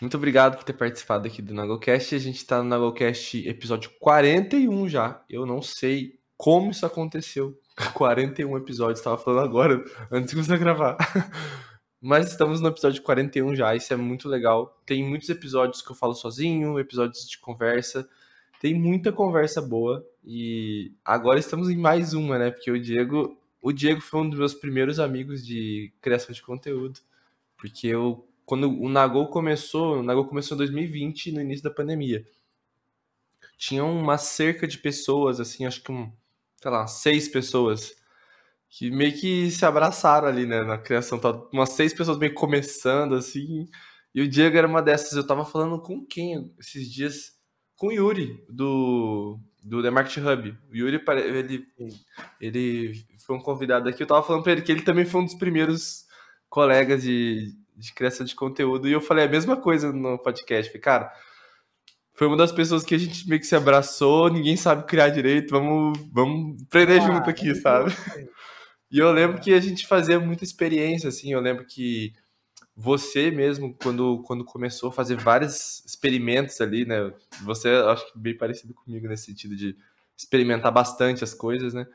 Muito 0.00 0.16
obrigado 0.16 0.56
por 0.56 0.64
ter 0.64 0.72
participado 0.72 1.26
aqui 1.26 1.42
do 1.42 1.52
Nagocast. 1.52 2.14
A 2.14 2.18
gente 2.18 2.36
está 2.36 2.62
no 2.62 2.68
Nagocast 2.68 3.46
episódio 3.46 3.90
41 4.00 4.88
já. 4.88 5.22
Eu 5.28 5.44
não 5.44 5.60
sei 5.60 6.18
como 6.36 6.70
isso 6.70 6.86
aconteceu. 6.86 7.58
41 7.94 8.56
episódios, 8.56 8.98
estava 8.98 9.18
falando 9.18 9.44
agora, 9.44 9.84
antes 10.10 10.30
de 10.30 10.36
começar 10.36 10.54
a 10.54 10.58
gravar. 10.58 10.96
Mas 12.00 12.30
estamos 12.30 12.60
no 12.62 12.68
episódio 12.68 13.02
41 13.02 13.54
já, 13.54 13.74
isso 13.74 13.92
é 13.92 13.96
muito 13.96 14.26
legal. 14.26 14.80
Tem 14.86 15.04
muitos 15.04 15.28
episódios 15.28 15.82
que 15.82 15.90
eu 15.90 15.96
falo 15.96 16.14
sozinho, 16.14 16.78
episódios 16.78 17.28
de 17.28 17.38
conversa. 17.38 18.08
Tem 18.58 18.74
muita 18.74 19.12
conversa 19.12 19.60
boa. 19.60 20.06
E 20.24 20.92
agora 21.04 21.38
estamos 21.38 21.68
em 21.68 21.76
mais 21.76 22.14
uma, 22.14 22.38
né? 22.38 22.50
Porque 22.50 22.70
o 22.70 22.80
Diego. 22.80 23.36
O 23.60 23.70
Diego 23.70 24.00
foi 24.00 24.20
um 24.20 24.30
dos 24.30 24.38
meus 24.38 24.54
primeiros 24.54 24.98
amigos 24.98 25.44
de 25.44 25.92
criação 26.00 26.32
de 26.34 26.42
conteúdo. 26.42 27.00
Porque 27.58 27.88
eu. 27.88 28.26
Quando 28.50 28.68
o 28.68 28.88
Nagol 28.88 29.28
começou, 29.28 30.00
o 30.00 30.02
Nagol 30.02 30.26
começou 30.26 30.56
em 30.56 30.58
2020, 30.58 31.30
no 31.30 31.40
início 31.40 31.62
da 31.62 31.70
pandemia. 31.70 32.26
Tinha 33.56 33.84
uma 33.84 34.18
cerca 34.18 34.66
de 34.66 34.76
pessoas, 34.76 35.38
assim, 35.38 35.66
acho 35.66 35.80
que 35.80 35.92
um, 35.92 36.12
sei 36.60 36.68
lá, 36.68 36.84
seis 36.88 37.28
pessoas 37.28 37.94
que 38.68 38.90
meio 38.90 39.12
que 39.12 39.52
se 39.52 39.64
abraçaram 39.64 40.26
ali, 40.26 40.46
né, 40.46 40.64
na 40.64 40.76
criação. 40.76 41.20
Tá 41.20 41.30
umas 41.52 41.68
seis 41.70 41.94
pessoas 41.94 42.18
meio 42.18 42.34
começando, 42.34 43.14
assim. 43.14 43.68
E 44.12 44.20
o 44.20 44.28
Diego 44.28 44.56
era 44.56 44.66
uma 44.66 44.82
dessas. 44.82 45.12
Eu 45.12 45.24
tava 45.24 45.44
falando 45.44 45.80
com 45.80 46.04
quem 46.04 46.52
esses 46.58 46.92
dias? 46.92 47.38
Com 47.76 47.86
o 47.86 47.92
Yuri, 47.92 48.44
do, 48.48 49.38
do 49.62 49.80
The 49.80 49.90
Market 49.90 50.16
Hub. 50.24 50.58
O 50.72 50.76
Yuri, 50.76 51.00
ele, 51.38 51.68
ele 52.40 53.06
foi 53.24 53.36
um 53.36 53.40
convidado 53.40 53.88
aqui. 53.88 54.02
Eu 54.02 54.08
tava 54.08 54.26
falando 54.26 54.42
pra 54.42 54.50
ele 54.50 54.62
que 54.62 54.72
ele 54.72 54.82
também 54.82 55.06
foi 55.06 55.20
um 55.20 55.24
dos 55.24 55.34
primeiros 55.36 56.04
colegas 56.48 57.04
de, 57.04 57.54
de 57.80 57.94
criação 57.94 58.24
de 58.24 58.34
conteúdo. 58.34 58.88
E 58.88 58.92
eu 58.92 59.00
falei 59.00 59.24
a 59.24 59.28
mesma 59.28 59.56
coisa 59.56 59.92
no 59.92 60.18
podcast. 60.18 60.70
Falei, 60.70 60.82
cara, 60.82 61.12
foi 62.14 62.26
uma 62.26 62.36
das 62.36 62.52
pessoas 62.52 62.84
que 62.84 62.94
a 62.94 62.98
gente 62.98 63.28
meio 63.28 63.40
que 63.40 63.46
se 63.46 63.56
abraçou, 63.56 64.30
ninguém 64.30 64.56
sabe 64.56 64.84
criar 64.84 65.08
direito, 65.08 65.50
vamos, 65.50 65.98
vamos 66.12 66.62
aprender 66.62 67.00
ah, 67.00 67.06
junto 67.06 67.30
aqui, 67.30 67.54
sabe? 67.54 67.92
E 68.92 68.98
eu 68.98 69.10
lembro 69.12 69.40
que 69.40 69.54
a 69.54 69.60
gente 69.60 69.86
fazia 69.86 70.18
muita 70.18 70.44
experiência, 70.44 71.08
assim, 71.08 71.32
eu 71.32 71.40
lembro 71.40 71.64
que 71.64 72.12
você 72.76 73.30
mesmo, 73.30 73.74
quando, 73.82 74.22
quando 74.24 74.44
começou 74.44 74.88
a 74.88 74.92
fazer 74.92 75.16
vários 75.16 75.84
experimentos 75.86 76.60
ali, 76.60 76.84
né? 76.84 77.12
Você, 77.42 77.68
acho 77.68 78.12
que 78.12 78.18
bem 78.18 78.36
parecido 78.36 78.74
comigo 78.74 79.06
nesse 79.06 79.26
sentido 79.26 79.54
de 79.54 79.76
experimentar 80.16 80.72
bastante 80.72 81.22
as 81.22 81.32
coisas, 81.32 81.72
né? 81.72 81.86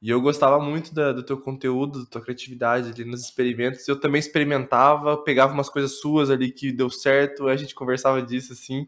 E 0.00 0.10
eu 0.10 0.20
gostava 0.20 0.60
muito 0.60 0.94
da, 0.94 1.12
do 1.12 1.24
teu 1.24 1.40
conteúdo, 1.40 2.04
da 2.04 2.10
tua 2.10 2.20
criatividade 2.22 2.90
ali 2.90 3.04
nos 3.04 3.22
experimentos. 3.22 3.86
Eu 3.88 3.98
também 3.98 4.20
experimentava, 4.20 5.16
pegava 5.16 5.52
umas 5.52 5.68
coisas 5.68 6.00
suas 6.00 6.30
ali 6.30 6.52
que 6.52 6.70
deu 6.72 6.88
certo, 6.90 7.48
a 7.48 7.56
gente 7.56 7.74
conversava 7.74 8.22
disso, 8.22 8.52
assim. 8.52 8.86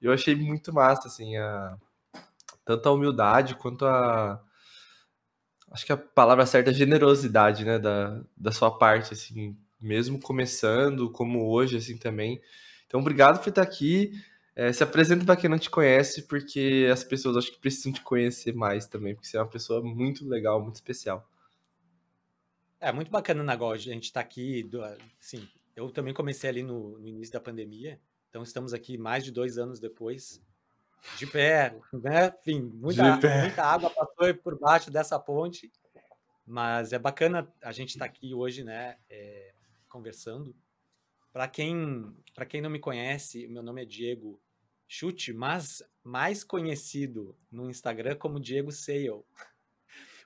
Eu 0.00 0.12
achei 0.12 0.34
muito 0.34 0.72
massa, 0.72 1.08
assim, 1.08 1.36
a, 1.36 1.76
tanto 2.64 2.88
a 2.88 2.92
humildade 2.92 3.54
quanto 3.56 3.84
a, 3.86 4.42
acho 5.70 5.84
que 5.84 5.92
a 5.92 5.96
palavra 5.96 6.46
certa 6.46 6.70
é 6.70 6.74
generosidade, 6.74 7.64
né, 7.64 7.78
da, 7.78 8.20
da 8.36 8.52
sua 8.52 8.70
parte, 8.70 9.12
assim, 9.12 9.56
mesmo 9.80 10.18
começando, 10.20 11.10
como 11.10 11.50
hoje, 11.50 11.76
assim, 11.76 11.96
também. 11.96 12.40
Então, 12.86 13.00
obrigado 13.00 13.40
por 13.42 13.50
estar 13.50 13.62
aqui. 13.62 14.12
É, 14.58 14.72
se 14.72 14.82
apresenta 14.82 15.22
para 15.22 15.36
quem 15.36 15.50
não 15.50 15.58
te 15.58 15.68
conhece, 15.68 16.22
porque 16.22 16.88
as 16.90 17.04
pessoas 17.04 17.36
acho 17.36 17.52
que 17.52 17.58
precisam 17.58 17.92
te 17.92 18.00
conhecer 18.00 18.54
mais 18.54 18.86
também, 18.86 19.14
porque 19.14 19.28
você 19.28 19.36
é 19.36 19.40
uma 19.40 19.50
pessoa 19.50 19.82
muito 19.82 20.26
legal, 20.26 20.62
muito 20.62 20.76
especial. 20.76 21.28
É 22.80 22.90
muito 22.90 23.10
bacana 23.10 23.44
na 23.44 23.54
God, 23.54 23.74
a 23.74 23.92
gente 23.92 24.04
está 24.04 24.20
aqui, 24.20 24.62
do, 24.62 24.82
assim, 24.82 25.46
eu 25.76 25.90
também 25.90 26.14
comecei 26.14 26.48
ali 26.48 26.62
no, 26.62 26.98
no 26.98 27.06
início 27.06 27.34
da 27.34 27.40
pandemia, 27.40 28.00
então 28.30 28.42
estamos 28.42 28.72
aqui 28.72 28.96
mais 28.96 29.22
de 29.22 29.30
dois 29.30 29.58
anos 29.58 29.78
depois, 29.78 30.42
de 31.18 31.26
pé, 31.26 31.78
né? 31.92 32.34
Enfim, 32.40 32.62
muita, 32.62 33.02
muita 33.42 33.62
água 33.62 33.90
passou 33.90 34.34
por 34.36 34.58
baixo 34.58 34.90
dessa 34.90 35.18
ponte, 35.18 35.70
mas 36.46 36.94
é 36.94 36.98
bacana 36.98 37.46
a 37.62 37.72
gente 37.72 37.90
estar 37.90 38.06
tá 38.06 38.10
aqui 38.10 38.32
hoje, 38.32 38.64
né? 38.64 38.96
É, 39.10 39.52
conversando. 39.86 40.56
Para 41.30 41.46
quem, 41.46 42.16
para 42.34 42.46
quem 42.46 42.62
não 42.62 42.70
me 42.70 42.78
conhece, 42.78 43.46
meu 43.48 43.62
nome 43.62 43.82
é 43.82 43.84
Diego 43.84 44.40
Chute, 44.88 45.32
mas 45.32 45.82
mais 46.02 46.44
conhecido 46.44 47.36
no 47.50 47.68
Instagram 47.70 48.16
como 48.16 48.40
Diego 48.40 48.70
Sale, 48.70 49.22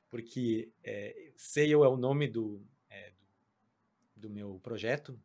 porque 0.09 0.71
é, 0.85 1.33
Sale 1.37 1.73
é 1.73 1.77
o 1.77 1.97
nome 1.97 2.29
do, 2.29 2.63
é, 2.89 3.13
do, 4.17 4.29
do 4.29 4.31
meu 4.31 4.61
projeto 4.63 5.19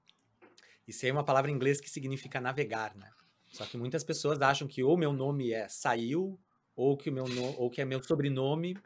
e 0.87 0.93
Sale 0.93 1.09
é 1.09 1.13
uma 1.13 1.25
palavra 1.25 1.51
em 1.51 1.53
inglês 1.53 1.81
que 1.81 1.89
significa 1.89 2.39
navegar, 2.39 2.95
né? 2.95 3.11
Só 3.51 3.65
que 3.65 3.77
muitas 3.77 4.03
pessoas 4.03 4.41
acham 4.41 4.67
que 4.67 4.83
ou 4.83 4.97
meu 4.97 5.13
nome 5.13 5.51
é 5.51 5.67
Saiu, 5.67 6.39
ou 6.75 6.97
que, 6.97 7.09
o 7.09 7.13
meu 7.13 7.25
no, 7.25 7.57
ou 7.57 7.69
que 7.69 7.81
é 7.81 7.85
meu 7.85 8.03
sobrenome. 8.03 8.77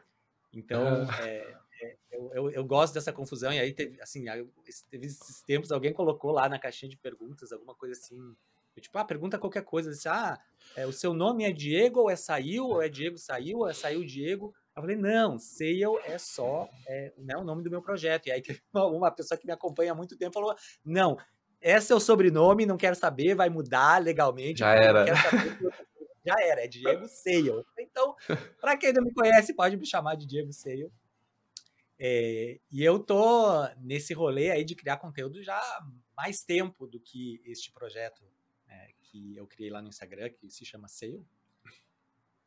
Então, 0.52 1.10
é, 1.22 1.56
eu, 2.10 2.30
eu, 2.32 2.50
eu, 2.50 2.64
gosto 2.64 2.94
dessa 2.94 3.12
confusão. 3.12 3.52
E 3.52 3.58
aí, 3.58 3.72
teve, 3.72 4.00
assim, 4.00 4.24
teve 4.88 5.06
esses 5.06 5.42
tempos, 5.42 5.72
alguém 5.72 5.92
colocou 5.92 6.30
lá 6.30 6.48
na 6.48 6.58
caixinha 6.58 6.88
de 6.88 6.96
perguntas 6.96 7.52
alguma 7.52 7.74
coisa 7.74 7.98
assim. 7.98 8.36
Tipo, 8.80 8.98
ah, 8.98 9.04
pergunta 9.04 9.38
qualquer 9.38 9.62
coisa. 9.62 9.90
Disse, 9.90 10.08
ah, 10.08 10.38
é, 10.76 10.86
o 10.86 10.92
seu 10.92 11.14
nome 11.14 11.44
é 11.44 11.52
Diego, 11.52 12.00
ou 12.00 12.10
é 12.10 12.16
Saiu, 12.16 12.66
ou 12.66 12.82
é 12.82 12.88
Diego 12.88 13.18
Saiu, 13.18 13.58
ou 13.58 13.68
é 13.68 13.72
Saiu 13.72 14.04
Diego. 14.04 14.52
Eu 14.76 14.82
falei, 14.82 14.96
não, 14.96 15.38
Sale 15.38 15.98
é 16.04 16.16
só 16.16 16.68
é, 16.86 17.12
né, 17.18 17.36
o 17.36 17.44
nome 17.44 17.62
do 17.62 17.70
meu 17.70 17.82
projeto. 17.82 18.26
E 18.26 18.32
aí 18.32 18.40
teve 18.40 18.60
uma, 18.72 18.86
uma 18.86 19.10
pessoa 19.10 19.38
que 19.38 19.46
me 19.46 19.52
acompanha 19.52 19.92
há 19.92 19.94
muito 19.94 20.16
tempo 20.16 20.32
falou, 20.32 20.54
não, 20.84 21.16
esse 21.60 21.92
é 21.92 21.94
o 21.94 22.00
sobrenome, 22.00 22.66
não 22.66 22.76
quero 22.76 22.96
saber, 22.96 23.34
vai 23.34 23.50
mudar 23.50 24.02
legalmente. 24.02 24.60
Já 24.60 24.74
era. 24.74 25.04
já 26.24 26.34
era, 26.40 26.64
é 26.64 26.68
Diego 26.68 27.06
Sale. 27.08 27.64
Então, 27.78 28.14
para 28.60 28.76
quem 28.76 28.92
não 28.92 29.04
me 29.04 29.12
conhece, 29.12 29.54
pode 29.54 29.76
me 29.76 29.86
chamar 29.86 30.14
de 30.14 30.26
Diego 30.26 30.52
Sale. 30.52 30.90
É, 31.98 32.58
e 32.72 32.82
eu 32.82 32.98
tô 32.98 33.68
nesse 33.78 34.14
rolê 34.14 34.50
aí 34.50 34.64
de 34.64 34.74
criar 34.74 34.96
conteúdo 34.96 35.42
já 35.42 35.54
há 35.54 35.86
mais 36.16 36.42
tempo 36.42 36.86
do 36.86 36.98
que 36.98 37.42
este 37.44 37.70
projeto 37.70 38.22
que 39.10 39.36
eu 39.36 39.46
criei 39.46 39.70
lá 39.70 39.82
no 39.82 39.88
Instagram, 39.88 40.30
que 40.30 40.48
se 40.48 40.64
chama 40.64 40.88
Sale. 40.88 41.24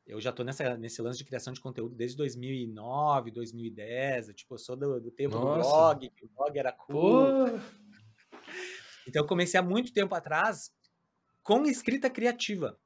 Eu 0.05 0.19
já 0.19 0.31
tô 0.31 0.43
nessa, 0.43 0.77
nesse 0.77 1.01
lance 1.01 1.17
de 1.17 1.23
criação 1.25 1.53
de 1.53 1.61
conteúdo 1.61 1.95
desde 1.95 2.17
2009, 2.17 3.31
2010. 3.31 4.29
Eu, 4.29 4.33
tipo, 4.33 4.53
eu 4.53 4.57
sou 4.57 4.75
do, 4.75 4.99
do 4.99 5.11
tempo 5.11 5.35
Nossa. 5.35 5.47
do 5.47 5.61
blog, 5.61 6.09
que 6.09 6.25
o 6.25 6.29
blog 6.29 6.57
era 6.57 6.71
cool. 6.71 7.25
Pô. 7.25 7.59
Então 9.07 9.21
eu 9.21 9.27
comecei 9.27 9.59
há 9.59 9.63
muito 9.63 9.93
tempo 9.93 10.13
atrás 10.15 10.73
com 11.41 11.65
escrita 11.65 12.09
criativa. 12.09 12.79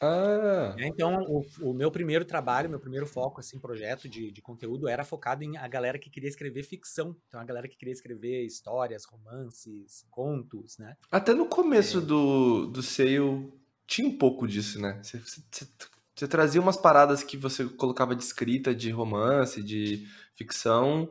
Ah. 0.00 0.74
Né, 0.76 0.88
então, 0.88 1.22
o, 1.22 1.44
o, 1.62 1.72
meu 1.72 1.90
primeiro 1.90 2.24
trabalho, 2.24 2.68
meu 2.68 2.78
primeiro 2.78 3.06
foco, 3.06 3.40
assim, 3.40 3.58
projeto 3.58 4.08
de, 4.08 4.30
de 4.30 4.42
conteúdo 4.42 4.88
era 4.88 5.04
focado 5.04 5.42
em 5.42 5.56
a 5.56 5.66
galera 5.66 5.98
que 5.98 6.10
queria 6.10 6.28
escrever 6.28 6.62
ficção. 6.62 7.16
Então, 7.28 7.40
a 7.40 7.44
galera 7.44 7.66
que 7.66 7.76
queria 7.76 7.94
escrever 7.94 8.44
histórias, 8.44 9.04
romances, 9.04 10.04
contos, 10.10 10.76
né? 10.78 10.96
Até 11.10 11.32
no 11.32 11.46
começo 11.46 11.98
é. 11.98 12.02
do, 12.02 12.66
do 12.66 12.82
Sale 12.82 13.50
tinha 13.86 14.06
um 14.06 14.18
pouco 14.18 14.46
disso, 14.46 14.80
né? 14.80 15.00
Você, 15.02 15.18
você, 15.18 15.66
você 16.14 16.28
trazia 16.28 16.60
umas 16.60 16.76
paradas 16.76 17.22
que 17.22 17.36
você 17.36 17.64
colocava 17.64 18.14
de 18.14 18.22
escrita, 18.22 18.74
de 18.74 18.90
romance, 18.90 19.62
de 19.62 20.06
ficção, 20.34 21.10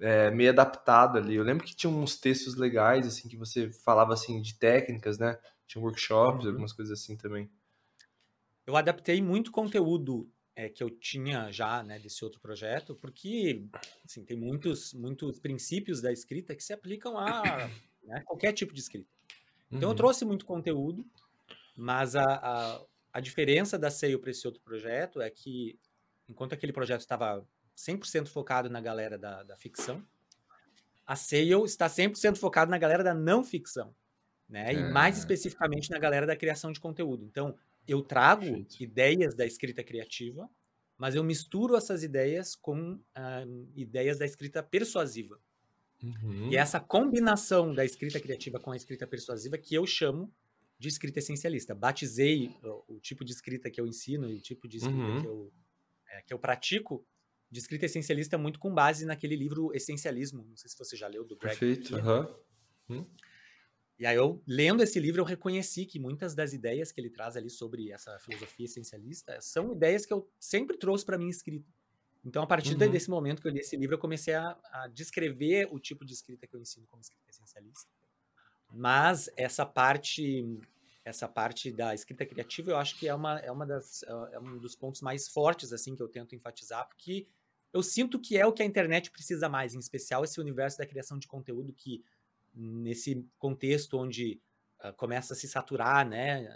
é, 0.00 0.30
meio 0.30 0.50
adaptado 0.50 1.18
ali. 1.18 1.34
Eu 1.34 1.44
lembro 1.44 1.66
que 1.66 1.76
tinha 1.76 1.90
uns 1.90 2.16
textos 2.16 2.54
legais, 2.54 3.06
assim, 3.06 3.28
que 3.28 3.36
você 3.36 3.70
falava, 3.70 4.14
assim, 4.14 4.40
de 4.40 4.58
técnicas, 4.58 5.18
né? 5.18 5.38
Tinha 5.66 5.82
workshops, 5.82 6.44
uhum. 6.44 6.50
algumas 6.50 6.72
coisas 6.72 6.98
assim 6.98 7.16
também. 7.16 7.50
Eu 8.66 8.76
adaptei 8.76 9.22
muito 9.22 9.50
conteúdo 9.50 10.30
é, 10.54 10.68
que 10.68 10.82
eu 10.82 10.90
tinha 10.90 11.52
já, 11.52 11.82
né, 11.82 11.98
desse 11.98 12.24
outro 12.24 12.40
projeto, 12.40 12.94
porque, 12.96 13.64
assim, 14.04 14.24
tem 14.24 14.36
muitos, 14.36 14.92
muitos 14.94 15.38
princípios 15.38 16.00
da 16.00 16.12
escrita 16.12 16.54
que 16.56 16.64
se 16.64 16.72
aplicam 16.72 17.18
a 17.18 17.70
né, 18.02 18.22
qualquer 18.24 18.52
tipo 18.52 18.72
de 18.72 18.80
escrita. 18.80 19.08
Então, 19.70 19.88
uhum. 19.88 19.94
eu 19.94 19.96
trouxe 19.96 20.24
muito 20.24 20.46
conteúdo, 20.46 21.06
mas 21.76 22.16
a, 22.16 22.24
a, 22.24 22.82
a 23.12 23.20
diferença 23.20 23.78
da 23.78 23.90
SEO 23.90 24.18
para 24.18 24.30
esse 24.30 24.46
outro 24.46 24.62
projeto 24.62 25.20
é 25.20 25.30
que, 25.30 25.78
enquanto 26.28 26.54
aquele 26.54 26.72
projeto 26.72 27.00
estava 27.00 27.46
100% 27.76 28.28
focado 28.28 28.70
na 28.70 28.80
galera 28.80 29.18
da, 29.18 29.42
da 29.42 29.56
ficção. 29.56 30.02
A 31.06 31.14
Sale 31.14 31.52
está 31.64 31.86
100% 31.86 32.36
focado 32.36 32.70
na 32.70 32.78
galera 32.78 33.04
da 33.04 33.14
não 33.14 33.44
ficção, 33.44 33.94
né? 34.48 34.72
E 34.72 34.92
mais 34.92 35.16
é. 35.16 35.18
especificamente 35.20 35.90
na 35.90 35.98
galera 35.98 36.26
da 36.26 36.34
criação 36.34 36.72
de 36.72 36.80
conteúdo. 36.80 37.24
Então, 37.24 37.56
eu 37.86 38.02
trago 38.02 38.42
Perfeito. 38.42 38.82
ideias 38.82 39.34
da 39.34 39.46
escrita 39.46 39.82
criativa, 39.82 40.48
mas 40.96 41.14
eu 41.14 41.22
misturo 41.22 41.76
essas 41.76 42.02
ideias 42.02 42.54
com 42.54 42.94
uh, 42.94 43.70
ideias 43.74 44.18
da 44.18 44.24
escrita 44.24 44.62
persuasiva. 44.62 45.38
Uhum. 46.02 46.50
E 46.50 46.56
é 46.56 46.60
essa 46.60 46.80
combinação 46.80 47.74
da 47.74 47.84
escrita 47.84 48.20
criativa 48.20 48.60
com 48.60 48.70
a 48.70 48.76
escrita 48.76 49.06
persuasiva 49.06 49.56
que 49.58 49.74
eu 49.74 49.86
chamo 49.86 50.32
de 50.78 50.88
escrita 50.88 51.18
essencialista. 51.18 51.74
Batizei 51.74 52.54
o, 52.62 52.94
o 52.96 53.00
tipo 53.00 53.24
de 53.24 53.32
escrita 53.32 53.70
que 53.70 53.80
eu 53.80 53.86
ensino 53.86 54.30
e 54.30 54.36
o 54.36 54.40
tipo 54.40 54.68
de 54.68 54.78
escrita 54.78 54.98
uhum. 54.98 55.20
que, 55.20 55.26
eu, 55.26 55.52
é, 56.08 56.22
que 56.22 56.34
eu 56.34 56.38
pratico 56.38 57.04
de 57.50 57.58
escrita 57.58 57.86
essencialista 57.86 58.36
muito 58.36 58.58
com 58.58 58.74
base 58.74 59.06
naquele 59.06 59.36
livro 59.36 59.72
Essencialismo. 59.74 60.44
Não 60.44 60.56
sei 60.56 60.68
se 60.68 60.78
você 60.78 60.96
já 60.96 61.06
leu, 61.06 61.24
do 61.24 61.36
Greg. 61.36 61.58
Perfeito. 61.58 61.96
Uhum. 62.88 63.06
E 63.98 64.04
aí 64.04 64.16
eu, 64.16 64.42
lendo 64.46 64.82
esse 64.82 65.00
livro, 65.00 65.22
eu 65.22 65.24
reconheci 65.24 65.86
que 65.86 65.98
muitas 65.98 66.34
das 66.34 66.52
ideias 66.52 66.92
que 66.92 67.00
ele 67.00 67.08
traz 67.08 67.36
ali 67.36 67.48
sobre 67.48 67.90
essa 67.90 68.18
filosofia 68.18 68.66
essencialista 68.66 69.40
são 69.40 69.72
ideias 69.72 70.04
que 70.04 70.12
eu 70.12 70.30
sempre 70.38 70.76
trouxe 70.76 71.04
para 71.04 71.16
minha 71.16 71.30
escrita. 71.30 71.66
Então, 72.24 72.42
a 72.42 72.46
partir 72.46 72.72
uhum. 72.72 72.90
desse 72.90 73.08
momento 73.08 73.40
que 73.40 73.48
eu 73.48 73.52
li 73.52 73.60
esse 73.60 73.76
livro, 73.76 73.94
eu 73.94 74.00
comecei 74.00 74.34
a, 74.34 74.58
a, 74.72 74.88
descrever 74.88 75.68
o 75.70 75.78
tipo 75.78 76.04
de 76.04 76.12
escrita 76.12 76.46
que 76.46 76.54
eu 76.54 76.60
ensino 76.60 76.86
como 76.88 77.00
escrita 77.00 77.30
essencialista. 77.30 77.88
Mas 78.70 79.30
essa 79.36 79.64
parte, 79.64 80.44
essa 81.04 81.28
parte 81.28 81.70
da 81.70 81.94
escrita 81.94 82.26
criativa, 82.26 82.72
eu 82.72 82.76
acho 82.76 82.98
que 82.98 83.06
é 83.06 83.14
uma, 83.14 83.38
é 83.38 83.50
uma 83.50 83.64
das, 83.64 84.02
é 84.32 84.40
um 84.40 84.58
dos 84.58 84.74
pontos 84.74 85.00
mais 85.00 85.28
fortes 85.28 85.72
assim 85.72 85.94
que 85.94 86.02
eu 86.02 86.08
tento 86.08 86.34
enfatizar, 86.34 86.86
porque 86.88 87.28
eu 87.72 87.82
sinto 87.82 88.18
que 88.18 88.36
é 88.36 88.44
o 88.44 88.52
que 88.52 88.62
a 88.62 88.66
internet 88.66 89.10
precisa 89.10 89.48
mais, 89.48 89.74
em 89.74 89.78
especial 89.78 90.24
esse 90.24 90.40
universo 90.40 90.78
da 90.78 90.86
criação 90.86 91.18
de 91.18 91.28
conteúdo 91.28 91.72
que 91.72 92.04
nesse 92.56 93.28
contexto 93.38 93.98
onde 93.98 94.40
uh, 94.82 94.92
começa 94.94 95.34
a 95.34 95.36
se 95.36 95.46
saturar, 95.46 96.08
né? 96.08 96.48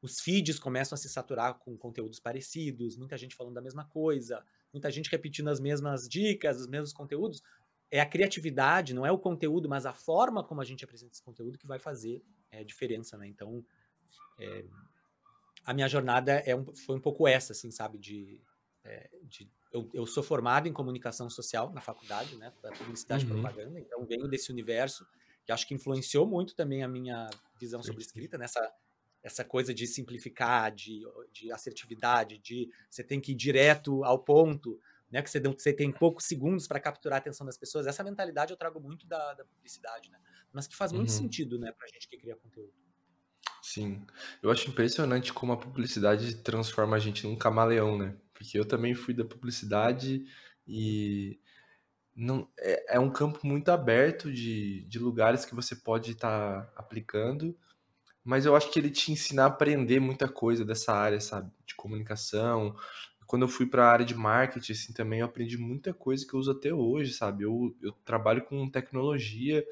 Os 0.00 0.20
feeds 0.20 0.58
começam 0.58 0.94
a 0.94 0.98
se 0.98 1.08
saturar 1.08 1.58
com 1.58 1.76
conteúdos 1.76 2.18
parecidos, 2.18 2.96
muita 2.96 3.16
gente 3.16 3.34
falando 3.34 3.54
da 3.54 3.60
mesma 3.60 3.84
coisa, 3.84 4.44
muita 4.72 4.90
gente 4.90 5.10
repetindo 5.10 5.48
as 5.48 5.60
mesmas 5.60 6.08
dicas, 6.08 6.60
os 6.60 6.66
mesmos 6.66 6.92
conteúdos. 6.92 7.42
É 7.90 8.00
a 8.00 8.06
criatividade, 8.06 8.94
não 8.94 9.06
é 9.06 9.12
o 9.12 9.18
conteúdo, 9.18 9.68
mas 9.68 9.86
a 9.86 9.92
forma 9.92 10.42
como 10.42 10.60
a 10.60 10.64
gente 10.64 10.84
apresenta 10.84 11.12
esse 11.12 11.22
conteúdo 11.22 11.58
que 11.58 11.66
vai 11.66 11.78
fazer 11.78 12.22
é, 12.50 12.64
diferença, 12.64 13.16
né? 13.16 13.26
Então, 13.28 13.64
é, 14.38 14.64
a 15.64 15.74
minha 15.74 15.88
jornada 15.88 16.32
é 16.46 16.54
um, 16.54 16.74
foi 16.74 16.96
um 16.96 17.00
pouco 17.00 17.26
essa, 17.26 17.52
assim, 17.52 17.70
sabe? 17.70 17.98
De, 17.98 18.40
é, 18.86 19.10
de 19.24 19.50
eu, 19.72 19.90
eu, 19.92 20.06
sou 20.06 20.22
formado 20.22 20.68
em 20.68 20.72
comunicação 20.72 21.28
social 21.28 21.70
na 21.72 21.80
faculdade, 21.80 22.36
né, 22.36 22.52
para 22.62 22.72
publicidade 22.72 23.26
uhum. 23.26 23.38
e 23.38 23.40
propaganda, 23.40 23.78
então 23.78 24.06
venho 24.06 24.26
desse 24.26 24.50
universo 24.50 25.06
que 25.44 25.52
acho 25.52 25.66
que 25.66 25.74
influenciou 25.74 26.26
muito 26.26 26.54
também 26.54 26.82
a 26.82 26.88
minha 26.88 27.28
visão 27.60 27.82
sobre 27.82 28.02
escrita, 28.02 28.38
nessa 28.38 28.60
essa 29.22 29.44
coisa 29.44 29.74
de 29.74 29.88
simplificar, 29.88 30.72
de, 30.72 31.02
de 31.32 31.50
assertividade, 31.50 32.38
de 32.38 32.70
você 32.88 33.02
tem 33.02 33.20
que 33.20 33.32
ir 33.32 33.34
direto 33.34 34.04
ao 34.04 34.20
ponto, 34.20 34.80
né, 35.10 35.20
que 35.20 35.28
você, 35.28 35.40
você 35.40 35.72
tem 35.72 35.90
poucos 35.90 36.26
segundos 36.26 36.68
para 36.68 36.78
capturar 36.78 37.16
a 37.16 37.18
atenção 37.18 37.44
das 37.44 37.58
pessoas. 37.58 37.88
Essa 37.88 38.04
mentalidade 38.04 38.52
eu 38.52 38.56
trago 38.56 38.78
muito 38.80 39.04
da, 39.04 39.34
da 39.34 39.44
publicidade, 39.44 40.12
né, 40.12 40.18
mas 40.52 40.68
que 40.68 40.76
faz 40.76 40.92
muito 40.92 41.08
uhum. 41.08 41.16
sentido, 41.16 41.58
né, 41.58 41.72
para 41.72 41.88
gente 41.88 42.08
que 42.08 42.16
cria 42.16 42.36
conteúdo. 42.36 42.72
Sim, 43.60 44.06
eu 44.40 44.48
acho 44.48 44.70
impressionante 44.70 45.32
como 45.32 45.52
a 45.52 45.56
publicidade 45.56 46.36
transforma 46.36 46.94
a 46.94 47.00
gente 47.00 47.26
num 47.26 47.34
camaleão, 47.34 47.98
né? 47.98 48.16
Porque 48.36 48.58
eu 48.58 48.64
também 48.64 48.94
fui 48.94 49.14
da 49.14 49.24
publicidade 49.24 50.24
e 50.66 51.40
não 52.14 52.48
é, 52.58 52.96
é 52.96 53.00
um 53.00 53.10
campo 53.10 53.46
muito 53.46 53.70
aberto 53.70 54.32
de, 54.32 54.84
de 54.84 54.98
lugares 54.98 55.44
que 55.44 55.54
você 55.54 55.76
pode 55.76 56.12
estar 56.12 56.62
tá 56.62 56.72
aplicando, 56.76 57.56
mas 58.24 58.46
eu 58.46 58.56
acho 58.56 58.70
que 58.70 58.78
ele 58.78 58.90
te 58.90 59.12
ensina 59.12 59.44
a 59.44 59.46
aprender 59.46 60.00
muita 60.00 60.28
coisa 60.28 60.64
dessa 60.64 60.92
área, 60.92 61.20
sabe, 61.20 61.50
de 61.66 61.74
comunicação. 61.74 62.76
Quando 63.26 63.42
eu 63.42 63.48
fui 63.48 63.66
para 63.66 63.86
a 63.86 63.92
área 63.92 64.06
de 64.06 64.14
marketing, 64.14 64.72
assim, 64.72 64.92
também 64.92 65.20
eu 65.20 65.26
aprendi 65.26 65.58
muita 65.58 65.94
coisa 65.94 66.26
que 66.26 66.34
eu 66.34 66.40
uso 66.40 66.50
até 66.50 66.72
hoje, 66.72 67.12
sabe? 67.12 67.44
Eu, 67.44 67.76
eu 67.82 67.92
trabalho 68.04 68.44
com 68.44 68.68
tecnologia 68.68 69.64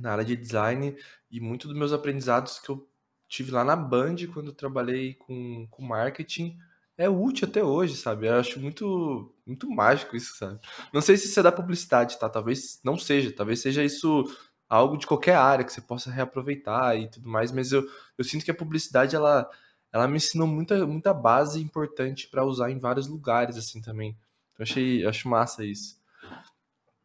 na 0.00 0.12
área 0.12 0.24
de 0.24 0.36
design 0.36 0.96
e 1.30 1.40
muito 1.40 1.68
dos 1.68 1.76
meus 1.76 1.92
aprendizados 1.92 2.58
que 2.58 2.70
eu 2.70 2.88
tive 3.28 3.50
lá 3.50 3.64
na 3.64 3.76
Band 3.76 4.16
quando 4.32 4.48
eu 4.48 4.54
trabalhei 4.54 5.14
com, 5.14 5.66
com 5.70 5.82
marketing 5.82 6.58
é 6.98 7.08
útil 7.08 7.46
até 7.48 7.62
hoje, 7.62 7.96
sabe? 7.96 8.26
Eu 8.26 8.34
acho 8.34 8.58
muito, 8.58 9.34
muito 9.46 9.70
mágico 9.70 10.16
isso, 10.16 10.36
sabe? 10.36 10.58
Não 10.92 11.00
sei 11.00 11.16
se 11.16 11.26
isso 11.26 11.38
é 11.38 11.42
da 11.42 11.52
publicidade, 11.52 12.18
tá? 12.18 12.28
Talvez 12.28 12.80
não 12.82 12.98
seja, 12.98 13.32
talvez 13.34 13.60
seja 13.60 13.84
isso 13.84 14.24
algo 14.68 14.96
de 14.96 15.06
qualquer 15.06 15.36
área 15.36 15.64
que 15.64 15.72
você 15.72 15.80
possa 15.80 16.10
reaproveitar 16.10 16.96
e 16.96 17.08
tudo 17.08 17.28
mais, 17.28 17.52
mas 17.52 17.70
eu, 17.70 17.86
eu 18.18 18.24
sinto 18.24 18.44
que 18.44 18.50
a 18.50 18.54
publicidade 18.54 19.14
ela, 19.14 19.48
ela 19.92 20.08
me 20.08 20.16
ensinou 20.16 20.46
muita, 20.46 20.86
muita 20.86 21.14
base 21.14 21.60
importante 21.60 22.28
para 22.28 22.44
usar 22.44 22.70
em 22.70 22.78
vários 22.78 23.06
lugares 23.06 23.56
assim 23.56 23.80
também. 23.80 24.16
Eu 24.58 24.62
achei, 24.62 25.06
acho 25.06 25.28
massa 25.28 25.64
isso. 25.64 26.00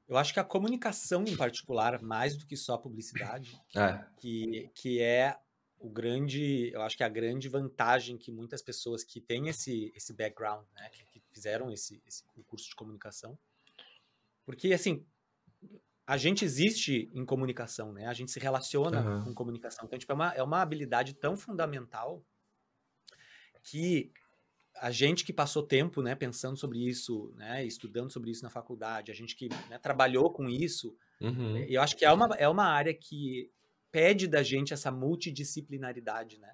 Eu 0.07 0.17
acho 0.17 0.33
que 0.33 0.39
a 0.39 0.43
comunicação 0.43 1.23
em 1.25 1.37
particular, 1.37 2.01
mais 2.01 2.35
do 2.35 2.45
que 2.45 2.57
só 2.57 2.73
a 2.73 2.77
publicidade, 2.77 3.61
é. 3.75 4.03
que, 4.17 4.69
que 4.73 5.01
é 5.01 5.37
o 5.81 5.89
grande, 5.89 6.71
eu 6.71 6.81
acho 6.81 6.95
que 6.95 7.03
a 7.03 7.09
grande 7.09 7.49
vantagem 7.49 8.17
que 8.17 8.31
muitas 8.31 8.61
pessoas 8.61 9.03
que 9.03 9.19
têm 9.19 9.47
esse, 9.47 9.91
esse 9.95 10.13
background, 10.13 10.65
né, 10.75 10.89
que, 10.89 11.03
que 11.05 11.21
fizeram 11.31 11.71
esse, 11.71 12.01
esse 12.05 12.23
curso 12.47 12.69
de 12.69 12.75
comunicação, 12.75 13.37
porque 14.45 14.73
assim, 14.73 15.05
a 16.05 16.17
gente 16.17 16.45
existe 16.45 17.09
em 17.13 17.25
comunicação, 17.25 17.93
né? 17.93 18.05
A 18.07 18.13
gente 18.13 18.31
se 18.31 18.39
relaciona 18.39 19.01
uhum. 19.01 19.23
com 19.25 19.33
comunicação. 19.33 19.85
Então, 19.85 19.97
tipo, 19.97 20.11
é 20.11 20.15
uma, 20.15 20.33
é 20.33 20.43
uma 20.43 20.61
habilidade 20.61 21.13
tão 21.13 21.37
fundamental 21.37 22.23
que 23.63 24.11
a 24.75 24.91
gente 24.91 25.23
que 25.23 25.33
passou 25.33 25.63
tempo, 25.63 26.01
né, 26.01 26.15
pensando 26.15 26.57
sobre 26.57 26.79
isso, 26.79 27.33
né, 27.35 27.63
estudando 27.65 28.11
sobre 28.11 28.31
isso 28.31 28.43
na 28.43 28.49
faculdade, 28.49 29.11
a 29.11 29.15
gente 29.15 29.35
que 29.35 29.49
né, 29.69 29.77
trabalhou 29.77 30.31
com 30.31 30.49
isso, 30.49 30.95
uhum. 31.19 31.57
eu 31.57 31.81
acho 31.81 31.95
que 31.95 32.03
é 32.03 32.11
uma, 32.11 32.25
é 32.35 32.47
uma 32.47 32.65
área 32.65 32.93
que 32.93 33.51
pede 33.91 34.27
da 34.27 34.41
gente 34.41 34.73
essa 34.73 34.91
multidisciplinaridade, 34.91 36.39
né? 36.39 36.53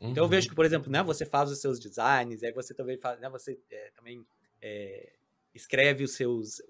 Uhum. 0.00 0.10
Então 0.10 0.24
eu 0.24 0.28
vejo 0.28 0.46
uhum. 0.46 0.50
que, 0.50 0.56
por 0.56 0.64
exemplo, 0.64 0.90
né, 0.90 1.02
você 1.02 1.24
faz 1.24 1.50
os 1.50 1.60
seus 1.60 1.80
designs, 1.80 2.42
aí 2.42 2.52
você 2.52 2.74
também 2.74 2.98
faz, 2.98 3.18
né, 3.20 3.28
você 3.28 3.58
é, 3.70 3.90
também 3.96 4.26
é, 4.60 5.12
escreve 5.54 6.04
os 6.04 6.14
seus, 6.14 6.62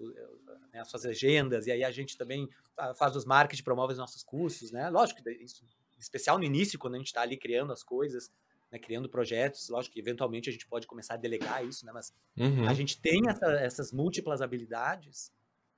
né, 0.71 0.79
as 0.79 0.89
suas 0.89 1.05
agendas, 1.05 1.67
e 1.67 1.71
aí 1.71 1.83
a 1.83 1.91
gente 1.91 2.17
também 2.17 2.49
faz 2.95 3.15
os 3.15 3.25
marketing, 3.25 3.63
promove 3.63 3.93
os 3.93 3.99
nossos 3.99 4.23
cursos, 4.23 4.71
né? 4.71 4.89
Lógico 4.89 5.21
isso, 5.29 5.63
em 5.95 5.99
especial 5.99 6.37
no 6.37 6.45
início, 6.45 6.79
quando 6.79 6.95
a 6.95 6.97
gente 6.97 7.07
está 7.07 7.21
ali 7.21 7.37
criando 7.37 7.73
as 7.73 7.83
coisas, 7.83 8.31
né, 8.71 8.79
criando 8.79 9.09
projetos, 9.09 9.67
lógico 9.69 9.93
que 9.93 9.99
eventualmente 9.99 10.49
a 10.49 10.51
gente 10.53 10.65
pode 10.65 10.87
começar 10.87 11.15
a 11.15 11.17
delegar 11.17 11.65
isso, 11.65 11.85
né? 11.85 11.91
Mas 11.91 12.13
uhum. 12.37 12.67
a 12.67 12.73
gente 12.73 12.99
tem 13.01 13.21
essa, 13.27 13.45
essas 13.59 13.91
múltiplas 13.91 14.41
habilidades, 14.41 15.31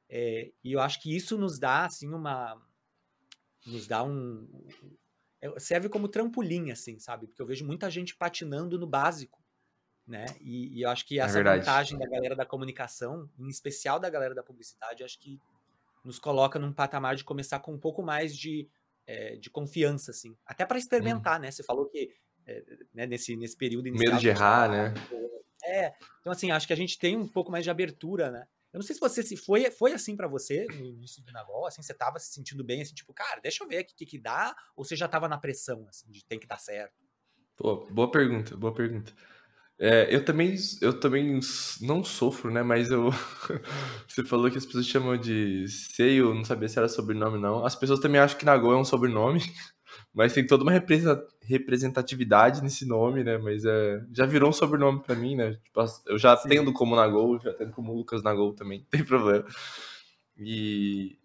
é, 0.08 0.52
e 0.64 0.74
eu 0.74 0.80
acho 0.80 1.02
que 1.02 1.16
isso 1.16 1.38
nos 1.38 1.58
dá 1.58 1.86
assim 1.86 2.14
uma 2.14 2.62
nos 3.66 3.88
dá 3.88 4.04
um. 4.04 4.48
É, 5.42 5.60
serve 5.60 5.90
como 5.90 6.08
trampolim, 6.08 6.72
assim, 6.72 7.00
sabe? 7.00 7.28
Porque 7.28 7.42
eu 7.42 7.46
vejo 7.46 7.66
muita 7.66 7.90
gente 7.90 8.16
patinando 8.16 8.78
no 8.78 8.88
básico, 8.88 9.44
né? 10.06 10.26
E, 10.40 10.78
e 10.78 10.82
eu 10.84 10.90
acho 10.90 11.06
que 11.06 11.20
é 11.20 11.24
essa 11.24 11.40
é 11.40 11.44
vantagem 11.44 11.98
da 11.98 12.08
galera 12.08 12.36
da 12.36 12.46
comunicação, 12.46 13.30
em 13.40 13.48
especial 13.48 14.00
da 14.00 14.10
galera 14.10 14.36
da 14.36 14.44
publicidade, 14.44 15.04
acho 15.04 15.20
que 15.20 15.40
nos 16.04 16.20
coloca 16.20 16.58
num 16.58 16.74
patamar 16.74 17.16
de 17.16 17.24
começar 17.24 17.60
com 17.60 17.74
um 17.74 17.80
pouco 17.80 18.02
mais 18.02 18.36
de, 18.36 18.68
é, 19.06 19.36
de 19.36 19.50
confiança, 19.50 20.12
assim. 20.12 20.36
Até 20.46 20.66
para 20.66 20.78
experimentar, 20.78 21.40
hum. 21.40 21.44
né? 21.44 21.52
Você 21.52 21.64
falou 21.64 21.86
que 21.88 22.14
é, 22.46 22.64
né, 22.94 23.06
nesse, 23.06 23.36
nesse 23.36 23.56
período 23.56 23.88
inicial. 23.88 24.14
Medo 24.14 24.22
de 24.22 24.30
errar, 24.30 24.70
né? 24.70 24.94
É. 25.64 25.94
Então, 26.20 26.32
assim, 26.32 26.52
acho 26.52 26.66
que 26.66 26.74
a 26.74 26.78
gente 26.78 26.98
tem 26.98 27.16
um 27.16 27.28
pouco 27.28 27.52
mais 27.52 27.64
de 27.64 27.70
abertura, 27.70 28.32
né? 28.32 28.48
Eu 28.74 28.78
não 28.78 28.82
sei 28.82 28.96
se 28.96 29.02
você 29.02 29.22
se 29.22 29.36
foi, 29.36 29.70
foi 29.70 29.94
assim 29.94 30.16
para 30.16 30.28
você 30.28 30.66
no 30.66 30.86
início 30.86 31.22
do 31.24 31.32
Nagol, 31.32 31.68
assim, 31.68 31.82
você 31.82 31.94
tava 31.94 32.20
se 32.20 32.32
sentindo 32.32 32.64
bem, 32.64 32.82
assim, 32.82 32.94
tipo, 32.94 33.14
cara, 33.14 33.42
deixa 33.42 33.64
eu 33.64 33.68
ver 33.68 33.82
o 33.82 33.86
que, 33.86 34.06
que 34.06 34.18
dá, 34.18 34.56
ou 34.76 34.86
você 34.86 34.96
já 34.96 35.08
tava 35.08 35.28
na 35.28 35.38
pressão, 35.38 35.86
assim, 35.90 36.10
de 36.10 36.24
tem 36.26 36.40
que 36.40 36.48
dar 36.48 36.58
certo? 36.58 36.94
Pô, 37.58 37.86
boa 37.92 38.10
pergunta, 38.10 38.56
boa 38.56 38.74
pergunta. 38.74 39.14
É, 39.84 40.14
eu 40.14 40.24
também, 40.24 40.56
eu 40.80 41.00
também 41.00 41.40
não 41.82 42.04
sofro, 42.04 42.52
né? 42.52 42.62
Mas 42.62 42.92
eu. 42.92 43.10
você 44.08 44.24
falou 44.24 44.50
que 44.52 44.58
as 44.60 44.66
pessoas 44.66 44.86
chamam 44.86 45.18
de 45.18 45.68
Seio, 45.68 46.36
não 46.36 46.46
sabia 46.46 46.70
se 46.70 46.78
era 46.78 46.88
sobrenome, 46.88 47.40
não. 47.40 47.66
As 47.66 47.76
pessoas 47.76 48.00
também 48.00 48.22
acham 48.22 48.38
que 48.38 48.46
Nagô 48.46 48.72
é 48.74 48.78
um 48.78 48.86
sobrenome. 48.86 49.42
Mas 50.14 50.34
tem 50.34 50.46
toda 50.46 50.64
uma 50.64 50.74
representatividade 51.44 52.62
nesse 52.62 52.86
nome, 52.86 53.24
né? 53.24 53.38
Mas 53.38 53.64
é, 53.64 54.04
já 54.12 54.26
virou 54.26 54.50
um 54.50 54.54
sobrenome 54.54 55.02
para 55.02 55.16
mim, 55.16 55.36
né? 55.36 55.54
Tipo, 55.64 55.86
eu 56.08 56.18
já 56.18 56.36
Sim. 56.36 56.50
tendo 56.50 56.74
como 56.74 56.96
Nagol, 56.96 57.40
já 57.40 57.54
tendo 57.54 57.72
como 57.72 57.94
Lucas 57.94 58.22
Nagol 58.22 58.54
também, 58.54 58.80
não 58.84 58.86
tem 58.88 59.04
problema. 59.04 59.46
E 60.38 61.18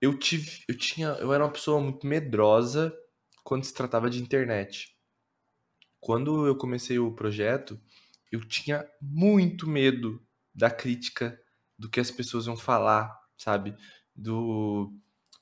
eu 0.00 0.18
tive, 0.18 0.62
eu 0.68 0.76
tinha, 0.76 1.08
eu 1.20 1.32
era 1.32 1.44
uma 1.44 1.52
pessoa 1.52 1.80
muito 1.80 2.06
medrosa 2.06 2.94
quando 3.42 3.64
se 3.64 3.72
tratava 3.72 4.10
de 4.10 4.22
internet. 4.22 4.94
Quando 5.98 6.46
eu 6.46 6.54
comecei 6.54 6.98
o 6.98 7.12
projeto, 7.12 7.80
eu 8.30 8.40
tinha 8.40 8.86
muito 9.00 9.66
medo 9.66 10.22
da 10.54 10.70
crítica, 10.70 11.40
do 11.78 11.88
que 11.88 12.00
as 12.00 12.10
pessoas 12.10 12.46
iam 12.46 12.56
falar, 12.56 13.14
sabe? 13.36 13.74
Do 14.14 14.92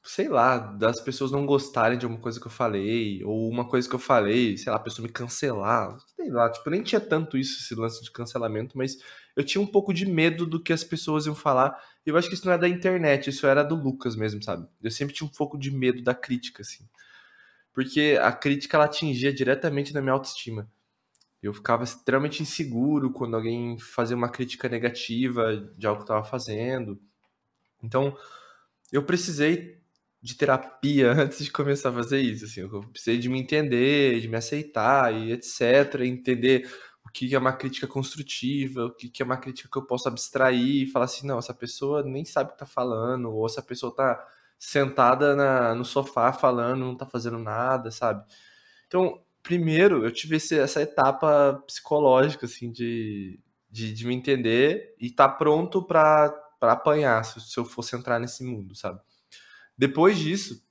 sei 0.07 0.29
lá, 0.29 0.59
das 0.59 1.01
pessoas 1.01 1.31
não 1.33 1.47
gostarem 1.47 1.97
de 1.97 2.05
alguma 2.05 2.21
coisa 2.21 2.39
que 2.39 2.47
eu 2.47 2.51
falei, 2.51 3.25
ou 3.25 3.49
uma 3.49 3.67
coisa 3.67 3.89
que 3.89 3.95
eu 3.95 3.99
falei, 3.99 4.57
sei 4.59 4.71
lá, 4.71 4.77
a 4.77 4.81
pessoa 4.81 5.07
me 5.07 5.11
cancelar, 5.11 5.97
sei 6.15 6.31
lá, 6.31 6.51
tipo, 6.51 6.69
nem 6.69 6.83
tinha 6.83 7.01
tanto 7.01 7.39
isso, 7.39 7.63
esse 7.63 7.75
lance 7.75 8.03
de 8.05 8.11
cancelamento, 8.13 8.77
mas 8.77 8.99
eu 9.35 9.43
tinha 9.43 9.63
um 9.63 9.67
pouco 9.67 9.95
de 9.95 10.05
medo 10.05 10.45
do 10.45 10.63
que 10.63 10.75
as 10.75 10.85
pessoas 10.85 11.25
iam 11.25 11.35
falar, 11.35 11.83
e 12.05 12.11
eu 12.11 12.17
acho 12.19 12.29
que 12.29 12.35
isso 12.35 12.45
não 12.45 12.53
é 12.53 12.59
da 12.59 12.69
internet, 12.69 13.31
isso 13.31 13.47
era 13.47 13.63
do 13.65 13.75
Lucas 13.75 14.15
mesmo, 14.15 14.43
sabe? 14.43 14.69
Eu 14.83 14.91
sempre 14.91 15.15
tinha 15.15 15.27
um 15.27 15.33
pouco 15.33 15.57
de 15.59 15.71
medo 15.71 16.03
da 16.03 16.15
crítica, 16.15 16.61
assim, 16.61 16.87
porque 17.73 18.19
a 18.21 18.31
crítica, 18.31 18.77
ela 18.77 18.85
atingia 18.85 19.33
diretamente 19.33 19.95
na 19.95 20.03
minha 20.03 20.13
autoestima. 20.13 20.71
Eu 21.43 21.55
ficava 21.55 21.85
extremamente 21.85 22.43
inseguro 22.43 23.11
quando 23.11 23.37
alguém 23.37 23.79
fazia 23.79 24.17
uma 24.17 24.29
crítica 24.29 24.69
negativa 24.69 25.57
de 25.77 25.87
algo 25.87 26.05
que 26.05 26.11
eu 26.11 26.17
estava 26.17 26.25
fazendo. 26.25 27.01
Então, 27.83 28.17
eu 28.93 29.03
precisei 29.03 29.84
de 30.25 30.35
terapia 30.35 31.13
antes 31.21 31.45
de 31.45 31.53
começar 31.53 31.91
a 31.91 31.93
fazer 31.93 32.19
isso. 32.19 32.47
Assim, 32.47 32.61
eu 32.61 32.81
precisei 32.91 33.19
de 33.19 33.29
me 33.29 33.39
entender, 33.39 34.19
de 34.21 34.27
me 34.27 34.37
aceitar 34.37 35.13
e 35.15 35.33
etc. 35.33 36.01
Entender 36.01 36.67
o 37.05 37.11
que 37.11 37.35
é 37.35 37.39
uma 37.39 37.53
crítica 37.53 37.87
construtiva, 37.87 38.87
o 38.87 38.95
que 38.95 39.23
é 39.23 39.25
uma 39.25 39.37
crítica 39.37 39.69
que 39.71 39.79
eu 39.79 39.87
posso 39.87 40.09
abstrair 40.09 40.85
e 40.85 40.87
falar 40.87 41.05
assim, 41.05 41.27
não, 41.27 41.39
essa 41.39 41.53
pessoa 41.53 42.03
nem 42.03 42.25
sabe 42.25 42.51
o 42.51 42.53
que 42.55 42.59
tá 42.59 42.65
falando, 42.65 43.31
ou 43.31 43.45
essa 43.45 43.63
pessoa 43.63 43.95
tá 43.95 44.27
sentada 44.59 45.37
na, 45.37 45.75
no 45.75 45.85
sofá 45.85 46.33
falando, 46.33 46.81
não 46.81 46.97
tá 46.97 47.05
fazendo 47.05 47.39
nada, 47.39 47.91
sabe? 47.91 48.25
Então, 48.87 49.23
primeiro, 49.43 50.07
eu 50.07 50.11
tive 50.11 50.37
esse, 50.37 50.59
essa 50.59 50.81
etapa 50.81 51.63
psicológica, 51.67 52.47
assim, 52.47 52.73
de, 52.73 53.39
de, 53.71 53.93
de 53.93 54.07
me 54.07 54.15
entender 54.15 54.95
e 54.99 55.11
tá 55.11 55.29
pronto 55.29 55.83
para 55.83 56.35
apanhar 56.63 57.23
se, 57.25 57.41
se 57.43 57.59
eu 57.59 57.65
fosse 57.67 57.95
entrar 57.95 58.19
nesse 58.19 58.43
mundo, 58.43 58.75
sabe? 58.75 59.01
Depois 59.77 60.19
disso, 60.19 60.63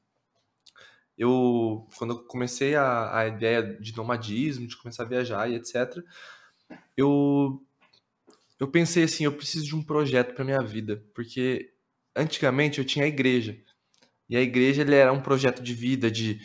eu 1.17 1.87
quando 1.97 2.13
eu 2.13 2.23
comecei 2.25 2.75
a, 2.75 3.19
a 3.19 3.27
ideia 3.27 3.61
de 3.63 3.95
nomadismo, 3.95 4.67
de 4.67 4.77
começar 4.77 5.03
a 5.03 5.07
viajar 5.07 5.49
e 5.49 5.55
etc, 5.55 5.97
eu 6.97 7.61
eu 8.59 8.67
pensei 8.69 9.03
assim, 9.03 9.25
eu 9.25 9.33
preciso 9.35 9.65
de 9.65 9.75
um 9.75 9.83
projeto 9.83 10.33
para 10.33 10.45
minha 10.45 10.61
vida, 10.61 11.03
porque 11.13 11.73
antigamente 12.15 12.79
eu 12.79 12.85
tinha 12.85 13.05
a 13.05 13.07
igreja. 13.07 13.57
E 14.29 14.37
a 14.37 14.41
igreja 14.41 14.83
ele 14.83 14.95
era 14.95 15.13
um 15.13 15.21
projeto 15.21 15.63
de 15.63 15.73
vida, 15.73 16.09
de 16.11 16.39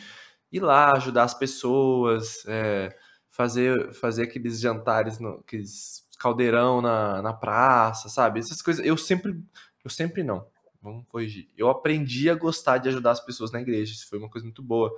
ir 0.51 0.59
lá 0.61 0.93
ajudar 0.93 1.23
as 1.23 1.33
pessoas, 1.33 2.45
é, 2.47 2.95
fazer 3.29 3.93
fazer 3.93 4.23
aqueles 4.23 4.59
jantares, 4.59 5.19
no, 5.19 5.39
aqueles 5.39 6.07
caldeirão 6.19 6.81
na, 6.81 7.21
na 7.21 7.33
praça, 7.33 8.09
sabe? 8.09 8.39
Essas 8.39 8.61
coisas. 8.61 8.85
Eu 8.85 8.97
sempre, 8.97 9.41
eu 9.83 9.89
sempre 9.91 10.23
não 10.23 10.45
vamos 10.81 11.05
corrigir. 11.07 11.49
Eu 11.57 11.69
aprendi 11.69 12.29
a 12.29 12.35
gostar 12.35 12.77
de 12.77 12.89
ajudar 12.89 13.11
as 13.11 13.23
pessoas 13.23 13.51
na 13.51 13.61
igreja, 13.61 13.93
isso 13.93 14.07
foi 14.07 14.19
uma 14.19 14.29
coisa 14.29 14.45
muito 14.45 14.63
boa. 14.63 14.91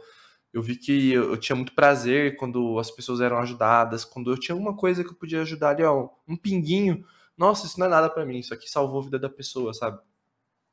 Eu 0.53 0.61
vi 0.61 0.75
que 0.75 1.11
eu, 1.11 1.31
eu 1.31 1.37
tinha 1.37 1.55
muito 1.55 1.73
prazer 1.73 2.35
quando 2.35 2.77
as 2.77 2.91
pessoas 2.91 3.21
eram 3.21 3.37
ajudadas, 3.37 4.03
quando 4.03 4.31
eu 4.31 4.37
tinha 4.37 4.53
alguma 4.53 4.75
coisa 4.75 5.03
que 5.03 5.09
eu 5.09 5.15
podia 5.15 5.41
ajudar 5.41 5.69
ali, 5.69 5.83
ó, 5.83 6.09
um 6.27 6.35
pinguinho. 6.35 7.05
Nossa, 7.37 7.65
isso 7.65 7.79
não 7.79 7.87
é 7.87 7.89
nada 7.89 8.09
para 8.09 8.25
mim, 8.25 8.39
isso 8.39 8.53
aqui 8.53 8.69
salvou 8.69 8.99
a 8.99 9.03
vida 9.03 9.19
da 9.19 9.29
pessoa, 9.29 9.73
sabe? 9.73 9.99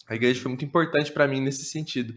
A 0.06 0.14
igreja 0.14 0.40
foi 0.40 0.48
muito 0.48 0.64
importante 0.64 1.12
para 1.12 1.28
mim 1.28 1.40
nesse 1.40 1.64
sentido. 1.64 2.14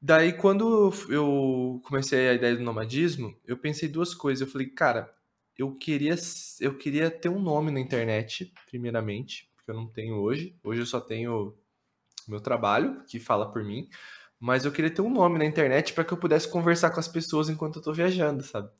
Daí, 0.00 0.32
quando 0.32 0.92
eu 1.08 1.80
comecei 1.84 2.28
a 2.28 2.34
ideia 2.34 2.56
do 2.56 2.62
nomadismo, 2.62 3.36
eu 3.44 3.56
pensei 3.56 3.88
duas 3.88 4.14
coisas. 4.14 4.46
Eu 4.46 4.52
falei, 4.52 4.68
cara, 4.68 5.12
eu 5.58 5.74
queria, 5.74 6.14
eu 6.60 6.76
queria 6.76 7.10
ter 7.10 7.28
um 7.28 7.40
nome 7.40 7.72
na 7.72 7.80
internet, 7.80 8.52
primeiramente 8.70 9.50
que 9.66 9.72
eu 9.72 9.74
não 9.74 9.88
tenho 9.88 10.14
hoje. 10.14 10.56
Hoje 10.62 10.80
eu 10.80 10.86
só 10.86 11.00
tenho 11.00 11.54
meu 12.26 12.40
trabalho, 12.40 13.04
que 13.06 13.18
fala 13.18 13.50
por 13.50 13.62
mim. 13.64 13.88
Mas 14.38 14.64
eu 14.64 14.70
queria 14.70 14.90
ter 14.90 15.02
um 15.02 15.10
nome 15.10 15.38
na 15.38 15.44
internet 15.44 15.92
para 15.92 16.04
que 16.04 16.12
eu 16.12 16.18
pudesse 16.18 16.48
conversar 16.48 16.90
com 16.90 17.00
as 17.00 17.08
pessoas 17.08 17.48
enquanto 17.48 17.76
eu 17.76 17.82
tô 17.82 17.92
viajando, 17.92 18.44
sabe? 18.44 18.70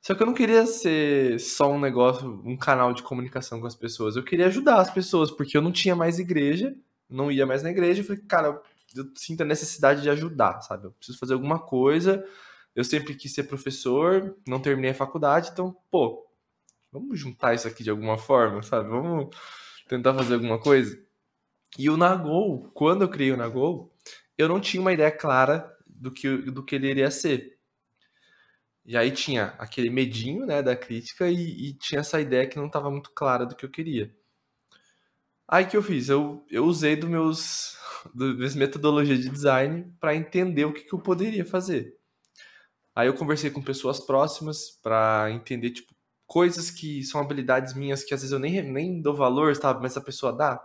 Só 0.00 0.14
que 0.14 0.22
eu 0.22 0.26
não 0.26 0.34
queria 0.34 0.66
ser 0.66 1.38
só 1.38 1.70
um 1.70 1.78
negócio, 1.78 2.42
um 2.44 2.56
canal 2.56 2.92
de 2.92 3.02
comunicação 3.02 3.60
com 3.60 3.66
as 3.66 3.76
pessoas. 3.76 4.16
Eu 4.16 4.24
queria 4.24 4.46
ajudar 4.46 4.80
as 4.80 4.90
pessoas, 4.90 5.30
porque 5.30 5.56
eu 5.56 5.62
não 5.62 5.70
tinha 5.70 5.94
mais 5.94 6.18
igreja, 6.18 6.74
não 7.08 7.30
ia 7.30 7.46
mais 7.46 7.62
na 7.62 7.70
igreja. 7.70 8.00
Eu 8.00 8.06
falei, 8.06 8.22
cara, 8.22 8.62
eu 8.96 9.12
sinto 9.14 9.42
a 9.42 9.46
necessidade 9.46 10.02
de 10.02 10.10
ajudar, 10.10 10.60
sabe? 10.62 10.86
Eu 10.86 10.92
preciso 10.92 11.18
fazer 11.18 11.34
alguma 11.34 11.58
coisa. 11.58 12.24
Eu 12.74 12.82
sempre 12.82 13.14
quis 13.14 13.32
ser 13.34 13.44
professor, 13.44 14.36
não 14.48 14.58
terminei 14.58 14.92
a 14.92 14.94
faculdade, 14.94 15.50
então, 15.52 15.76
pô, 15.90 16.26
vamos 16.90 17.20
juntar 17.20 17.54
isso 17.54 17.68
aqui 17.68 17.84
de 17.84 17.90
alguma 17.90 18.16
forma, 18.16 18.62
sabe? 18.62 18.88
Vamos 18.88 19.28
tentar 19.96 20.14
fazer 20.14 20.34
alguma 20.34 20.58
coisa. 20.58 20.98
E 21.78 21.90
o 21.90 21.96
Nagol, 21.96 22.70
quando 22.74 23.02
eu 23.02 23.08
criei 23.08 23.32
o 23.32 23.36
Nagol, 23.36 23.94
eu 24.36 24.48
não 24.48 24.60
tinha 24.60 24.80
uma 24.80 24.92
ideia 24.92 25.10
clara 25.10 25.70
do 25.86 26.10
que, 26.10 26.36
do 26.50 26.64
que 26.64 26.74
ele 26.74 26.88
iria 26.88 27.10
ser. 27.10 27.58
E 28.84 28.96
aí 28.96 29.10
tinha 29.10 29.54
aquele 29.58 29.90
medinho 29.90 30.44
né, 30.44 30.62
da 30.62 30.74
crítica 30.74 31.28
e, 31.28 31.68
e 31.68 31.74
tinha 31.74 32.00
essa 32.00 32.20
ideia 32.20 32.46
que 32.46 32.56
não 32.56 32.66
estava 32.66 32.90
muito 32.90 33.10
clara 33.14 33.46
do 33.46 33.54
que 33.54 33.64
eu 33.64 33.70
queria. 33.70 34.14
Aí 35.46 35.66
que 35.66 35.76
eu 35.76 35.82
fiz? 35.82 36.08
Eu, 36.08 36.44
eu 36.50 36.64
usei 36.64 36.96
do 36.96 37.08
meus, 37.08 37.76
do 38.14 38.34
minhas 38.34 38.54
metodologias 38.54 39.20
de 39.20 39.28
design 39.28 39.92
para 40.00 40.16
entender 40.16 40.64
o 40.64 40.72
que, 40.72 40.82
que 40.82 40.94
eu 40.94 40.98
poderia 40.98 41.44
fazer. 41.44 41.96
Aí 42.94 43.06
eu 43.06 43.14
conversei 43.14 43.50
com 43.50 43.62
pessoas 43.62 44.00
próximas 44.00 44.70
para 44.82 45.30
entender 45.30 45.70
tipo 45.70 45.94
coisas 46.32 46.70
que 46.70 47.04
são 47.04 47.20
habilidades 47.20 47.74
minhas 47.74 48.02
que 48.02 48.14
às 48.14 48.22
vezes 48.22 48.32
eu 48.32 48.38
nem, 48.38 48.62
nem 48.62 49.02
dou 49.02 49.14
valor, 49.14 49.54
sabe? 49.54 49.82
Mas 49.82 49.98
a 49.98 50.00
pessoa 50.00 50.32
dá. 50.32 50.58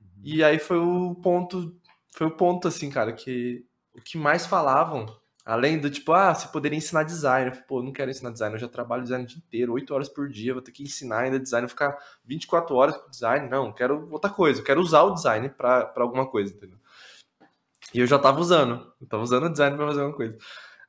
Uhum. 0.00 0.06
E 0.24 0.42
aí 0.42 0.58
foi 0.58 0.78
o 0.78 1.14
ponto, 1.14 1.76
foi 2.10 2.26
o 2.26 2.32
ponto, 2.32 2.66
assim, 2.66 2.90
cara, 2.90 3.12
que 3.12 3.64
o 3.94 4.00
que 4.00 4.18
mais 4.18 4.46
falavam, 4.46 5.06
além 5.46 5.78
do 5.78 5.88
tipo, 5.88 6.12
ah, 6.12 6.34
você 6.34 6.48
poderia 6.48 6.76
ensinar 6.76 7.04
design. 7.04 7.46
Eu 7.46 7.52
falei, 7.52 7.66
Pô, 7.68 7.78
eu 7.78 7.84
não 7.84 7.92
quero 7.92 8.10
ensinar 8.10 8.32
design, 8.32 8.52
eu 8.56 8.58
já 8.58 8.66
trabalho 8.66 9.04
design 9.04 9.22
o 9.24 9.26
dia 9.28 9.38
inteiro, 9.38 9.74
8 9.74 9.94
horas 9.94 10.08
por 10.08 10.28
dia, 10.28 10.52
vou 10.52 10.62
ter 10.62 10.72
que 10.72 10.82
ensinar 10.82 11.20
ainda 11.20 11.38
design, 11.38 11.66
vou 11.66 11.70
ficar 11.70 11.96
24 12.24 12.74
horas 12.74 12.96
com 12.96 13.08
design. 13.10 13.48
Não, 13.48 13.72
quero 13.72 14.08
outra 14.10 14.28
coisa, 14.28 14.60
eu 14.60 14.64
quero 14.64 14.80
usar 14.80 15.02
o 15.02 15.14
design 15.14 15.48
para 15.50 15.92
alguma 15.98 16.26
coisa, 16.26 16.52
entendeu? 16.52 16.78
E 17.94 18.00
eu 18.00 18.08
já 18.08 18.18
tava 18.18 18.40
usando, 18.40 18.92
eu 19.00 19.06
tava 19.06 19.22
usando 19.22 19.44
o 19.44 19.50
design 19.50 19.76
para 19.76 19.86
fazer 19.86 20.00
alguma 20.00 20.16
coisa. 20.16 20.36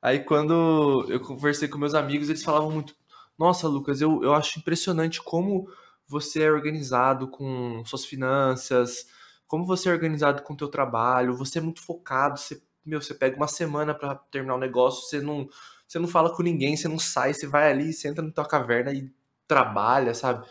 Aí 0.02 0.22
quando 0.22 1.06
eu 1.08 1.20
conversei 1.20 1.68
com 1.68 1.78
meus 1.78 1.94
amigos, 1.94 2.30
eles 2.30 2.44
falavam 2.44 2.72
muito, 2.72 2.96
nossa, 3.42 3.68
Lucas, 3.68 4.02
eu, 4.02 4.22
eu 4.24 4.36
acho 4.36 4.60
impressionante 4.60 5.20
como 5.20 5.68
você 6.08 6.44
é 6.44 6.52
organizado 6.52 7.28
com 7.28 7.84
suas 7.86 8.06
finanças, 8.06 9.08
como 9.48 9.66
você 9.66 9.90
é 9.90 9.92
organizado 9.92 10.44
com 10.44 10.54
o 10.54 10.58
teu 10.58 10.68
trabalho, 10.68 11.36
você 11.36 11.58
é 11.58 11.62
muito 11.62 11.82
focado, 11.82 12.40
você, 12.40 12.62
meu, 12.86 13.02
você 13.02 13.16
pega 13.16 13.36
uma 13.36 13.48
semana 13.48 13.96
para 13.96 14.14
terminar 14.14 14.54
o 14.54 14.60
negócio, 14.60 15.10
você 15.10 15.20
não, 15.20 15.50
você 15.88 15.98
não 15.98 16.08
fala 16.08 16.36
com 16.36 16.44
ninguém, 16.44 16.78
você 16.78 16.88
não 16.88 17.00
sai, 17.00 17.34
você 17.34 17.48
vai 17.48 17.72
ali, 17.72 17.92
você 17.92 18.10
entra 18.10 18.24
na 18.24 18.32
tua 18.32 18.48
caverna 18.48 18.94
e 18.94 19.12
trabalha, 19.48 20.14
sabe? 20.14 20.48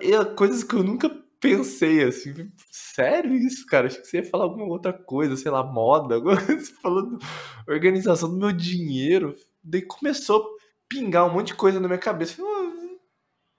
É 0.00 0.24
coisas 0.36 0.62
que 0.62 0.76
eu 0.76 0.84
nunca 0.84 1.10
pensei 1.40 2.04
assim, 2.04 2.52
sério 2.70 3.34
isso, 3.34 3.66
cara? 3.66 3.88
Acho 3.88 4.00
que 4.00 4.06
você 4.06 4.18
ia 4.18 4.30
falar 4.30 4.44
alguma 4.44 4.66
outra 4.66 4.92
coisa, 4.92 5.36
sei 5.36 5.50
lá, 5.50 5.64
moda, 5.64 6.14
alguma 6.22 6.40
coisa, 6.40 6.72
falando 6.80 7.18
organização 7.66 8.30
do 8.30 8.36
meu 8.36 8.52
dinheiro. 8.52 9.34
Daí 9.64 9.82
começou 9.82 10.59
pingar 10.90 11.24
um 11.24 11.32
monte 11.32 11.48
de 11.48 11.54
coisa 11.54 11.78
na 11.78 11.86
minha 11.86 11.98
cabeça. 11.98 12.34
Falei, 12.34 12.50
oh, 12.50 12.98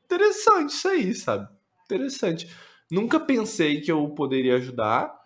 interessante 0.05 0.73
isso 0.73 0.87
aí, 0.89 1.15
sabe? 1.15 1.47
Interessante. 1.85 2.53
Nunca 2.91 3.19
pensei 3.19 3.79
que 3.79 3.89
eu 3.89 4.09
poderia 4.09 4.55
ajudar. 4.55 5.17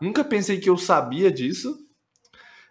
Nunca 0.00 0.24
pensei 0.24 0.58
que 0.58 0.68
eu 0.68 0.76
sabia 0.76 1.30
disso. 1.30 1.78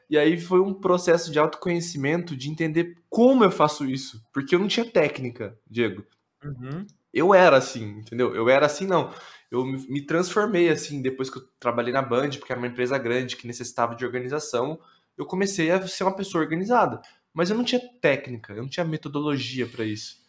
E 0.10 0.18
aí 0.18 0.40
foi 0.40 0.60
um 0.60 0.74
processo 0.74 1.32
de 1.32 1.40
autoconhecimento, 1.40 2.36
de 2.36 2.50
entender 2.50 2.98
como 3.10 3.46
eu 3.46 3.50
faço 3.50 3.86
isso. 3.86 4.22
Porque 4.34 4.54
eu 4.54 4.60
não 4.60 4.68
tinha 4.68 4.86
técnica, 4.86 5.58
Diego. 5.68 6.06
Uhum. 6.44 6.86
Eu 7.14 7.34
era 7.34 7.58
assim, 7.58 8.00
entendeu? 8.00 8.36
Eu 8.36 8.50
era 8.50 8.66
assim, 8.66 8.86
não. 8.86 9.14
Eu 9.50 9.64
me 9.66 10.06
transformei 10.06 10.70
assim 10.70 11.02
depois 11.02 11.30
que 11.30 11.38
eu 11.38 11.48
trabalhei 11.58 11.94
na 11.94 12.02
Band, 12.02 12.32
porque 12.32 12.52
era 12.52 12.60
uma 12.60 12.68
empresa 12.68 12.98
grande 12.98 13.38
que 13.38 13.48
necessitava 13.48 13.96
de 13.96 14.06
organização. 14.06 14.78
Eu 15.18 15.26
comecei 15.26 15.72
a 15.72 15.88
ser 15.88 16.04
uma 16.04 16.16
pessoa 16.16 16.44
organizada 16.44 17.02
mas 17.34 17.50
eu 17.50 17.58
não 17.58 17.64
tinha 17.64 17.82
técnica, 18.00 18.54
eu 18.54 18.62
não 18.62 18.70
tinha 18.70 18.86
metodologia 18.86 19.66
para 19.68 19.84
isso. 19.84 20.22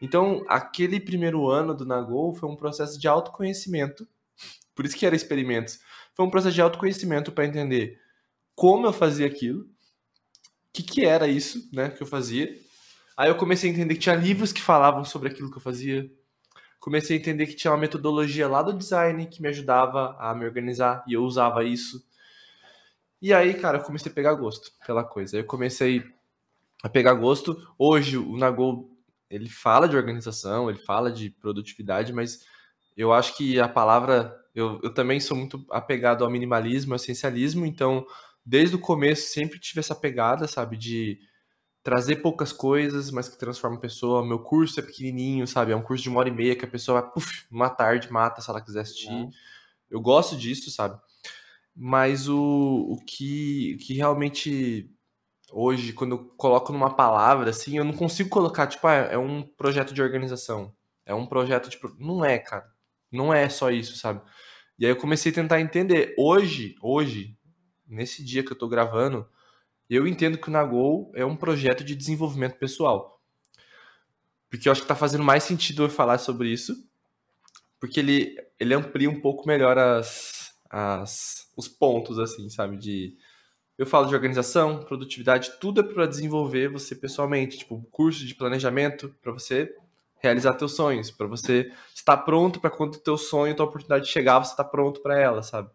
Então, 0.00 0.44
aquele 0.48 1.00
primeiro 1.00 1.48
ano 1.48 1.74
do 1.74 1.86
Nagol 1.86 2.34
foi 2.34 2.48
um 2.48 2.56
processo 2.56 2.98
de 2.98 3.08
autoconhecimento, 3.08 4.06
por 4.74 4.84
isso 4.84 4.96
que 4.96 5.06
era 5.06 5.16
experimentos. 5.16 5.80
Foi 6.14 6.24
um 6.24 6.30
processo 6.30 6.54
de 6.54 6.62
autoconhecimento 6.62 7.32
para 7.32 7.46
entender 7.46 8.00
como 8.54 8.86
eu 8.86 8.92
fazia 8.92 9.26
aquilo, 9.26 9.62
o 9.62 9.66
que, 10.72 10.82
que 10.82 11.04
era 11.04 11.28
isso 11.28 11.68
né, 11.72 11.90
que 11.90 12.02
eu 12.02 12.06
fazia. 12.06 12.58
Aí 13.16 13.30
eu 13.30 13.36
comecei 13.36 13.70
a 13.70 13.72
entender 13.72 13.94
que 13.94 14.00
tinha 14.00 14.14
livros 14.14 14.52
que 14.52 14.60
falavam 14.60 15.04
sobre 15.04 15.28
aquilo 15.28 15.50
que 15.50 15.56
eu 15.56 15.62
fazia. 15.62 16.10
Comecei 16.78 17.16
a 17.16 17.20
entender 17.20 17.46
que 17.46 17.54
tinha 17.54 17.70
uma 17.70 17.78
metodologia 17.78 18.46
lá 18.46 18.62
do 18.62 18.74
design 18.74 19.26
que 19.26 19.40
me 19.40 19.48
ajudava 19.48 20.16
a 20.18 20.34
me 20.34 20.44
organizar 20.44 21.02
e 21.08 21.14
eu 21.14 21.24
usava 21.24 21.64
isso. 21.64 22.06
E 23.20 23.32
aí, 23.32 23.54
cara, 23.54 23.78
eu 23.78 23.82
comecei 23.82 24.12
a 24.12 24.14
pegar 24.14 24.34
gosto 24.34 24.70
pela 24.86 25.02
coisa. 25.02 25.38
Eu 25.38 25.44
comecei 25.44 26.04
a 26.82 26.88
pegar 26.88 27.14
gosto. 27.14 27.56
Hoje 27.78 28.16
o 28.16 28.36
Nagol 28.36 28.90
ele 29.28 29.48
fala 29.48 29.88
de 29.88 29.96
organização, 29.96 30.70
ele 30.70 30.78
fala 30.78 31.10
de 31.10 31.30
produtividade, 31.30 32.12
mas 32.12 32.44
eu 32.96 33.12
acho 33.12 33.36
que 33.36 33.58
a 33.58 33.68
palavra 33.68 34.34
eu, 34.54 34.80
eu 34.82 34.94
também 34.94 35.20
sou 35.20 35.36
muito 35.36 35.64
apegado 35.70 36.24
ao 36.24 36.30
minimalismo, 36.30 36.92
ao 36.92 36.96
essencialismo, 36.96 37.66
então 37.66 38.06
desde 38.44 38.76
o 38.76 38.80
começo 38.80 39.28
sempre 39.32 39.58
tive 39.58 39.80
essa 39.80 39.94
pegada, 39.94 40.46
sabe, 40.46 40.76
de 40.76 41.18
trazer 41.82 42.16
poucas 42.16 42.52
coisas, 42.52 43.10
mas 43.10 43.28
que 43.28 43.38
transforma 43.38 43.76
a 43.76 43.80
pessoa. 43.80 44.26
Meu 44.26 44.38
curso 44.38 44.80
é 44.80 44.82
pequenininho, 44.82 45.46
sabe, 45.46 45.72
é 45.72 45.76
um 45.76 45.82
curso 45.82 46.04
de 46.04 46.08
uma 46.08 46.20
hora 46.20 46.28
e 46.28 46.32
meia 46.32 46.56
que 46.56 46.64
a 46.64 46.68
pessoa 46.68 47.00
vai, 47.00 47.10
puf, 47.10 47.46
uma 47.50 47.68
tarde 47.68 48.10
mata 48.10 48.40
se 48.40 48.48
ela 48.48 48.60
quiser 48.60 48.80
assistir. 48.80 49.10
Uhum. 49.10 49.30
Eu 49.90 50.00
gosto 50.00 50.36
disso, 50.36 50.70
sabe? 50.70 50.98
Mas 51.74 52.28
o, 52.28 52.88
o 52.90 52.96
que, 53.04 53.76
que 53.82 53.94
realmente 53.94 54.90
hoje, 55.52 55.92
quando 55.92 56.12
eu 56.12 56.24
coloco 56.36 56.72
numa 56.72 56.94
palavra, 56.94 57.50
assim, 57.50 57.78
eu 57.78 57.84
não 57.84 57.92
consigo 57.92 58.28
colocar, 58.28 58.66
tipo, 58.66 58.86
ah, 58.86 58.94
é 58.94 59.18
um 59.18 59.42
projeto 59.42 59.94
de 59.94 60.02
organização. 60.02 60.74
É 61.04 61.14
um 61.14 61.26
projeto, 61.26 61.70
tipo, 61.70 61.94
não 61.98 62.24
é, 62.24 62.38
cara. 62.38 62.66
Não 63.10 63.32
é 63.32 63.48
só 63.48 63.70
isso, 63.70 63.96
sabe? 63.96 64.20
E 64.78 64.84
aí 64.84 64.92
eu 64.92 64.96
comecei 64.96 65.32
a 65.32 65.34
tentar 65.34 65.60
entender. 65.60 66.14
Hoje, 66.18 66.74
hoje, 66.82 67.36
nesse 67.86 68.24
dia 68.24 68.44
que 68.44 68.52
eu 68.52 68.58
tô 68.58 68.68
gravando, 68.68 69.26
eu 69.88 70.06
entendo 70.06 70.38
que 70.38 70.48
o 70.48 70.52
Nagol 70.52 71.12
é 71.14 71.24
um 71.24 71.36
projeto 71.36 71.84
de 71.84 71.94
desenvolvimento 71.94 72.58
pessoal. 72.58 73.22
Porque 74.50 74.68
eu 74.68 74.72
acho 74.72 74.82
que 74.82 74.88
tá 74.88 74.96
fazendo 74.96 75.24
mais 75.24 75.44
sentido 75.44 75.84
eu 75.84 75.88
falar 75.88 76.18
sobre 76.18 76.48
isso, 76.48 76.74
porque 77.80 78.00
ele, 78.00 78.36
ele 78.58 78.74
amplia 78.74 79.08
um 79.08 79.20
pouco 79.20 79.46
melhor 79.46 79.78
as, 79.78 80.54
as, 80.70 81.50
os 81.56 81.68
pontos, 81.68 82.18
assim, 82.18 82.48
sabe? 82.50 82.76
De. 82.76 83.16
Eu 83.78 83.84
falo 83.84 84.06
de 84.06 84.14
organização, 84.14 84.82
produtividade, 84.84 85.58
tudo 85.60 85.80
é 85.80 85.84
para 85.84 86.06
desenvolver 86.06 86.68
você 86.68 86.94
pessoalmente. 86.94 87.58
Tipo, 87.58 87.82
curso 87.90 88.24
de 88.26 88.34
planejamento 88.34 89.14
para 89.20 89.32
você 89.32 89.74
realizar 90.18 90.54
teus 90.54 90.74
sonhos, 90.74 91.10
para 91.10 91.26
você 91.26 91.70
estar 91.94 92.16
pronto 92.18 92.60
para 92.60 92.70
quando 92.70 92.98
teu 92.98 93.18
sonho, 93.18 93.54
tua 93.54 93.66
oportunidade 93.66 94.08
chegar, 94.08 94.38
você 94.38 94.56
tá 94.56 94.64
pronto 94.64 95.00
para 95.02 95.20
ela, 95.20 95.42
sabe? 95.42 95.70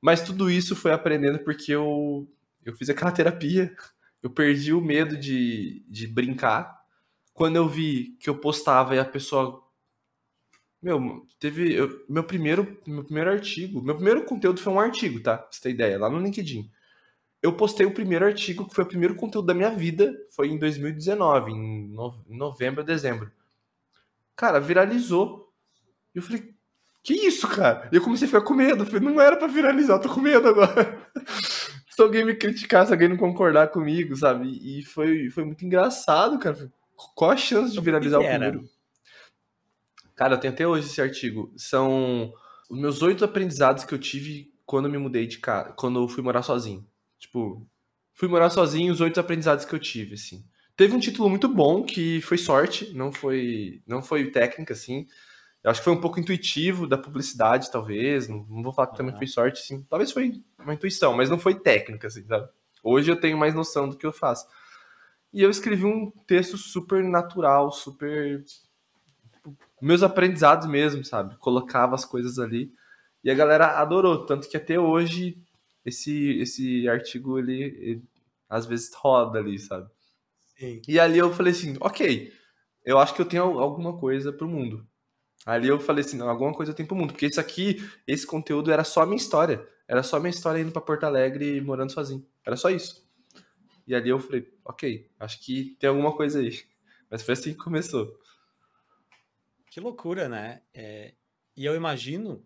Mas 0.00 0.22
tudo 0.22 0.50
isso 0.50 0.74
foi 0.74 0.92
aprendendo 0.92 1.38
porque 1.40 1.72
eu, 1.72 2.26
eu 2.64 2.74
fiz 2.74 2.88
aquela 2.88 3.12
terapia, 3.12 3.74
eu 4.22 4.30
perdi 4.30 4.72
o 4.72 4.80
medo 4.80 5.16
de, 5.16 5.84
de 5.88 6.06
brincar. 6.06 6.80
Quando 7.34 7.56
eu 7.56 7.68
vi 7.68 8.16
que 8.20 8.28
eu 8.28 8.38
postava 8.38 8.94
e 8.94 8.98
a 8.98 9.04
pessoa 9.04 9.62
meu, 10.82 11.24
teve. 11.38 11.72
Eu, 11.74 12.04
meu, 12.08 12.24
primeiro, 12.24 12.76
meu 12.86 13.04
primeiro 13.04 13.30
artigo. 13.30 13.80
Meu 13.80 13.94
primeiro 13.94 14.24
conteúdo 14.24 14.60
foi 14.60 14.72
um 14.72 14.80
artigo, 14.80 15.20
tá? 15.20 15.38
Pra 15.38 15.48
você 15.50 15.60
ter 15.60 15.70
ideia, 15.70 15.98
lá 15.98 16.10
no 16.10 16.18
LinkedIn. 16.18 16.68
Eu 17.42 17.52
postei 17.52 17.84
o 17.84 17.92
primeiro 17.92 18.24
artigo, 18.24 18.68
que 18.68 18.74
foi 18.74 18.84
o 18.84 18.88
primeiro 18.88 19.16
conteúdo 19.16 19.46
da 19.46 19.54
minha 19.54 19.70
vida. 19.70 20.14
Foi 20.30 20.48
em 20.48 20.58
2019, 20.58 21.50
em, 21.50 21.88
no, 21.88 22.24
em 22.28 22.36
novembro, 22.36 22.84
dezembro. 22.84 23.32
Cara, 24.36 24.60
viralizou. 24.60 25.52
E 26.14 26.18
eu 26.18 26.22
falei, 26.22 26.54
que 27.02 27.14
isso, 27.14 27.48
cara? 27.48 27.88
E 27.90 27.96
eu 27.96 28.02
comecei 28.02 28.26
a 28.26 28.28
ficar 28.28 28.42
com 28.42 28.54
medo. 28.54 28.84
Eu 28.84 28.86
falei, 28.86 29.00
não 29.00 29.20
era 29.20 29.36
pra 29.36 29.48
viralizar, 29.48 29.94
eu 29.94 30.00
tô 30.00 30.08
com 30.08 30.20
medo 30.20 30.46
agora. 30.46 31.10
se 31.90 32.00
alguém 32.00 32.24
me 32.24 32.34
criticar, 32.34 32.86
se 32.86 32.92
alguém 32.92 33.08
não 33.08 33.16
concordar 33.16 33.68
comigo, 33.68 34.14
sabe? 34.16 34.48
E 34.62 34.84
foi, 34.84 35.28
foi 35.30 35.44
muito 35.44 35.64
engraçado, 35.64 36.38
cara. 36.38 36.70
Qual 37.16 37.32
a 37.32 37.36
chance 37.36 37.72
de 37.72 37.80
viralizar 37.80 38.20
o 38.20 38.24
primeiro? 38.24 38.68
Cara, 40.14 40.34
eu 40.34 40.38
tenho 40.38 40.52
até 40.52 40.64
hoje 40.64 40.86
esse 40.86 41.02
artigo. 41.02 41.52
São 41.56 42.32
os 42.70 42.78
meus 42.78 43.02
oito 43.02 43.24
aprendizados 43.24 43.84
que 43.84 43.92
eu 43.92 43.98
tive 43.98 44.52
quando 44.64 44.88
me 44.88 44.96
mudei 44.96 45.26
de 45.26 45.38
casa, 45.38 45.72
quando 45.72 46.00
eu 46.00 46.08
fui 46.08 46.22
morar 46.22 46.42
sozinho. 46.42 46.86
Tipo, 47.22 47.64
fui 48.12 48.26
morar 48.26 48.50
sozinho, 48.50 48.92
os 48.92 49.00
oito 49.00 49.20
aprendizados 49.20 49.64
que 49.64 49.72
eu 49.72 49.78
tive, 49.78 50.14
assim. 50.14 50.44
Teve 50.76 50.94
um 50.94 50.98
título 50.98 51.30
muito 51.30 51.48
bom 51.48 51.84
que 51.84 52.20
foi 52.22 52.36
sorte, 52.36 52.92
não 52.94 53.12
foi, 53.12 53.80
não 53.86 54.02
foi 54.02 54.30
técnica, 54.32 54.72
assim. 54.72 55.06
Eu 55.62 55.70
acho 55.70 55.80
que 55.80 55.84
foi 55.84 55.92
um 55.92 56.00
pouco 56.00 56.18
intuitivo 56.18 56.84
da 56.88 56.98
publicidade, 56.98 57.70
talvez. 57.70 58.26
Não, 58.26 58.44
não 58.50 58.62
vou 58.64 58.72
falar 58.72 58.88
que 58.88 58.96
também 58.96 59.16
foi 59.16 59.28
sorte, 59.28 59.60
sim. 59.60 59.86
Talvez 59.88 60.10
foi 60.10 60.42
uma 60.58 60.74
intuição, 60.74 61.14
mas 61.14 61.30
não 61.30 61.38
foi 61.38 61.54
técnica, 61.54 62.08
assim, 62.08 62.26
sabe? 62.26 62.48
Hoje 62.82 63.12
eu 63.12 63.20
tenho 63.20 63.38
mais 63.38 63.54
noção 63.54 63.88
do 63.88 63.96
que 63.96 64.04
eu 64.04 64.12
faço. 64.12 64.44
E 65.32 65.40
eu 65.40 65.48
escrevi 65.48 65.84
um 65.84 66.10
texto 66.26 66.58
super 66.58 67.04
natural, 67.04 67.70
super 67.70 68.44
meus 69.80 70.02
aprendizados 70.02 70.66
mesmo, 70.66 71.04
sabe? 71.04 71.36
Colocava 71.38 71.94
as 71.94 72.04
coisas 72.04 72.40
ali 72.40 72.72
e 73.22 73.30
a 73.30 73.34
galera 73.34 73.78
adorou, 73.78 74.26
tanto 74.26 74.48
que 74.48 74.56
até 74.56 74.78
hoje 74.78 75.40
esse 75.84 76.38
esse 76.38 76.88
artigo 76.88 77.38
ele, 77.38 77.62
ele 77.62 78.02
às 78.48 78.66
vezes 78.66 78.92
roda 78.94 79.38
ali, 79.38 79.58
sabe? 79.58 79.90
Sim. 80.58 80.82
E 80.86 81.00
ali 81.00 81.18
eu 81.18 81.32
falei 81.32 81.52
assim, 81.52 81.76
ok, 81.80 82.32
eu 82.84 82.98
acho 82.98 83.14
que 83.14 83.20
eu 83.20 83.26
tenho 83.26 83.42
alguma 83.42 83.98
coisa 83.98 84.32
pro 84.32 84.48
mundo. 84.48 84.86
Ali 85.44 85.68
eu 85.68 85.80
falei 85.80 86.04
assim, 86.04 86.16
não, 86.16 86.28
alguma 86.28 86.52
coisa 86.54 86.70
eu 86.70 86.76
tenho 86.76 86.86
pro 86.86 86.96
mundo, 86.96 87.12
porque 87.12 87.26
isso 87.26 87.40
aqui, 87.40 87.82
esse 88.06 88.26
conteúdo 88.26 88.70
era 88.70 88.84
só 88.84 89.02
a 89.02 89.06
minha 89.06 89.16
história, 89.16 89.66
era 89.88 90.02
só 90.02 90.16
a 90.16 90.20
minha 90.20 90.30
história 90.30 90.60
indo 90.60 90.70
para 90.70 90.82
Porto 90.82 91.04
Alegre 91.04 91.56
e 91.56 91.60
morando 91.60 91.90
sozinho, 91.90 92.24
era 92.46 92.56
só 92.56 92.70
isso. 92.70 93.02
E 93.86 93.94
ali 93.94 94.10
eu 94.10 94.20
falei, 94.20 94.48
ok, 94.64 95.10
acho 95.18 95.40
que 95.40 95.76
tem 95.80 95.88
alguma 95.88 96.14
coisa 96.14 96.38
aí. 96.38 96.60
Mas 97.10 97.22
foi 97.22 97.32
assim 97.32 97.52
que 97.52 97.58
começou. 97.58 98.16
Que 99.70 99.80
loucura, 99.80 100.28
né? 100.28 100.62
É, 100.72 101.14
e 101.56 101.64
eu 101.64 101.74
imagino 101.74 102.44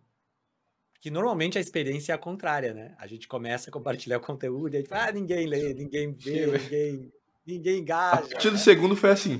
que 1.01 1.11
normalmente 1.11 1.59
a 1.59 1.61
experiência 1.61 2.13
é 2.13 2.15
a 2.15 2.19
contrária, 2.19 2.73
né? 2.73 2.95
A 2.99 3.07
gente 3.07 3.29
começa 3.29 3.71
a 3.71 3.73
compartilhar 3.73 4.19
o 4.19 4.21
conteúdo 4.21 4.75
e 4.75 4.77
a 4.77 4.81
gente 4.81 4.89
fala, 4.89 5.09
ah, 5.09 5.13
ninguém 5.13 5.47
lê, 5.47 5.75
ninguém 5.75 6.13
vê, 6.13 6.47
ninguém, 6.47 7.13
ninguém 7.47 7.79
engaja. 7.81 8.25
A 8.25 8.29
partir 8.29 8.51
do 8.51 8.59
segundo 8.59 8.97
foi 8.97 9.11
assim. 9.11 9.39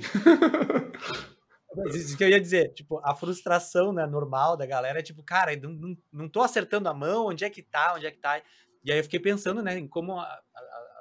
Mas 1.75 1.95
isso 1.95 2.17
que 2.17 2.23
eu 2.23 2.29
ia 2.29 2.41
dizer, 2.41 2.73
tipo, 2.73 2.99
a 3.03 3.13
frustração 3.13 3.93
né, 3.93 4.05
normal 4.07 4.57
da 4.57 4.65
galera 4.65 4.99
é 4.99 5.03
tipo, 5.03 5.21
cara, 5.21 5.55
não, 5.55 5.71
não, 5.71 5.97
não 6.11 6.29
tô 6.29 6.41
acertando 6.41 6.89
a 6.89 6.93
mão, 6.93 7.27
onde 7.27 7.45
é 7.45 7.49
que 7.49 7.61
tá, 7.61 7.93
onde 7.95 8.07
é 8.07 8.11
que 8.11 8.17
tá? 8.17 8.41
E 8.83 8.91
aí 8.91 8.97
eu 8.97 9.03
fiquei 9.03 9.19
pensando, 9.19 9.61
né, 9.61 9.77
em 9.77 9.87
como 9.87 10.13
a, 10.13 10.23
a, 10.23 10.59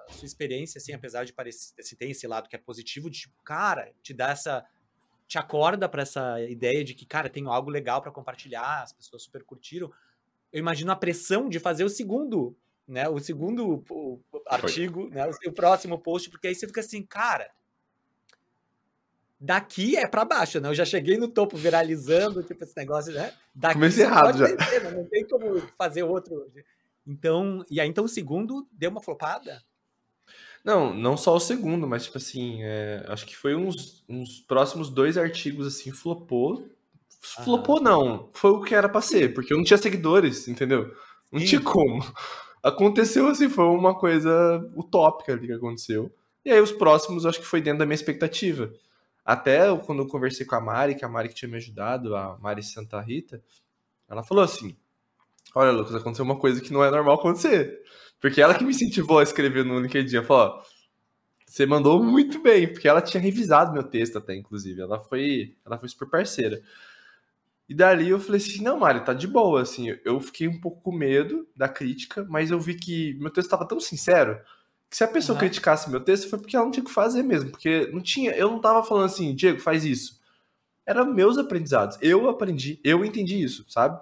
a 0.08 0.12
sua 0.12 0.26
experiência, 0.26 0.78
assim, 0.78 0.92
apesar 0.92 1.24
de 1.24 1.32
parecer, 1.32 1.74
se 1.80 1.96
tem 1.96 2.10
esse 2.10 2.26
lado 2.26 2.48
que 2.48 2.56
é 2.56 2.58
positivo, 2.58 3.08
de 3.08 3.20
tipo, 3.20 3.34
cara, 3.42 3.90
te 4.02 4.12
dá 4.12 4.30
essa 4.30 4.66
te 5.26 5.38
acorda 5.38 5.88
para 5.88 6.02
essa 6.02 6.40
ideia 6.42 6.84
de 6.84 6.94
que, 6.94 7.04
cara, 7.04 7.28
tenho 7.28 7.50
algo 7.50 7.68
legal 7.68 8.00
para 8.00 8.12
compartilhar, 8.12 8.82
as 8.82 8.92
pessoas 8.92 9.22
super 9.24 9.42
curtiram. 9.42 9.90
Eu 10.52 10.60
imagino 10.60 10.92
a 10.92 10.96
pressão 10.96 11.48
de 11.48 11.58
fazer 11.58 11.84
o 11.84 11.88
segundo, 11.88 12.56
né? 12.86 13.08
O 13.08 13.18
segundo 13.18 13.82
artigo, 14.46 15.08
né? 15.08 15.28
O, 15.46 15.52
próximo 15.52 15.98
post, 15.98 16.30
porque 16.30 16.48
aí 16.48 16.54
você 16.54 16.66
fica 16.66 16.80
assim, 16.80 17.02
cara, 17.02 17.50
daqui 19.40 19.96
é 19.96 20.06
para 20.06 20.24
baixo, 20.24 20.60
né? 20.60 20.68
Eu 20.68 20.74
já 20.74 20.84
cheguei 20.84 21.16
no 21.16 21.28
topo 21.28 21.56
viralizando, 21.56 22.42
tipo, 22.42 22.62
esse 22.64 22.76
negócio, 22.76 23.12
né? 23.12 23.32
Daqui 23.54 23.74
Comecei 23.74 24.04
errado 24.04 24.38
já. 24.38 24.48
Né? 24.48 24.90
não 24.94 25.04
tem 25.04 25.26
como 25.26 25.60
fazer 25.76 26.02
outro. 26.02 26.50
Então, 27.06 27.64
e 27.70 27.80
aí 27.80 27.88
então 27.88 28.04
o 28.04 28.08
segundo 28.08 28.66
deu 28.72 28.90
uma 28.90 29.02
flopada? 29.02 29.62
Não, 30.64 30.92
não 30.92 31.16
só 31.16 31.36
o 31.36 31.40
segundo, 31.40 31.86
mas 31.86 32.06
tipo 32.06 32.18
assim, 32.18 32.58
é, 32.62 33.04
acho 33.06 33.24
que 33.24 33.36
foi 33.36 33.54
uns, 33.54 34.02
uns 34.08 34.40
próximos 34.40 34.90
dois 34.90 35.16
artigos 35.16 35.64
assim, 35.64 35.92
flopou. 35.92 36.68
Flopou 37.44 37.80
não, 37.80 38.30
foi 38.32 38.50
o 38.50 38.60
que 38.60 38.74
era 38.74 38.88
pra 38.88 39.00
ser, 39.00 39.34
porque 39.34 39.52
eu 39.52 39.56
não 39.56 39.64
tinha 39.64 39.78
seguidores, 39.78 40.48
entendeu? 40.48 40.94
Não 41.32 41.40
Sim. 41.40 41.46
tinha 41.46 41.60
como. 41.60 42.04
Aconteceu 42.62 43.28
assim, 43.28 43.48
foi 43.48 43.64
uma 43.64 43.94
coisa 43.94 44.58
utópica 44.74 45.32
ali 45.32 45.46
que 45.46 45.52
aconteceu. 45.52 46.12
E 46.44 46.50
aí 46.50 46.60
os 46.60 46.72
próximos 46.72 47.24
acho 47.24 47.40
que 47.40 47.46
foi 47.46 47.60
dentro 47.60 47.80
da 47.80 47.86
minha 47.86 47.94
expectativa. 47.94 48.72
Até 49.24 49.76
quando 49.78 50.02
eu 50.02 50.08
conversei 50.08 50.46
com 50.46 50.54
a 50.54 50.60
Mari, 50.60 50.94
que 50.94 51.04
a 51.04 51.08
Mari 51.08 51.28
que 51.28 51.34
tinha 51.34 51.48
me 51.48 51.56
ajudado, 51.56 52.14
a 52.16 52.38
Mari 52.38 52.62
Santa 52.62 53.00
Rita, 53.00 53.42
ela 54.08 54.22
falou 54.22 54.42
assim: 54.42 54.76
Olha, 55.54 55.70
Lucas, 55.70 55.94
aconteceu 55.94 56.24
uma 56.24 56.38
coisa 56.38 56.60
que 56.60 56.72
não 56.72 56.84
é 56.84 56.90
normal 56.90 57.14
acontecer. 57.14 57.80
Porque 58.20 58.40
ela 58.40 58.54
que 58.54 58.64
me 58.64 58.70
incentivou 58.70 59.18
a 59.18 59.22
escrever 59.22 59.64
no 59.64 59.80
LinkedIn. 59.80 60.16
Ela 60.16 60.26
falou, 60.26 60.62
você 61.46 61.64
mandou 61.64 62.02
muito 62.02 62.40
bem, 62.42 62.70
porque 62.70 62.88
ela 62.88 63.00
tinha 63.00 63.20
revisado 63.20 63.72
meu 63.72 63.82
texto 63.82 64.18
até, 64.18 64.34
inclusive. 64.34 64.80
Ela 64.80 64.98
foi, 64.98 65.56
ela 65.64 65.78
foi 65.78 65.88
super 65.88 66.08
parceira. 66.08 66.60
E 67.68 67.74
dali 67.74 68.08
eu 68.08 68.20
falei 68.20 68.40
assim, 68.40 68.62
não, 68.62 68.78
Mari, 68.78 69.04
tá 69.04 69.12
de 69.12 69.26
boa, 69.26 69.60
assim. 69.60 69.96
Eu 70.04 70.20
fiquei 70.20 70.46
um 70.46 70.60
pouco 70.60 70.80
com 70.82 70.92
medo 70.92 71.46
da 71.56 71.68
crítica, 71.68 72.24
mas 72.28 72.50
eu 72.50 72.60
vi 72.60 72.74
que 72.74 73.14
meu 73.14 73.30
texto 73.30 73.46
estava 73.46 73.66
tão 73.66 73.80
sincero 73.80 74.38
que 74.88 74.96
se 74.96 75.02
a 75.02 75.08
pessoa 75.08 75.34
uhum. 75.34 75.40
criticasse 75.40 75.90
meu 75.90 76.00
texto 76.00 76.30
foi 76.30 76.38
porque 76.38 76.54
ela 76.54 76.64
não 76.64 76.70
tinha 76.70 76.84
o 76.84 76.86
que 76.86 76.92
fazer 76.92 77.22
mesmo. 77.22 77.50
Porque 77.50 77.90
não 77.92 78.00
tinha, 78.00 78.30
eu 78.32 78.50
não 78.50 78.60
tava 78.60 78.84
falando 78.84 79.06
assim, 79.06 79.34
Diego, 79.34 79.58
faz 79.58 79.84
isso. 79.84 80.20
Era 80.86 81.04
meus 81.04 81.38
aprendizados. 81.38 81.98
Eu 82.00 82.28
aprendi, 82.28 82.80
eu 82.84 83.04
entendi 83.04 83.42
isso, 83.42 83.64
sabe? 83.68 84.00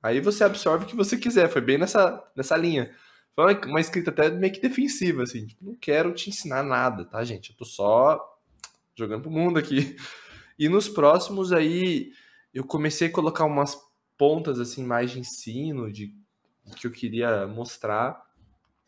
Aí 0.00 0.20
você 0.20 0.44
absorve 0.44 0.84
o 0.84 0.88
que 0.88 0.94
você 0.94 1.16
quiser. 1.16 1.48
Foi 1.48 1.60
bem 1.60 1.78
nessa, 1.78 2.22
nessa 2.36 2.56
linha. 2.56 2.94
Foi 3.34 3.54
uma 3.66 3.80
escrita 3.80 4.10
até 4.10 4.30
meio 4.30 4.52
que 4.52 4.60
defensiva, 4.60 5.24
assim. 5.24 5.46
Tipo, 5.46 5.64
não 5.64 5.74
quero 5.74 6.12
te 6.12 6.30
ensinar 6.30 6.62
nada, 6.62 7.04
tá, 7.04 7.24
gente? 7.24 7.50
Eu 7.50 7.56
tô 7.56 7.64
só 7.64 8.20
jogando 8.96 9.22
pro 9.22 9.30
mundo 9.30 9.58
aqui. 9.58 9.96
E 10.58 10.68
nos 10.68 10.88
próximos 10.88 11.52
aí, 11.52 12.12
eu 12.52 12.64
comecei 12.64 13.08
a 13.08 13.12
colocar 13.12 13.44
umas 13.44 13.76
pontas, 14.16 14.58
assim, 14.58 14.84
mais 14.84 15.10
de 15.10 15.20
ensino, 15.20 15.92
de 15.92 16.14
que 16.76 16.86
eu 16.86 16.90
queria 16.90 17.46
mostrar. 17.46 18.20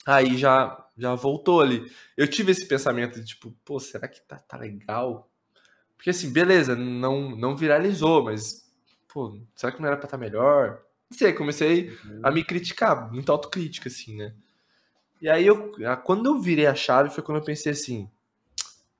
Aí 0.07 0.37
já, 0.37 0.87
já 0.97 1.15
voltou 1.15 1.61
ali. 1.61 1.91
Eu 2.17 2.29
tive 2.29 2.53
esse 2.53 2.67
pensamento 2.67 3.21
de, 3.21 3.27
tipo, 3.27 3.55
pô, 3.65 3.79
será 3.79 4.09
que 4.09 4.21
tá, 4.23 4.37
tá 4.39 4.57
legal? 4.57 5.31
Porque, 5.97 6.11
assim, 6.11 6.33
beleza, 6.33 6.75
não, 6.75 7.37
não 7.37 7.57
viralizou, 7.57 8.25
mas, 8.25 8.71
pô, 9.13 9.39
será 9.55 9.73
que 9.73 9.81
não 9.81 9.87
era 9.87 9.97
pra 9.97 10.07
estar 10.07 10.17
tá 10.17 10.21
melhor? 10.21 10.83
Não 11.11 11.19
sei, 11.19 11.33
comecei 11.33 11.91
uhum. 12.05 12.21
a 12.23 12.31
me 12.31 12.43
criticar, 12.43 13.13
muita 13.13 13.33
autocrítica, 13.33 13.89
assim, 13.89 14.17
né? 14.17 14.35
E 15.21 15.29
aí, 15.29 15.47
eu, 15.47 15.73
quando 16.05 16.27
eu 16.27 16.41
virei 16.41 16.67
a 16.67 16.75
chave, 16.75 17.11
foi 17.11 17.23
quando 17.23 17.39
eu 17.39 17.45
pensei 17.45 17.73
assim: 17.73 18.11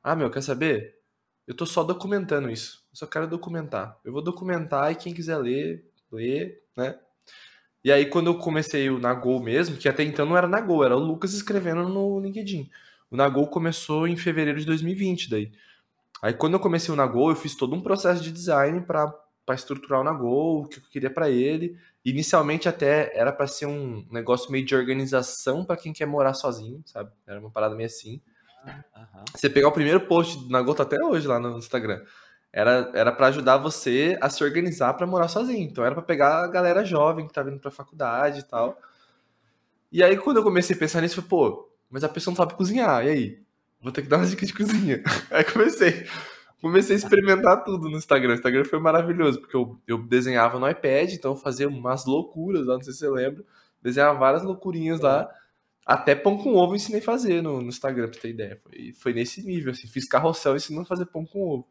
ah, 0.03 0.15
meu, 0.15 0.31
quer 0.31 0.43
saber? 0.43 0.99
Eu 1.47 1.55
tô 1.55 1.65
só 1.65 1.83
documentando 1.83 2.51
isso. 2.51 2.80
Eu 2.91 2.97
só 2.97 3.07
quero 3.07 3.27
documentar. 3.27 3.99
Eu 4.05 4.13
vou 4.13 4.23
documentar 4.23 4.91
e 4.91 4.97
quem 4.97 5.15
quiser 5.15 5.37
ler, 5.37 5.89
lê, 6.11 6.59
né? 6.77 6.99
E 7.83 7.91
aí, 7.91 8.07
quando 8.07 8.27
eu 8.27 8.39
comecei 8.39 8.91
o 8.91 8.99
Nagol 8.99 9.41
mesmo, 9.41 9.77
que 9.77 9.89
até 9.89 10.03
então 10.03 10.27
não 10.27 10.37
era 10.37 10.47
Nagol, 10.47 10.85
era 10.85 10.97
o 10.97 11.01
Lucas 11.01 11.33
escrevendo 11.33 11.89
no 11.89 12.21
LinkedIn. 12.21 12.69
O 13.11 13.17
Nagol 13.17 13.47
começou 13.47 14.07
em 14.07 14.17
fevereiro 14.17 14.61
de 14.61 14.67
2020, 14.67 15.31
daí. 15.31 15.51
Aí, 16.21 16.35
quando 16.35 16.55
eu 16.55 16.61
comecei 16.61 16.93
o 16.93 16.97
Nagol, 16.97 17.31
eu 17.31 17.37
fiz 17.37 17.55
todo 17.55 17.75
um 17.75 17.81
processo 17.81 18.23
de 18.23 18.31
design 18.31 18.83
para 18.83 19.15
estruturar 19.55 20.01
o 20.01 20.05
Nagol, 20.05 20.63
o 20.63 20.69
que 20.69 20.79
eu 20.79 20.83
queria 20.91 21.11
para 21.11 21.31
ele. 21.31 21.79
Inicialmente 22.05 22.69
até 22.69 23.17
era 23.17 23.33
para 23.33 23.47
ser 23.47 23.67
um 23.67 24.07
negócio 24.11 24.53
meio 24.53 24.65
de 24.65 24.75
organização 24.75 25.65
para 25.65 25.77
quem 25.77 25.93
quer 25.93 26.07
morar 26.07 26.35
sozinho, 26.35 26.83
sabe? 26.85 27.11
Era 27.27 27.41
uma 27.41 27.51
parada 27.51 27.75
meio 27.75 27.87
assim. 27.87 28.21
Uhum. 28.67 29.25
Você 29.35 29.49
pegar 29.49 29.69
o 29.69 29.73
primeiro 29.73 30.01
post 30.03 30.51
na 30.51 30.61
Gota 30.61 30.83
até 30.83 31.03
hoje 31.03 31.27
lá 31.27 31.41
no 31.41 31.57
Instagram. 31.57 32.03
Era, 32.53 32.91
era 32.95 33.13
para 33.13 33.29
ajudar 33.29 33.59
você 33.59 34.19
a 34.21 34.29
se 34.29 34.43
organizar 34.43 34.95
para 34.95 35.07
morar 35.07 35.29
sozinho. 35.29 35.63
Então 35.63 35.85
era 35.85 35.95
para 35.95 36.03
pegar 36.03 36.45
a 36.45 36.49
galera 36.49 36.85
jovem 36.85 37.27
que 37.27 37.33
tá 37.33 37.43
vindo 37.43 37.61
pra 37.61 37.71
faculdade 37.71 38.41
e 38.41 38.43
tal. 38.43 38.79
E 39.93 40.03
aí 40.03 40.17
quando 40.17 40.39
eu 40.39 40.43
comecei 40.43 40.75
a 40.75 40.79
pensar 40.79 41.01
nisso, 41.01 41.21
eu 41.21 41.23
falei, 41.23 41.49
pô, 41.49 41.69
mas 41.91 42.05
a 42.05 42.09
pessoa 42.09 42.33
não 42.33 42.37
sabe 42.37 42.55
cozinhar, 42.55 43.05
e 43.05 43.09
aí? 43.09 43.43
Vou 43.83 43.93
ter 43.93 44.03
que 44.03 44.09
dar 44.09 44.19
uma 44.19 44.27
dica 44.27 44.45
de 44.45 44.53
cozinha. 44.53 45.03
Aí 45.31 45.43
comecei. 45.43 46.07
Comecei 46.61 46.95
a 46.95 46.99
experimentar 46.99 47.65
tudo 47.65 47.89
no 47.89 47.97
Instagram. 47.97 48.33
O 48.33 48.35
Instagram 48.35 48.65
foi 48.67 48.79
maravilhoso, 48.79 49.41
porque 49.41 49.57
eu, 49.57 49.81
eu 49.87 49.99
desenhava 50.03 50.59
no 50.59 50.69
iPad, 50.69 51.11
então 51.13 51.33
eu 51.33 51.37
fazia 51.37 51.67
umas 51.67 52.05
loucuras 52.05 52.67
lá, 52.67 52.75
não 52.75 52.83
sei 52.83 52.93
se 52.93 52.99
você 52.99 53.09
lembra. 53.09 53.43
Desenhava 53.81 54.19
várias 54.19 54.43
loucurinhas 54.43 55.01
lá. 55.01 55.31
Até 55.87 56.15
pão 56.15 56.37
com 56.37 56.55
ovo 56.55 56.73
eu 56.73 56.77
ensinei 56.77 57.01
a 57.01 57.05
fazer 57.05 57.43
no, 57.43 57.63
no 57.63 57.69
Instagram, 57.69 58.11
pra 58.11 58.21
ter 58.21 58.29
ideia. 58.29 58.61
Foi, 58.63 58.93
foi 58.93 59.13
nesse 59.15 59.43
nível, 59.43 59.73
assim. 59.73 59.89
Fiz 59.89 60.07
carrossel 60.07 60.55
ensinando 60.55 60.83
a 60.83 60.89
fazer 60.89 61.07
pão 61.07 61.25
com 61.25 61.41
ovo. 61.41 61.67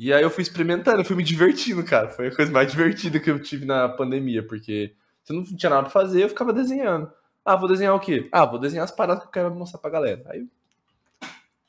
E 0.00 0.12
aí 0.12 0.22
eu 0.22 0.30
fui 0.30 0.42
experimentando, 0.42 1.00
eu 1.00 1.04
fui 1.04 1.16
me 1.16 1.24
divertindo, 1.24 1.84
cara. 1.84 2.08
Foi 2.08 2.28
a 2.28 2.34
coisa 2.34 2.52
mais 2.52 2.70
divertida 2.70 3.18
que 3.18 3.28
eu 3.28 3.42
tive 3.42 3.66
na 3.66 3.88
pandemia, 3.88 4.46
porque 4.46 4.94
se 5.24 5.32
não 5.32 5.42
tinha 5.42 5.70
nada 5.70 5.82
pra 5.82 5.90
fazer, 5.90 6.22
eu 6.22 6.28
ficava 6.28 6.52
desenhando. 6.52 7.12
Ah, 7.44 7.56
vou 7.56 7.68
desenhar 7.68 7.96
o 7.96 7.98
quê? 7.98 8.28
Ah, 8.30 8.46
vou 8.46 8.60
desenhar 8.60 8.84
as 8.84 8.92
paradas 8.92 9.24
que 9.24 9.28
eu 9.28 9.32
quero 9.32 9.52
mostrar 9.52 9.80
pra 9.80 9.90
galera. 9.90 10.22
Aí 10.30 10.48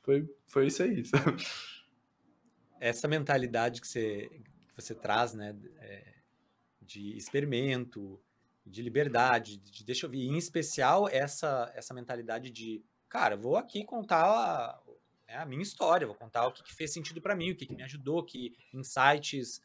foi, 0.03 0.29
foi 0.45 0.67
isso 0.67 0.83
aí. 0.83 1.03
Sabe? 1.03 1.43
Essa 2.79 3.07
mentalidade 3.07 3.81
que 3.81 3.87
você, 3.87 4.29
que 4.29 4.75
você 4.75 4.93
traz, 4.93 5.33
né, 5.33 5.55
é, 5.79 6.13
de 6.83 7.17
experimento, 7.17 8.21
de 8.63 8.83
liberdade, 8.83 9.57
de 9.57 9.83
deixa 9.83 10.05
eu 10.05 10.09
ver, 10.09 10.19
em 10.19 10.37
especial 10.37 11.09
essa, 11.09 11.71
essa 11.73 11.95
mentalidade 11.95 12.51
de, 12.51 12.85
cara, 13.09 13.35
vou 13.35 13.57
aqui 13.57 13.83
contar 13.83 14.79
é, 15.29 15.37
a 15.37 15.45
minha 15.45 15.61
história, 15.61 16.07
vou 16.07 16.15
contar 16.15 16.47
o 16.47 16.51
que, 16.51 16.63
que 16.63 16.73
fez 16.73 16.91
sentido 16.91 17.21
para 17.21 17.35
mim, 17.35 17.51
o 17.51 17.55
que, 17.55 17.67
que, 17.67 17.75
me 17.75 17.83
ajudou, 17.83 18.23
que 18.23 18.57
insights, 18.73 19.61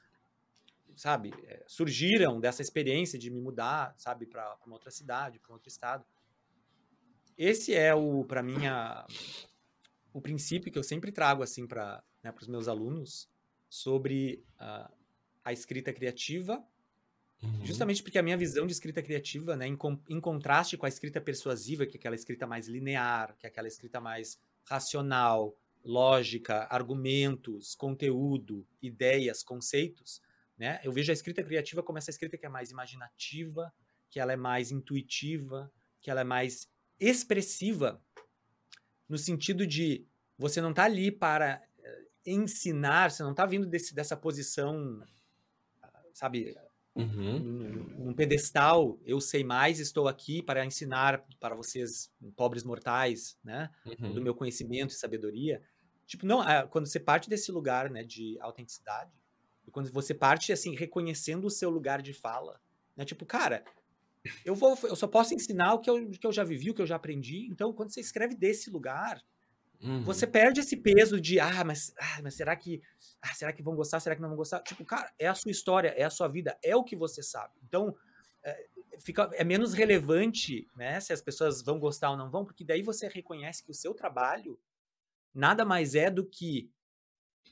sabe, 0.95 1.33
é, 1.45 1.65
surgiram 1.67 2.39
dessa 2.39 2.61
experiência 2.61 3.19
de 3.19 3.31
me 3.31 3.41
mudar, 3.41 3.95
sabe, 3.97 4.27
para 4.27 4.57
uma 4.67 4.75
outra 4.75 4.91
cidade, 4.91 5.39
para 5.39 5.51
um 5.51 5.55
outro 5.55 5.69
estado. 5.69 6.05
Esse 7.37 7.75
é 7.75 7.95
o, 7.95 8.25
para 8.25 8.43
mim, 8.43 8.67
a, 8.67 9.07
o 10.13 10.21
princípio 10.21 10.71
que 10.71 10.79
eu 10.79 10.83
sempre 10.85 11.11
trago 11.11 11.43
assim 11.43 11.67
para 11.67 12.05
né, 12.23 12.33
os 12.39 12.47
meus 12.47 12.69
alunos 12.69 13.29
sobre 13.69 14.45
uh, 14.61 14.93
a 15.43 15.53
escrita 15.53 15.95
criativa, 15.95 16.63
uhum. 17.43 17.65
justamente 17.65 18.03
porque 18.03 18.19
a 18.19 18.23
minha 18.23 18.37
visão 18.37 18.67
de 18.67 18.73
escrita 18.75 19.03
criativa, 19.03 19.57
né, 19.57 19.67
em, 19.67 19.79
em, 20.11 20.21
contraste 20.21 20.77
com 20.77 20.85
a 20.85 20.91
escrita 20.91 21.23
persuasiva, 21.23 21.87
que 21.87 21.97
é 21.97 21.99
aquela 21.99 22.15
escrita 22.15 22.47
mais 22.47 22.69
linear, 22.69 23.35
que 23.39 23.47
é 23.47 23.49
aquela 23.49 23.67
escrita 23.67 23.99
mais 23.99 24.39
racional, 24.65 25.57
lógica, 25.85 26.67
argumentos, 26.71 27.75
conteúdo, 27.75 28.67
ideias, 28.81 29.43
conceitos, 29.43 30.23
né, 30.57 30.81
eu 30.85 30.93
vejo 30.93 31.11
a 31.11 31.15
escrita 31.15 31.43
criativa 31.43 31.83
como 31.83 31.99
essa 31.99 32.11
escrita 32.11 32.39
que 32.39 32.47
é 32.47 32.49
mais 32.49 32.71
imaginativa, 32.71 33.73
que 34.09 34.21
ela 34.21 34.33
é 34.33 34.37
mais 34.37 34.71
intuitiva, 34.71 35.71
que 36.01 36.11
ela 36.11 36.21
é 36.21 36.25
mais 36.25 36.69
expressiva 36.99 38.01
no 39.09 39.19
sentido 39.19 39.67
de 39.67 40.07
você 40.39 40.61
não 40.61 40.71
está 40.71 40.85
ali 40.85 41.11
para 41.11 41.63
eh, 41.79 42.05
ensinar, 42.27 43.11
você 43.11 43.23
não 43.23 43.33
está 43.33 43.47
vindo 43.47 43.67
desse, 43.67 43.95
dessa 43.95 44.17
posição, 44.17 45.05
sabe, 46.13 46.57
uhum. 46.95 47.39
num, 47.39 48.05
num 48.05 48.15
pedestal, 48.15 48.99
eu 49.05 49.21
sei 49.21 49.43
mais, 49.43 49.79
estou 49.79 50.09
aqui 50.09 50.43
para 50.43 50.65
ensinar 50.65 51.25
para 51.41 51.55
vocês, 51.55 52.13
pobres 52.37 52.65
mortais, 52.65 53.39
né, 53.43 53.71
uhum. 53.85 54.15
do 54.15 54.23
meu 54.23 54.35
conhecimento 54.35 54.91
e 54.91 54.95
sabedoria. 54.95 55.63
Tipo, 56.07 56.27
não, 56.27 56.41
ah, 56.41 56.67
quando 56.67 56.87
você 56.87 57.01
parte 57.01 57.29
desse 57.29 57.51
lugar, 57.51 57.91
né, 57.91 58.05
de 58.05 58.39
autenticidade, 58.41 59.13
e 59.67 59.71
quando 59.71 59.91
você 59.91 60.13
parte, 60.15 60.53
assim, 60.53 60.75
reconhecendo 60.75 61.47
o 61.47 61.51
seu 61.51 61.71
lugar 61.71 62.03
de 62.03 62.13
fala, 62.13 62.61
né, 62.97 63.05
tipo, 63.05 63.25
cara, 63.25 63.65
eu, 64.45 64.55
vou, 64.55 64.79
eu 64.85 64.97
só 64.97 65.07
posso 65.07 65.35
ensinar 65.35 65.75
o 65.75 65.81
que 65.81 65.91
eu, 65.91 66.11
que 66.11 66.27
eu 66.27 66.33
já 66.33 66.45
vivi, 66.45 66.71
o 66.71 66.75
que 66.75 66.83
eu 66.83 66.87
já 66.87 66.97
aprendi. 66.97 67.47
Então, 67.51 67.73
quando 67.73 67.93
você 67.93 68.01
escreve 68.01 68.35
desse 68.35 68.71
lugar, 68.71 69.23
uhum. 69.85 70.03
você 70.03 70.27
perde 70.27 70.61
esse 70.61 70.77
peso 70.77 71.21
de, 71.21 71.39
ah, 71.39 71.65
mas, 71.65 71.95
ah, 71.99 72.21
mas 72.23 72.35
será 72.35 72.57
que. 72.57 72.83
Ah, 73.23 73.35
será 73.35 73.53
que 73.53 73.63
vão 73.63 73.75
gostar? 73.75 74.01
Será 74.01 74.15
que 74.15 74.23
não 74.23 74.29
vão 74.29 74.39
gostar? 74.39 74.61
Tipo, 74.61 74.85
cara, 74.85 75.13
é 75.19 75.27
a 75.27 75.35
sua 75.35 75.51
história, 75.51 75.89
é 75.97 76.03
a 76.03 76.11
sua 76.11 76.29
vida, 76.29 76.59
é 76.63 76.75
o 76.75 76.85
que 76.85 76.97
você 76.97 77.23
sabe. 77.23 77.55
Então, 77.63 77.95
é, 78.43 78.67
fica, 79.01 79.31
é 79.35 79.45
menos 79.45 79.73
relevante 79.73 80.69
né, 80.77 81.01
se 81.01 81.13
as 81.13 81.21
pessoas 81.21 81.63
vão 81.63 81.79
gostar 81.79 82.11
ou 82.11 82.17
não 82.17 82.31
vão, 82.31 82.45
porque 82.45 82.65
daí 82.65 82.83
você 82.83 83.09
reconhece 83.09 83.63
que 83.65 83.71
o 83.71 83.75
seu 83.75 83.95
trabalho 83.95 84.59
nada 85.35 85.65
mais 85.65 85.95
é 85.95 86.11
do 86.11 86.25
que 86.25 86.71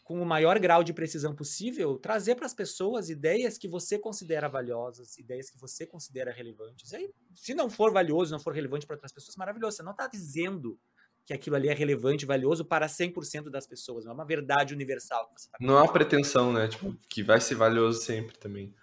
com 0.05 0.21
o 0.21 0.27
maior 0.27 0.59
grau 0.59 0.83
de 0.83 0.93
precisão 0.93 1.35
possível, 1.35 1.97
trazer 1.97 2.35
para 2.35 2.47
as 2.47 2.53
pessoas 2.53 3.09
ideias 3.09 3.57
que 3.57 3.69
você 3.69 3.99
considera 3.99 4.49
valiosas, 4.49 5.17
ideias 5.17 5.49
que 5.49 5.59
você 5.59 5.87
considera 5.87 6.33
relevantes. 6.33 6.91
E 6.93 6.97
aí, 6.97 7.15
se 7.35 7.55
não 7.55 7.71
for 7.71 7.93
valioso, 7.93 8.33
não 8.33 8.41
for 8.41 8.53
relevante 8.53 8.87
para 8.87 8.97
outras 8.97 9.13
pessoas, 9.13 9.37
maravilhoso. 9.37 9.77
Você 9.77 9.83
não 9.83 9.93
está 9.93 10.09
dizendo 10.09 10.79
que 11.25 11.33
aquilo 11.33 11.57
ali 11.57 11.69
é 11.69 11.75
relevante, 11.75 12.27
valioso 12.27 12.65
para 12.65 12.87
100% 12.87 13.51
das 13.51 13.67
pessoas. 13.67 14.05
Não 14.05 14.13
é 14.13 14.15
uma 14.15 14.25
verdade 14.25 14.75
universal. 14.75 15.27
Tá 15.29 15.59
não 15.61 15.79
há 15.79 15.87
pretensão, 15.91 16.53
né? 16.53 16.69
Tipo, 16.69 16.97
que 17.09 17.23
vai 17.23 17.41
ser 17.41 17.55
valioso 17.55 18.01
sempre 18.01 18.37
também. 18.39 18.75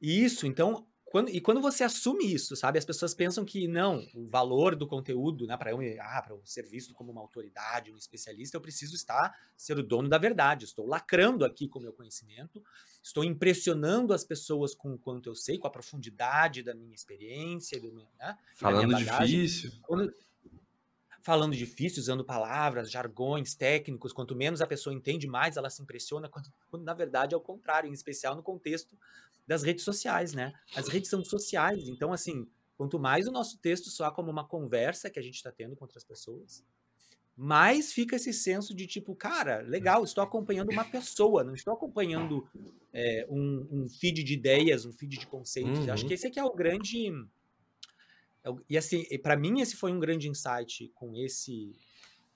Isso, 0.00 0.46
então 0.46 0.86
quando, 1.10 1.30
e 1.30 1.40
quando 1.40 1.60
você 1.60 1.84
assume 1.84 2.32
isso, 2.32 2.54
sabe? 2.54 2.78
As 2.78 2.84
pessoas 2.84 3.14
pensam 3.14 3.42
que 3.42 3.66
não, 3.66 4.06
o 4.14 4.28
valor 4.28 4.76
do 4.76 4.86
conteúdo, 4.86 5.46
né, 5.46 5.56
para 5.56 5.70
eu, 5.70 5.78
ah, 6.00 6.26
eu 6.28 6.42
ser 6.44 6.68
visto 6.68 6.92
como 6.92 7.10
uma 7.10 7.20
autoridade, 7.20 7.90
um 7.90 7.96
especialista, 7.96 8.56
eu 8.56 8.60
preciso 8.60 8.94
estar 8.94 9.34
ser 9.56 9.78
o 9.78 9.82
dono 9.82 10.08
da 10.08 10.18
verdade. 10.18 10.66
Estou 10.66 10.86
lacrando 10.86 11.46
aqui 11.46 11.66
com 11.66 11.78
o 11.78 11.82
meu 11.82 11.94
conhecimento, 11.94 12.62
estou 13.02 13.24
impressionando 13.24 14.12
as 14.12 14.22
pessoas 14.22 14.74
com 14.74 14.92
o 14.92 14.98
quanto 14.98 15.30
eu 15.30 15.34
sei, 15.34 15.56
com 15.56 15.66
a 15.66 15.70
profundidade 15.70 16.62
da 16.62 16.74
minha 16.74 16.94
experiência, 16.94 17.80
do 17.80 17.90
meu, 17.90 18.08
né, 18.18 18.36
falando 18.54 18.94
difícil. 18.94 19.72
Quando, 19.82 20.12
falando 21.28 21.54
difícil, 21.54 22.00
usando 22.00 22.24
palavras, 22.24 22.90
jargões 22.90 23.54
técnicos, 23.54 24.14
quanto 24.14 24.34
menos 24.34 24.62
a 24.62 24.66
pessoa 24.66 24.94
entende, 24.94 25.26
mais 25.26 25.58
ela 25.58 25.68
se 25.68 25.82
impressiona, 25.82 26.26
quando, 26.32 26.50
quando 26.70 26.84
na 26.84 26.94
verdade 26.94 27.34
é 27.34 27.36
o 27.36 27.40
contrário, 27.40 27.86
em 27.86 27.92
especial 27.92 28.34
no 28.34 28.42
contexto 28.42 28.96
das 29.46 29.62
redes 29.62 29.84
sociais, 29.84 30.32
né? 30.32 30.54
As 30.74 30.88
redes 30.88 31.10
são 31.10 31.22
sociais, 31.22 31.86
então, 31.86 32.14
assim, 32.14 32.48
quanto 32.78 32.98
mais 32.98 33.28
o 33.28 33.30
nosso 33.30 33.58
texto 33.58 33.90
soar 33.90 34.12
como 34.12 34.30
uma 34.30 34.42
conversa 34.42 35.10
que 35.10 35.18
a 35.18 35.22
gente 35.22 35.34
está 35.34 35.52
tendo 35.52 35.76
com 35.76 35.84
outras 35.84 36.02
pessoas, 36.02 36.64
mais 37.36 37.92
fica 37.92 38.16
esse 38.16 38.32
senso 38.32 38.74
de 38.74 38.86
tipo, 38.86 39.14
cara, 39.14 39.60
legal, 39.60 40.04
estou 40.04 40.24
acompanhando 40.24 40.72
uma 40.72 40.84
pessoa, 40.86 41.44
não 41.44 41.52
estou 41.52 41.74
acompanhando 41.74 42.48
é, 42.90 43.26
um, 43.28 43.68
um, 43.70 43.86
feed 43.86 44.24
de 44.24 44.32
ideias, 44.32 44.86
um 44.86 44.94
feed 44.94 45.18
de 45.18 45.26
conceitos. 45.26 45.80
Uhum. 45.80 45.92
Acho 45.92 46.06
que 46.06 46.14
esse 46.14 46.26
aqui 46.26 46.40
é 46.40 46.44
o 46.44 46.54
grande. 46.54 47.12
E 48.68 48.76
assim, 48.76 49.04
para 49.22 49.36
mim, 49.36 49.60
esse 49.60 49.76
foi 49.76 49.92
um 49.92 49.98
grande 49.98 50.28
insight 50.28 50.90
com 50.94 51.14
esse 51.16 51.72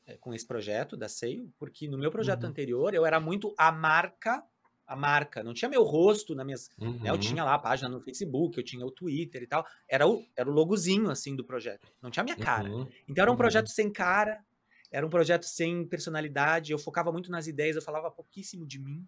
é, 0.07 0.17
com 0.17 0.35
esse 0.35 0.47
projeto 0.47 0.97
da 0.97 1.09
Seio, 1.09 1.53
porque 1.59 1.89
no 1.89 1.99
meu 1.99 2.11
projeto 2.11 2.43
uhum. 2.43 2.51
anterior 2.51 2.95
eu 2.95 3.07
era 3.07 3.21
muito 3.21 3.55
a 3.57 3.71
marca 3.71 4.43
a 4.87 4.97
marca, 4.97 5.43
não 5.43 5.55
tinha 5.55 5.69
meu 5.69 5.83
rosto 5.83 6.35
na 6.35 6.45
minhas. 6.45 6.69
Uhum. 6.79 6.99
Né, 6.99 7.09
eu 7.09 7.15
uhum. 7.15 7.21
tinha 7.21 7.45
lá 7.45 7.55
a 7.55 7.59
página 7.59 7.89
no 7.89 8.01
Facebook, 8.01 8.59
eu 8.59 8.65
tinha 8.65 8.85
o 8.85 8.91
Twitter 8.91 9.43
e 9.43 9.47
tal. 9.47 9.67
Era 9.89 10.07
o, 10.07 10.23
era 10.37 10.49
o 10.49 10.53
logozinho 10.53 11.11
assim 11.11 11.35
do 11.35 11.45
projeto. 11.45 11.91
Não 12.03 12.11
tinha 12.11 12.23
minha 12.23 12.37
cara. 12.37 12.69
Uhum. 12.69 12.87
Então 13.09 13.23
era 13.23 13.31
um 13.31 13.33
uhum. 13.33 13.39
projeto 13.39 13.71
sem 13.71 13.91
cara, 13.91 14.45
era 14.91 15.07
um 15.07 15.09
projeto 15.09 15.45
sem 15.45 15.87
personalidade. 15.87 16.73
Eu 16.73 16.79
focava 16.79 17.11
muito 17.11 17.31
nas 17.31 17.47
ideias, 17.47 17.77
eu 17.77 17.83
falava 17.83 18.11
pouquíssimo 18.11 18.67
de 18.67 18.79
mim. 18.79 19.07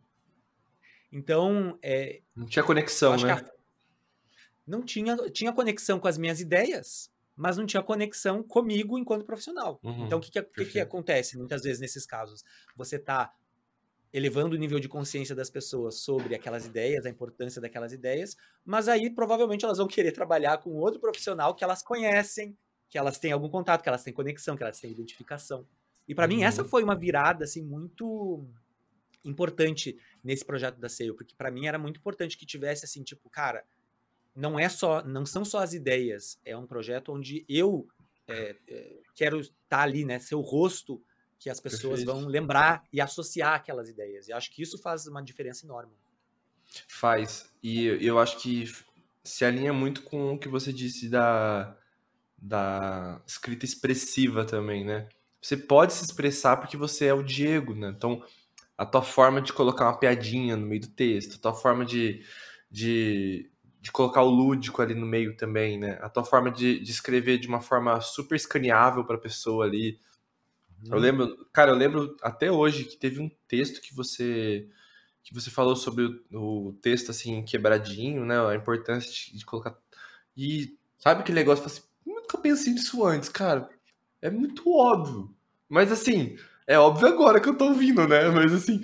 Então. 1.13 1.79
É, 1.83 2.23
não 2.35 2.47
tinha 2.47 2.63
conexão, 2.63 3.17
né? 3.17 3.45
Não 4.67 4.83
tinha, 4.83 5.17
tinha 5.31 5.53
conexão 5.53 5.99
com 5.99 6.09
as 6.09 6.17
minhas 6.17 6.41
ideias, 6.41 7.11
mas 7.37 7.57
não 7.57 7.67
tinha 7.67 7.83
conexão 7.83 8.43
comigo 8.43 8.99
enquanto 8.99 9.25
profissional. 9.25 9.81
Uhum. 9.83 10.07
Então, 10.07 10.19
o 10.19 10.23
que, 10.23 10.31
que, 10.31 10.43
que, 10.43 10.65
que 10.65 10.81
acontece 10.81 11.37
muitas 11.37 11.63
vezes 11.63 11.81
nesses 11.81 12.07
casos? 12.07 12.45
Você 12.77 12.97
está 12.97 13.35
elevando 14.13 14.55
o 14.55 14.59
nível 14.59 14.79
de 14.79 14.89
consciência 14.89 15.35
das 15.35 15.51
pessoas 15.51 15.97
sobre 15.97 16.37
aquelas 16.37 16.65
ideias, 16.65 17.05
a 17.05 17.11
importância 17.11 17.61
daquelas 17.61 17.93
ideias, 17.93 18.37
mas 18.65 18.87
aí 18.87 19.11
provavelmente 19.11 19.65
elas 19.65 19.79
vão 19.79 19.89
querer 19.89 20.13
trabalhar 20.13 20.59
com 20.59 20.71
outro 20.71 21.01
profissional 21.01 21.53
que 21.53 21.65
elas 21.65 21.83
conhecem, 21.83 22.57
que 22.89 22.97
elas 22.97 23.19
têm 23.19 23.33
algum 23.33 23.49
contato, 23.49 23.83
que 23.83 23.89
elas 23.89 24.05
têm 24.05 24.13
conexão, 24.13 24.57
que 24.57 24.63
elas 24.63 24.79
têm 24.79 24.93
identificação. 24.93 25.67
E 26.07 26.15
para 26.15 26.31
uhum. 26.31 26.37
mim 26.37 26.45
essa 26.45 26.63
uhum. 26.63 26.69
foi 26.69 26.85
uma 26.85 26.95
virada 26.95 27.43
assim 27.43 27.65
muito 27.65 28.47
importante 29.25 29.99
nesse 30.23 30.45
projeto 30.45 30.79
da 30.79 30.89
SEO, 30.89 31.17
porque 31.17 31.35
para 31.35 31.51
mim 31.51 31.67
era 31.67 31.79
muito 31.79 31.99
importante 31.99 32.39
que 32.39 32.47
tivesse 32.47 32.85
assim, 32.85 33.03
tipo, 33.03 33.29
cara, 33.29 33.65
não 34.35 34.59
é 34.59 34.69
só, 34.69 35.03
não 35.05 35.25
são 35.25 35.45
só 35.45 35.59
as 35.59 35.73
ideias, 35.73 36.39
é 36.45 36.57
um 36.57 36.67
projeto 36.67 37.13
onde 37.13 37.45
eu 37.49 37.87
é, 38.27 38.57
é, 38.69 38.97
quero 39.15 39.41
estar 39.41 39.55
tá 39.69 39.83
ali, 39.83 40.05
né, 40.05 40.19
ser 40.19 40.35
o 40.35 40.41
rosto 40.41 41.03
que 41.39 41.51
as 41.51 41.61
pessoas 41.61 42.01
Perfeito. 42.01 42.13
vão 42.13 42.27
lembrar 42.27 42.83
e 42.93 43.01
associar 43.01 43.55
aquelas 43.55 43.89
ideias. 43.89 44.29
E 44.29 44.33
acho 44.33 44.51
que 44.51 44.63
isso 44.63 44.79
faz 44.79 45.07
uma 45.07 45.23
diferença 45.23 45.67
enorme. 45.67 45.93
Faz. 46.89 47.51
E 47.63 47.85
eu 47.85 48.19
acho 48.19 48.39
que 48.39 48.65
se 49.23 49.45
alinha 49.45 49.73
muito 49.73 50.03
com 50.03 50.33
o 50.33 50.39
que 50.39 50.49
você 50.49 50.73
disse 50.73 51.09
da, 51.09 51.77
da 52.39 53.23
escrita 53.27 53.65
expressiva 53.65 54.45
também, 54.45 54.85
né? 54.85 55.09
Você 55.41 55.57
pode 55.57 55.93
se 55.93 56.05
expressar 56.05 56.57
porque 56.57 56.77
você 56.77 57.07
é 57.07 57.15
o 57.15 57.23
Diego, 57.23 57.75
né? 57.75 57.93
Então, 57.95 58.25
a 58.77 58.87
tua 58.87 59.03
forma 59.03 59.43
de 59.43 59.53
colocar 59.53 59.85
uma 59.85 59.99
piadinha 59.99 60.57
no 60.57 60.67
meio 60.67 60.81
do 60.81 60.89
texto, 60.89 61.37
a 61.37 61.39
tua 61.39 61.55
forma 61.55 61.85
de, 61.85 62.25
de, 62.71 63.51
de 63.85 63.93
colocar 63.93 64.23
o 64.23 64.31
lúdico 64.31 64.81
ali 64.81 64.95
no 64.95 65.05
meio 65.05 65.37
também, 65.37 65.79
né? 65.79 65.99
A 66.01 66.09
tua 66.09 66.25
forma 66.25 66.51
de, 66.51 66.81
de 66.81 66.91
escrever 66.91 67.37
de 67.37 67.47
uma 67.47 67.61
forma 67.61 68.01
super 68.01 68.35
escaneável 68.35 69.05
para 69.05 69.17
a 69.17 69.21
pessoa 69.21 69.67
ali. 69.67 70.01
Eu 70.87 70.95
uhum. 70.95 70.99
lembro, 70.99 71.47
cara, 71.53 71.71
eu 71.71 71.77
lembro 71.77 72.17
até 72.23 72.51
hoje 72.51 72.87
que 72.87 72.97
teve 72.97 73.21
um 73.21 73.31
texto 73.47 73.83
que 73.83 73.95
você 73.95 74.67
que 75.23 75.35
você 75.35 75.51
falou 75.51 75.77
sobre 75.77 76.05
o, 76.33 76.69
o 76.69 76.73
texto 76.81 77.11
assim 77.11 77.45
quebradinho, 77.45 78.25
né? 78.25 78.41
A 78.49 78.55
importância 78.55 79.13
de, 79.13 79.37
de 79.37 79.45
colocar 79.45 79.77
e 80.35 80.79
sabe 80.99 81.21
aquele 81.21 81.41
negócio, 81.41 81.67
assim, 81.67 81.83
nunca 82.07 82.39
pensei 82.39 82.73
nisso 82.73 83.05
antes, 83.05 83.29
cara. 83.29 83.69
É 84.23 84.31
muito 84.31 84.63
óbvio. 84.75 85.31
Mas 85.69 85.93
assim, 85.93 86.39
é 86.67 86.79
óbvio 86.79 87.07
agora 87.07 87.39
que 87.39 87.51
eu 87.51 87.57
tô 87.59 87.67
ouvindo, 87.67 88.09
né? 88.09 88.31
Mas 88.31 88.51
assim, 88.51 88.83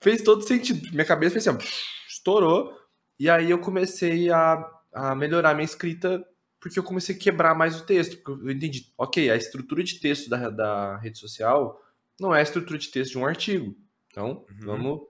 fez 0.00 0.22
todo 0.22 0.42
sentido. 0.42 0.90
Minha 0.90 1.04
cabeça 1.04 1.34
fez 1.34 1.46
assim, 1.46 1.56
ó, 1.56 2.08
estourou. 2.08 2.77
E 3.18 3.28
aí 3.28 3.50
eu 3.50 3.58
comecei 3.58 4.30
a, 4.30 4.64
a 4.92 5.14
melhorar 5.14 5.54
minha 5.54 5.64
escrita 5.64 6.24
porque 6.60 6.78
eu 6.78 6.82
comecei 6.82 7.14
a 7.14 7.18
quebrar 7.18 7.54
mais 7.54 7.80
o 7.80 7.86
texto. 7.86 8.16
Porque 8.18 8.46
eu 8.46 8.50
entendi, 8.50 8.92
ok, 8.96 9.30
a 9.30 9.36
estrutura 9.36 9.82
de 9.82 10.00
texto 10.00 10.28
da, 10.28 10.50
da 10.50 10.96
rede 10.98 11.18
social 11.18 11.80
não 12.20 12.34
é 12.34 12.40
a 12.40 12.42
estrutura 12.42 12.78
de 12.78 12.88
texto 12.88 13.12
de 13.12 13.18
um 13.18 13.26
artigo. 13.26 13.76
Então, 14.10 14.44
uhum. 14.50 14.66
vamos, 14.66 15.00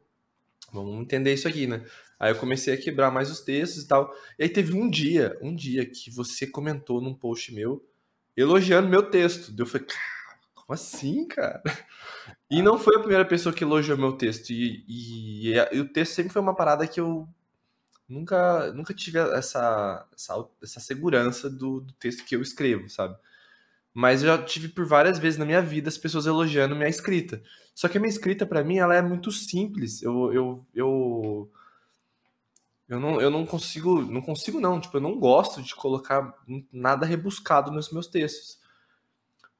vamos 0.72 1.00
entender 1.00 1.32
isso 1.32 1.48
aqui, 1.48 1.66
né? 1.66 1.84
Aí 2.20 2.32
eu 2.32 2.36
comecei 2.36 2.74
a 2.74 2.80
quebrar 2.80 3.10
mais 3.10 3.30
os 3.30 3.40
textos 3.40 3.84
e 3.84 3.88
tal. 3.88 4.12
E 4.38 4.42
aí 4.42 4.48
teve 4.48 4.74
um 4.74 4.90
dia, 4.90 5.38
um 5.40 5.54
dia 5.54 5.86
que 5.86 6.10
você 6.10 6.46
comentou 6.46 7.00
num 7.00 7.14
post 7.14 7.54
meu, 7.54 7.84
elogiando 8.36 8.88
meu 8.88 9.02
texto. 9.02 9.54
Eu 9.56 9.66
falei, 9.66 9.86
como 10.54 10.74
assim, 10.74 11.26
cara? 11.26 11.62
E 12.50 12.60
não 12.60 12.78
foi 12.78 12.96
a 12.96 13.00
primeira 13.00 13.24
pessoa 13.24 13.54
que 13.54 13.62
elogiou 13.62 13.96
meu 13.96 14.12
texto. 14.12 14.50
E, 14.50 14.84
e, 14.88 15.54
e, 15.54 15.80
o 15.80 15.88
texto 15.88 16.12
sempre 16.12 16.32
foi 16.32 16.42
uma 16.42 16.56
parada 16.56 16.86
que 16.86 17.00
eu 17.00 17.28
nunca, 18.08 18.72
nunca 18.72 18.94
tive 18.94 19.18
essa, 19.18 20.06
essa, 20.14 20.48
essa 20.62 20.80
segurança 20.80 21.50
do, 21.50 21.80
do, 21.80 21.92
texto 21.94 22.24
que 22.24 22.34
eu 22.34 22.40
escrevo, 22.40 22.88
sabe? 22.88 23.16
Mas 23.92 24.22
eu 24.22 24.28
já 24.28 24.42
tive 24.42 24.68
por 24.68 24.86
várias 24.86 25.18
vezes 25.18 25.38
na 25.38 25.44
minha 25.44 25.60
vida 25.60 25.88
as 25.88 25.98
pessoas 25.98 26.26
elogiando 26.26 26.74
minha 26.74 26.88
escrita. 26.88 27.42
Só 27.74 27.88
que 27.88 27.98
a 27.98 28.00
minha 28.00 28.10
escrita, 28.10 28.46
para 28.46 28.64
mim, 28.64 28.78
ela 28.78 28.94
é 28.94 29.02
muito 29.02 29.30
simples. 29.32 30.02
Eu, 30.02 30.32
eu, 30.32 30.66
eu, 30.74 31.50
eu, 32.88 33.00
não, 33.00 33.20
eu 33.20 33.30
não 33.30 33.44
consigo, 33.44 34.00
não 34.02 34.22
consigo 34.22 34.60
não, 34.60 34.80
tipo, 34.80 34.96
eu 34.96 35.00
não 35.00 35.18
gosto 35.18 35.62
de 35.62 35.74
colocar 35.74 36.34
nada 36.72 37.06
rebuscado 37.06 37.70
nos 37.70 37.90
meus 37.90 38.06
textos. 38.06 38.58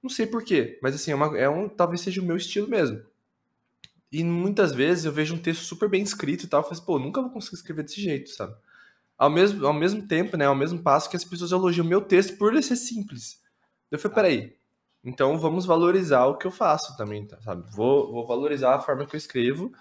Não 0.02 0.08
sei 0.08 0.26
porquê, 0.26 0.78
mas 0.82 0.94
assim, 0.94 1.10
é, 1.10 1.14
uma, 1.14 1.36
é 1.36 1.48
um, 1.48 1.68
talvez 1.68 2.00
seja 2.00 2.20
o 2.20 2.24
meu 2.24 2.36
estilo 2.36 2.68
mesmo. 2.68 3.02
E 4.10 4.24
muitas 4.24 4.72
vezes 4.72 5.04
eu 5.04 5.12
vejo 5.12 5.34
um 5.34 5.38
texto 5.38 5.62
super 5.62 5.88
bem 5.88 6.02
escrito 6.02 6.44
e 6.44 6.46
tal, 6.46 6.60
eu 6.60 6.64
falo 6.64 6.74
assim, 6.74 6.84
pô, 6.84 6.98
nunca 6.98 7.20
vou 7.20 7.30
conseguir 7.30 7.56
escrever 7.56 7.82
desse 7.82 8.00
jeito, 8.00 8.30
sabe? 8.30 8.54
Ao 9.16 9.28
mesmo, 9.28 9.66
ao 9.66 9.72
mesmo 9.72 10.06
tempo, 10.06 10.36
né, 10.36 10.46
ao 10.46 10.54
mesmo 10.54 10.82
passo 10.82 11.10
que 11.10 11.16
as 11.16 11.24
pessoas 11.24 11.52
elogiam 11.52 11.86
meu 11.86 12.00
texto 12.00 12.38
por 12.38 12.52
ele 12.52 12.62
ser 12.62 12.76
simples. 12.76 13.42
Eu 13.90 13.98
falei, 13.98 14.14
peraí, 14.14 14.56
então 15.04 15.38
vamos 15.38 15.66
valorizar 15.66 16.26
o 16.26 16.36
que 16.36 16.46
eu 16.46 16.50
faço 16.50 16.96
também, 16.96 17.26
tá, 17.26 17.40
sabe? 17.42 17.70
Vou, 17.74 18.12
vou 18.12 18.26
valorizar 18.26 18.76
a 18.76 18.80
forma 18.80 19.06
que 19.06 19.14
eu 19.14 19.18
escrevo, 19.18 19.72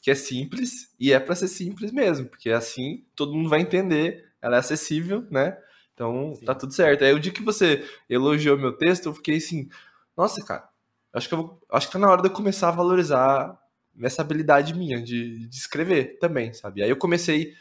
que 0.00 0.10
é 0.10 0.14
simples, 0.14 0.94
e 0.98 1.12
é 1.12 1.20
para 1.20 1.34
ser 1.34 1.48
simples 1.48 1.92
mesmo, 1.92 2.26
porque 2.28 2.50
assim 2.50 3.04
todo 3.14 3.34
mundo 3.34 3.48
vai 3.48 3.60
entender, 3.60 4.32
ela 4.40 4.56
é 4.56 4.58
acessível, 4.58 5.26
né? 5.30 5.58
Então, 5.94 6.34
Sim. 6.34 6.44
tá 6.44 6.54
tudo 6.54 6.74
certo. 6.74 7.04
Aí 7.04 7.12
o 7.14 7.20
dia 7.20 7.32
que 7.32 7.42
você 7.42 7.84
elogiou 8.10 8.58
meu 8.58 8.72
texto, 8.72 9.06
eu 9.06 9.14
fiquei 9.14 9.36
assim, 9.36 9.68
nossa, 10.16 10.44
cara, 10.44 10.68
acho 11.12 11.28
que 11.28 11.34
eu 11.34 11.58
acho 11.70 11.86
que 11.86 11.92
tá 11.92 11.98
na 11.98 12.10
hora 12.10 12.20
de 12.20 12.28
eu 12.28 12.32
começar 12.32 12.68
a 12.68 12.72
valorizar 12.72 13.58
essa 14.00 14.22
habilidade 14.22 14.74
minha 14.74 15.02
de, 15.02 15.46
de 15.46 15.56
escrever 15.56 16.18
também, 16.18 16.52
sabe? 16.52 16.82
Aí 16.82 16.90
eu 16.90 16.96
comecei 16.96 17.54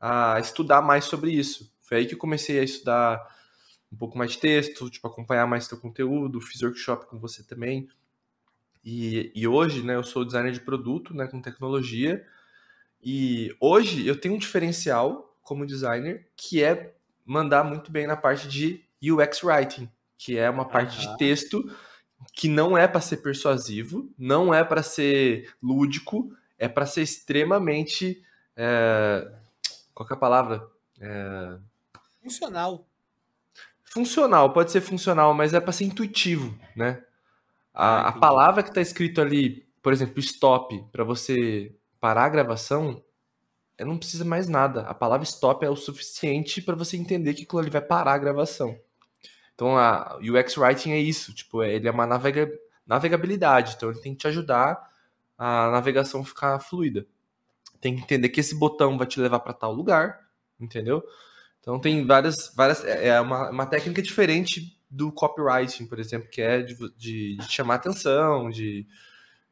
a 0.00 0.38
estudar 0.40 0.82
mais 0.82 1.04
sobre 1.04 1.30
isso. 1.30 1.72
Foi 1.80 1.98
aí 1.98 2.06
que 2.06 2.14
eu 2.14 2.18
comecei 2.18 2.58
a 2.58 2.62
estudar 2.62 3.20
um 3.92 3.96
pouco 3.96 4.16
mais 4.16 4.32
de 4.32 4.38
texto, 4.38 4.88
tipo, 4.88 5.06
acompanhar 5.06 5.46
mais 5.46 5.66
teu 5.66 5.78
conteúdo, 5.78 6.40
fiz 6.40 6.62
workshop 6.62 7.06
com 7.06 7.18
você 7.18 7.42
também. 7.42 7.88
E, 8.84 9.32
e 9.34 9.46
hoje, 9.46 9.82
né, 9.82 9.96
eu 9.96 10.04
sou 10.04 10.24
designer 10.24 10.52
de 10.52 10.60
produto, 10.60 11.14
né, 11.14 11.26
com 11.26 11.40
tecnologia. 11.40 12.24
E 13.02 13.54
hoje 13.60 14.06
eu 14.06 14.18
tenho 14.18 14.34
um 14.34 14.38
diferencial 14.38 15.36
como 15.42 15.66
designer 15.66 16.28
que 16.36 16.62
é 16.62 16.94
mandar 17.24 17.64
muito 17.64 17.90
bem 17.90 18.06
na 18.06 18.16
parte 18.16 18.46
de 18.48 18.84
UX 19.02 19.42
Writing, 19.42 19.90
que 20.16 20.38
é 20.38 20.48
uma 20.48 20.64
parte 20.64 21.00
de 21.00 21.16
texto 21.16 21.64
que 22.32 22.48
não 22.48 22.76
é 22.76 22.86
para 22.86 23.00
ser 23.00 23.18
persuasivo, 23.18 24.10
não 24.18 24.52
é 24.52 24.62
para 24.64 24.82
ser 24.82 25.52
lúdico, 25.62 26.32
é 26.58 26.68
para 26.68 26.86
ser 26.86 27.02
extremamente. 27.02 28.22
É... 28.56 29.30
Qual 29.94 30.08
é 30.08 30.12
a 30.12 30.16
palavra? 30.16 30.66
É... 31.00 31.58
Funcional. 32.22 32.86
Funcional, 33.82 34.52
pode 34.52 34.70
ser 34.70 34.80
funcional, 34.80 35.34
mas 35.34 35.52
é 35.52 35.60
para 35.60 35.72
ser 35.72 35.84
intuitivo, 35.84 36.56
né? 36.76 37.02
A, 37.74 37.86
ah, 37.86 38.08
a 38.08 38.12
palavra 38.12 38.62
que 38.62 38.68
está 38.68 38.80
escrito 38.80 39.20
ali, 39.20 39.66
por 39.82 39.92
exemplo, 39.92 40.20
stop, 40.20 40.84
para 40.92 41.02
você 41.02 41.74
parar 41.98 42.24
a 42.24 42.28
gravação, 42.28 43.02
não 43.84 43.98
precisa 43.98 44.24
mais 44.24 44.48
nada. 44.48 44.82
A 44.82 44.94
palavra 44.94 45.24
stop 45.24 45.64
é 45.64 45.70
o 45.70 45.76
suficiente 45.76 46.62
para 46.62 46.76
você 46.76 46.96
entender 46.96 47.34
que 47.34 47.42
aquilo 47.42 47.60
ali 47.60 47.70
vai 47.70 47.80
parar 47.80 48.14
a 48.14 48.18
gravação. 48.18 48.78
Então, 49.60 49.76
a 49.76 50.18
UX 50.22 50.56
Writing 50.56 50.92
é 50.92 50.98
isso, 50.98 51.34
tipo, 51.34 51.62
ele 51.62 51.86
é 51.86 51.90
uma 51.90 52.06
navega 52.06 52.50
navegabilidade, 52.86 53.74
então 53.76 53.90
ele 53.90 54.00
tem 54.00 54.14
que 54.14 54.20
te 54.20 54.26
ajudar 54.26 54.90
a 55.36 55.70
navegação 55.70 56.24
ficar 56.24 56.58
fluida. 56.60 57.06
Tem 57.78 57.94
que 57.94 58.00
entender 58.00 58.30
que 58.30 58.40
esse 58.40 58.58
botão 58.58 58.96
vai 58.96 59.06
te 59.06 59.20
levar 59.20 59.40
para 59.40 59.52
tal 59.52 59.70
lugar, 59.74 60.18
entendeu? 60.58 61.04
Então 61.60 61.78
tem 61.78 62.06
várias, 62.06 62.50
várias 62.56 62.82
é, 62.86 63.08
é 63.08 63.20
uma, 63.20 63.50
uma 63.50 63.66
técnica 63.66 64.00
diferente 64.00 64.80
do 64.90 65.12
copywriting, 65.12 65.84
por 65.84 65.98
exemplo, 65.98 66.30
que 66.30 66.40
é 66.40 66.62
de, 66.62 66.74
de, 66.96 67.36
de 67.36 67.52
chamar 67.52 67.74
atenção, 67.74 68.48
de 68.48 68.86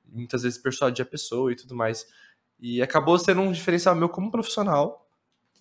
muitas 0.07 0.43
vezes 0.43 0.59
persuadir 0.59 1.03
a 1.03 1.07
pessoa 1.07 1.53
e 1.53 1.55
tudo 1.55 1.77
mais. 1.77 2.07
E 2.59 2.81
acabou 2.81 3.19
sendo 3.19 3.43
um 3.43 3.53
diferencial 3.53 3.95
meu 3.95 4.09
como 4.09 4.31
profissional, 4.31 5.07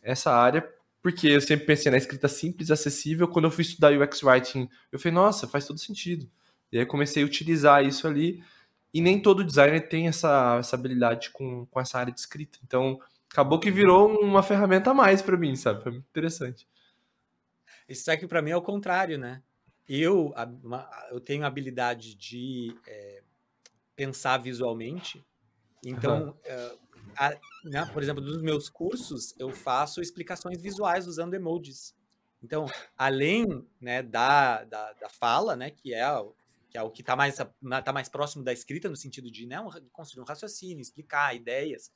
essa 0.02 0.32
área, 0.32 0.66
porque 1.08 1.28
eu 1.28 1.39
sempre 1.39 1.65
pensei 1.65 1.89
na 1.89 1.98
escrita 1.98 2.28
simples, 2.28 2.70
acessível. 2.70 3.30
Quando 3.30 3.46
eu 3.46 3.52
fui 3.52 3.62
estudar 3.62 3.98
UX 3.98 4.22
Writing, 4.22 4.70
eu 4.91 5.00
falei, 5.00 5.13
nossa, 5.13 5.48
faz 5.48 5.65
todo 5.65 5.80
sentido. 5.80 6.30
E 6.70 6.78
aí 6.78 6.86
comecei 6.86 7.24
a 7.24 7.26
utilizar 7.26 7.82
isso 7.82 8.06
ali. 8.06 8.43
E 8.93 9.00
nem 9.00 9.22
todo 9.22 9.41
designer 9.41 9.88
tem 9.88 10.10
essa, 10.10 10.58
essa 10.60 10.76
habilidade 10.76 11.30
com, 11.30 11.65
com 11.67 11.80
essa 11.80 11.98
área 11.98 12.12
de 12.12 12.20
escrita. 12.20 12.60
Então, 12.65 13.00
acabou 13.32 13.58
que 13.58 13.72
virou 13.72 14.20
uma 14.20 14.43
ferramenta 14.43 14.91
a 14.91 14.93
mais 14.93 15.22
para 15.22 15.38
mim, 15.38 15.56
sabe? 15.56 15.82
Foi 15.82 15.93
muito 15.93 16.08
interessante. 16.10 16.67
Isso 17.88 18.12
aqui 18.12 18.28
para 18.28 18.41
mim 18.41 18.52
é 18.52 18.58
o 18.58 18.62
contrário, 18.62 19.17
né? 19.17 19.41
Eu, 19.88 20.34
eu 21.10 21.22
tenho 21.22 21.46
a 21.46 21.48
habilidade 21.48 22.15
de 22.15 22.76
é, 22.86 23.24
pensar 23.96 24.39
visualmente. 24.39 25.26
Então, 25.86 26.36
uhum 26.46 26.87
a, 27.15 27.38
né, 27.63 27.86
por 27.93 28.02
exemplo, 28.02 28.22
dos 28.22 28.41
meus 28.41 28.70
cursos, 28.70 29.34
eu 29.38 29.52
faço 29.52 30.02
explicações 30.02 30.62
visuais 30.62 31.08
usando 31.08 31.34
emojis. 31.34 31.96
Então, 32.41 32.65
além 32.98 33.65
né, 33.82 34.04
da, 34.04 34.63
da, 34.63 34.93
da, 34.93 35.10
fala, 35.10 35.56
né, 35.56 35.72
que 35.72 35.93
é, 35.93 36.06
que 36.70 36.78
é 36.78 36.82
o 36.82 36.91
que 36.91 37.02
está 37.02 37.15
mais, 37.15 37.38
tá 37.84 37.93
mais 37.93 38.10
próximo 38.10 38.43
da 38.43 38.54
escrita, 38.54 38.89
no 38.89 38.96
sentido 38.96 39.32
de 39.32 39.46
né, 39.48 39.58
construir 39.91 40.22
um 40.22 40.28
raciocínio, 40.28 40.82
explicar 40.82 41.36
ideias, 41.36 41.91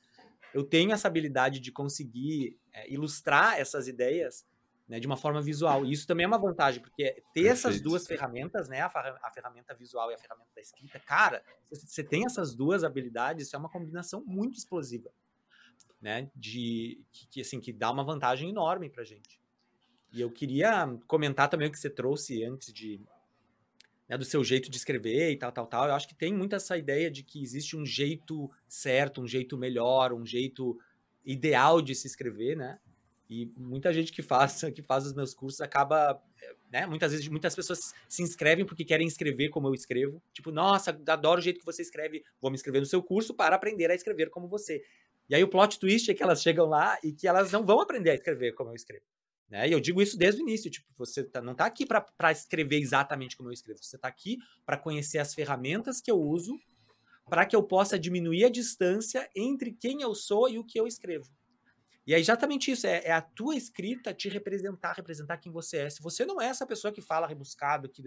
eu 0.52 0.64
tenho 0.64 0.92
essa 0.92 1.08
habilidade 1.08 1.60
de 1.60 1.72
conseguir 1.72 2.58
é, 2.72 2.92
ilustrar 2.92 3.58
essas 3.58 3.88
ideias 3.88 4.44
né, 4.88 5.00
de 5.00 5.06
uma 5.06 5.16
forma 5.16 5.40
visual. 5.40 5.84
E 5.84 5.92
isso 5.92 6.06
também 6.06 6.24
é 6.24 6.26
uma 6.26 6.38
vantagem, 6.38 6.80
porque 6.80 7.04
ter 7.04 7.14
Perfeito. 7.14 7.48
essas 7.48 7.80
duas 7.80 8.06
ferramentas, 8.06 8.68
né, 8.68 8.80
a, 8.80 9.30
ferramenta 9.32 9.74
visual 9.74 10.10
e 10.10 10.14
a 10.14 10.18
ferramenta 10.18 10.50
da 10.54 10.60
escrita, 10.60 10.98
cara, 11.00 11.42
você 11.70 12.02
tem 12.02 12.24
essas 12.26 12.54
duas 12.54 12.84
habilidades, 12.84 13.46
isso 13.46 13.56
é 13.56 13.58
uma 13.58 13.68
combinação 13.68 14.22
muito 14.26 14.58
explosiva, 14.58 15.10
né, 16.00 16.30
de 16.34 17.00
que, 17.12 17.26
que 17.28 17.40
assim 17.40 17.60
que 17.60 17.72
dá 17.72 17.90
uma 17.90 18.04
vantagem 18.04 18.50
enorme 18.50 18.90
para 18.90 19.04
gente. 19.04 19.40
E 20.12 20.20
eu 20.20 20.30
queria 20.30 20.86
comentar 21.06 21.48
também 21.48 21.68
o 21.68 21.72
que 21.72 21.78
você 21.78 21.88
trouxe 21.88 22.44
antes 22.44 22.72
de 22.72 23.00
né, 24.12 24.18
do 24.18 24.26
seu 24.26 24.44
jeito 24.44 24.70
de 24.70 24.76
escrever 24.76 25.30
e 25.30 25.38
tal, 25.38 25.50
tal, 25.50 25.66
tal. 25.66 25.86
Eu 25.86 25.94
acho 25.94 26.06
que 26.06 26.14
tem 26.14 26.34
muito 26.34 26.54
essa 26.54 26.76
ideia 26.76 27.10
de 27.10 27.22
que 27.22 27.42
existe 27.42 27.74
um 27.76 27.86
jeito 27.86 28.50
certo, 28.68 29.22
um 29.22 29.26
jeito 29.26 29.56
melhor, 29.56 30.12
um 30.12 30.26
jeito 30.26 30.78
ideal 31.24 31.80
de 31.80 31.94
se 31.94 32.06
escrever, 32.06 32.54
né? 32.56 32.78
E 33.32 33.50
muita 33.56 33.90
gente 33.94 34.12
que 34.12 34.20
faz, 34.20 34.60
que 34.74 34.82
faz 34.82 35.06
os 35.06 35.14
meus 35.14 35.32
cursos 35.32 35.62
acaba, 35.62 36.22
né? 36.70 36.84
Muitas 36.84 37.12
vezes, 37.12 37.26
muitas 37.28 37.54
pessoas 37.54 37.94
se 38.06 38.22
inscrevem 38.22 38.66
porque 38.66 38.84
querem 38.84 39.06
escrever 39.06 39.48
como 39.48 39.68
eu 39.68 39.74
escrevo. 39.74 40.22
Tipo, 40.34 40.52
nossa, 40.52 40.90
adoro 41.08 41.40
o 41.40 41.42
jeito 41.42 41.58
que 41.58 41.64
você 41.64 41.80
escreve, 41.80 42.22
vou 42.40 42.50
me 42.50 42.56
inscrever 42.56 42.80
no 42.80 42.86
seu 42.86 43.02
curso 43.02 43.32
para 43.32 43.56
aprender 43.56 43.90
a 43.90 43.94
escrever 43.94 44.28
como 44.28 44.46
você. 44.46 44.82
E 45.30 45.34
aí 45.34 45.42
o 45.42 45.48
plot 45.48 45.78
twist 45.78 46.10
é 46.10 46.14
que 46.14 46.22
elas 46.22 46.42
chegam 46.42 46.66
lá 46.66 46.98
e 47.02 47.12
que 47.12 47.26
elas 47.26 47.50
não 47.50 47.64
vão 47.64 47.80
aprender 47.80 48.10
a 48.10 48.14
escrever 48.14 48.52
como 48.52 48.70
eu 48.70 48.74
escrevo. 48.74 49.04
Né? 49.48 49.68
E 49.68 49.72
eu 49.72 49.80
digo 49.80 50.02
isso 50.02 50.18
desde 50.18 50.42
o 50.42 50.42
início, 50.42 50.70
tipo, 50.70 50.86
você 50.94 51.24
tá, 51.24 51.40
não 51.40 51.52
está 51.52 51.64
aqui 51.64 51.86
para 51.86 52.32
escrever 52.32 52.78
exatamente 52.78 53.36
como 53.36 53.48
eu 53.48 53.52
escrevo, 53.52 53.82
você 53.82 53.96
está 53.96 54.08
aqui 54.08 54.38
para 54.66 54.76
conhecer 54.76 55.18
as 55.18 55.34
ferramentas 55.34 56.00
que 56.00 56.10
eu 56.10 56.20
uso 56.20 56.58
para 57.28 57.46
que 57.46 57.54
eu 57.54 57.62
possa 57.62 57.98
diminuir 57.98 58.44
a 58.44 58.50
distância 58.50 59.28
entre 59.34 59.72
quem 59.72 60.02
eu 60.02 60.14
sou 60.14 60.48
e 60.50 60.58
o 60.58 60.64
que 60.64 60.78
eu 60.78 60.86
escrevo. 60.86 61.30
E 62.06 62.14
é 62.14 62.18
exatamente 62.18 62.70
isso, 62.70 62.86
é, 62.86 63.02
é, 63.04 63.12
a 63.12 63.22
tua 63.22 63.54
escrita 63.54 64.12
te 64.12 64.28
representar, 64.28 64.92
representar 64.92 65.38
quem 65.38 65.52
você 65.52 65.78
é. 65.78 65.90
Se 65.90 66.02
você 66.02 66.24
não 66.24 66.40
é 66.40 66.46
essa 66.46 66.66
pessoa 66.66 66.92
que 66.92 67.00
fala 67.00 67.28
rebuscado, 67.28 67.88
que, 67.88 68.02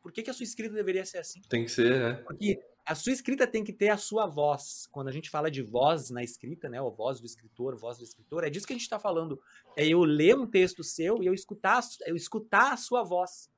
por 0.00 0.10
que, 0.12 0.22
que 0.22 0.30
a 0.30 0.34
sua 0.34 0.44
escrita 0.44 0.74
deveria 0.74 1.04
ser 1.04 1.18
assim? 1.18 1.42
Tem 1.48 1.64
que 1.64 1.70
ser, 1.70 2.00
né? 2.00 2.14
Porque 2.14 2.58
a 2.86 2.94
sua 2.94 3.12
escrita 3.12 3.46
tem 3.46 3.62
que 3.62 3.72
ter 3.72 3.90
a 3.90 3.98
sua 3.98 4.26
voz. 4.26 4.88
Quando 4.90 5.08
a 5.08 5.12
gente 5.12 5.28
fala 5.28 5.50
de 5.50 5.62
voz 5.62 6.10
na 6.10 6.22
escrita, 6.22 6.68
né, 6.68 6.80
ou 6.80 6.90
voz 6.90 7.20
do 7.20 7.26
escritor, 7.26 7.76
voz 7.76 7.98
do 7.98 8.04
escritor, 8.04 8.44
é 8.44 8.50
disso 8.50 8.66
que 8.66 8.72
a 8.72 8.76
gente 8.76 8.82
está 8.82 8.98
falando. 8.98 9.40
É 9.76 9.86
eu 9.86 10.02
ler 10.02 10.36
um 10.36 10.46
texto 10.46 10.82
seu 10.82 11.22
e 11.22 11.26
eu 11.26 11.34
escutar, 11.34 11.80
eu 12.06 12.16
escutar 12.16 12.72
a 12.72 12.76
sua 12.76 13.02
voz. 13.02 13.50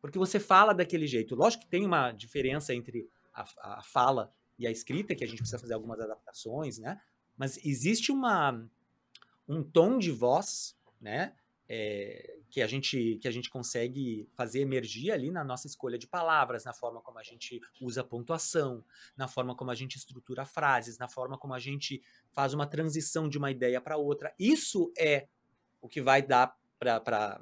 Porque 0.00 0.18
você 0.18 0.38
fala 0.38 0.72
daquele 0.72 1.06
jeito. 1.06 1.34
Lógico 1.34 1.64
que 1.64 1.70
tem 1.70 1.84
uma 1.84 2.12
diferença 2.12 2.74
entre 2.74 3.08
a, 3.34 3.78
a 3.78 3.82
fala 3.82 4.32
e 4.58 4.66
a 4.66 4.70
escrita, 4.70 5.14
que 5.14 5.24
a 5.24 5.26
gente 5.26 5.38
precisa 5.38 5.58
fazer 5.58 5.74
algumas 5.74 5.98
adaptações, 6.00 6.78
né? 6.78 7.00
Mas 7.36 7.58
existe 7.64 8.12
uma 8.12 8.68
um 9.50 9.62
tom 9.62 9.98
de 9.98 10.12
voz, 10.12 10.76
né? 11.00 11.34
É, 11.72 12.38
que 12.50 12.60
a 12.60 12.66
gente 12.66 13.18
que 13.22 13.28
a 13.28 13.30
gente 13.30 13.48
consegue 13.48 14.28
fazer 14.34 14.60
emergir 14.60 15.12
ali 15.12 15.30
na 15.30 15.44
nossa 15.44 15.68
escolha 15.68 15.96
de 15.96 16.06
palavras, 16.06 16.64
na 16.64 16.72
forma 16.72 17.00
como 17.00 17.18
a 17.18 17.22
gente 17.22 17.60
usa 17.80 18.02
pontuação, 18.02 18.84
na 19.16 19.28
forma 19.28 19.54
como 19.54 19.70
a 19.70 19.74
gente 19.74 19.96
estrutura 19.96 20.44
frases, 20.44 20.98
na 20.98 21.08
forma 21.08 21.38
como 21.38 21.54
a 21.54 21.60
gente 21.60 22.02
faz 22.32 22.54
uma 22.54 22.66
transição 22.66 23.28
de 23.28 23.38
uma 23.38 23.52
ideia 23.52 23.80
para 23.80 23.96
outra. 23.96 24.34
Isso 24.38 24.92
é 24.98 25.28
o 25.80 25.88
que 25.88 26.00
vai 26.00 26.22
dar 26.22 26.56
para 26.78 27.40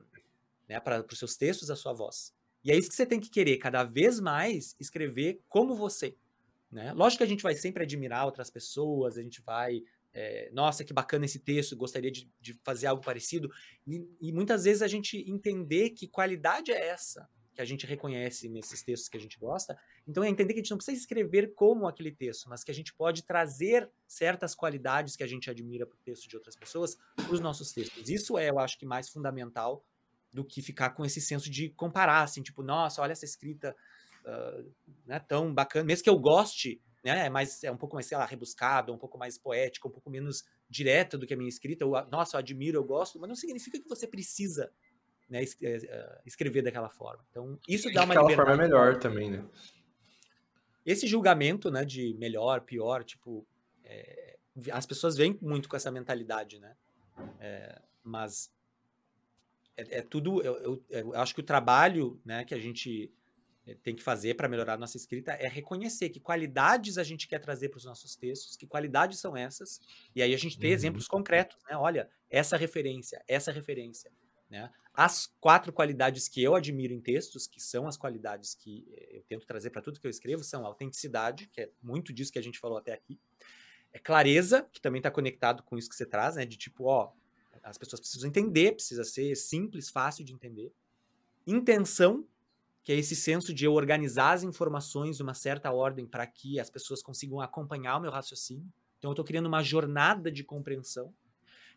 né, 0.68 0.79
para 0.79 1.05
os 1.11 1.18
seus 1.18 1.37
textos 1.37 1.71
a 1.71 1.77
sua 1.77 1.94
voz. 1.94 2.35
E 2.62 2.71
é 2.71 2.77
isso 2.77 2.90
que 2.90 2.97
você 2.97 3.07
tem 3.07 3.21
que 3.21 3.31
querer, 3.31 3.57
cada 3.57 3.83
vez 3.83 4.21
mais 4.21 4.77
escrever 4.79 5.40
como 5.49 5.75
você. 5.75 6.14
Né? 6.71 6.92
Lógico 6.92 7.18
que 7.18 7.25
a 7.25 7.29
gente 7.29 7.42
vai 7.42 7.55
sempre 7.55 7.83
admirar 7.83 8.27
outras 8.27 8.51
pessoas, 8.51 9.16
a 9.16 9.23
gente 9.23 9.40
vai 9.40 9.83
é, 10.18 10.50
nossa, 10.52 10.85
que 10.85 10.92
bacana 10.92 11.26
esse 11.26 11.38
texto, 11.38 11.76
gostaria 11.76 12.11
de, 12.11 12.28
de 12.40 12.54
fazer 12.64 12.88
algo 12.88 13.00
parecido. 13.00 13.48
E, 13.87 14.04
e, 14.20 14.33
muitas 14.33 14.64
vezes 14.64 14.83
a 14.83 14.88
gente 14.88 15.24
entender 15.31 15.90
que 15.90 16.09
qualidade 16.09 16.72
é 16.72 16.88
essa 16.88 17.28
que 17.54 17.62
a 17.62 17.64
gente 17.64 17.87
reconhece 17.87 18.48
nesses 18.48 18.83
textos 18.83 19.09
que 19.09 19.16
a 19.16 19.20
gente 19.20 19.38
gosta. 19.38 19.78
Então 20.07 20.24
é 20.24 20.28
entender 20.28 20.54
que 20.54 20.61
a 20.61 20.62
gente 20.62 20.70
não 20.70 20.76
precisa 20.76 20.96
escrever 20.96 21.54
como 21.54 21.87
aquele 21.87 22.11
texto, 22.11 22.48
mas 22.48 22.64
que 22.64 22.70
a 22.70 22.74
gente 22.74 22.92
pode 22.94 23.24
trazer 23.24 23.88
certas 24.09 24.57
qualidades 24.57 25.14
que 25.14 25.22
a 25.22 25.26
gente 25.26 25.48
admira 25.48 25.87
para 25.87 25.96
o 25.96 26.00
texto 26.00 26.28
de 26.28 26.37
outras 26.37 26.57
pessoas 26.57 26.96
para 27.14 27.33
os 27.33 27.40
nossos 27.40 27.72
textos. 27.72 28.09
Isso 28.09 28.37
é, 28.37 28.50
eu 28.50 28.59
acho 28.59 28.76
que, 28.76 28.87
mais 28.87 29.09
fundamental 29.09 29.85
do 30.33 30.44
que 30.44 30.62
ficar 30.62 30.90
com 30.90 31.04
esse 31.04 31.20
senso 31.20 31.48
de 31.48 31.70
comparar, 31.70 32.22
assim, 32.22 32.42
tipo, 32.42 32.62
nossa, 32.62 33.02
olha 33.02 33.12
essa 33.12 33.24
escrita 33.24 33.74
uh, 34.24 34.72
né, 35.07 35.20
tão 35.20 35.54
bacana, 35.54 35.85
mesmo 35.85 36.04
que 36.04 36.11
eu 36.11 36.18
goste 36.18 36.81
né? 37.04 37.26
É 37.26 37.30
mais 37.30 37.62
é 37.64 37.70
um 37.70 37.76
pouco 37.76 37.94
mais, 37.94 38.06
sei 38.06 38.16
lá, 38.16 38.24
rebuscado, 38.24 38.92
um 38.92 38.98
pouco 38.98 39.18
mais 39.18 39.38
poético, 39.38 39.88
um 39.88 39.92
pouco 39.92 40.11
menos 40.11 40.44
direta 40.68 41.16
do 41.16 41.26
que 41.26 41.34
a 41.34 41.37
minha 41.37 41.48
escrita. 41.48 41.84
Eu, 41.84 41.90
nossa, 42.11 42.37
eu 42.37 42.38
admiro, 42.38 42.78
eu 42.78 42.84
gosto, 42.84 43.18
mas 43.18 43.28
não 43.28 43.37
significa 43.37 43.80
que 43.80 43.88
você 43.88 44.06
precisa 44.06 44.70
né, 45.28 45.42
eh, 45.42 45.48
eh, 45.62 46.20
escrever 46.26 46.62
daquela 46.62 46.88
forma. 46.88 47.24
Então, 47.30 47.58
isso 47.68 47.92
dá 47.92 48.04
uma 48.04 48.14
Aquela 48.14 48.30
forma 48.30 48.52
é 48.52 48.56
melhor 48.56 48.98
também, 48.98 49.30
né? 49.30 49.44
Esse 50.84 51.06
julgamento, 51.06 51.70
né, 51.70 51.84
de 51.84 52.14
melhor, 52.14 52.62
pior, 52.62 53.04
tipo, 53.04 53.46
é, 53.84 54.38
as 54.72 54.87
pessoas 54.87 55.16
vêm 55.16 55.38
muito 55.42 55.68
com 55.68 55.76
essa 55.76 55.90
mentalidade, 55.90 56.58
né? 56.58 56.74
É, 57.38 57.82
mas 58.02 58.50
é, 59.76 59.98
é 59.98 60.02
tudo. 60.02 60.42
Eu, 60.42 60.56
eu, 60.56 60.84
eu, 60.88 61.14
acho 61.14 61.34
que 61.34 61.40
o 61.40 61.44
trabalho, 61.44 62.20
né, 62.24 62.44
que 62.44 62.54
a 62.54 62.58
gente 62.58 63.12
tem 63.76 63.94
que 63.94 64.02
fazer 64.02 64.35
para 64.35 64.48
melhorar 64.48 64.74
a 64.74 64.78
nossa 64.78 64.96
escrita 64.96 65.33
é 65.33 65.48
reconhecer 65.48 66.09
que 66.11 66.20
qualidades 66.20 66.98
a 66.98 67.04
gente 67.04 67.26
quer 67.26 67.38
trazer 67.38 67.68
para 67.68 67.78
os 67.78 67.85
nossos 67.85 68.16
textos, 68.16 68.57
que 68.57 68.66
qualidades 68.66 69.18
são 69.18 69.37
essas, 69.37 69.81
e 70.14 70.22
aí 70.22 70.35
a 70.35 70.38
gente 70.38 70.59
ter 70.59 70.68
uhum. 70.68 70.72
exemplos 70.72 71.07
concretos, 71.07 71.57
né? 71.68 71.76
Olha, 71.76 72.09
essa 72.31 72.57
referência, 72.57 73.22
essa 73.26 73.52
referência, 73.52 74.11
né? 74.50 74.70
As 74.94 75.26
quatro 75.40 75.72
qualidades 75.72 76.28
que 76.28 76.42
eu 76.42 76.54
admiro 76.54 76.92
em 76.92 77.00
textos, 77.00 77.46
que 77.46 77.61
são 77.61 77.87
as 77.87 77.96
qualidades 77.96 78.54
que 78.54 78.87
eh, 78.90 79.18
eu 79.18 79.22
tento 79.22 79.46
trazer 79.46 79.70
para 79.70 79.83
tudo 79.83 80.00
que 80.00 80.07
eu 80.07 80.11
escrevo, 80.11 80.42
são 80.42 80.66
autenticidade, 80.66 81.46
que 81.48 81.61
é 81.61 81.70
muito 81.83 82.12
disso 82.12 82.33
que 82.33 82.38
a 82.38 82.42
gente 82.42 82.59
falou 82.59 82.78
até 82.78 82.92
aqui, 82.92 83.18
é 83.92 83.98
clareza, 83.98 84.68
que 84.72 84.81
também 84.81 84.98
está 84.98 85.11
conectado 85.11 85.62
com 85.62 85.78
isso 85.78 85.88
que 85.88 85.94
você 85.96 86.07
traz, 86.07 86.37
né? 86.37 86.44
De 86.44 86.57
tipo, 86.57 86.85
ó, 86.85 87.12
as 87.62 87.78
pessoas 87.78 88.00
precisam 88.00 88.28
entender, 88.28 88.72
precisa 88.72 89.04
ser 89.04 89.35
simples, 89.37 89.88
fácil 89.90 90.24
de 90.24 90.33
entender. 90.33 90.72
Intenção, 91.46 92.26
que 92.88 92.92
é 92.92 92.96
esse 92.96 93.14
senso 93.14 93.53
de 93.53 93.66
eu 93.66 93.74
organizar 93.74 94.33
as 94.33 94.42
informações 94.42 95.18
numa 95.18 95.35
certa 95.35 95.70
ordem 95.70 96.07
para 96.07 96.27
que 96.27 96.59
as 96.59 96.70
pessoas 96.70 97.03
consigam 97.03 97.38
acompanhar 97.38 97.98
o 97.98 98.01
meu 98.01 98.11
raciocínio. 98.11 98.66
Então, 98.96 99.11
eu 99.11 99.12
estou 99.12 99.27
criando 99.27 99.44
uma 99.44 99.62
jornada 99.62 100.33
de 100.33 100.42
compreensão. 100.42 101.12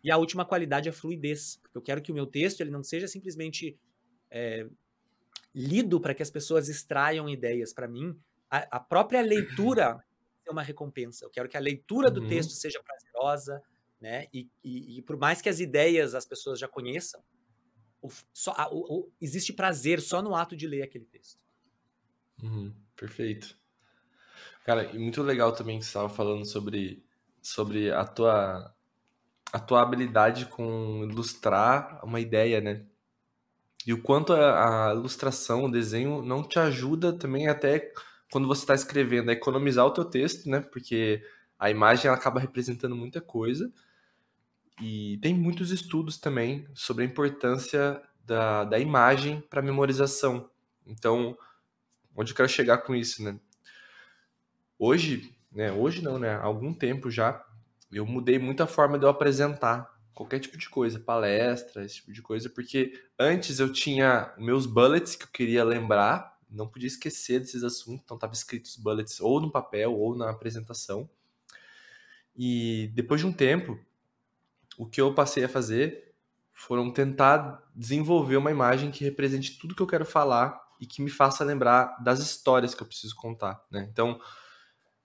E 0.02 0.10
a 0.10 0.16
última 0.16 0.46
qualidade 0.46 0.88
é 0.88 0.90
a 0.90 0.94
fluidez, 0.94 1.58
porque 1.62 1.78
eu 1.78 1.82
quero 1.82 2.02
que 2.02 2.14
o 2.14 2.16
meu 2.16 2.26
texto 2.26 2.62
ele 2.62 2.72
não 2.72 2.82
seja 2.82 3.10
simplesmente 3.10 3.78
é, 4.30 4.70
lido 5.54 6.00
para 6.00 6.14
que 6.14 6.24
as 6.24 6.30
pessoas 6.30 6.70
extraiam 6.70 7.28
ideias. 7.28 7.74
Para 7.74 7.90
mim, 7.90 8.18
a, 8.50 8.78
a, 8.78 8.80
própria 8.80 9.22
leitura 9.22 10.02
é 10.48 10.50
uma 10.50 10.64
recompensa. 10.64 11.26
Eu 11.26 11.30
quero 11.30 11.50
que 11.50 11.58
a 11.58 11.60
leitura 11.60 12.10
do 12.10 12.22
uhum. 12.22 12.30
texto 12.30 12.52
seja 12.52 12.82
prazerosa, 12.82 13.62
né? 14.00 14.28
E, 14.34 14.50
e, 14.64 15.00
e 15.00 15.02
por 15.02 15.18
mais 15.18 15.42
que 15.42 15.50
as 15.50 15.60
ideias 15.60 16.16
as 16.16 16.26
pessoas 16.26 16.58
já 16.58 16.70
conheçam, 16.70 17.22
o, 18.02 18.10
só, 18.34 18.54
o, 18.72 19.00
o, 19.00 19.12
existe 19.22 19.54
prazer 19.54 20.02
só 20.02 20.22
no 20.22 20.36
ato 20.36 20.56
de 20.56 20.68
ler 20.68 20.84
aquele 20.84 21.06
texto. 21.06 21.40
Uhum, 22.42 22.74
perfeito. 22.96 23.56
Cara, 24.66 24.86
e 24.92 25.00
muito 25.00 25.22
legal 25.22 25.54
também 25.54 25.80
que 25.80 25.86
você 25.86 25.90
estava 25.90 26.10
falando 26.10 26.46
sobre, 26.46 27.04
sobre 27.42 27.92
a 27.92 28.06
tua 28.06 28.74
a 29.54 29.60
tua 29.60 29.82
habilidade 29.82 30.46
com 30.46 31.06
ilustrar 31.10 32.00
uma 32.06 32.22
ideia, 32.22 32.62
né? 32.62 32.86
E 33.86 33.92
o 33.92 34.02
quanto 34.02 34.32
a, 34.32 34.92
a 34.92 34.94
ilustração, 34.94 35.66
o 35.66 35.72
desenho 35.72 36.22
não 36.22 36.42
te 36.42 36.58
ajuda 36.58 37.12
também 37.12 37.50
até 37.50 37.92
quando 38.32 38.48
você 38.48 38.62
está 38.62 38.74
escrevendo 38.74 39.30
a 39.30 39.34
economizar 39.34 39.86
o 39.86 39.92
teu 39.92 40.06
texto, 40.06 40.50
né? 40.50 40.62
Porque 40.62 41.22
a 41.60 41.70
imagem 41.70 42.08
ela 42.08 42.16
acaba 42.16 42.40
representando 42.40 42.96
muita 42.96 43.20
coisa 43.20 43.70
e 44.80 45.18
tem 45.22 45.34
muitos 45.34 45.72
estudos 45.72 46.18
também 46.18 46.68
sobre 46.74 47.04
a 47.04 47.08
importância 47.08 48.02
da, 48.26 48.64
da 48.64 48.80
imagem 48.80 49.42
para 49.42 49.62
memorização. 49.62 50.50
Então, 50.86 51.38
onde 52.16 52.32
eu 52.32 52.36
quero 52.36 52.50
chegar 52.50 52.80
com 52.80 52.96
isso, 52.96 53.24
né? 53.24 53.40
Hoje, 54.78 55.36
né? 55.52 55.72
Hoje 55.72 56.02
não, 56.02 56.18
né? 56.18 56.36
Há 56.36 56.44
algum 56.44 56.74
tempo 56.74 57.12
já, 57.12 57.46
eu 57.92 58.06
mudei 58.06 58.40
muito 58.40 58.64
a 58.64 58.68
forma 58.68 58.98
de 58.98 59.06
eu 59.06 59.10
apresentar 59.10 59.92
qualquer 60.14 60.40
tipo 60.40 60.58
de 60.58 60.70
coisa, 60.70 61.00
palestra, 61.00 61.84
esse 61.84 61.96
tipo 61.96 62.12
de 62.12 62.22
coisa, 62.22 62.50
porque 62.50 62.94
antes 63.18 63.60
eu 63.60 63.72
tinha 63.72 64.34
meus 64.38 64.66
bullets 64.66 65.16
que 65.16 65.24
eu 65.24 65.30
queria 65.30 65.64
lembrar, 65.64 66.38
não 66.50 66.68
podia 66.68 66.88
esquecer 66.88 67.40
desses 67.40 67.64
assuntos, 67.64 68.04
então 68.04 68.16
estava 68.16 68.34
escritos 68.34 68.76
bullets 68.76 69.20
ou 69.20 69.40
no 69.40 69.52
papel 69.52 69.94
ou 69.94 70.16
na 70.16 70.30
apresentação. 70.30 71.10
E 72.36 72.92
depois 72.94 73.22
de 73.22 73.28
um 73.28 73.34
tempo, 73.34 73.80
o 74.82 74.88
que 74.88 75.00
eu 75.00 75.14
passei 75.14 75.44
a 75.44 75.50
fazer 75.50 76.12
foram 76.52 76.92
tentar 76.92 77.62
desenvolver 77.76 78.36
uma 78.36 78.50
imagem 78.50 78.90
que 78.90 79.04
represente 79.04 79.60
tudo 79.60 79.76
que 79.76 79.82
eu 79.82 79.86
quero 79.86 80.04
falar 80.04 80.60
e 80.80 80.88
que 80.88 81.04
me 81.04 81.10
faça 81.12 81.44
lembrar 81.44 81.96
das 82.04 82.18
histórias 82.18 82.74
que 82.74 82.82
eu 82.82 82.88
preciso 82.88 83.16
contar, 83.16 83.64
né? 83.70 83.88
Então, 83.92 84.20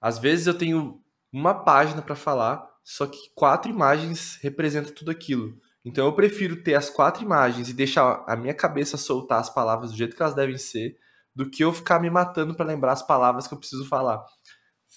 às 0.01 0.19
vezes 0.19 0.47
eu 0.47 0.57
tenho 0.57 0.99
uma 1.31 1.53
página 1.53 2.01
para 2.01 2.17
falar, 2.17 2.67
só 2.83 3.07
que 3.07 3.19
quatro 3.35 3.71
imagens 3.71 4.39
representam 4.41 4.95
tudo 4.95 5.11
aquilo. 5.11 5.61
Então 5.85 6.07
eu 6.07 6.15
prefiro 6.15 6.63
ter 6.63 6.75
as 6.75 6.89
quatro 6.89 7.23
imagens 7.23 7.69
e 7.69 7.75
deixar 7.75 8.25
a 8.27 8.35
minha 8.35 8.55
cabeça 8.55 8.97
soltar 8.97 9.41
as 9.41 9.51
palavras 9.51 9.91
do 9.91 9.99
jeito 9.99 10.17
que 10.17 10.23
elas 10.23 10.35
devem 10.35 10.57
ser, 10.57 10.97
do 11.35 11.51
que 11.51 11.63
eu 11.63 11.71
ficar 11.71 12.01
me 12.01 12.09
matando 12.09 12.55
para 12.55 12.65
lembrar 12.65 12.93
as 12.93 13.07
palavras 13.07 13.47
que 13.47 13.53
eu 13.53 13.59
preciso 13.59 13.87
falar. 13.87 14.25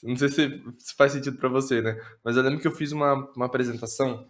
Não 0.02 0.16
sei 0.16 0.30
se, 0.30 0.64
faz 0.98 1.12
sentido 1.12 1.38
para 1.38 1.50
você, 1.50 1.82
né? 1.82 2.00
Mas 2.24 2.38
eu 2.38 2.44
lembro 2.44 2.62
que 2.62 2.68
eu 2.68 2.72
fiz 2.72 2.94
uma, 2.94 3.30
uma 3.36 3.46
apresentação 3.46 4.26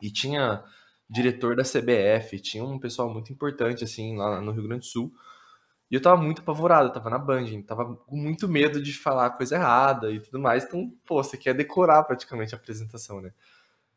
e 0.00 0.10
tinha 0.10 0.62
diretor 1.08 1.56
da 1.56 1.64
CBF, 1.64 2.38
tinha 2.40 2.64
um 2.64 2.78
pessoal 2.78 3.12
muito 3.12 3.32
importante, 3.32 3.82
assim, 3.82 4.16
lá 4.16 4.40
no 4.40 4.52
Rio 4.52 4.62
Grande 4.64 4.82
do 4.82 4.86
Sul. 4.86 5.12
E 5.90 5.96
eu 5.96 6.00
tava 6.00 6.22
muito 6.22 6.40
apavorado, 6.40 6.92
tava 6.92 7.10
na 7.10 7.18
Band, 7.18 7.62
tava 7.66 7.96
com 7.96 8.16
muito 8.16 8.48
medo 8.48 8.80
de 8.80 8.92
falar 8.92 9.30
coisa 9.30 9.56
errada 9.56 10.12
e 10.12 10.20
tudo 10.20 10.38
mais. 10.38 10.62
Então, 10.64 10.92
pô, 11.04 11.22
você 11.22 11.36
quer 11.36 11.52
decorar 11.52 12.04
praticamente 12.04 12.54
a 12.54 12.58
apresentação, 12.58 13.20
né? 13.20 13.32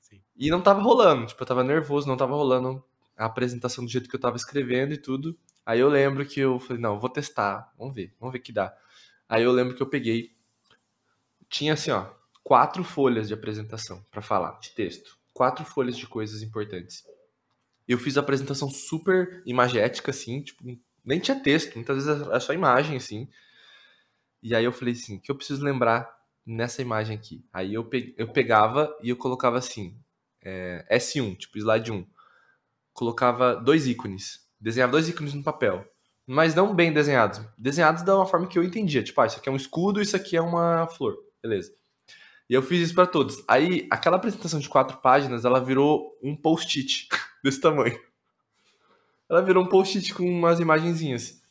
Sim. 0.01 0.19
E 0.35 0.49
não 0.49 0.59
tava 0.59 0.81
rolando, 0.81 1.27
tipo, 1.27 1.43
eu 1.43 1.47
tava 1.47 1.63
nervoso, 1.63 2.07
não 2.07 2.17
tava 2.17 2.33
rolando 2.33 2.83
a 3.15 3.25
apresentação 3.25 3.85
do 3.85 3.91
jeito 3.91 4.09
que 4.09 4.15
eu 4.15 4.19
tava 4.19 4.35
escrevendo 4.35 4.93
e 4.93 4.97
tudo. 4.97 5.37
Aí 5.63 5.79
eu 5.79 5.87
lembro 5.87 6.25
que 6.25 6.39
eu 6.39 6.59
falei, 6.59 6.81
não, 6.81 6.99
vou 6.99 7.09
testar, 7.09 7.71
vamos 7.77 7.93
ver, 7.93 8.11
vamos 8.19 8.33
ver 8.33 8.39
que 8.39 8.51
dá. 8.51 8.75
Aí 9.29 9.43
eu 9.43 9.51
lembro 9.51 9.75
que 9.75 9.81
eu 9.81 9.87
peguei, 9.87 10.35
tinha 11.47 11.73
assim, 11.73 11.91
ó, 11.91 12.07
quatro 12.43 12.83
folhas 12.83 13.27
de 13.27 13.35
apresentação 13.35 14.03
para 14.09 14.21
falar, 14.21 14.59
de 14.59 14.71
texto. 14.71 15.15
Quatro 15.33 15.65
folhas 15.65 15.97
de 15.97 16.07
coisas 16.07 16.41
importantes. 16.41 17.03
Eu 17.87 17.97
fiz 17.97 18.17
a 18.17 18.21
apresentação 18.21 18.69
super 18.69 19.43
imagética, 19.45 20.11
assim, 20.11 20.41
tipo, 20.41 20.63
nem 21.03 21.19
tinha 21.19 21.39
texto, 21.39 21.75
muitas 21.75 22.05
vezes 22.05 22.27
é 22.27 22.39
só 22.39 22.53
imagem, 22.53 22.95
assim. 22.97 23.27
E 24.41 24.55
aí 24.55 24.63
eu 24.63 24.71
falei 24.71 24.93
assim, 24.93 25.17
o 25.17 25.21
que 25.21 25.31
eu 25.31 25.35
preciso 25.35 25.63
lembrar 25.63 26.09
nessa 26.45 26.81
imagem 26.81 27.15
aqui? 27.15 27.45
Aí 27.51 27.73
eu, 27.73 27.89
eu 28.17 28.31
pegava 28.31 28.95
e 29.01 29.09
eu 29.09 29.17
colocava 29.17 29.57
assim, 29.57 29.97
é, 30.43 30.85
S1, 30.91 31.37
tipo 31.37 31.57
slide 31.57 31.91
1. 31.91 32.05
Colocava 32.93 33.55
dois 33.55 33.87
ícones, 33.87 34.47
desenhava 34.59 34.91
dois 34.91 35.09
ícones 35.09 35.33
no 35.33 35.43
papel, 35.43 35.85
mas 36.25 36.53
não 36.53 36.75
bem 36.75 36.93
desenhados, 36.93 37.41
desenhados 37.57 38.03
da 38.03 38.15
uma 38.15 38.25
forma 38.25 38.47
que 38.47 38.57
eu 38.57 38.63
entendia, 38.63 39.03
tipo, 39.03 39.19
ah, 39.19 39.25
isso 39.25 39.37
aqui 39.37 39.49
é 39.49 39.51
um 39.51 39.57
escudo, 39.57 40.01
isso 40.01 40.15
aqui 40.15 40.37
é 40.37 40.41
uma 40.41 40.87
flor, 40.87 41.17
beleza. 41.41 41.73
E 42.49 42.53
eu 42.53 42.61
fiz 42.61 42.81
isso 42.81 42.95
para 42.95 43.07
todos. 43.07 43.43
Aí, 43.47 43.87
aquela 43.89 44.17
apresentação 44.17 44.59
de 44.59 44.69
quatro 44.69 44.97
páginas, 44.97 45.45
ela 45.45 45.63
virou 45.63 46.17
um 46.21 46.35
post-it 46.35 47.07
desse 47.43 47.59
tamanho. 47.59 47.99
Ela 49.29 49.41
virou 49.41 49.63
um 49.63 49.67
post-it 49.67 50.13
com 50.13 50.23
umas 50.23 50.59
imagenzinhas. 50.59 51.41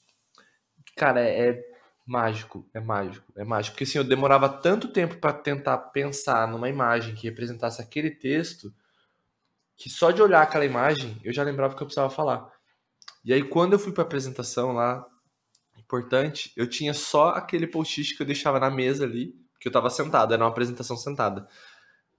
Cara, 0.97 1.21
é, 1.21 1.49
é, 1.49 1.65
mágico, 2.07 2.69
é 2.75 2.81
mágico, 2.81 3.33
é 3.37 3.45
mágico. 3.45 3.75
Porque 3.75 3.85
assim, 3.85 3.99
eu 3.99 4.05
demorava 4.05 4.49
tanto 4.49 4.89
tempo 4.89 5.17
para 5.17 5.33
tentar 5.33 5.79
pensar 5.79 6.47
numa 6.47 6.69
imagem 6.69 7.15
que 7.15 7.27
representasse 7.27 7.81
aquele 7.81 8.11
texto, 8.11 8.73
que 9.77 9.89
só 9.89 10.11
de 10.11 10.23
olhar 10.23 10.43
aquela 10.43 10.65
imagem, 10.65 11.19
eu 11.25 11.33
já 11.33 11.43
lembrava 11.43 11.73
o 11.73 11.77
que 11.77 11.83
eu 11.83 11.87
precisava 11.87 12.11
falar. 12.11 12.53
E 13.25 13.33
aí, 13.33 13.43
quando 13.43 13.73
eu 13.73 13.79
fui 13.79 13.93
pra 13.93 14.03
apresentação 14.03 14.73
lá, 14.73 15.07
importante, 15.77 16.53
eu 16.57 16.67
tinha 16.67 16.95
só 16.95 17.31
aquele 17.31 17.67
post-it 17.67 18.17
que 18.17 18.23
eu 18.23 18.27
deixava 18.27 18.59
na 18.59 18.71
mesa 18.71 19.05
ali, 19.05 19.35
que 19.63 19.69
eu 19.69 19.73
tava 19.73 19.89
sentado, 19.89 20.35
era 20.35 20.43
uma 20.43 20.51
apresentação 20.51 20.97
sentada. 20.97 21.47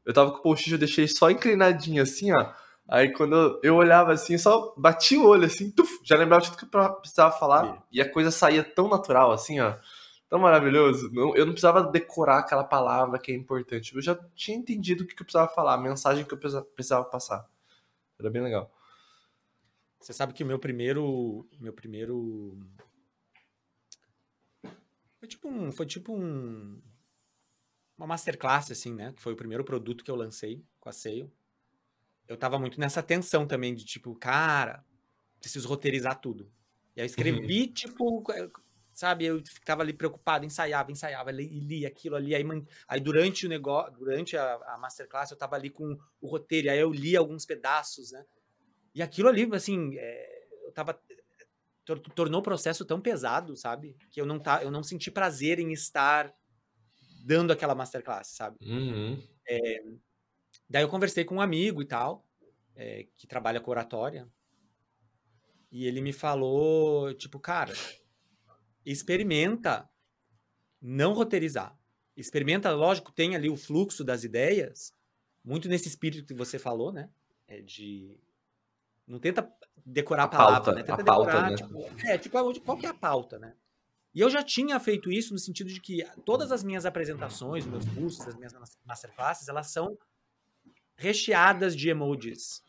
Eu 0.05 0.13
tava 0.13 0.31
com 0.31 0.37
o 0.37 0.41
post-it, 0.41 0.71
eu 0.71 0.79
deixei 0.79 1.07
só 1.09 1.29
inclinadinho 1.29 2.01
assim, 2.01 2.31
ó. 2.31 2.53
Aí 2.87 3.11
quando 3.11 3.59
eu 3.61 3.75
olhava 3.75 4.13
assim, 4.13 4.37
só 4.37 4.73
bati 4.77 5.17
o 5.17 5.25
olho 5.25 5.45
assim, 5.45 5.69
tuf, 5.69 5.99
já 6.05 6.15
lembrava 6.15 6.43
tudo 6.43 6.57
que 6.57 6.63
eu 6.63 6.93
precisava 6.95 7.37
falar 7.37 7.85
e 7.91 8.01
a 8.01 8.09
coisa 8.09 8.31
saía 8.31 8.63
tão 8.63 8.87
natural 8.87 9.33
assim, 9.33 9.59
ó. 9.59 9.77
Tão 10.29 10.39
maravilhoso. 10.39 11.11
Eu 11.35 11.45
não 11.45 11.51
precisava 11.51 11.83
decorar 11.83 12.39
aquela 12.39 12.63
palavra 12.63 13.19
que 13.19 13.31
é 13.31 13.35
importante. 13.35 13.93
Eu 13.93 14.01
já 14.01 14.15
tinha 14.33 14.57
entendido 14.57 15.03
o 15.03 15.07
que 15.07 15.13
eu 15.13 15.25
precisava 15.25 15.49
falar, 15.49 15.73
a 15.75 15.77
mensagem 15.77 16.25
que 16.25 16.33
eu 16.33 16.37
precisava 16.37 17.05
passar. 17.05 17.45
Era 18.17 18.31
bem 18.31 18.41
legal. 18.41 18.71
Você 19.99 20.11
sabe 20.11 20.33
que 20.33 20.43
o 20.43 20.47
meu 20.47 20.57
primeiro. 20.57 21.47
Meu 21.59 21.71
primeiro. 21.71 22.57
Foi 25.19 25.27
tipo 25.27 25.47
um. 25.47 25.71
Foi 25.71 25.85
tipo 25.85 26.13
um 26.13 26.81
uma 27.97 28.07
masterclass, 28.07 28.71
assim, 28.71 28.93
né? 28.93 29.13
Que 29.13 29.21
foi 29.21 29.33
o 29.33 29.37
primeiro 29.37 29.63
produto 29.63 30.03
que 30.03 30.11
eu 30.11 30.15
lancei 30.15 30.63
com 30.79 30.89
a 30.89 30.91
Seio. 30.91 31.31
Eu 32.27 32.37
tava 32.37 32.57
muito 32.57 32.79
nessa 32.79 33.03
tensão 33.03 33.45
também 33.45 33.75
de 33.75 33.85
tipo, 33.85 34.15
cara, 34.15 34.83
preciso 35.39 35.67
roteirizar 35.67 36.19
tudo. 36.19 36.51
E 36.95 37.01
aí 37.01 37.05
eu 37.05 37.05
escrevi, 37.05 37.63
uhum. 37.63 37.73
tipo, 37.73 38.31
eh, 38.31 38.49
sabe, 38.93 39.25
eu 39.25 39.43
ficava 39.45 39.81
ali 39.81 39.93
preocupado, 39.93 40.45
ensaiava, 40.45 40.91
ensaiava, 40.91 41.31
li, 41.31 41.47
lia 41.59 41.87
aquilo 41.87 42.15
ali. 42.15 42.33
Aí, 42.33 42.43
aí 42.87 42.99
durante 42.99 43.45
o 43.45 43.49
negócio, 43.49 43.93
durante 43.93 44.37
a, 44.37 44.55
a 44.67 44.77
masterclass, 44.77 45.31
eu 45.31 45.37
tava 45.37 45.55
ali 45.55 45.69
com 45.69 45.97
o 46.21 46.27
roteiro, 46.27 46.69
aí 46.69 46.79
eu 46.79 46.91
li 46.91 47.15
alguns 47.15 47.45
pedaços, 47.45 48.11
né? 48.11 48.25
E 48.95 49.01
aquilo 49.01 49.27
ali, 49.27 49.47
assim, 49.53 49.97
é, 49.97 50.47
eu 50.65 50.71
tava 50.71 50.99
tornou 52.15 52.39
o 52.39 52.43
processo 52.43 52.85
tão 52.85 53.01
pesado, 53.01 53.57
sabe? 53.57 53.97
Que 54.09 54.21
eu 54.21 54.25
não 54.25 54.39
tá, 54.39 54.63
eu 54.63 54.71
não 54.71 54.81
senti 54.81 55.11
prazer 55.11 55.59
em 55.59 55.73
estar 55.73 56.33
dando 57.23 57.51
aquela 57.53 57.73
masterclass, 57.73 58.27
sabe? 58.27 58.57
Uhum. 58.61 59.17
É, 59.47 59.83
daí 60.69 60.83
eu 60.83 60.89
conversei 60.89 61.23
com 61.23 61.35
um 61.35 61.41
amigo 61.41 61.81
e 61.81 61.85
tal, 61.85 62.27
é, 62.75 63.07
que 63.15 63.25
trabalha 63.25 63.61
com 63.61 63.71
oratória, 63.71 64.27
e 65.71 65.87
ele 65.87 66.01
me 66.01 66.11
falou, 66.11 67.13
tipo, 67.13 67.39
cara, 67.39 67.73
experimenta 68.85 69.89
não 70.81 71.13
roteirizar. 71.13 71.75
Experimenta, 72.15 72.69
lógico, 72.71 73.11
tem 73.11 73.35
ali 73.35 73.49
o 73.49 73.55
fluxo 73.55 74.03
das 74.03 74.23
ideias, 74.23 74.93
muito 75.43 75.69
nesse 75.69 75.87
espírito 75.87 76.25
que 76.25 76.33
você 76.33 76.59
falou, 76.59 76.91
né? 76.91 77.09
É 77.47 77.61
de 77.61 78.19
não 79.07 79.19
tenta 79.19 79.51
decorar 79.85 80.23
a, 80.23 80.25
a 80.25 80.29
palavra, 80.29 80.55
pauta, 80.55 80.71
né? 80.73 80.83
Tenta 80.83 80.93
a 80.93 80.97
decorar, 80.97 81.31
pauta, 81.31 81.49
né? 81.49 81.55
tipo, 81.55 82.07
é, 82.07 82.17
tipo, 82.17 82.61
qual 82.61 82.77
que 82.77 82.85
é 82.85 82.89
a 82.89 82.93
pauta, 82.93 83.39
né? 83.39 83.55
E 84.13 84.19
eu 84.19 84.29
já 84.29 84.43
tinha 84.43 84.79
feito 84.79 85.11
isso 85.11 85.33
no 85.33 85.39
sentido 85.39 85.69
de 85.69 85.81
que 85.81 86.03
todas 86.23 86.51
as 86.51 86.63
minhas 86.63 86.85
apresentações, 86.85 87.65
meus 87.65 87.87
cursos, 87.89 88.27
as 88.27 88.35
minhas 88.35 88.53
masterclasses, 88.85 89.47
elas 89.47 89.71
são 89.71 89.97
recheadas 90.95 91.75
de 91.75 91.89
emojis. 91.89 92.63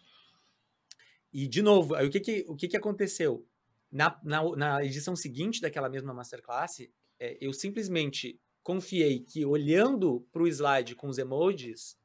E, 1.32 1.46
de 1.46 1.60
novo, 1.60 1.94
o, 1.94 2.10
que, 2.10 2.20
que, 2.20 2.44
o 2.48 2.56
que, 2.56 2.68
que 2.68 2.76
aconteceu? 2.76 3.46
Na, 3.92 4.18
na, 4.24 4.56
na 4.56 4.84
edição 4.84 5.14
seguinte 5.14 5.60
daquela 5.60 5.88
mesma 5.88 6.14
masterclass, 6.14 6.80
é, 7.20 7.38
eu 7.40 7.52
simplesmente 7.52 8.40
confiei 8.62 9.20
que, 9.20 9.44
olhando 9.44 10.26
para 10.32 10.42
o 10.42 10.48
slide 10.48 10.96
com 10.96 11.08
os 11.08 11.18
emojis, 11.18 11.96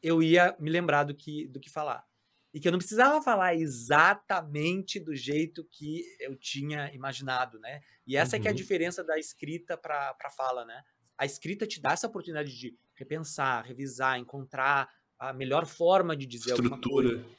eu 0.00 0.22
ia 0.22 0.56
me 0.60 0.70
lembrar 0.70 1.04
do 1.04 1.14
que, 1.14 1.48
do 1.48 1.58
que 1.58 1.68
falar 1.68 2.06
e 2.54 2.60
que 2.60 2.68
eu 2.68 2.72
não 2.72 2.78
precisava 2.78 3.20
falar 3.20 3.56
exatamente 3.56 5.00
do 5.00 5.12
jeito 5.12 5.64
que 5.64 6.04
eu 6.20 6.36
tinha 6.36 6.88
imaginado, 6.94 7.58
né? 7.58 7.80
E 8.06 8.16
essa 8.16 8.36
uhum. 8.36 8.38
é 8.38 8.42
que 8.42 8.46
é 8.46 8.50
a 8.50 8.52
uhum. 8.52 8.56
diferença 8.56 9.02
da 9.02 9.18
escrita 9.18 9.76
para 9.76 10.16
a 10.22 10.30
fala, 10.30 10.64
né? 10.64 10.80
A 11.18 11.26
escrita 11.26 11.66
te 11.66 11.82
dá 11.82 11.92
essa 11.92 12.06
oportunidade 12.06 12.56
de 12.56 12.78
repensar, 12.94 13.66
revisar, 13.66 14.20
encontrar 14.20 14.88
a 15.18 15.32
melhor 15.32 15.66
forma 15.66 16.16
de 16.16 16.26
dizer 16.26 16.52
estrutura. 16.52 17.08
alguma 17.08 17.18
coisa. 17.18 17.36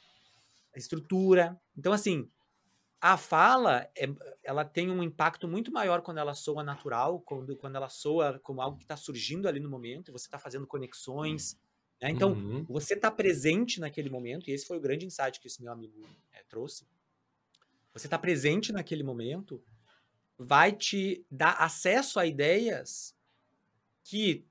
A 0.74 0.78
estrutura. 0.78 1.60
Então, 1.74 1.94
assim, 1.94 2.30
a 3.00 3.16
fala, 3.16 3.88
é, 3.96 4.06
ela 4.44 4.66
tem 4.66 4.90
um 4.90 5.02
impacto 5.02 5.48
muito 5.48 5.72
maior 5.72 6.02
quando 6.02 6.18
ela 6.18 6.34
soa 6.34 6.62
natural, 6.62 7.20
quando, 7.20 7.56
quando 7.56 7.76
ela 7.76 7.88
soa 7.88 8.38
como 8.40 8.60
algo 8.60 8.76
que 8.76 8.84
está 8.84 8.98
surgindo 8.98 9.48
ali 9.48 9.60
no 9.60 9.70
momento, 9.70 10.12
você 10.12 10.26
está 10.26 10.38
fazendo 10.38 10.66
conexões, 10.66 11.58
né? 12.00 12.10
Então, 12.10 12.32
uhum. 12.32 12.64
você 12.64 12.94
está 12.94 13.10
presente 13.10 13.80
naquele 13.80 14.10
momento, 14.10 14.48
e 14.48 14.52
esse 14.52 14.66
foi 14.66 14.76
o 14.76 14.80
grande 14.80 15.06
insight 15.06 15.40
que 15.40 15.46
esse 15.46 15.62
meu 15.62 15.72
amigo 15.72 16.00
é, 16.32 16.42
trouxe. 16.44 16.86
Você 17.92 18.06
está 18.06 18.18
presente 18.18 18.72
naquele 18.72 19.02
momento, 19.02 19.62
vai 20.38 20.72
te 20.72 21.24
dar 21.30 21.52
acesso 21.52 22.20
a 22.20 22.26
ideias 22.26 23.16
que 24.04 24.46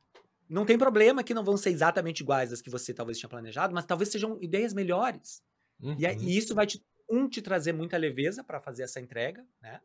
não 0.49 0.65
tem 0.65 0.77
problema 0.77 1.23
que 1.23 1.33
não 1.33 1.43
vão 1.43 1.57
ser 1.57 1.69
exatamente 1.69 2.21
iguais 2.21 2.51
às 2.51 2.61
que 2.61 2.69
você 2.69 2.93
talvez 2.93 3.17
tinha 3.17 3.29
planejado, 3.29 3.73
mas 3.73 3.85
talvez 3.85 4.09
sejam 4.09 4.37
ideias 4.41 4.73
melhores. 4.73 5.43
Uhum. 5.79 5.95
E, 5.99 6.37
isso 6.37 6.55
vai 6.55 6.65
te, 6.65 6.83
um, 7.09 7.27
te 7.27 7.41
trazer 7.41 7.73
muita 7.73 7.97
leveza 7.97 8.43
para 8.43 8.59
fazer 8.59 8.83
essa 8.83 8.99
entrega, 8.99 9.45
né? 9.61 9.79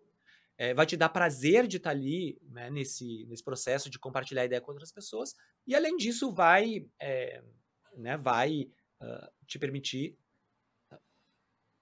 É, 0.61 0.75
vai 0.75 0.85
te 0.85 0.95
dar 0.95 1.09
prazer 1.09 1.67
de 1.67 1.79
estar 1.79 1.89
tá 1.89 1.97
ali 1.97 2.39
né, 2.51 2.69
nesse, 2.69 3.25
nesse 3.25 3.43
processo 3.43 3.89
de 3.89 3.99
compartilhar 3.99 4.45
ideia 4.45 4.61
com 4.61 4.71
outras 4.71 4.93
pessoas. 4.93 5.35
E 5.67 5.75
além 5.75 5.97
disso, 5.97 6.31
vai, 6.31 6.87
é, 7.01 7.43
né, 7.97 8.19
vai 8.19 8.69
uh, 9.01 9.47
te 9.47 9.59
permitir 9.59 10.19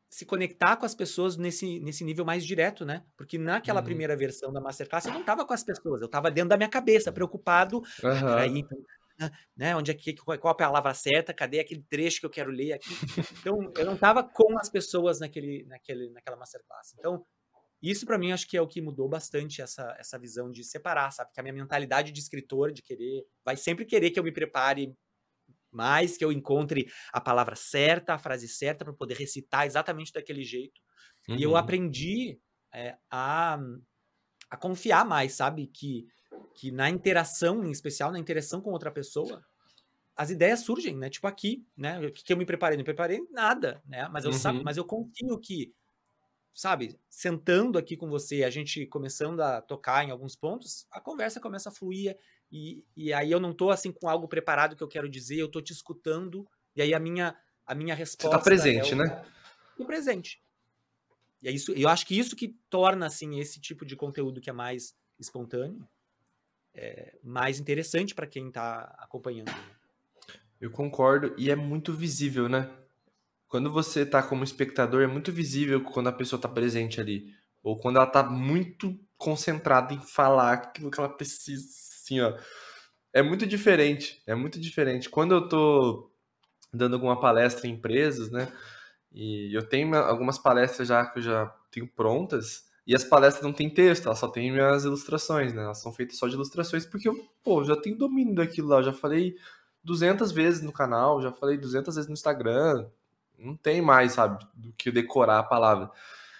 se 0.08 0.24
conectar 0.24 0.76
com 0.76 0.86
as 0.86 0.94
pessoas 0.94 1.36
nesse, 1.36 1.80
nesse 1.80 2.04
nível 2.04 2.24
mais 2.24 2.46
direto, 2.46 2.84
né? 2.84 3.04
Porque 3.16 3.36
naquela 3.36 3.80
uhum. 3.80 3.84
primeira 3.84 4.16
versão 4.16 4.52
da 4.52 4.60
Masterclass 4.60 5.06
eu 5.06 5.12
não 5.12 5.22
estava 5.22 5.44
com 5.44 5.52
as 5.52 5.64
pessoas, 5.64 6.00
eu 6.00 6.06
estava 6.06 6.30
dentro 6.30 6.50
da 6.50 6.56
minha 6.56 6.68
cabeça, 6.68 7.10
preocupado. 7.10 7.78
Uhum. 7.78 8.28
Aí, 8.36 8.58
então, 8.60 8.78
né, 9.56 9.74
onde 9.74 9.90
é 9.90 9.94
que, 9.94 10.14
qual 10.14 10.36
é 10.36 10.50
a 10.52 10.54
palavra 10.54 10.94
certa? 10.94 11.34
Cadê 11.34 11.58
aquele 11.58 11.82
trecho 11.82 12.20
que 12.20 12.26
eu 12.26 12.30
quero 12.30 12.52
ler 12.52 12.74
aqui? 12.74 12.94
Então, 13.40 13.72
eu 13.76 13.84
não 13.84 13.94
estava 13.94 14.22
com 14.22 14.56
as 14.56 14.70
pessoas 14.70 15.18
naquele, 15.18 15.64
naquele, 15.64 16.10
naquela 16.10 16.36
Masterclass. 16.36 16.94
Então, 16.96 17.26
isso 17.82 18.04
para 18.04 18.18
mim 18.18 18.32
acho 18.32 18.48
que 18.48 18.56
é 18.56 18.60
o 18.60 18.66
que 18.66 18.80
mudou 18.80 19.08
bastante 19.08 19.62
essa, 19.62 19.94
essa 19.98 20.18
visão 20.18 20.50
de 20.50 20.64
separar, 20.64 21.10
sabe? 21.12 21.32
Que 21.32 21.40
a 21.40 21.42
minha 21.42 21.54
mentalidade 21.54 22.10
de 22.10 22.18
escritor, 22.18 22.72
de 22.72 22.82
querer, 22.82 23.24
vai 23.44 23.56
sempre 23.56 23.84
querer 23.84 24.10
que 24.10 24.18
eu 24.18 24.24
me 24.24 24.32
prepare 24.32 24.96
mais, 25.70 26.16
que 26.16 26.24
eu 26.24 26.32
encontre 26.32 26.90
a 27.12 27.20
palavra 27.20 27.54
certa, 27.54 28.14
a 28.14 28.18
frase 28.18 28.48
certa 28.48 28.84
para 28.84 28.94
poder 28.94 29.14
recitar 29.14 29.66
exatamente 29.66 30.12
daquele 30.12 30.42
jeito. 30.42 30.80
Uhum. 31.28 31.36
E 31.36 31.42
eu 31.42 31.50
uhum. 31.50 31.56
aprendi 31.56 32.40
é, 32.72 32.96
a, 33.10 33.58
a 34.50 34.56
confiar 34.56 35.04
mais, 35.04 35.34
sabe? 35.34 35.66
Que, 35.68 36.06
que 36.54 36.70
na 36.70 36.90
interação, 36.90 37.64
em 37.64 37.70
especial 37.70 38.10
na 38.10 38.18
interação 38.18 38.60
com 38.60 38.70
outra 38.70 38.90
pessoa, 38.90 39.44
as 40.16 40.30
ideias 40.30 40.60
surgem, 40.60 40.96
né? 40.96 41.08
Tipo 41.08 41.28
aqui, 41.28 41.64
né? 41.76 42.00
O 42.00 42.12
que 42.12 42.32
eu 42.32 42.36
me 42.36 42.44
preparei? 42.44 42.76
Não 42.76 42.80
me 42.80 42.84
preparei 42.84 43.20
nada, 43.30 43.80
né? 43.86 44.08
Mas 44.08 44.24
eu, 44.24 44.32
uhum. 44.32 44.36
sabe, 44.36 44.64
mas 44.64 44.76
eu 44.76 44.84
confio 44.84 45.38
que 45.38 45.72
sabe, 46.58 46.98
sentando 47.08 47.78
aqui 47.78 47.96
com 47.96 48.08
você, 48.08 48.42
a 48.42 48.50
gente 48.50 48.84
começando 48.86 49.40
a 49.40 49.62
tocar 49.62 50.04
em 50.04 50.10
alguns 50.10 50.34
pontos, 50.34 50.88
a 50.90 51.00
conversa 51.00 51.38
começa 51.38 51.68
a 51.68 51.72
fluir 51.72 52.18
e, 52.50 52.84
e 52.96 53.12
aí 53.12 53.30
eu 53.30 53.38
não 53.38 53.52
tô 53.52 53.70
assim 53.70 53.92
com 53.92 54.08
algo 54.08 54.26
preparado 54.26 54.74
que 54.74 54.82
eu 54.82 54.88
quero 54.88 55.08
dizer, 55.08 55.36
eu 55.36 55.48
tô 55.48 55.62
te 55.62 55.72
escutando 55.72 56.44
e 56.74 56.82
aí 56.82 56.92
a 56.92 56.98
minha 56.98 57.36
a 57.64 57.76
minha 57.76 57.94
resposta 57.94 58.36
Você 58.36 58.38
tá 58.38 58.42
presente, 58.42 58.90
é 58.90 58.94
o, 58.96 58.98
né? 58.98 59.24
O 59.78 59.84
presente. 59.84 60.42
E 61.40 61.48
é 61.48 61.52
isso, 61.52 61.70
eu 61.74 61.88
acho 61.88 62.04
que 62.04 62.18
isso 62.18 62.34
que 62.34 62.48
torna 62.68 63.06
assim 63.06 63.38
esse 63.38 63.60
tipo 63.60 63.86
de 63.86 63.94
conteúdo 63.94 64.40
que 64.40 64.50
é 64.50 64.52
mais 64.52 64.96
espontâneo, 65.16 65.88
é, 66.74 67.16
mais 67.22 67.60
interessante 67.60 68.16
para 68.16 68.26
quem 68.26 68.48
está 68.48 68.96
acompanhando. 68.98 69.54
Eu 70.60 70.72
concordo, 70.72 71.32
e 71.38 71.52
é 71.52 71.54
muito 71.54 71.92
visível, 71.92 72.48
né? 72.48 72.68
Quando 73.48 73.72
você 73.72 74.04
tá 74.04 74.22
como 74.22 74.44
espectador, 74.44 75.02
é 75.02 75.06
muito 75.06 75.32
visível 75.32 75.82
quando 75.82 76.08
a 76.08 76.12
pessoa 76.12 76.40
tá 76.40 76.48
presente 76.48 77.00
ali. 77.00 77.34
Ou 77.62 77.76
quando 77.78 77.96
ela 77.96 78.06
tá 78.06 78.22
muito 78.22 78.98
concentrada 79.16 79.94
em 79.94 80.00
falar 80.00 80.52
aquilo 80.54 80.90
que 80.90 81.00
ela 81.00 81.08
precisa, 81.08 81.66
assim, 81.66 82.20
ó. 82.20 82.36
É 83.12 83.22
muito 83.22 83.46
diferente, 83.46 84.22
é 84.26 84.34
muito 84.34 84.60
diferente. 84.60 85.10
Quando 85.10 85.34
eu 85.34 85.48
tô 85.48 86.10
dando 86.72 86.94
alguma 86.94 87.20
palestra 87.20 87.66
em 87.66 87.72
empresas, 87.72 88.30
né? 88.30 88.52
E 89.12 89.56
eu 89.56 89.66
tenho 89.68 89.94
algumas 89.96 90.38
palestras 90.38 90.88
já 90.88 91.06
que 91.06 91.18
eu 91.20 91.22
já 91.22 91.46
tenho 91.70 91.88
prontas, 91.88 92.64
e 92.86 92.94
as 92.94 93.04
palestras 93.04 93.44
não 93.44 93.52
tem 93.52 93.68
texto, 93.70 94.06
elas 94.06 94.18
só 94.18 94.28
tem 94.28 94.50
minhas 94.52 94.84
ilustrações, 94.84 95.52
né? 95.54 95.62
Elas 95.64 95.78
são 95.80 95.92
feitas 95.92 96.18
só 96.18 96.28
de 96.28 96.34
ilustrações, 96.34 96.86
porque 96.86 97.08
eu, 97.08 97.14
pô, 97.44 97.64
já 97.64 97.76
tenho 97.76 97.98
domínio 97.98 98.34
daquilo 98.34 98.68
lá, 98.68 98.78
eu 98.78 98.84
já 98.84 98.92
falei 98.92 99.36
200 99.84 100.32
vezes 100.32 100.62
no 100.62 100.72
canal, 100.72 101.20
já 101.22 101.32
falei 101.32 101.58
200 101.58 101.94
vezes 101.96 102.08
no 102.08 102.14
Instagram, 102.14 102.88
não 103.38 103.56
tem 103.56 103.80
mais, 103.80 104.12
sabe, 104.12 104.44
do 104.54 104.72
que 104.72 104.90
decorar 104.90 105.38
a 105.38 105.44
palavra. 105.44 105.90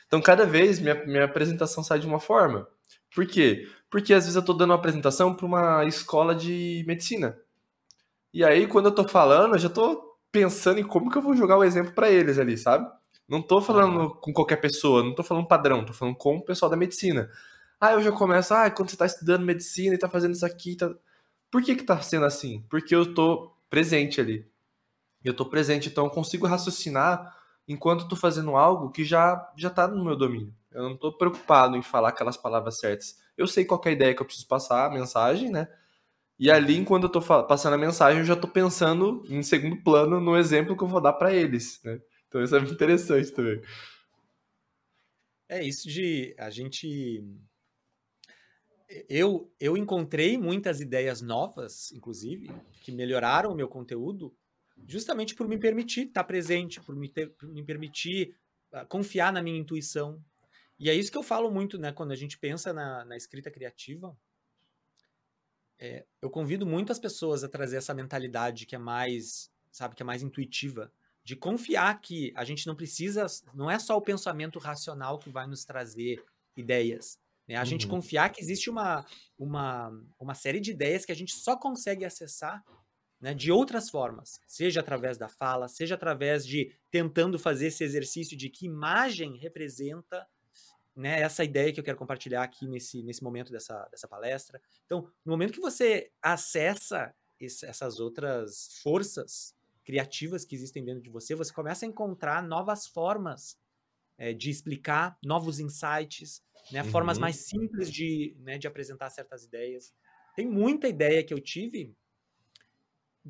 Então, 0.07 0.21
cada 0.21 0.45
vez 0.45 0.81
minha, 0.81 0.95
minha 1.07 1.25
apresentação 1.25 1.85
sai 1.85 1.99
de 1.99 2.07
uma 2.07 2.19
forma. 2.19 2.67
Por 3.15 3.27
quê? 3.27 3.69
Porque 3.91 4.13
às 4.13 4.25
vezes 4.25 4.37
eu 4.37 4.41
estou 4.41 4.57
dando 4.57 4.71
uma 4.71 4.77
apresentação 4.77 5.35
para 5.35 5.47
uma 5.47 5.85
escola 5.85 6.35
de 6.35 6.85
medicina. 6.87 7.39
E 8.33 8.45
aí, 8.45 8.67
quando 8.67 8.87
eu 8.87 8.91
estou 8.91 9.09
falando, 9.09 9.55
eu 9.55 9.59
já 9.59 9.69
estou 9.69 10.19
pensando 10.31 10.81
em 10.81 10.85
como 10.85 11.11
que 11.11 11.19
eu 11.19 11.23
vou 11.23 11.37
jogar 11.37 11.57
o 11.57 11.65
exemplo 11.65 11.93
para 11.93 12.11
eles 12.11 12.39
ali, 12.39 12.57
sabe? 12.57 12.91
Não 13.29 13.41
estou 13.41 13.61
falando 13.61 14.15
com 14.17 14.33
qualquer 14.33 14.57
pessoa, 14.57 15.03
não 15.03 15.11
estou 15.11 15.25
falando 15.25 15.47
padrão, 15.47 15.81
estou 15.81 15.95
falando 15.95 16.17
com 16.17 16.37
o 16.37 16.45
pessoal 16.45 16.71
da 16.71 16.77
medicina. 16.77 17.31
Ah, 17.81 17.93
eu 17.93 18.03
já 18.03 18.11
começo, 18.11 18.53
ah, 18.55 18.71
quando 18.71 18.89
você 18.89 18.95
está 18.95 19.07
estudando 19.07 19.45
medicina 19.45 19.93
e 19.93 19.97
está 19.97 20.09
fazendo 20.09 20.35
isso 20.35 20.47
aqui, 20.47 20.77
tá... 20.77 20.91
por 21.51 21.63
que 21.63 21.77
que 21.77 21.85
tá 21.85 22.01
sendo 22.01 22.25
assim? 22.27 22.65
Porque 22.69 22.95
eu 22.95 23.03
estou 23.03 23.57
presente 23.71 24.21
ali. 24.21 24.47
Eu 25.29 25.33
estou 25.33 25.47
presente, 25.47 25.89
então 25.89 26.07
eu 26.07 26.11
consigo 26.11 26.47
raciocinar 26.47 27.37
enquanto 27.69 28.05
estou 28.05 28.17
fazendo 28.17 28.57
algo 28.57 28.91
que 28.91 29.05
já 29.05 29.53
já 29.57 29.69
está 29.69 29.87
no 29.87 30.03
meu 30.03 30.17
domínio. 30.17 30.55
Eu 30.73 30.85
não 30.85 30.95
estou 30.95 31.13
preocupado 31.13 31.77
em 31.77 31.83
falar 31.83 32.09
aquelas 32.09 32.37
palavras 32.37 32.79
certas. 32.79 33.17
Eu 33.37 33.47
sei 33.47 33.65
qual 33.65 33.81
é 33.85 33.89
a 33.91 33.93
ideia 33.93 34.15
que 34.15 34.23
eu 34.23 34.27
preciso 34.27 34.49
passar, 34.49 34.87
a 34.87 34.91
mensagem, 34.91 35.51
né? 35.51 35.69
E 36.39 36.51
ali, 36.51 36.77
enquanto 36.79 37.03
eu 37.05 37.19
estou 37.19 37.47
passando 37.47 37.75
a 37.75 37.79
mensagem, 37.79 38.21
eu 38.21 38.25
já 38.25 38.35
estou 38.35 38.51
pensando 38.51 39.23
em 39.29 39.43
segundo 39.43 39.83
plano 39.83 40.21
no 40.21 40.37
exemplo 40.37 40.77
que 40.77 40.83
eu 40.83 40.89
vou 40.89 41.01
dar 41.01 41.13
para 41.13 41.35
eles, 41.35 41.81
né? 41.85 42.01
Então 42.27 42.43
isso 42.43 42.57
é 42.57 42.59
muito 42.59 42.75
interessante 42.75 43.31
também. 43.33 43.61
É 45.49 45.63
isso 45.63 45.89
de 45.89 46.35
a 46.39 46.49
gente 46.49 47.23
eu 49.09 49.53
eu 49.61 49.77
encontrei 49.77 50.39
muitas 50.39 50.81
ideias 50.81 51.21
novas, 51.21 51.93
inclusive, 51.93 52.51
que 52.83 52.93
melhoraram 52.93 53.53
o 53.53 53.55
meu 53.55 53.69
conteúdo 53.69 54.35
justamente 54.87 55.35
por 55.35 55.49
me 55.49 55.59
permitir 55.59 56.09
estar 56.09 56.25
presente, 56.25 56.81
por 56.81 56.95
me, 56.95 57.09
ter, 57.09 57.31
por 57.31 57.49
me 57.49 57.63
permitir 57.63 58.35
uh, 58.73 58.87
confiar 58.87 59.33
na 59.33 59.43
minha 59.43 59.59
intuição. 59.59 60.23
E 60.79 60.89
é 60.89 60.95
isso 60.95 61.11
que 61.11 61.19
eu 61.19 61.23
falo 61.23 61.51
muito, 61.51 61.79
né, 61.79 61.93
quando 61.93 62.13
a 62.13 62.17
gente 62.17 62.39
pensa 62.39 62.73
na, 62.73 63.05
na 63.05 63.17
escrita 63.17 63.51
criativa. 63.51 64.17
É, 65.79 66.05
eu 66.21 66.31
convido 66.31 66.67
muitas 66.67 66.99
pessoas 66.99 67.45
a 67.45 67.49
trazer 67.49 67.77
essa 67.77 67.95
mentalidade 67.95 68.67
que 68.67 68.75
é 68.75 68.79
mais, 68.79 69.51
sabe, 69.71 69.95
que 69.95 70.03
é 70.03 70.07
mais 70.07 70.23
intuitiva, 70.23 70.93
de 71.23 71.37
confiar 71.37 72.01
que 72.01 72.33
a 72.35 72.45
gente 72.45 72.67
não 72.67 72.75
precisa, 72.75 73.27
não 73.55 73.71
é 73.71 73.79
só 73.79 73.97
o 73.97 74.03
pensamento 74.03 74.59
racional 74.59 75.19
que 75.19 75.31
vai 75.31 75.47
nos 75.47 75.65
trazer 75.65 76.25
ideias. 76.57 77.19
Né? 77.47 77.57
A 77.57 77.61
uhum. 77.61 77.67
gente 77.67 77.87
confiar 77.87 78.31
que 78.31 78.41
existe 78.41 78.71
uma, 78.71 79.05
uma, 79.39 79.93
uma 80.19 80.35
série 80.35 80.61
de 80.61 80.71
ideias 80.71 81.05
que 81.05 81.13
a 81.13 81.15
gente 81.17 81.35
só 81.35 81.57
consegue 81.57 82.05
acessar 82.05 82.65
né, 83.21 83.35
de 83.35 83.51
outras 83.51 83.91
formas, 83.91 84.41
seja 84.47 84.81
através 84.81 85.19
da 85.19 85.29
fala, 85.29 85.69
seja 85.69 85.95
através 85.95 86.47
de 86.47 86.73
tentando 86.91 87.39
fazer 87.39 87.67
esse 87.67 87.83
exercício 87.83 88.37
de 88.37 88.49
que 88.49 88.67
imagem 88.67 89.37
representa 89.37 90.27
né, 90.95 91.21
essa 91.21 91.45
ideia 91.45 91.73
que 91.73 91.79
eu 91.79 91.85
quero 91.85 91.97
compartilhar 91.97 92.43
aqui 92.43 92.67
nesse, 92.67 93.03
nesse 93.03 93.23
momento 93.23 93.53
dessa, 93.53 93.87
dessa 93.91 94.09
palestra. 94.09 94.61
Então, 94.85 95.03
no 95.25 95.33
momento 95.33 95.53
que 95.53 95.61
você 95.61 96.11
acessa 96.23 97.15
esse, 97.39 97.65
essas 97.67 98.01
outras 98.01 98.81
forças 98.83 99.55
criativas 99.85 100.45
que 100.45 100.55
existem 100.55 100.85
dentro 100.85 101.03
de 101.03 101.11
você, 101.11 101.35
você 101.35 101.53
começa 101.53 101.87
a 101.87 101.89
encontrar 101.89 102.43
novas 102.43 102.87
formas 102.87 103.57
é, 104.19 104.33
de 104.33 104.51
explicar, 104.51 105.17
novos 105.25 105.61
insights, 105.61 106.43
né, 106.73 106.83
uhum. 106.83 106.91
formas 106.91 107.19
mais 107.19 107.37
simples 107.37 107.91
de, 107.91 108.37
né, 108.41 108.59
de 108.59 108.67
apresentar 108.67 109.09
certas 109.11 109.45
ideias. 109.45 109.95
Tem 110.35 110.47
muita 110.47 110.89
ideia 110.89 111.25
que 111.25 111.33
eu 111.33 111.41
tive 111.41 111.97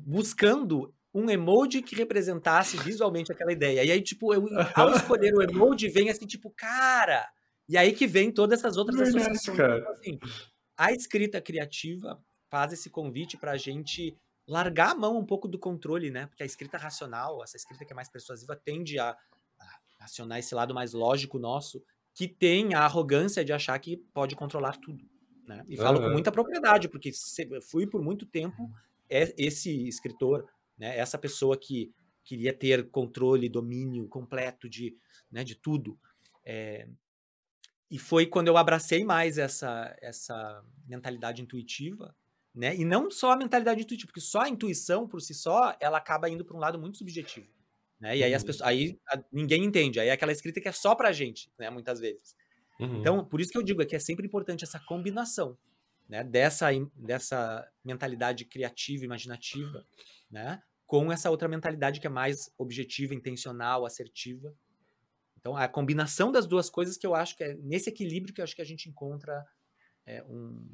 buscando 0.05 0.93
um 1.13 1.29
emoji 1.29 1.81
que 1.81 1.95
representasse 1.95 2.77
visualmente 2.77 3.31
aquela 3.31 3.51
ideia. 3.51 3.83
E 3.83 3.91
aí, 3.91 4.01
tipo, 4.01 4.33
eu, 4.33 4.47
ao 4.75 4.91
escolher 4.91 5.33
o 5.33 5.41
emoji, 5.41 5.89
vem 5.89 6.09
assim, 6.09 6.25
tipo, 6.25 6.51
cara. 6.51 7.27
E 7.67 7.77
aí 7.77 7.93
que 7.93 8.07
vem 8.07 8.31
todas 8.31 8.59
essas 8.59 8.77
outras 8.77 8.97
Verdade, 8.99 9.31
associações. 9.31 9.59
Então, 9.59 9.91
assim, 9.91 10.19
a 10.77 10.91
escrita 10.91 11.41
criativa 11.41 12.21
faz 12.49 12.73
esse 12.73 12.89
convite 12.89 13.37
para 13.37 13.51
a 13.51 13.57
gente 13.57 14.17
largar 14.47 14.91
a 14.91 14.95
mão 14.95 15.17
um 15.17 15.25
pouco 15.25 15.47
do 15.47 15.59
controle, 15.59 16.09
né? 16.09 16.25
Porque 16.25 16.41
a 16.41 16.45
escrita 16.45 16.77
racional, 16.77 17.43
essa 17.43 17.57
escrita 17.57 17.85
que 17.85 17.93
é 17.93 17.95
mais 17.95 18.09
persuasiva, 18.09 18.55
tende 18.55 18.97
a, 18.97 19.09
a 19.09 20.05
acionar 20.05 20.39
esse 20.39 20.55
lado 20.55 20.73
mais 20.73 20.93
lógico 20.93 21.37
nosso, 21.37 21.83
que 22.15 22.27
tem 22.27 22.73
a 22.73 22.81
arrogância 22.81 23.45
de 23.45 23.53
achar 23.53 23.77
que 23.79 23.97
pode 24.13 24.35
controlar 24.35 24.77
tudo. 24.77 25.03
Né? 25.47 25.63
E 25.67 25.77
falo 25.77 25.99
uhum. 25.99 26.05
com 26.05 26.11
muita 26.11 26.31
propriedade, 26.31 26.89
porque 26.89 27.11
fui 27.69 27.85
por 27.85 28.01
muito 28.01 28.25
tempo 28.25 28.63
é 28.63 28.88
esse 29.09 29.87
escritor, 29.87 30.47
né, 30.77 30.97
essa 30.97 31.17
pessoa 31.17 31.57
que 31.57 31.93
queria 32.23 32.53
ter 32.53 32.89
controle, 32.89 33.49
domínio 33.49 34.07
completo 34.07 34.69
de, 34.69 34.95
né, 35.31 35.43
de 35.43 35.55
tudo. 35.55 35.99
É, 36.45 36.87
e 37.89 37.97
foi 37.97 38.27
quando 38.27 38.47
eu 38.47 38.57
abracei 38.57 39.03
mais 39.03 39.37
essa, 39.37 39.95
essa 39.99 40.63
mentalidade 40.87 41.41
intuitiva, 41.41 42.15
né? 42.53 42.75
E 42.75 42.85
não 42.85 43.09
só 43.09 43.31
a 43.31 43.35
mentalidade 43.37 43.81
intuitiva, 43.81 44.07
porque 44.07 44.21
só 44.21 44.41
a 44.41 44.49
intuição 44.49 45.07
por 45.07 45.21
si 45.21 45.33
só, 45.33 45.75
ela 45.79 45.97
acaba 45.97 46.29
indo 46.29 46.45
para 46.45 46.55
um 46.55 46.59
lado 46.59 46.79
muito 46.79 46.97
subjetivo, 46.97 47.47
né? 47.99 48.17
E 48.17 48.23
aí 48.23 48.33
as 48.33 48.41
uhum. 48.41 48.47
pessoas, 48.47 48.67
aí 48.67 48.99
a, 49.07 49.23
ninguém 49.31 49.63
entende, 49.63 49.99
aí 49.99 50.09
é 50.09 50.11
aquela 50.11 50.31
escrita 50.31 50.61
que 50.61 50.67
é 50.67 50.71
só 50.71 50.93
pra 50.93 51.11
gente, 51.11 51.51
né, 51.57 51.69
muitas 51.69 51.99
vezes. 51.99 52.35
Uhum. 52.79 52.99
Então, 52.99 53.25
por 53.25 53.41
isso 53.41 53.51
que 53.51 53.57
eu 53.57 53.63
digo 53.63 53.81
é 53.81 53.85
que 53.85 53.95
é 53.95 53.99
sempre 53.99 54.25
importante 54.25 54.63
essa 54.63 54.79
combinação, 54.79 55.57
né, 56.09 56.23
dessa, 56.23 56.69
dessa 56.95 57.71
mentalidade 57.85 58.43
criativa, 58.43 59.05
imaginativa, 59.05 59.85
né, 60.29 60.61
com 60.87 61.11
essa 61.11 61.29
outra 61.29 61.47
mentalidade 61.47 61.99
que 61.99 62.07
é 62.07 62.09
mais 62.09 62.51
objetiva, 62.57 63.13
intencional, 63.13 63.85
assertiva. 63.85 64.55
Então, 65.37 65.55
a 65.55 65.67
combinação 65.67 66.31
das 66.31 66.47
duas 66.47 66.67
coisas 66.67 66.97
que 66.97 67.05
eu 67.05 67.13
acho 67.13 67.37
que 67.37 67.43
é 67.43 67.53
nesse 67.57 67.89
equilíbrio 67.89 68.33
que 68.33 68.41
eu 68.41 68.43
acho 68.43 68.55
que 68.55 68.61
a 68.61 68.65
gente 68.65 68.89
encontra 68.89 69.45
é, 70.05 70.23
um. 70.23 70.67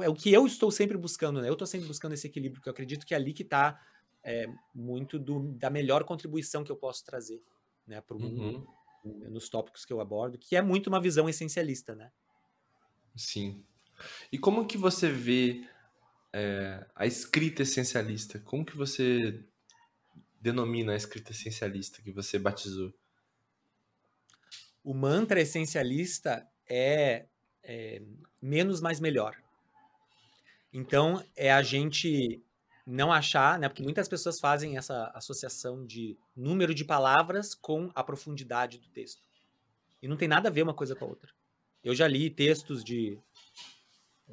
É 0.00 0.08
o 0.08 0.14
que 0.14 0.32
eu 0.32 0.46
estou 0.46 0.70
sempre 0.70 0.96
buscando, 0.96 1.40
né? 1.40 1.48
Eu 1.48 1.54
estou 1.54 1.66
sempre 1.66 1.86
buscando 1.86 2.12
esse 2.12 2.26
equilíbrio, 2.26 2.62
que 2.62 2.68
eu 2.68 2.72
acredito 2.72 3.06
que 3.06 3.14
é 3.14 3.16
ali 3.16 3.32
que 3.32 3.42
está 3.42 3.80
é, 4.24 4.46
muito 4.74 5.18
do, 5.18 5.52
da 5.52 5.70
melhor 5.70 6.04
contribuição 6.04 6.64
que 6.64 6.72
eu 6.72 6.76
posso 6.76 7.04
trazer 7.04 7.42
né, 7.86 8.00
para 8.00 8.16
o 8.16 8.20
mundo, 8.20 8.68
uhum. 9.04 9.30
nos 9.30 9.48
tópicos 9.48 9.86
que 9.86 9.92
eu 9.92 10.00
abordo, 10.00 10.38
que 10.38 10.54
é 10.54 10.60
muito 10.60 10.88
uma 10.88 11.00
visão 11.00 11.28
essencialista, 11.28 11.94
né? 11.94 12.10
Sim. 13.18 13.62
E 14.30 14.38
como 14.38 14.66
que 14.66 14.78
você 14.78 15.10
vê 15.10 15.68
é, 16.32 16.86
a 16.94 17.04
escrita 17.04 17.62
essencialista? 17.62 18.38
Como 18.38 18.64
que 18.64 18.76
você 18.76 19.44
denomina 20.40 20.92
a 20.92 20.96
escrita 20.96 21.32
essencialista 21.32 22.00
que 22.00 22.12
você 22.12 22.38
batizou? 22.38 22.94
O 24.84 24.94
mantra 24.94 25.40
essencialista 25.40 26.48
é, 26.66 27.26
é 27.62 28.00
menos 28.40 28.80
mais 28.80 29.00
melhor. 29.00 29.36
Então, 30.72 31.24
é 31.34 31.52
a 31.52 31.62
gente 31.62 32.40
não 32.86 33.12
achar, 33.12 33.58
né? 33.58 33.68
Porque 33.68 33.82
muitas 33.82 34.08
pessoas 34.08 34.38
fazem 34.38 34.78
essa 34.78 35.10
associação 35.14 35.84
de 35.84 36.16
número 36.36 36.74
de 36.74 36.84
palavras 36.84 37.54
com 37.54 37.90
a 37.94 38.04
profundidade 38.04 38.78
do 38.78 38.88
texto. 38.88 39.22
E 40.00 40.06
não 40.06 40.16
tem 40.16 40.28
nada 40.28 40.48
a 40.48 40.52
ver 40.52 40.62
uma 40.62 40.72
coisa 40.72 40.94
com 40.94 41.04
a 41.04 41.08
outra. 41.08 41.37
Eu 41.82 41.94
já 41.94 42.06
li 42.06 42.30
textos 42.30 42.82
de 42.82 43.18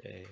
é, 0.02 0.24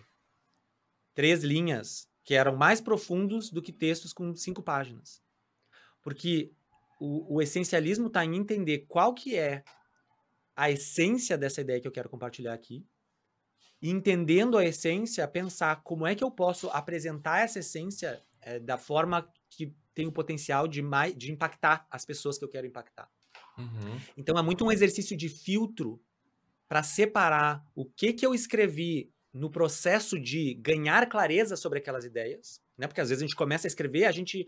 três 1.15 1.43
linhas 1.43 2.09
que 2.25 2.35
eram 2.35 2.57
mais 2.57 2.81
profundos 2.81 3.51
do 3.51 3.63
que 3.63 3.73
textos 3.73 4.13
com 4.13 4.35
cinco 4.35 4.63
páginas. 4.63 5.23
Porque 6.03 6.53
o, 7.01 7.37
o 7.37 7.43
essencialismo 7.43 8.09
está 8.09 8.25
em 8.25 8.37
entender 8.37 8.87
qual 8.89 9.15
que 9.15 9.37
é 9.37 9.63
a 10.57 10.71
essência 10.71 11.37
dessa 11.37 11.61
ideia 11.61 11.81
que 11.81 11.89
eu 11.89 11.93
quero 11.93 12.09
compartilhar 12.09 12.55
aqui, 12.55 12.87
e 13.83 13.91
entendendo 13.91 14.57
a 14.57 14.65
essência, 14.65 15.27
pensar 15.29 15.83
como 15.83 16.07
é 16.07 16.15
que 16.15 16.25
eu 16.25 16.31
posso 16.31 16.69
apresentar 16.71 17.41
essa 17.41 17.59
essência 17.59 18.25
é, 18.41 18.59
da 18.59 18.79
forma 18.79 19.31
que 19.51 19.75
tem 19.93 20.07
o 20.07 20.13
potencial 20.13 20.67
de, 20.67 20.81
mais, 20.81 21.15
de 21.15 21.31
impactar 21.31 21.87
as 21.91 22.05
pessoas 22.05 22.39
que 22.39 22.45
eu 22.45 22.49
quero 22.49 22.67
impactar. 22.67 23.11
Uhum. 23.59 24.01
Então 24.17 24.39
é 24.39 24.43
muito 24.43 24.65
um 24.65 24.73
exercício 24.73 25.17
de 25.17 25.29
filtro 25.29 26.01
para 26.69 26.83
separar 26.83 27.65
o 27.75 27.85
que 27.85 28.13
que 28.13 28.27
eu 28.27 28.35
escrevi 28.35 29.13
no 29.33 29.51
processo 29.51 30.19
de 30.19 30.55
ganhar 30.55 31.09
clareza 31.09 31.57
sobre 31.57 31.79
aquelas 31.79 32.05
ideias 32.05 32.65
né? 32.77 32.87
Porque 32.87 33.01
às 33.01 33.09
vezes 33.09 33.23
a 33.23 33.27
gente 33.27 33.37
começa 33.37 33.67
a 33.67 33.69
escrever, 33.69 34.05
a 34.05 34.13
gente 34.13 34.47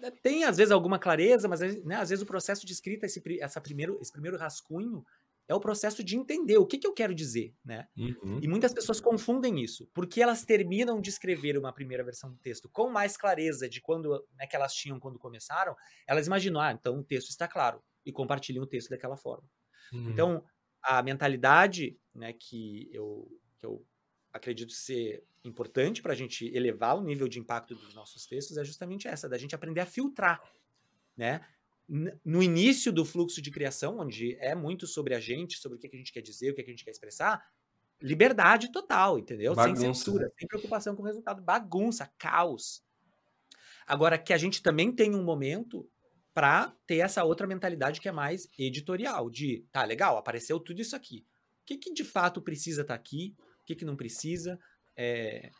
né, 0.00 0.10
tem 0.22 0.44
às 0.44 0.56
vezes 0.56 0.72
alguma 0.72 0.98
clareza, 0.98 1.48
mas 1.48 1.60
né, 1.84 1.96
às 1.96 2.10
vezes 2.10 2.22
o 2.22 2.26
processo 2.26 2.66
de 2.66 2.72
escrita, 2.72 3.06
esse, 3.06 3.22
essa 3.40 3.60
primeiro, 3.60 3.98
esse 4.00 4.12
primeiro 4.12 4.36
rascunho, 4.36 5.04
é 5.46 5.54
o 5.54 5.60
processo 5.60 6.04
de 6.04 6.14
entender 6.14 6.58
o 6.58 6.66
que, 6.66 6.76
que 6.76 6.86
eu 6.86 6.92
quero 6.92 7.14
dizer, 7.14 7.54
né? 7.64 7.88
Uhum. 7.96 8.38
E 8.42 8.46
muitas 8.46 8.74
pessoas 8.74 9.00
confundem 9.00 9.62
isso, 9.62 9.88
porque 9.94 10.20
elas 10.20 10.44
terminam 10.44 11.00
de 11.00 11.08
escrever 11.08 11.56
uma 11.56 11.72
primeira 11.72 12.04
versão 12.04 12.30
do 12.30 12.36
texto 12.36 12.68
com 12.68 12.90
mais 12.90 13.16
clareza 13.16 13.66
de 13.66 13.80
quando 13.80 14.22
né, 14.36 14.46
que 14.46 14.54
elas 14.54 14.74
tinham 14.74 15.00
quando 15.00 15.18
começaram, 15.18 15.74
elas 16.06 16.26
imaginam, 16.26 16.60
ah, 16.60 16.72
então 16.72 16.98
o 16.98 17.02
texto 17.02 17.30
está 17.30 17.48
claro, 17.48 17.82
e 18.04 18.12
compartilham 18.12 18.62
o 18.62 18.66
texto 18.66 18.90
daquela 18.90 19.16
forma. 19.16 19.48
Uhum. 19.90 20.10
Então, 20.10 20.44
a 20.82 21.02
mentalidade 21.02 21.98
né, 22.14 22.32
que, 22.32 22.88
eu, 22.92 23.28
que 23.58 23.66
eu 23.66 23.84
acredito 24.32 24.72
ser 24.72 25.24
importante 25.44 26.02
para 26.02 26.12
a 26.12 26.16
gente 26.16 26.46
elevar 26.54 26.96
o 26.96 27.02
nível 27.02 27.28
de 27.28 27.38
impacto 27.38 27.74
dos 27.74 27.94
nossos 27.94 28.26
textos 28.26 28.56
é 28.56 28.64
justamente 28.64 29.08
essa, 29.08 29.28
da 29.28 29.38
gente 29.38 29.54
aprender 29.54 29.80
a 29.80 29.86
filtrar, 29.86 30.42
né? 31.16 31.44
no 32.22 32.42
início 32.42 32.92
do 32.92 33.02
fluxo 33.02 33.40
de 33.40 33.50
criação, 33.50 33.98
onde 33.98 34.36
é 34.40 34.54
muito 34.54 34.86
sobre 34.86 35.14
a 35.14 35.20
gente, 35.20 35.58
sobre 35.58 35.78
o 35.78 35.80
que 35.80 35.86
a 35.86 35.98
gente 35.98 36.12
quer 36.12 36.20
dizer, 36.20 36.50
o 36.50 36.54
que 36.54 36.60
a 36.60 36.64
gente 36.64 36.84
quer 36.84 36.90
expressar, 36.90 37.42
liberdade 38.00 38.70
total, 38.70 39.18
entendeu? 39.18 39.54
Bagunça. 39.54 39.80
Sem 39.80 39.94
censura, 39.94 40.30
sem 40.38 40.46
preocupação 40.46 40.94
com 40.94 41.02
o 41.02 41.06
resultado. 41.06 41.40
Bagunça, 41.40 42.06
caos. 42.18 42.84
Agora, 43.86 44.18
que 44.18 44.34
a 44.34 44.38
gente 44.38 44.62
também 44.62 44.92
tem 44.92 45.14
um 45.14 45.24
momento 45.24 45.88
para 46.38 46.72
ter 46.86 46.98
essa 46.98 47.24
outra 47.24 47.48
mentalidade 47.48 48.00
que 48.00 48.08
é 48.08 48.12
mais 48.12 48.48
editorial, 48.56 49.28
de, 49.28 49.66
tá, 49.72 49.82
legal, 49.82 50.16
apareceu 50.16 50.60
tudo 50.60 50.80
isso 50.80 50.94
aqui. 50.94 51.26
O 51.62 51.66
que, 51.66 51.76
que 51.76 51.92
de 51.92 52.04
fato 52.04 52.40
precisa 52.40 52.82
estar 52.82 52.94
tá 52.94 53.00
aqui? 53.00 53.34
O 53.60 53.64
que, 53.64 53.74
que 53.74 53.84
não 53.84 53.96
precisa? 53.96 54.56
É, 54.96 55.50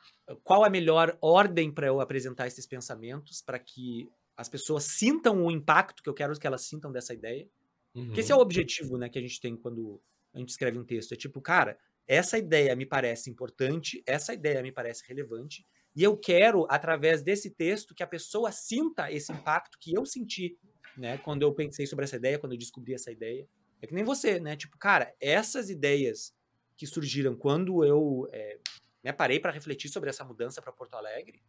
qual 0.45 0.63
a 0.63 0.71
melhor 0.71 1.19
ordem 1.21 1.73
para 1.73 1.89
eu 1.89 2.01
apresentar 2.01 2.47
esses 2.47 2.65
pensamentos 2.65 3.43
para 3.43 3.59
que 3.59 4.09
as 4.37 4.49
pessoas 4.49 4.85
sintam 4.85 5.45
o 5.45 5.51
impacto 5.51 6.01
que 6.01 6.09
eu 6.09 6.15
quero 6.15 6.39
que 6.39 6.47
elas 6.47 6.63
sintam 6.63 6.93
dessa 6.93 7.13
ideia. 7.13 7.49
Uhum. 7.93 8.07
Porque 8.07 8.21
esse 8.21 8.31
é 8.31 8.37
o 8.37 8.41
objetivo 8.41 8.97
né, 8.97 9.09
que 9.09 9.19
a 9.19 9.23
gente 9.23 9.41
tem 9.41 9.57
quando 9.57 10.01
a 10.33 10.39
gente 10.39 10.51
escreve 10.51 10.79
um 10.79 10.85
texto. 10.85 11.11
É 11.11 11.17
tipo, 11.17 11.41
cara, 11.41 11.77
essa 12.07 12.39
ideia 12.39 12.77
me 12.77 12.87
parece 12.87 13.29
importante, 13.29 14.01
essa 14.07 14.33
ideia 14.33 14.63
me 14.63 14.71
parece 14.71 15.05
relevante, 15.09 15.67
e 15.99 16.05
eu 16.05 16.17
quero, 16.17 16.65
através 16.71 17.25
desse 17.25 17.51
texto, 17.51 17.93
que 17.93 18.05
a 18.05 18.07
pessoa 18.07 18.53
sinta 18.53 19.11
esse 19.11 19.33
impacto 19.33 19.77
que 19.81 19.93
eu 19.93 20.07
senti, 20.07 20.57
né? 20.97 21.19
Quando 21.19 21.43
eu 21.43 21.53
pensei 21.53 21.89
sobre 21.89 22.05
essa 22.05 22.15
ideia, 22.15 22.39
quando 22.39 22.53
eu 22.53 22.59
descobri 22.59 22.95
essa 22.95 23.11
ideia. 23.11 23.49
É 23.83 23.87
que 23.89 23.93
nem 23.93 24.05
você, 24.05 24.39
né? 24.39 24.55
Tipo, 24.55 24.79
cara, 24.79 25.13
essas 25.21 25.71
ideias 25.71 26.33
que 26.77 26.87
surgiram 26.87 27.35
quando 27.35 27.85
eu 27.85 28.29
é, 28.33 28.61
né, 29.03 29.11
parei 29.11 29.41
para 29.41 29.51
refletir 29.51 29.91
sobre 29.91 30.09
essa 30.09 30.25
mudança 30.25 30.63
para 30.63 30.71
Porto 30.71 30.95
Alegre, 30.95 31.43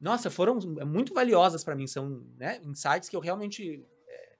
nossa, 0.00 0.30
foram 0.30 0.60
muito 0.86 1.12
valiosas 1.12 1.64
para 1.64 1.74
mim. 1.74 1.88
São 1.88 2.24
né, 2.36 2.60
insights 2.62 3.08
que 3.08 3.16
eu 3.16 3.20
realmente 3.20 3.84
é, 4.06 4.36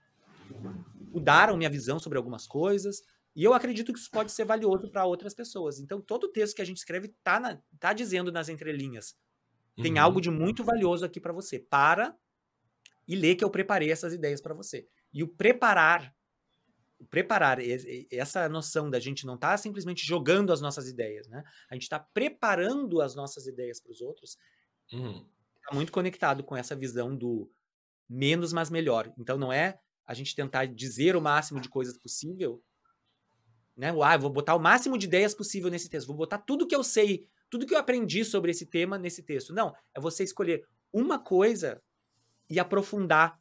mudaram 1.12 1.56
minha 1.56 1.70
visão 1.70 1.98
sobre 1.98 2.18
algumas 2.18 2.46
coisas. 2.46 3.02
E 3.34 3.44
eu 3.44 3.54
acredito 3.54 3.92
que 3.92 3.98
isso 3.98 4.10
pode 4.10 4.30
ser 4.30 4.44
valioso 4.44 4.90
para 4.90 5.04
outras 5.04 5.34
pessoas. 5.34 5.78
Então, 5.78 6.00
todo 6.00 6.30
texto 6.30 6.56
que 6.56 6.62
a 6.62 6.64
gente 6.64 6.78
escreve 6.78 7.08
tá, 7.22 7.40
na, 7.40 7.58
tá 7.80 7.92
dizendo 7.92 8.30
nas 8.30 8.48
entrelinhas. 8.48 9.16
Tem 9.76 9.94
uhum. 9.94 10.02
algo 10.02 10.20
de 10.20 10.30
muito 10.30 10.62
valioso 10.62 11.04
aqui 11.04 11.18
para 11.18 11.32
você. 11.32 11.58
Para 11.58 12.14
e 13.08 13.16
lê 13.16 13.34
que 13.34 13.42
eu 13.42 13.50
preparei 13.50 13.90
essas 13.90 14.12
ideias 14.12 14.40
para 14.40 14.54
você. 14.54 14.86
E 15.12 15.22
o 15.22 15.28
preparar, 15.28 16.14
o 16.98 17.06
preparar, 17.06 17.58
essa 18.10 18.48
noção 18.48 18.90
da 18.90 19.00
gente 19.00 19.24
não 19.24 19.38
tá 19.38 19.56
simplesmente 19.56 20.06
jogando 20.06 20.52
as 20.52 20.60
nossas 20.60 20.88
ideias, 20.88 21.26
né? 21.26 21.42
A 21.70 21.74
gente 21.74 21.84
está 21.84 21.98
preparando 21.98 23.00
as 23.00 23.14
nossas 23.14 23.46
ideias 23.46 23.80
para 23.80 23.92
os 23.92 24.00
outros. 24.00 24.36
Uhum 24.92 25.26
está 25.62 25.74
muito 25.74 25.92
conectado 25.92 26.42
com 26.42 26.56
essa 26.56 26.74
visão 26.74 27.16
do 27.16 27.50
menos, 28.08 28.52
mas 28.52 28.68
melhor. 28.68 29.12
Então 29.16 29.38
não 29.38 29.52
é 29.52 29.78
a 30.04 30.12
gente 30.12 30.34
tentar 30.34 30.66
dizer 30.66 31.16
o 31.16 31.22
máximo 31.22 31.60
de 31.60 31.68
coisas 31.68 31.96
possível, 31.96 32.62
né? 33.82 33.92
Ah, 34.00 34.16
vou 34.16 34.30
botar 34.30 34.54
o 34.54 34.60
máximo 34.60 34.96
de 34.96 35.06
ideias 35.06 35.34
possível 35.34 35.68
nesse 35.68 35.88
texto, 35.88 36.06
vou 36.06 36.16
botar 36.16 36.38
tudo 36.38 36.68
que 36.68 36.76
eu 36.76 36.84
sei, 36.84 37.26
tudo 37.50 37.66
que 37.66 37.74
eu 37.74 37.78
aprendi 37.78 38.24
sobre 38.24 38.52
esse 38.52 38.64
tema 38.64 38.96
nesse 38.96 39.24
texto. 39.24 39.52
Não, 39.52 39.74
é 39.92 40.00
você 40.00 40.22
escolher 40.22 40.64
uma 40.92 41.18
coisa 41.18 41.82
e 42.48 42.60
aprofundar, 42.60 43.40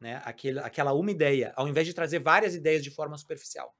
né, 0.00 0.22
aquele, 0.24 0.58
aquela 0.60 0.94
uma 0.94 1.10
ideia, 1.10 1.52
ao 1.54 1.68
invés 1.68 1.86
de 1.86 1.92
trazer 1.92 2.18
várias 2.18 2.54
ideias 2.54 2.82
de 2.82 2.90
forma 2.90 3.18
superficial. 3.18 3.76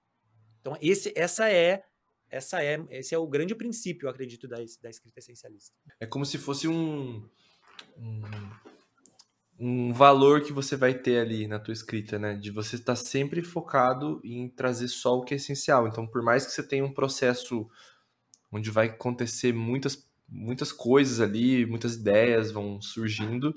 Então 0.60 0.76
esse, 0.82 1.10
essa 1.16 1.50
é 1.50 1.82
essa 2.28 2.62
é 2.62 2.84
esse 2.90 3.14
é 3.14 3.18
o 3.18 3.26
grande 3.26 3.54
princípio, 3.54 4.04
eu 4.04 4.10
acredito, 4.10 4.46
da, 4.46 4.58
da 4.82 4.90
escrita 4.90 5.20
essencialista. 5.20 5.74
É 5.98 6.04
como 6.04 6.26
se 6.26 6.36
fosse 6.36 6.68
um 6.68 7.26
um, 7.96 8.20
um 9.58 9.92
valor 9.92 10.42
que 10.42 10.52
você 10.52 10.76
vai 10.76 10.94
ter 10.94 11.20
ali 11.20 11.46
na 11.46 11.58
tua 11.58 11.72
escrita, 11.72 12.18
né? 12.18 12.34
De 12.34 12.50
você 12.50 12.76
estar 12.76 12.96
sempre 12.96 13.42
focado 13.42 14.20
em 14.24 14.48
trazer 14.48 14.88
só 14.88 15.16
o 15.16 15.24
que 15.24 15.34
é 15.34 15.36
essencial. 15.36 15.86
Então, 15.86 16.06
por 16.06 16.22
mais 16.22 16.44
que 16.44 16.52
você 16.52 16.62
tenha 16.62 16.84
um 16.84 16.92
processo 16.92 17.68
onde 18.50 18.70
vai 18.70 18.86
acontecer 18.86 19.52
muitas, 19.52 20.08
muitas 20.28 20.72
coisas 20.72 21.20
ali, 21.20 21.64
muitas 21.66 21.94
ideias 21.94 22.50
vão 22.50 22.80
surgindo, 22.80 23.54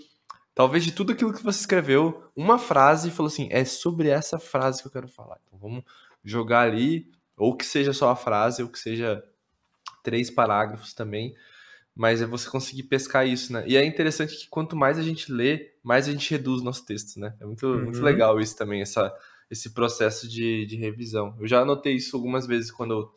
talvez 0.53 0.83
de 0.83 0.91
tudo 0.91 1.11
aquilo 1.11 1.33
que 1.33 1.43
você 1.43 1.59
escreveu, 1.59 2.23
uma 2.35 2.59
frase 2.59 3.11
falou 3.11 3.27
assim: 3.27 3.47
é 3.51 3.65
sobre 3.65 4.09
essa 4.09 4.39
frase 4.39 4.81
que 4.81 4.87
eu 4.87 4.91
quero 4.91 5.07
falar. 5.07 5.39
Então, 5.45 5.57
vamos 5.57 5.83
jogar 6.23 6.61
ali, 6.61 7.09
ou 7.35 7.55
que 7.55 7.65
seja 7.65 7.93
só 7.93 8.11
a 8.11 8.15
frase, 8.15 8.61
ou 8.61 8.69
que 8.69 8.79
seja 8.79 9.23
três 10.03 10.29
parágrafos 10.29 10.93
também 10.93 11.35
mas 11.97 12.21
é 12.21 12.27
você 12.27 12.47
conseguir 12.47 12.83
pescar 12.83 13.27
isso, 13.27 13.51
né? 13.51 13.63
E 13.65 13.75
é 13.75 13.83
interessante 13.83 14.37
que 14.37 14.47
quanto 14.47 14.75
mais 14.75 14.99
a 14.99 15.01
gente 15.01 15.31
lê, 15.31 15.73
mais 15.83 16.07
a 16.07 16.11
gente 16.11 16.29
reduz 16.29 16.61
o 16.61 16.63
nosso 16.63 16.85
texto, 16.85 17.19
né? 17.19 17.35
É 17.39 17.45
muito, 17.45 17.65
uhum. 17.65 17.85
muito 17.85 18.01
legal 18.01 18.39
isso 18.39 18.55
também, 18.55 18.81
essa, 18.81 19.11
esse 19.49 19.71
processo 19.71 20.27
de, 20.27 20.67
de 20.67 20.75
revisão. 20.75 21.35
Eu 21.39 21.47
já 21.47 21.61
anotei 21.61 21.95
isso 21.95 22.15
algumas 22.15 22.45
vezes 22.45 22.69
quando 22.69 22.93
eu, 22.93 23.11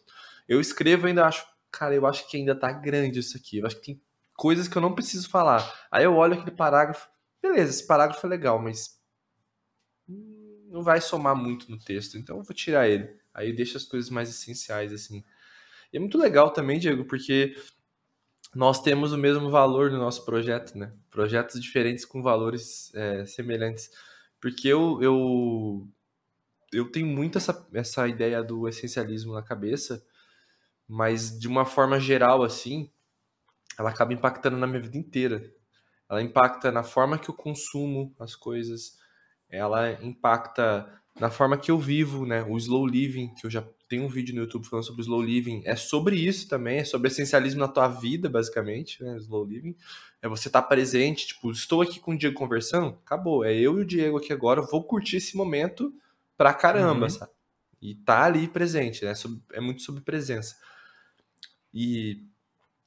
eu 0.49 0.61
escrevo 0.61 1.07
ainda 1.07 1.27
acho, 1.27 1.45
cara, 1.71 1.95
eu 1.95 2.07
acho 2.07 2.27
que 2.27 2.39
ainda 2.39 2.55
tá 2.55 2.73
grande 2.73 3.19
isso 3.19 3.37
aqui. 3.37 3.59
Eu 3.59 3.67
acho 3.67 3.77
que 3.77 3.83
tem 3.83 4.03
coisas 4.33 4.67
que 4.67 4.79
eu 4.79 4.83
não 4.83 4.95
preciso 4.95 5.29
falar. 5.29 5.71
Aí 5.91 6.05
eu 6.05 6.15
olho 6.15 6.33
aquele 6.33 6.57
parágrafo, 6.57 7.07
beleza, 7.43 7.71
esse 7.71 7.87
parágrafo 7.87 8.27
é 8.27 8.31
legal, 8.31 8.59
mas 8.59 8.99
não 10.71 10.83
vai 10.83 11.03
somar 11.03 11.37
muito 11.37 11.71
no 11.71 11.79
texto, 11.79 12.17
então 12.17 12.39
eu 12.39 12.43
vou 12.43 12.55
tirar 12.55 12.89
ele. 12.89 13.15
Aí 13.35 13.53
deixa 13.53 13.77
as 13.77 13.85
coisas 13.85 14.09
mais 14.09 14.31
essenciais, 14.31 14.91
assim. 14.91 15.23
E 15.93 15.99
é 15.99 16.01
muito 16.01 16.17
legal 16.17 16.51
também, 16.51 16.79
Diego, 16.79 17.05
porque 17.05 17.55
nós 18.55 18.83
temos 18.83 19.13
o 19.13 19.19
mesmo 19.19 19.51
valor 19.51 19.91
no 19.91 19.99
nosso 19.99 20.25
projeto, 20.25 20.77
né? 20.77 20.93
Projetos 21.11 21.61
diferentes 21.61 22.05
com 22.05 22.23
valores 22.23 22.93
é, 22.95 23.25
semelhantes. 23.25 23.91
Porque 24.41 24.69
eu, 24.69 25.01
eu, 25.01 25.89
eu 26.73 26.91
tenho 26.91 27.07
muito 27.07 27.39
essa, 27.39 27.69
essa 27.73 28.09
ideia 28.09 28.43
do 28.43 28.69
essencialismo 28.69 29.33
na 29.33 29.43
cabeça, 29.43 30.05
mas 30.89 31.39
de 31.39 31.47
uma 31.47 31.65
forma 31.65 32.01
geral, 32.01 32.43
assim, 32.43 32.91
ela 33.79 33.91
acaba 33.91 34.13
impactando 34.13 34.57
na 34.57 34.67
minha 34.67 34.81
vida 34.81 34.99
inteira. 34.99 35.53
Ela 36.09 36.23
impacta 36.23 36.73
na 36.73 36.83
forma 36.83 37.19
que 37.19 37.31
eu 37.31 37.35
consumo 37.35 38.13
as 38.19 38.35
coisas, 38.35 38.99
ela 39.49 39.93
impacta 40.03 41.01
na 41.21 41.31
forma 41.31 41.57
que 41.57 41.71
eu 41.71 41.79
vivo, 41.79 42.27
né? 42.27 42.43
O 42.43 42.57
slow 42.57 42.85
living, 42.85 43.33
que 43.35 43.47
eu 43.47 43.51
já 43.51 43.65
tenho 43.91 44.05
um 44.05 44.09
vídeo 44.09 44.33
no 44.33 44.43
YouTube 44.43 44.69
falando 44.69 44.87
sobre 44.87 45.03
slow 45.03 45.21
living. 45.21 45.63
É 45.65 45.75
sobre 45.75 46.15
isso 46.15 46.49
também, 46.49 46.79
é 46.79 46.85
sobre 46.85 47.09
essencialismo 47.09 47.59
na 47.59 47.67
tua 47.67 47.89
vida, 47.89 48.29
basicamente, 48.29 49.03
né? 49.03 49.17
Slow 49.17 49.45
living. 49.45 49.75
É 50.23 50.29
você 50.29 50.49
estar 50.49 50.63
tá 50.63 50.69
presente, 50.69 51.27
tipo, 51.27 51.51
estou 51.51 51.83
aqui 51.83 51.99
com 51.99 52.13
o 52.13 52.17
Diego 52.17 52.37
conversando, 52.37 52.97
acabou. 53.05 53.45
É 53.45 53.53
eu 53.53 53.81
e 53.81 53.83
o 53.83 53.85
Diego 53.85 54.17
aqui 54.17 54.33
agora, 54.33 54.63
vou 54.63 54.85
curtir 54.85 55.17
esse 55.17 55.37
momento 55.37 55.93
pra 56.37 56.55
caramba, 56.55 57.07
uhum. 57.07 57.11
sabe? 57.11 57.33
E 57.83 57.97
tá 57.97 58.25
ali 58.25 58.47
presente, 58.47 59.05
né? 59.05 59.13
É 59.53 59.61
muito 59.61 59.83
sobre 59.83 60.03
presença. 60.03 60.57
E 61.75 62.23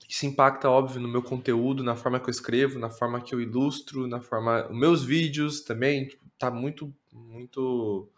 isso 0.08 0.26
impacta, 0.26 0.70
óbvio, 0.70 1.02
no 1.02 1.10
meu 1.10 1.22
conteúdo, 1.22 1.84
na 1.84 1.98
forma 1.98 2.18
que 2.18 2.30
eu 2.30 2.32
escrevo, 2.32 2.80
na 2.80 2.90
forma 2.90 3.20
que 3.20 3.36
eu 3.36 3.42
ilustro, 3.42 4.08
na 4.08 4.22
forma. 4.22 4.70
Os 4.70 4.78
meus 4.78 5.04
vídeos 5.04 5.62
também, 5.62 6.08
tipo, 6.08 6.24
tá 6.38 6.50
muito, 6.50 6.96
muito 7.12 8.10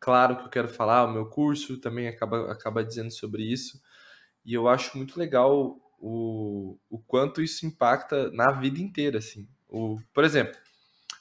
claro 0.00 0.36
que 0.38 0.44
eu 0.44 0.48
quero 0.48 0.68
falar, 0.68 1.04
o 1.04 1.12
meu 1.12 1.26
curso 1.26 1.78
também 1.78 2.08
acaba, 2.08 2.50
acaba 2.50 2.82
dizendo 2.82 3.10
sobre 3.12 3.42
isso. 3.44 3.80
E 4.44 4.54
eu 4.54 4.66
acho 4.66 4.96
muito 4.96 5.18
legal 5.18 5.78
o, 6.00 6.78
o 6.88 6.98
quanto 6.98 7.42
isso 7.42 7.66
impacta 7.66 8.30
na 8.32 8.52
vida 8.52 8.80
inteira, 8.80 9.18
assim. 9.18 9.46
O, 9.68 10.00
por 10.12 10.24
exemplo, 10.24 10.58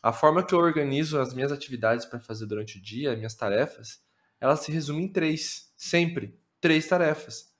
a 0.01 0.13
forma 0.13 0.43
que 0.43 0.55
eu 0.55 0.59
organizo 0.59 1.19
as 1.19 1.33
minhas 1.33 1.51
atividades 1.51 2.05
para 2.05 2.19
fazer 2.19 2.45
durante 2.45 2.77
o 2.77 2.81
dia, 2.81 3.11
as 3.11 3.17
minhas 3.17 3.35
tarefas, 3.35 4.01
elas 4.39 4.61
se 4.61 4.71
resumem 4.71 5.05
em 5.05 5.11
três, 5.11 5.71
sempre. 5.75 6.39
Três 6.61 6.87
tarefas. 6.87 7.53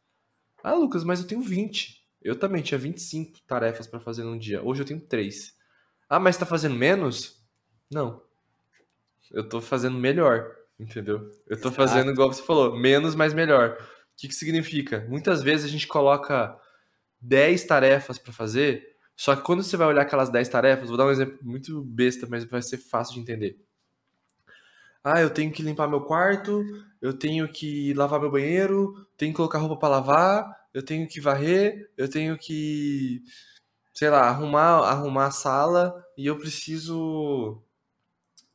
Ah, 0.64 0.74
Lucas, 0.74 1.04
mas 1.04 1.20
eu 1.20 1.28
tenho 1.28 1.42
20. 1.42 2.06
Eu 2.22 2.38
também 2.38 2.62
tinha 2.62 2.78
25 2.78 3.40
tarefas 3.42 3.88
para 3.88 4.00
fazer 4.00 4.24
num 4.24 4.38
dia. 4.38 4.64
Hoje 4.64 4.82
eu 4.82 4.86
tenho 4.86 5.00
três. 5.00 5.54
Ah, 6.10 6.20
mas 6.20 6.36
está 6.36 6.46
fazendo 6.46 6.76
menos? 6.76 7.42
Não. 7.92 8.22
Eu 9.32 9.44
estou 9.44 9.62
fazendo 9.62 9.98
melhor. 9.98 10.56
Entendeu? 10.80 11.30
Eu 11.48 11.60
tô 11.60 11.72
fazendo 11.72 12.12
igual 12.12 12.32
você 12.32 12.42
falou, 12.42 12.76
menos, 12.78 13.14
mas 13.14 13.34
melhor. 13.34 13.78
O 13.82 13.86
que, 14.18 14.28
que 14.30 14.34
significa? 14.34 15.06
Muitas 15.10 15.44
vezes 15.44 15.66
a 15.66 15.70
gente 15.70 15.88
coloca 15.88 16.58
10 17.22 17.66
tarefas 17.66 18.18
para 18.18 18.32
fazer, 18.34 18.88
Só 19.16 19.36
que 19.36 19.44
quando 19.44 19.62
você 19.62 19.76
vai 19.76 19.88
olhar 19.88 20.04
aquelas 20.04 20.30
10 20.30 20.48
tarefas, 20.48 20.88
vou 20.88 20.98
dar 20.98 21.06
um 21.06 21.12
exemplo 21.12 21.38
muito 21.42 21.84
besta, 21.84 22.26
mas 22.30 22.46
vai 22.46 22.62
ser 22.62 22.78
fácil 22.78 23.16
de 23.16 23.20
entender. 23.20 23.60
Ah, 25.04 25.20
eu 25.22 25.30
tenho 25.30 25.52
que 25.52 25.62
limpar 25.62 25.90
meu 25.90 26.02
quarto, 26.02 26.64
eu 27.02 27.14
tenho 27.14 27.48
que 27.52 27.94
lavar 27.96 28.20
meu 28.20 28.32
banheiro, 28.32 28.94
tenho 29.18 29.34
que 29.34 29.38
colocar 29.38 29.60
roupa 29.60 29.78
para 29.78 29.90
lavar, 29.90 30.58
eu 30.74 30.84
tenho 30.84 31.08
que 31.08 31.20
varrer, 31.20 31.92
eu 31.98 32.10
tenho 32.10 32.38
que, 32.38 33.22
sei 33.94 34.10
lá, 34.10 34.22
arrumar, 34.30 34.88
arrumar 34.90 35.28
a 35.28 35.32
sala 35.32 35.94
e 36.18 36.26
eu 36.26 36.38
preciso 36.38 37.62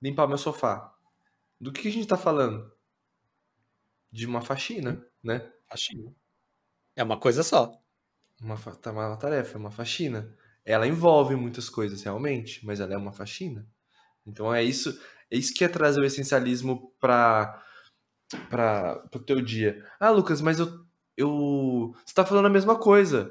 limpar 0.00 0.26
meu 0.26 0.38
sofá. 0.38 0.93
Do 1.60 1.72
que 1.72 1.88
a 1.88 1.92
gente 1.92 2.06
tá 2.06 2.16
falando? 2.16 2.70
De 4.10 4.26
uma 4.26 4.40
faxina, 4.40 5.04
né? 5.22 5.50
Faxina. 5.68 6.14
É 6.96 7.02
uma 7.02 7.18
coisa 7.18 7.42
só. 7.42 7.80
Uma, 8.40 8.56
tá 8.56 8.92
uma 8.92 9.16
tarefa, 9.16 9.56
é 9.56 9.58
uma 9.58 9.70
faxina. 9.70 10.36
Ela 10.64 10.86
envolve 10.86 11.36
muitas 11.36 11.68
coisas, 11.68 12.02
realmente, 12.02 12.64
mas 12.64 12.80
ela 12.80 12.94
é 12.94 12.96
uma 12.96 13.12
faxina. 13.12 13.66
Então 14.26 14.52
é 14.54 14.62
isso, 14.62 14.98
é 15.30 15.36
isso 15.36 15.52
que 15.52 15.64
é 15.64 15.68
trazer 15.68 16.00
o 16.00 16.04
essencialismo 16.04 16.92
para 16.98 17.62
para 18.48 19.04
o 19.14 19.18
teu 19.18 19.40
dia. 19.40 19.84
Ah, 20.00 20.10
Lucas, 20.10 20.40
mas 20.40 20.58
eu, 20.58 20.84
eu 21.16 21.94
você 22.04 22.14
tá 22.14 22.24
falando 22.24 22.46
a 22.46 22.50
mesma 22.50 22.76
coisa. 22.76 23.30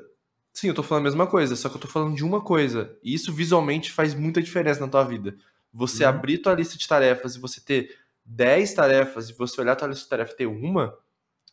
Sim, 0.54 0.68
eu 0.68 0.74
tô 0.74 0.84
falando 0.84 1.04
a 1.04 1.10
mesma 1.10 1.28
coisa, 1.28 1.56
só 1.56 1.68
que 1.68 1.76
eu 1.76 1.82
tô 1.82 1.88
falando 1.88 2.16
de 2.16 2.24
uma 2.24 2.42
coisa. 2.42 2.96
E 3.04 3.14
isso 3.14 3.34
visualmente 3.34 3.92
faz 3.92 4.14
muita 4.14 4.42
diferença 4.42 4.80
na 4.80 4.88
tua 4.88 5.04
vida. 5.04 5.36
Você 5.74 6.04
uhum. 6.04 6.10
abrir 6.10 6.38
tua 6.38 6.54
lista 6.54 6.78
de 6.78 6.88
tarefas 6.88 7.36
e 7.36 7.40
você 7.40 7.60
ter 7.60 7.98
10 8.26 8.74
tarefas 8.74 9.30
e 9.30 9.34
você 9.34 9.60
olhar 9.60 9.76
tua 9.76 9.88
lista 9.88 10.04
de 10.04 10.10
tarefas 10.10 10.34
e 10.34 10.38
ter 10.38 10.46
uma, 10.46 10.98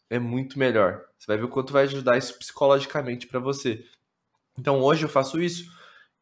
é 0.09 0.18
muito 0.18 0.59
melhor. 0.59 1.05
Você 1.18 1.27
vai 1.27 1.37
ver 1.37 1.45
o 1.45 1.49
quanto 1.49 1.73
vai 1.73 1.85
ajudar 1.85 2.18
isso 2.18 2.39
psicologicamente 2.39 3.27
para 3.27 3.39
você. 3.39 3.85
Então 4.59 4.81
hoje 4.81 5.05
eu 5.05 5.09
faço 5.09 5.41
isso. 5.41 5.71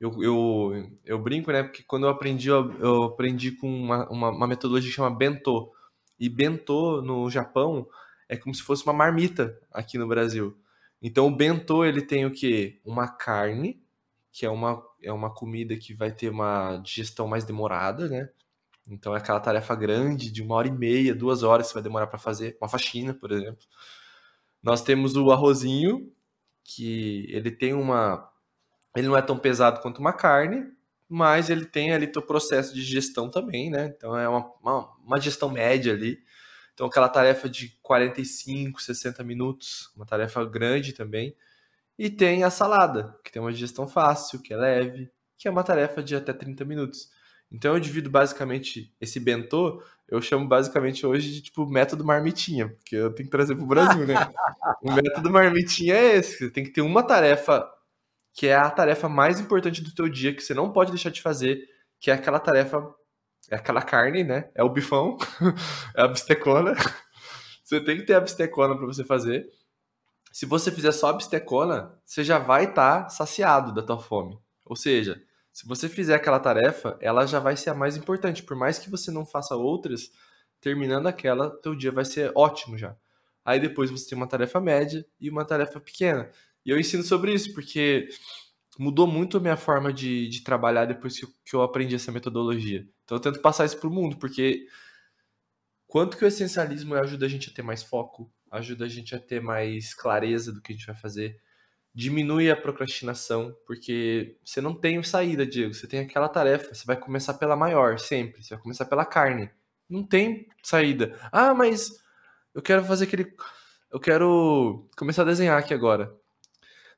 Eu, 0.00 0.22
eu, 0.22 0.90
eu 1.04 1.18
brinco, 1.18 1.50
né? 1.50 1.62
Porque 1.62 1.82
quando 1.82 2.04
eu 2.04 2.10
aprendi, 2.10 2.48
eu, 2.48 2.72
eu 2.80 3.02
aprendi 3.04 3.52
com 3.52 3.68
uma, 3.68 4.08
uma, 4.08 4.30
uma, 4.30 4.46
metodologia 4.46 4.90
que 4.90 4.94
chama 4.94 5.10
Bento. 5.10 5.72
E 6.20 6.28
Bento 6.28 7.02
no 7.02 7.28
Japão 7.30 7.88
é 8.28 8.36
como 8.36 8.54
se 8.54 8.62
fosse 8.62 8.84
uma 8.84 8.92
marmita 8.92 9.58
aqui 9.72 9.98
no 9.98 10.06
Brasil. 10.06 10.56
Então 11.02 11.26
o 11.26 11.34
Bento 11.34 11.84
ele 11.84 12.02
tem 12.02 12.26
o 12.26 12.30
que? 12.30 12.80
Uma 12.84 13.08
carne, 13.08 13.82
que 14.32 14.44
é 14.44 14.50
uma, 14.50 14.82
é 15.02 15.12
uma 15.12 15.32
comida 15.32 15.76
que 15.76 15.94
vai 15.94 16.12
ter 16.12 16.28
uma 16.28 16.76
digestão 16.78 17.26
mais 17.26 17.44
demorada, 17.44 18.08
né? 18.08 18.28
Então 18.88 19.14
é 19.14 19.18
aquela 19.18 19.40
tarefa 19.40 19.74
grande 19.74 20.30
de 20.30 20.42
uma 20.42 20.54
hora 20.54 20.68
e 20.68 20.72
meia, 20.72 21.14
duas 21.14 21.42
horas 21.42 21.66
que 21.66 21.72
você 21.72 21.74
vai 21.74 21.82
demorar 21.82 22.06
para 22.06 22.18
fazer, 22.18 22.56
uma 22.60 22.68
faxina, 22.68 23.14
por 23.14 23.30
exemplo. 23.32 23.64
Nós 24.62 24.82
temos 24.82 25.16
o 25.16 25.30
arrozinho, 25.30 26.12
que 26.64 27.26
ele 27.30 27.50
tem 27.50 27.74
uma. 27.74 28.30
Ele 28.96 29.08
não 29.08 29.16
é 29.16 29.22
tão 29.22 29.38
pesado 29.38 29.80
quanto 29.80 29.98
uma 29.98 30.12
carne, 30.12 30.70
mas 31.08 31.50
ele 31.50 31.64
tem 31.64 31.92
ali 31.92 32.10
o 32.16 32.22
processo 32.22 32.74
de 32.74 32.82
gestão 32.82 33.30
também, 33.30 33.70
né? 33.70 33.86
Então 33.96 34.16
é 34.16 34.28
uma, 34.28 34.52
uma, 34.60 34.96
uma 35.04 35.20
gestão 35.20 35.50
média 35.50 35.92
ali. 35.92 36.18
Então 36.74 36.86
aquela 36.86 37.08
tarefa 37.08 37.48
de 37.48 37.70
45, 37.82 38.82
60 38.82 39.24
minutos, 39.24 39.90
uma 39.96 40.06
tarefa 40.06 40.44
grande 40.44 40.92
também. 40.92 41.34
E 41.98 42.10
tem 42.10 42.44
a 42.44 42.50
salada, 42.50 43.18
que 43.24 43.32
tem 43.32 43.42
uma 43.42 43.52
digestão 43.52 43.88
fácil, 43.88 44.40
que 44.40 44.52
é 44.54 44.56
leve, 44.56 45.10
que 45.36 45.48
é 45.48 45.50
uma 45.50 45.64
tarefa 45.64 46.02
de 46.02 46.14
até 46.14 46.32
30 46.32 46.64
minutos. 46.64 47.10
Então 47.50 47.74
eu 47.74 47.80
divido 47.80 48.10
basicamente 48.10 48.94
esse 49.00 49.18
bentô, 49.18 49.82
eu 50.06 50.20
chamo 50.20 50.46
basicamente 50.46 51.06
hoje 51.06 51.32
de 51.32 51.42
tipo 51.42 51.66
método 51.66 52.04
marmitinha, 52.04 52.68
porque 52.68 52.96
eu 52.96 53.12
tenho 53.12 53.28
que 53.28 53.36
trazer 53.36 53.54
pro 53.56 53.66
Brasil, 53.66 54.06
né? 54.06 54.14
o 54.82 54.92
método 54.92 55.30
marmitinha 55.30 55.94
é 55.94 56.16
esse, 56.16 56.38
você 56.38 56.50
tem 56.50 56.64
que 56.64 56.70
ter 56.70 56.82
uma 56.82 57.02
tarefa 57.02 57.68
que 58.34 58.46
é 58.46 58.54
a 58.54 58.70
tarefa 58.70 59.08
mais 59.08 59.40
importante 59.40 59.82
do 59.82 59.92
teu 59.92 60.08
dia, 60.08 60.32
que 60.32 60.42
você 60.42 60.54
não 60.54 60.70
pode 60.70 60.92
deixar 60.92 61.10
de 61.10 61.20
fazer, 61.20 61.68
que 61.98 62.10
é 62.10 62.14
aquela 62.14 62.38
tarefa, 62.38 62.94
é 63.50 63.56
aquela 63.56 63.82
carne, 63.82 64.22
né? 64.22 64.48
É 64.54 64.62
o 64.62 64.68
bifão, 64.68 65.16
é 65.96 66.02
a 66.02 66.08
bistecona. 66.08 66.74
Você 67.64 67.80
tem 67.80 67.96
que 67.96 68.04
ter 68.04 68.14
a 68.14 68.20
bistecona 68.20 68.76
para 68.76 68.86
você 68.86 69.04
fazer. 69.04 69.46
Se 70.32 70.46
você 70.46 70.70
fizer 70.70 70.92
só 70.92 71.08
a 71.08 71.12
bistecona, 71.14 71.98
você 72.04 72.22
já 72.22 72.38
vai 72.38 72.64
estar 72.64 73.02
tá 73.02 73.08
saciado 73.08 73.74
da 73.74 73.82
tua 73.82 73.98
fome. 73.98 74.38
Ou 74.64 74.76
seja, 74.76 75.20
se 75.58 75.66
você 75.66 75.88
fizer 75.88 76.14
aquela 76.14 76.38
tarefa, 76.38 76.96
ela 77.00 77.26
já 77.26 77.40
vai 77.40 77.56
ser 77.56 77.70
a 77.70 77.74
mais 77.74 77.96
importante. 77.96 78.44
Por 78.44 78.56
mais 78.56 78.78
que 78.78 78.88
você 78.88 79.10
não 79.10 79.26
faça 79.26 79.56
outras, 79.56 80.08
terminando 80.60 81.08
aquela, 81.08 81.50
teu 81.50 81.74
dia 81.74 81.90
vai 81.90 82.04
ser 82.04 82.30
ótimo 82.36 82.78
já. 82.78 82.96
Aí 83.44 83.58
depois 83.58 83.90
você 83.90 84.08
tem 84.08 84.16
uma 84.16 84.28
tarefa 84.28 84.60
média 84.60 85.04
e 85.20 85.28
uma 85.28 85.44
tarefa 85.44 85.80
pequena. 85.80 86.30
E 86.64 86.70
eu 86.70 86.78
ensino 86.78 87.02
sobre 87.02 87.34
isso, 87.34 87.52
porque 87.54 88.08
mudou 88.78 89.04
muito 89.04 89.36
a 89.36 89.40
minha 89.40 89.56
forma 89.56 89.92
de, 89.92 90.28
de 90.28 90.44
trabalhar 90.44 90.84
depois 90.84 91.18
que, 91.18 91.26
que 91.44 91.56
eu 91.56 91.62
aprendi 91.62 91.96
essa 91.96 92.12
metodologia. 92.12 92.88
Então 93.02 93.16
eu 93.16 93.20
tento 93.20 93.40
passar 93.40 93.64
isso 93.64 93.78
para 93.78 93.88
o 93.88 93.92
mundo, 93.92 94.16
porque 94.16 94.64
quanto 95.88 96.16
que 96.16 96.24
o 96.24 96.28
essencialismo 96.28 96.94
ajuda 96.94 97.26
a 97.26 97.28
gente 97.28 97.50
a 97.50 97.52
ter 97.52 97.62
mais 97.62 97.82
foco, 97.82 98.32
ajuda 98.48 98.84
a 98.84 98.88
gente 98.88 99.12
a 99.12 99.18
ter 99.18 99.40
mais 99.40 99.92
clareza 99.92 100.52
do 100.52 100.62
que 100.62 100.72
a 100.72 100.76
gente 100.76 100.86
vai 100.86 100.96
fazer, 100.96 101.36
diminui 101.98 102.48
a 102.48 102.54
procrastinação, 102.54 103.52
porque 103.66 104.36
você 104.44 104.60
não 104.60 104.72
tem 104.72 105.02
saída, 105.02 105.44
Diego. 105.44 105.74
Você 105.74 105.84
tem 105.84 105.98
aquela 105.98 106.28
tarefa, 106.28 106.72
você 106.72 106.86
vai 106.86 106.96
começar 106.96 107.34
pela 107.34 107.56
maior, 107.56 107.98
sempre. 107.98 108.40
Você 108.40 108.54
vai 108.54 108.62
começar 108.62 108.84
pela 108.84 109.04
carne. 109.04 109.50
Não 109.90 110.04
tem 110.04 110.46
saída. 110.62 111.18
Ah, 111.32 111.52
mas 111.52 111.90
eu 112.54 112.62
quero 112.62 112.84
fazer 112.84 113.06
aquele. 113.06 113.34
Eu 113.90 113.98
quero 113.98 114.88
começar 114.96 115.22
a 115.22 115.24
desenhar 115.24 115.58
aqui 115.58 115.74
agora. 115.74 116.14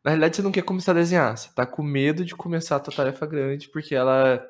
Na 0.04 0.10
realidade, 0.10 0.36
você 0.36 0.42
não 0.42 0.52
quer 0.52 0.64
começar 0.64 0.90
a 0.92 0.96
desenhar. 0.96 1.34
Você 1.34 1.48
tá 1.54 1.64
com 1.64 1.82
medo 1.82 2.22
de 2.22 2.36
começar 2.36 2.76
a 2.76 2.80
tua 2.80 2.94
tarefa 2.94 3.24
grande, 3.24 3.70
porque 3.70 3.94
ela. 3.94 4.46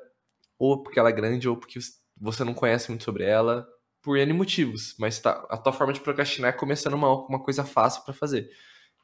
Ou 0.58 0.82
porque 0.82 0.98
ela 0.98 1.10
é 1.10 1.12
grande, 1.12 1.48
ou 1.48 1.56
porque 1.56 1.78
você 2.20 2.42
não 2.42 2.54
conhece 2.54 2.88
muito 2.88 3.04
sobre 3.04 3.22
ela, 3.22 3.68
por 4.02 4.18
N 4.18 4.32
motivos. 4.32 4.96
Mas 4.98 5.20
tá, 5.20 5.46
a 5.48 5.56
tua 5.56 5.72
forma 5.72 5.92
de 5.92 6.00
procrastinar 6.00 6.50
é 6.50 6.52
começando 6.52 6.94
uma, 6.94 7.24
uma 7.28 7.40
coisa 7.40 7.62
fácil 7.64 8.02
para 8.04 8.12
fazer. 8.12 8.50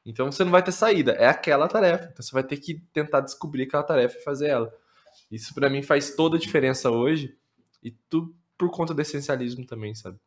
Então 0.06 0.30
você 0.30 0.44
não 0.44 0.52
vai 0.52 0.62
ter 0.62 0.70
saída, 0.70 1.12
é 1.12 1.26
aquela 1.26 1.66
tarefa. 1.66 2.04
Então 2.04 2.22
você 2.22 2.30
vai 2.30 2.44
ter 2.44 2.56
que 2.58 2.80
tentar 2.92 3.20
descobrir 3.20 3.64
aquela 3.64 3.82
tarefa 3.82 4.16
e 4.16 4.22
fazer 4.22 4.46
ela. 4.46 4.72
Isso 5.30 5.52
para 5.52 5.68
mim 5.68 5.82
faz 5.82 6.14
toda 6.14 6.36
a 6.36 6.40
diferença 6.40 6.90
hoje 6.90 7.36
e 7.82 7.90
tudo 7.90 8.34
por 8.56 8.70
conta 8.70 8.94
do 8.94 9.02
essencialismo 9.02 9.66
também, 9.66 9.94
sabe? 9.94 10.18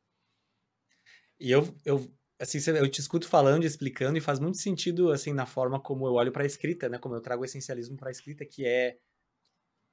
E 1.39 1.49
eu, 1.49 1.73
eu 1.85 2.11
assim, 2.37 2.59
eu 2.71 2.89
te 2.89 2.99
escuto 2.99 3.27
falando, 3.27 3.63
explicando 3.63 4.17
e 4.17 4.21
faz 4.21 4.39
muito 4.39 4.57
sentido 4.57 5.11
assim 5.11 5.31
na 5.33 5.45
forma 5.45 5.79
como 5.79 6.05
eu 6.05 6.13
olho 6.13 6.31
para 6.31 6.43
a 6.43 6.45
escrita, 6.45 6.89
né? 6.89 6.97
Como 6.97 7.15
eu 7.15 7.21
trago 7.21 7.41
o 7.41 7.45
essencialismo 7.45 7.95
para 7.95 8.09
a 8.09 8.11
escrita, 8.11 8.45
que 8.45 8.65
é 8.65 8.97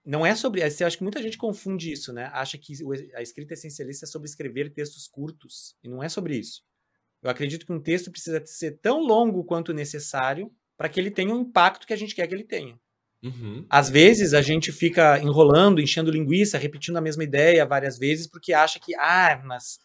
não 0.04 0.24
é 0.24 0.36
sobre, 0.36 0.62
assim, 0.62 0.84
eu 0.84 0.86
acho 0.86 0.98
que 0.98 1.02
muita 1.02 1.20
gente 1.20 1.36
confunde 1.36 1.90
isso, 1.90 2.12
né? 2.12 2.30
Acha 2.32 2.56
que 2.56 2.74
a 3.14 3.22
escrita 3.22 3.54
essencialista 3.54 4.04
é 4.04 4.08
sobre 4.08 4.28
escrever 4.28 4.72
textos 4.72 5.08
curtos 5.08 5.76
e 5.82 5.88
não 5.88 6.00
é 6.00 6.08
sobre 6.08 6.36
isso. 6.36 6.62
Eu 7.26 7.30
acredito 7.30 7.66
que 7.66 7.72
um 7.72 7.80
texto 7.80 8.08
precisa 8.08 8.40
ser 8.46 8.78
tão 8.80 9.00
longo 9.00 9.42
quanto 9.42 9.74
necessário 9.74 10.48
para 10.76 10.88
que 10.88 11.00
ele 11.00 11.10
tenha 11.10 11.34
o 11.34 11.40
impacto 11.40 11.84
que 11.84 11.92
a 11.92 11.96
gente 11.96 12.14
quer 12.14 12.24
que 12.28 12.34
ele 12.34 12.44
tenha. 12.44 12.78
Uhum. 13.20 13.66
Às 13.68 13.90
vezes 13.90 14.32
a 14.32 14.40
gente 14.40 14.70
fica 14.70 15.18
enrolando, 15.18 15.80
enchendo 15.80 16.12
linguiça, 16.12 16.56
repetindo 16.56 16.98
a 16.98 17.00
mesma 17.00 17.24
ideia 17.24 17.66
várias 17.66 17.98
vezes, 17.98 18.28
porque 18.28 18.52
acha 18.52 18.78
que, 18.78 18.94
ah, 18.94 19.42
mas. 19.44 19.80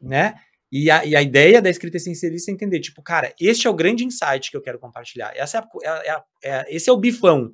Né? 0.00 0.36
E 0.70 0.88
a, 0.88 1.04
e 1.04 1.16
a 1.16 1.20
ideia 1.20 1.60
da 1.60 1.68
escrita 1.68 1.96
essencialista 1.96 2.52
é 2.52 2.54
entender, 2.54 2.78
tipo, 2.78 3.02
cara, 3.02 3.34
este 3.40 3.66
é 3.66 3.70
o 3.70 3.74
grande 3.74 4.04
insight 4.04 4.48
que 4.48 4.56
eu 4.56 4.62
quero 4.62 4.78
compartilhar. 4.78 5.32
Essa 5.34 5.58
é, 5.58 5.88
a, 5.88 5.90
é, 6.04 6.10
a, 6.10 6.24
é 6.44 6.76
esse 6.76 6.88
é 6.88 6.92
o 6.92 6.96
bifão. 6.96 7.52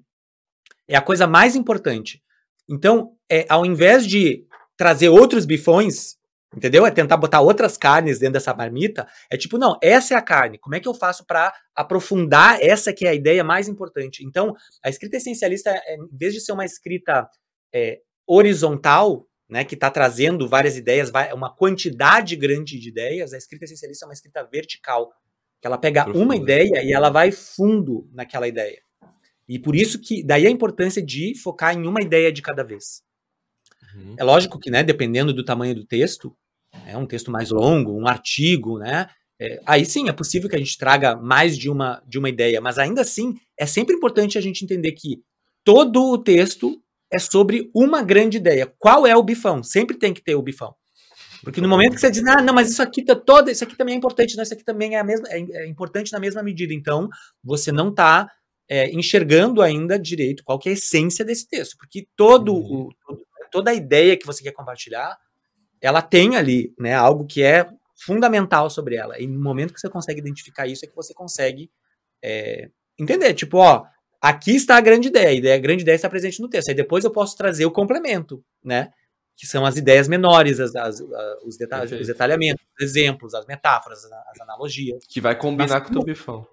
É 0.86 0.96
a 0.96 1.02
coisa 1.02 1.26
mais 1.26 1.56
importante. 1.56 2.22
Então, 2.68 3.16
é, 3.30 3.46
ao 3.48 3.64
invés 3.64 4.06
de 4.06 4.44
trazer 4.76 5.08
outros 5.08 5.46
bifões, 5.46 6.17
Entendeu? 6.56 6.86
É 6.86 6.90
tentar 6.90 7.18
botar 7.18 7.40
outras 7.40 7.76
carnes 7.76 8.18
dentro 8.18 8.34
dessa 8.34 8.54
marmita. 8.54 9.06
É 9.30 9.36
tipo, 9.36 9.58
não, 9.58 9.76
essa 9.82 10.14
é 10.14 10.16
a 10.16 10.22
carne. 10.22 10.58
Como 10.58 10.74
é 10.74 10.80
que 10.80 10.88
eu 10.88 10.94
faço 10.94 11.26
para 11.26 11.52
aprofundar 11.74 12.58
essa 12.62 12.92
que 12.92 13.06
é 13.06 13.10
a 13.10 13.14
ideia 13.14 13.44
mais 13.44 13.68
importante? 13.68 14.24
Então, 14.24 14.54
a 14.82 14.88
escrita 14.88 15.18
essencialista, 15.18 15.70
é, 15.70 15.96
em 15.96 16.16
vez 16.16 16.32
de 16.32 16.40
ser 16.40 16.52
uma 16.52 16.64
escrita 16.64 17.28
é, 17.72 18.00
horizontal, 18.26 19.26
né, 19.48 19.64
que 19.64 19.74
está 19.74 19.90
trazendo 19.90 20.48
várias 20.48 20.76
ideias, 20.76 21.10
uma 21.34 21.54
quantidade 21.54 22.36
grande 22.36 22.78
de 22.78 22.88
ideias, 22.88 23.32
a 23.32 23.38
escrita 23.38 23.64
essencialista 23.64 24.04
é 24.04 24.08
uma 24.08 24.14
escrita 24.14 24.42
vertical, 24.44 25.10
que 25.60 25.66
ela 25.66 25.78
pega 25.78 26.04
Profundo. 26.04 26.24
uma 26.24 26.36
ideia 26.36 26.82
e 26.82 26.92
ela 26.92 27.10
vai 27.10 27.30
fundo 27.30 28.08
naquela 28.12 28.46
ideia. 28.46 28.80
E 29.48 29.58
por 29.58 29.74
isso 29.74 29.98
que 29.98 30.22
daí 30.22 30.46
a 30.46 30.50
importância 30.50 31.02
de 31.02 31.34
focar 31.38 31.74
em 31.74 31.86
uma 31.86 32.02
ideia 32.02 32.30
de 32.30 32.42
cada 32.42 32.62
vez. 32.62 33.02
Uhum. 33.94 34.14
É 34.18 34.24
lógico 34.24 34.58
que, 34.58 34.70
né, 34.70 34.82
dependendo 34.82 35.32
do 35.32 35.44
tamanho 35.44 35.74
do 35.74 35.84
texto, 35.84 36.34
é 36.86 36.96
um 36.96 37.06
texto 37.06 37.30
mais 37.30 37.50
longo, 37.50 37.92
um 37.92 38.06
artigo, 38.06 38.78
né? 38.78 39.08
É, 39.40 39.60
aí 39.64 39.84
sim 39.86 40.08
é 40.08 40.12
possível 40.12 40.48
que 40.48 40.56
a 40.56 40.58
gente 40.58 40.76
traga 40.76 41.14
mais 41.14 41.56
de 41.56 41.70
uma, 41.70 42.02
de 42.06 42.18
uma 42.18 42.28
ideia, 42.28 42.60
mas 42.60 42.76
ainda 42.76 43.02
assim 43.02 43.34
é 43.56 43.66
sempre 43.66 43.94
importante 43.94 44.36
a 44.36 44.40
gente 44.40 44.64
entender 44.64 44.92
que 44.92 45.22
todo 45.64 46.02
o 46.10 46.18
texto 46.18 46.82
é 47.12 47.18
sobre 47.18 47.70
uma 47.74 48.02
grande 48.02 48.36
ideia. 48.36 48.72
Qual 48.78 49.06
é 49.06 49.16
o 49.16 49.22
bifão? 49.22 49.62
Sempre 49.62 49.96
tem 49.96 50.12
que 50.12 50.22
ter 50.22 50.34
o 50.34 50.42
bifão. 50.42 50.74
Porque 51.42 51.60
no 51.60 51.68
momento 51.68 51.94
que 51.94 52.00
você 52.00 52.10
diz, 52.10 52.24
ah, 52.26 52.42
não, 52.42 52.52
mas 52.52 52.68
isso 52.68 52.82
aqui 52.82 53.04
tá 53.04 53.14
todo, 53.14 53.48
isso 53.48 53.62
aqui 53.62 53.76
também 53.76 53.94
é 53.94 53.98
importante, 53.98 54.36
não, 54.36 54.42
isso 54.42 54.52
aqui 54.52 54.64
também 54.64 54.96
é, 54.96 54.98
a 54.98 55.04
mesma, 55.04 55.28
é, 55.28 55.38
é 55.38 55.66
importante 55.68 56.12
na 56.12 56.18
mesma 56.18 56.42
medida. 56.42 56.74
Então, 56.74 57.08
você 57.42 57.70
não 57.70 57.90
está 57.90 58.28
é, 58.68 58.90
enxergando 58.90 59.62
ainda 59.62 59.98
direito 59.98 60.42
qual 60.44 60.58
que 60.58 60.68
é 60.68 60.72
a 60.72 60.74
essência 60.74 61.24
desse 61.24 61.48
texto, 61.48 61.76
porque 61.78 62.06
todo 62.16 62.54
uhum. 62.54 62.88
o, 63.08 63.14
toda 63.50 63.70
a 63.70 63.74
ideia 63.74 64.16
que 64.16 64.26
você 64.26 64.42
quer 64.42 64.52
compartilhar, 64.52 65.18
ela 65.80 66.02
tem 66.02 66.36
ali, 66.36 66.74
né, 66.78 66.94
algo 66.94 67.26
que 67.26 67.42
é 67.42 67.68
fundamental 67.96 68.70
sobre 68.70 68.96
ela. 68.96 69.20
E 69.20 69.26
no 69.26 69.40
momento 69.40 69.74
que 69.74 69.80
você 69.80 69.88
consegue 69.88 70.20
identificar 70.20 70.66
isso, 70.66 70.84
é 70.84 70.88
que 70.88 70.94
você 70.94 71.12
consegue 71.12 71.70
é, 72.22 72.70
entender, 72.98 73.34
tipo, 73.34 73.58
ó, 73.58 73.84
aqui 74.20 74.54
está 74.54 74.76
a 74.76 74.80
grande 74.80 75.08
ideia, 75.08 75.54
a, 75.54 75.58
grande 75.58 75.82
ideia 75.82 75.96
está 75.96 76.08
presente 76.08 76.40
no 76.40 76.48
texto. 76.48 76.68
Aí 76.68 76.74
depois 76.74 77.04
eu 77.04 77.10
posso 77.10 77.36
trazer 77.36 77.66
o 77.66 77.70
complemento, 77.70 78.42
né? 78.62 78.90
Que 79.36 79.46
são 79.46 79.64
as 79.64 79.76
ideias 79.76 80.08
menores, 80.08 80.58
as, 80.58 80.74
as, 80.74 81.00
os, 81.44 81.56
detalhes, 81.56 81.92
os 81.92 82.06
detalhamentos, 82.06 82.64
os 82.76 82.84
exemplos, 82.84 83.34
as 83.34 83.46
metáforas, 83.46 84.04
as 84.04 84.40
analogias. 84.40 85.04
Que 85.08 85.20
vai 85.20 85.36
combinar 85.36 85.80
mas, 85.80 85.82
com 85.84 85.90
o 85.90 85.92
teu 85.92 86.02
bifão. 86.02 86.46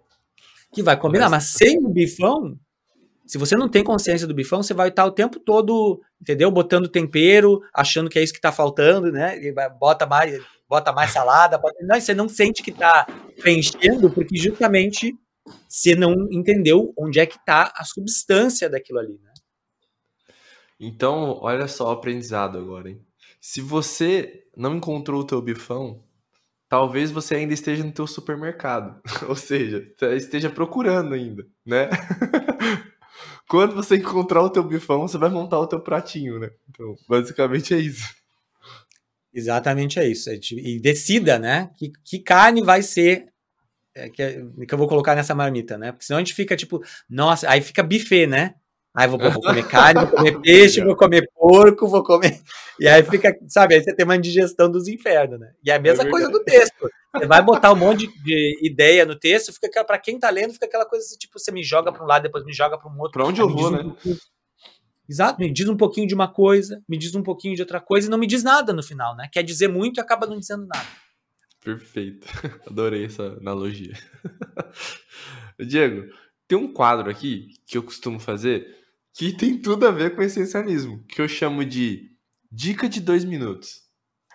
Que 0.72 0.84
vai 0.84 0.98
combinar, 0.98 1.30
mas 1.30 1.46
sem 1.46 1.80
o 1.84 1.90
bifão, 1.90 2.60
se 3.26 3.38
você 3.38 3.56
não 3.56 3.68
tem 3.68 3.84
consciência 3.84 4.28
do 4.28 4.34
bifão, 4.34 4.62
você 4.62 4.74
vai 4.74 4.90
estar 4.90 5.06
o 5.06 5.12
tempo 5.12 5.40
todo, 5.40 6.02
entendeu? 6.22 6.52
Botando 6.52 6.88
tempero, 6.88 7.62
achando 7.74 8.10
que 8.10 8.20
é 8.20 8.24
isso 8.24 8.34
que 8.34 8.40
está 8.40 8.52
faltando, 8.52 9.12
né? 9.12 9.38
E 9.44 9.54
bota 9.80 10.06
mais, 10.06 10.40
bota 10.70 10.94
mais 10.94 11.12
salada, 11.12 11.58
bota... 11.58 11.76
não, 11.82 12.00
você 12.00 12.14
não 12.14 12.30
sente 12.30 12.62
que 12.62 12.72
está 12.72 13.08
preenchendo, 13.42 14.10
porque 14.12 14.38
justamente 14.38 15.18
você 15.68 15.96
não 15.96 16.14
entendeu 16.32 16.94
onde 16.98 17.20
é 17.20 17.26
que 17.26 17.38
está 17.38 17.74
a 17.76 17.84
substância 17.84 18.70
daquilo 18.70 19.00
ali, 19.00 19.20
né? 19.24 19.34
Então, 20.80 21.40
olha 21.42 21.68
só 21.68 21.88
o 21.88 21.92
aprendizado 21.92 22.58
agora, 22.58 22.90
hein? 22.90 23.02
Se 23.40 23.62
você 23.62 24.44
não 24.56 24.76
encontrou 24.76 25.22
o 25.22 25.26
teu 25.26 25.42
bifão, 25.42 26.04
talvez 26.68 27.12
você 27.12 27.36
ainda 27.36 27.54
esteja 27.54 27.84
no 27.84 27.92
teu 27.92 28.06
supermercado, 28.06 29.00
ou 29.28 29.36
seja, 29.36 29.88
esteja 30.16 30.50
procurando 30.50 31.14
ainda, 31.14 31.48
né? 31.66 31.90
Quando 33.48 33.76
você 33.76 33.96
encontrar 33.98 34.42
o 34.42 34.50
teu 34.50 34.64
bifão, 34.64 35.08
você 35.08 35.18
vai 35.18 35.30
montar 35.30 35.60
o 35.60 35.68
teu 35.68 35.80
pratinho, 35.80 36.40
né? 36.40 36.50
Então, 36.70 36.96
basicamente 37.08 37.74
é 37.74 37.78
isso. 37.78 38.14
Exatamente 39.34 40.00
é 40.00 40.08
isso. 40.08 40.30
E 40.54 40.80
decida, 40.80 41.38
né? 41.38 41.70
Que, 41.78 41.92
que 42.04 42.20
carne 42.20 42.62
vai 42.62 42.82
ser 42.82 43.28
é, 43.96 44.10
que, 44.10 44.46
que, 44.68 44.74
eu 44.74 44.78
vou 44.78 44.88
colocar 44.88 45.16
nessa 45.16 45.34
marmita, 45.34 45.78
né? 45.78 45.92
Porque 45.92 46.06
senão 46.06 46.18
a 46.18 46.22
gente 46.22 46.34
fica 46.34 46.56
tipo, 46.56 46.84
nossa, 47.10 47.50
aí 47.50 47.62
fica 47.62 47.82
buffet, 47.82 48.28
né? 48.28 48.56
Aí 48.96 49.08
vou, 49.08 49.20
vou 49.20 49.42
comer 49.42 49.68
carne, 49.68 50.06
vou 50.06 50.18
comer 50.18 50.40
peixe, 50.40 50.82
vou 50.82 50.96
comer 50.96 51.30
porco, 51.36 51.88
vou 51.88 52.04
comer. 52.04 52.40
E 52.80 52.88
aí 52.88 53.04
fica, 53.04 53.36
sabe? 53.48 53.76
Aí 53.76 53.84
você 53.84 53.94
tem 53.94 54.06
uma 54.06 54.16
indigestão 54.16 54.72
dos 54.72 54.88
infernos, 54.88 55.40
né? 55.40 55.52
E 55.64 55.70
é 55.70 55.76
a 55.76 55.80
mesma 55.80 56.04
é 56.04 56.10
coisa 56.10 56.30
do 56.30 56.42
texto. 56.44 56.90
Você 57.14 57.26
vai 57.28 57.42
botar 57.42 57.74
um 57.74 57.76
monte 57.76 58.08
de 58.24 58.60
ideia 58.64 59.06
no 59.06 59.18
texto, 59.18 59.54
fica 59.54 59.84
para 59.84 59.98
quem 59.98 60.18
tá 60.18 60.30
lendo, 60.30 60.54
fica 60.54 60.66
aquela 60.66 60.86
coisa 60.86 61.06
assim, 61.06 61.18
tipo, 61.18 61.38
você 61.38 61.52
me 61.52 61.62
joga 61.64 61.92
para 61.92 62.04
um 62.04 62.08
lado, 62.08 62.24
depois 62.24 62.46
me 62.46 62.54
joga 62.54 62.78
para 62.78 62.90
um 62.90 62.98
outro. 62.98 63.12
Para 63.14 63.26
onde 63.26 63.42
eu 63.42 63.50
vou, 63.50 63.68
um 63.68 63.72
né? 63.72 63.84
Pouquinho. 63.84 64.18
Exato, 65.08 65.40
me 65.40 65.52
diz 65.52 65.68
um 65.70 65.78
pouquinho 65.78 66.08
de 66.08 66.16
uma 66.16 66.28
coisa, 66.28 66.82
me 66.90 66.98
diz 66.98 67.14
um 67.14 67.22
pouquinho 67.22 67.56
de 67.56 67.62
outra 67.62 67.80
coisa 67.80 68.08
e 68.08 68.10
não 68.10 68.18
me 68.18 68.26
diz 68.26 68.44
nada 68.44 68.74
no 68.74 68.82
final, 68.82 69.16
né? 69.16 69.30
Quer 69.32 69.44
dizer 69.44 69.68
muito 69.68 69.98
e 69.98 70.02
acaba 70.02 70.26
não 70.26 70.40
dizendo 70.40 70.66
nada. 70.66 70.88
Perfeito. 71.64 72.28
Adorei 72.66 73.06
essa 73.06 73.24
analogia. 73.40 73.94
Diego, 75.60 76.12
tem 76.48 76.58
um 76.58 76.72
quadro 76.72 77.10
aqui 77.10 77.50
que 77.68 77.78
eu 77.78 77.84
costumo 77.84 78.20
fazer 78.20 78.85
que 79.16 79.32
tem 79.32 79.58
tudo 79.58 79.88
a 79.88 79.92
ver 79.92 80.14
com 80.14 80.22
essencialismo, 80.22 81.02
que 81.08 81.22
eu 81.22 81.28
chamo 81.28 81.64
de 81.64 82.12
dica 82.52 82.90
de 82.90 83.00
dois 83.00 83.24
minutos. 83.24 83.84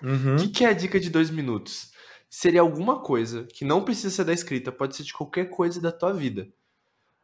Uhum. 0.02 0.36
O 0.36 0.38
que, 0.38 0.48
que 0.48 0.64
é 0.64 0.68
a 0.68 0.72
dica 0.72 0.98
de 0.98 1.10
dois 1.10 1.30
minutos? 1.30 1.90
Seria 2.30 2.62
alguma 2.62 3.02
coisa 3.02 3.44
que 3.44 3.62
não 3.62 3.84
precisa 3.84 4.08
ser 4.08 4.24
da 4.24 4.32
escrita, 4.32 4.72
pode 4.72 4.96
ser 4.96 5.02
de 5.02 5.12
qualquer 5.12 5.50
coisa 5.50 5.82
da 5.82 5.92
tua 5.92 6.14
vida. 6.14 6.48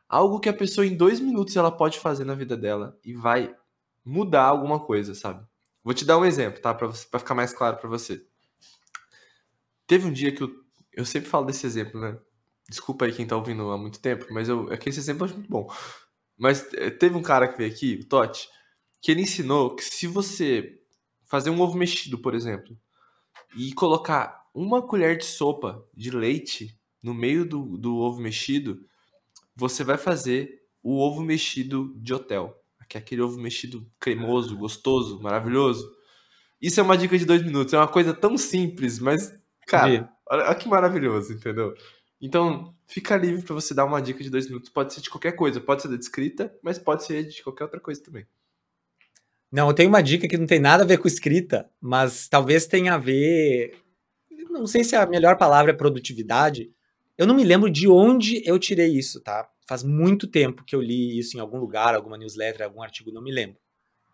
Algo 0.07 0.39
que 0.39 0.51
a 0.51 0.53
pessoa 0.53 0.87
em 0.87 0.95
dois 0.95 1.19
minutos 1.19 1.57
ela 1.57 1.73
pode 1.73 1.99
fazer 1.99 2.27
na 2.27 2.35
vida 2.35 2.59
dela 2.59 2.99
e 3.03 3.15
vai 3.15 3.57
mudar 4.05 4.45
alguma 4.45 4.79
coisa, 4.79 5.15
sabe? 5.15 5.43
Vou 5.83 5.95
te 5.95 6.05
dar 6.05 6.19
um 6.19 6.27
exemplo, 6.27 6.61
tá? 6.61 6.75
Pra, 6.75 6.91
pra 7.11 7.21
ficar 7.21 7.35
mais 7.35 7.55
claro 7.55 7.79
para 7.79 7.89
você. 7.89 8.23
Teve 9.87 10.07
um 10.07 10.13
dia 10.13 10.31
que 10.31 10.43
eu, 10.43 10.51
eu 10.93 11.07
sempre 11.07 11.31
falo 11.31 11.47
desse 11.47 11.65
exemplo, 11.67 11.99
né? 11.99 12.19
Desculpa 12.69 13.07
aí 13.07 13.13
quem 13.13 13.27
tá 13.27 13.35
ouvindo 13.35 13.71
há 13.71 13.79
muito 13.79 13.99
tempo, 13.99 14.27
mas 14.31 14.47
eu, 14.47 14.71
é 14.71 14.77
que 14.77 14.91
esse 14.91 14.99
exemplo 14.99 15.27
é 15.27 15.33
muito 15.33 15.49
bom. 15.49 15.73
Mas 16.37 16.67
eh, 16.75 16.91
teve 16.91 17.17
um 17.17 17.23
cara 17.23 17.49
que 17.49 17.57
veio 17.57 17.73
aqui, 17.73 18.01
o 18.03 18.05
Totti, 18.05 18.49
que 19.01 19.11
ele 19.11 19.23
ensinou 19.23 19.75
que 19.75 19.85
se 19.85 20.07
você 20.07 20.81
fazer 21.25 21.51
um 21.51 21.61
ovo 21.61 21.77
mexido, 21.77 22.19
por 22.19 22.35
exemplo, 22.35 22.77
e 23.57 23.73
colocar 23.73 24.45
uma 24.55 24.83
colher 24.83 25.19
de 25.19 25.25
sopa 25.25 25.85
de 25.95 26.11
leite 26.11 26.79
no 27.03 27.15
meio 27.15 27.45
do, 27.45 27.77
do 27.79 27.97
ovo 27.97 28.21
mexido, 28.21 28.81
você 29.55 29.85
vai 29.85 29.97
fazer 29.97 30.63
o 30.83 30.99
ovo 30.99 31.23
mexido 31.23 31.93
de 31.97 32.15
hotel. 32.15 32.63
Que 32.89 32.97
é 32.97 33.01
aquele 33.01 33.21
ovo 33.21 33.41
mexido 33.41 33.85
cremoso, 33.99 34.57
gostoso, 34.57 35.21
maravilhoso. 35.21 35.93
Isso 36.61 36.79
é 36.79 36.83
uma 36.83 36.97
dica 36.97 37.19
de 37.19 37.25
dois 37.25 37.43
minutos. 37.43 37.75
É 37.75 37.79
uma 37.79 37.89
coisa 37.89 38.15
tão 38.15 38.39
simples, 38.39 39.01
mas, 39.01 39.33
cara, 39.67 40.09
olha, 40.29 40.47
olha 40.47 40.55
que 40.55 40.69
maravilhoso, 40.69 41.33
entendeu? 41.33 41.75
Então, 42.21 42.75
fica 42.87 43.17
livre 43.17 43.43
para 43.43 43.55
você 43.55 43.75
dar 43.75 43.85
uma 43.85 44.01
dica 44.01 44.23
de 44.23 44.31
dois 44.31 44.47
minutos. 44.47 44.71
Pode 44.71 44.95
ser 44.95 45.01
de 45.01 45.11
qualquer 45.11 45.33
coisa, 45.33 45.61
pode 45.61 45.83
ser 45.83 45.89
da 45.89 45.97
escrita, 45.97 46.55
mas 46.63 46.79
pode 46.79 47.05
ser 47.05 47.25
de 47.25 47.43
qualquer 47.43 47.65
outra 47.65 47.81
coisa 47.81 48.03
também. 48.03 48.27
Não, 49.53 49.69
eu 49.69 49.75
tenho 49.75 49.89
uma 49.89 50.03
dica 50.03 50.27
que 50.27 50.37
não 50.37 50.47
tem 50.47 50.59
nada 50.59 50.83
a 50.83 50.87
ver 50.87 50.99
com 50.99 51.07
escrita, 51.07 51.69
mas 51.81 52.29
talvez 52.29 52.67
tenha 52.67 52.95
a 52.95 52.99
ver. 52.99 53.75
Não 54.51 54.67
sei 54.67 54.83
se 54.83 54.97
a 54.97 55.07
melhor 55.07 55.37
palavra 55.37 55.73
é 55.73 55.75
produtividade. 55.75 56.71
Eu 57.17 57.27
não 57.27 57.35
me 57.35 57.45
lembro 57.45 57.71
de 57.71 57.89
onde 57.89 58.43
eu 58.45 58.59
tirei 58.59 58.97
isso, 58.97 59.21
tá? 59.21 59.49
Faz 59.69 59.83
muito 59.83 60.27
tempo 60.27 60.65
que 60.65 60.75
eu 60.75 60.81
li 60.81 61.19
isso 61.19 61.37
em 61.37 61.41
algum 61.41 61.59
lugar, 61.59 61.95
alguma 61.95 62.19
newsletter, 62.19 62.63
algum 62.63 62.83
artigo, 62.83 63.13
não 63.13 63.23
me 63.23 63.33
lembro. 63.33 63.57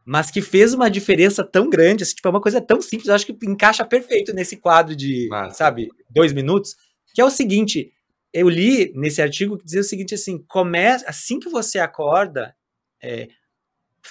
Mas 0.05 0.30
que 0.30 0.40
fez 0.40 0.74
uma 0.74 0.90
diferença 0.90 1.44
tão 1.44 1.68
grande, 1.70 2.03
assim, 2.03 2.14
tipo, 2.14 2.26
é 2.26 2.30
uma 2.30 2.40
coisa 2.40 2.61
tão 2.61 2.80
simples, 2.80 3.09
eu 3.09 3.14
acho 3.14 3.26
que 3.26 3.36
encaixa 3.46 3.84
perfeito 3.84 4.32
nesse 4.32 4.57
quadro 4.57 4.96
de, 4.96 5.28
sabe, 5.53 5.88
dois 6.11 6.32
minutos 6.32 6.76
que 7.14 7.20
é 7.20 7.24
o 7.24 7.30
seguinte, 7.30 7.92
eu 8.32 8.48
li 8.48 8.92
nesse 8.94 9.20
artigo 9.20 9.58
que 9.58 9.64
dizia 9.64 9.80
o 9.80 9.84
seguinte 9.84 10.14
assim, 10.14 10.38
comece, 10.48 11.04
assim 11.06 11.38
que 11.38 11.48
você 11.48 11.78
acorda, 11.78 12.54
é, 13.02 13.28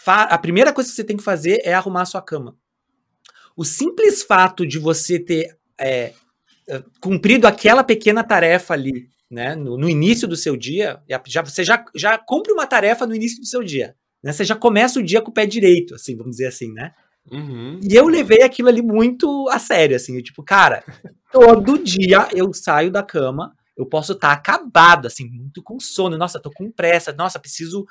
a 0.05 0.37
primeira 0.37 0.71
coisa 0.71 0.89
que 0.89 0.95
você 0.95 1.03
tem 1.03 1.17
que 1.17 1.23
fazer 1.23 1.61
é 1.63 1.73
arrumar 1.73 2.03
a 2.03 2.05
sua 2.05 2.21
cama. 2.21 2.55
O 3.55 3.65
simples 3.65 4.23
fato 4.23 4.65
de 4.65 4.79
você 4.79 5.19
ter 5.19 5.57
é, 5.77 6.13
é 6.67 6.83
cumprido 6.99 7.47
aquela 7.47 7.83
pequena 7.83 8.23
tarefa 8.23 8.73
ali, 8.73 9.09
né, 9.29 9.55
no, 9.55 9.77
no, 9.77 9.89
início 9.89 10.27
do 10.27 10.35
seu 10.35 10.55
dia, 10.55 11.01
já, 11.25 11.41
você 11.41 11.63
já, 11.63 11.83
já 11.95 12.17
cumpre 12.17 12.51
uma 12.51 12.67
tarefa 12.67 13.05
no 13.05 13.15
início 13.15 13.39
do 13.39 13.45
seu 13.45 13.63
dia. 13.63 13.95
Né, 14.23 14.31
você 14.31 14.43
já 14.43 14.55
começa 14.55 14.99
o 14.99 15.03
dia 15.03 15.21
com 15.21 15.31
o 15.31 15.33
pé 15.33 15.45
direito, 15.45 15.95
assim, 15.95 16.15
vamos 16.15 16.31
dizer 16.31 16.47
assim, 16.47 16.71
né? 16.71 16.93
Uhum. 17.31 17.79
E 17.83 17.95
eu 17.95 18.07
levei 18.07 18.41
aquilo 18.41 18.69
ali 18.69 18.81
muito 18.81 19.47
a 19.49 19.59
sério, 19.59 19.95
assim, 19.95 20.15
eu, 20.15 20.23
tipo, 20.23 20.43
cara, 20.43 20.83
todo 21.31 21.83
dia 21.83 22.27
eu 22.33 22.53
saio 22.53 22.91
da 22.91 23.03
cama, 23.03 23.55
eu 23.77 23.85
posso 23.85 24.13
estar 24.13 24.29
tá 24.29 24.33
acabado, 24.33 25.07
assim, 25.07 25.27
muito 25.27 25.63
com 25.63 25.79
sono, 25.79 26.17
nossa, 26.17 26.39
tô 26.39 26.51
com 26.51 26.71
pressa, 26.71 27.13
nossa, 27.13 27.39
preciso, 27.39 27.85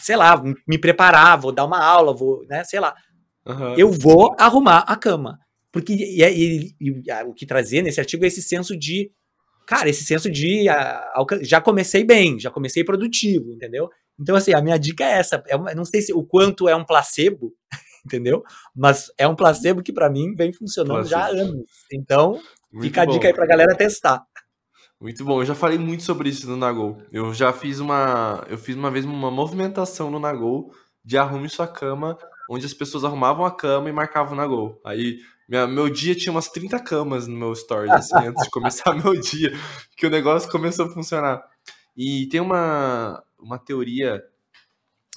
sei 0.00 0.16
lá, 0.16 0.40
me 0.66 0.78
preparar, 0.78 1.40
vou 1.40 1.52
dar 1.52 1.64
uma 1.64 1.82
aula, 1.82 2.14
vou, 2.14 2.44
né, 2.46 2.62
sei 2.64 2.80
lá. 2.80 2.94
Uhum. 3.44 3.74
Eu 3.76 3.90
vou 3.90 4.36
arrumar 4.38 4.80
a 4.80 4.96
cama. 4.96 5.40
Porque 5.72 5.94
e, 5.94 6.22
e, 6.22 6.74
e, 6.78 7.12
o 7.26 7.32
que 7.32 7.46
trazia 7.46 7.82
nesse 7.82 7.98
artigo 7.98 8.24
é 8.24 8.28
esse 8.28 8.42
senso 8.42 8.78
de, 8.78 9.10
cara, 9.66 9.88
esse 9.88 10.04
senso 10.04 10.30
de 10.30 10.68
a, 10.68 10.98
a, 10.98 11.24
já 11.40 11.60
comecei 11.60 12.04
bem, 12.04 12.38
já 12.38 12.50
comecei 12.50 12.84
produtivo, 12.84 13.50
entendeu? 13.50 13.88
Então, 14.20 14.36
assim, 14.36 14.52
a 14.52 14.60
minha 14.60 14.78
dica 14.78 15.02
é 15.02 15.12
essa. 15.12 15.42
É 15.48 15.56
uma, 15.56 15.74
não 15.74 15.86
sei 15.86 16.02
se 16.02 16.12
o 16.12 16.22
quanto 16.22 16.68
é 16.68 16.76
um 16.76 16.84
placebo, 16.84 17.54
entendeu? 18.04 18.42
Mas 18.74 19.10
é 19.16 19.26
um 19.26 19.34
placebo 19.34 19.82
que 19.82 19.92
para 19.92 20.10
mim 20.10 20.34
vem 20.34 20.52
funcionando 20.52 21.06
placebo. 21.06 21.10
já 21.10 21.26
há 21.26 21.28
anos. 21.28 21.64
Então, 21.92 22.40
muito 22.72 22.86
fica 22.86 23.04
bom. 23.04 23.10
a 23.10 23.14
dica 23.14 23.28
aí 23.28 23.34
pra 23.34 23.46
galera 23.46 23.74
testar. 23.74 24.24
Muito 25.00 25.24
bom, 25.24 25.40
eu 25.40 25.46
já 25.46 25.54
falei 25.54 25.78
muito 25.78 26.04
sobre 26.04 26.28
isso 26.28 26.48
no 26.48 26.56
Nagol. 26.56 27.02
Eu 27.10 27.34
já 27.34 27.52
fiz 27.52 27.80
uma, 27.80 28.44
eu 28.48 28.56
fiz 28.56 28.76
uma 28.76 28.90
vez 28.90 29.04
uma 29.04 29.30
movimentação 29.30 30.10
no 30.10 30.20
Nagol 30.20 30.72
de 31.04 31.18
arrume 31.18 31.48
sua 31.48 31.66
cama, 31.66 32.16
onde 32.48 32.66
as 32.66 32.74
pessoas 32.74 33.04
arrumavam 33.04 33.44
a 33.44 33.50
cama 33.50 33.88
e 33.88 33.92
marcavam 33.92 34.36
na 34.36 34.46
Gol. 34.46 34.80
Aí 34.84 35.18
minha, 35.48 35.66
meu 35.66 35.90
dia 35.90 36.14
tinha 36.14 36.32
umas 36.32 36.48
30 36.48 36.78
camas 36.80 37.26
no 37.26 37.36
meu 37.36 37.54
stories, 37.54 37.92
assim, 37.92 38.26
antes 38.26 38.44
de 38.44 38.50
começar 38.50 38.94
meu 38.96 39.18
dia, 39.20 39.52
que 39.96 40.06
o 40.06 40.10
negócio 40.10 40.50
começou 40.50 40.86
a 40.86 40.90
funcionar. 40.90 41.42
E 41.96 42.26
tem 42.28 42.40
uma, 42.40 43.22
uma 43.38 43.58
teoria 43.58 44.22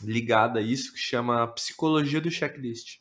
ligada 0.06 0.60
a 0.60 0.62
isso 0.62 0.94
que 0.94 1.00
chama 1.00 1.48
Psicologia 1.48 2.22
do 2.22 2.32
Checklist. 2.32 3.00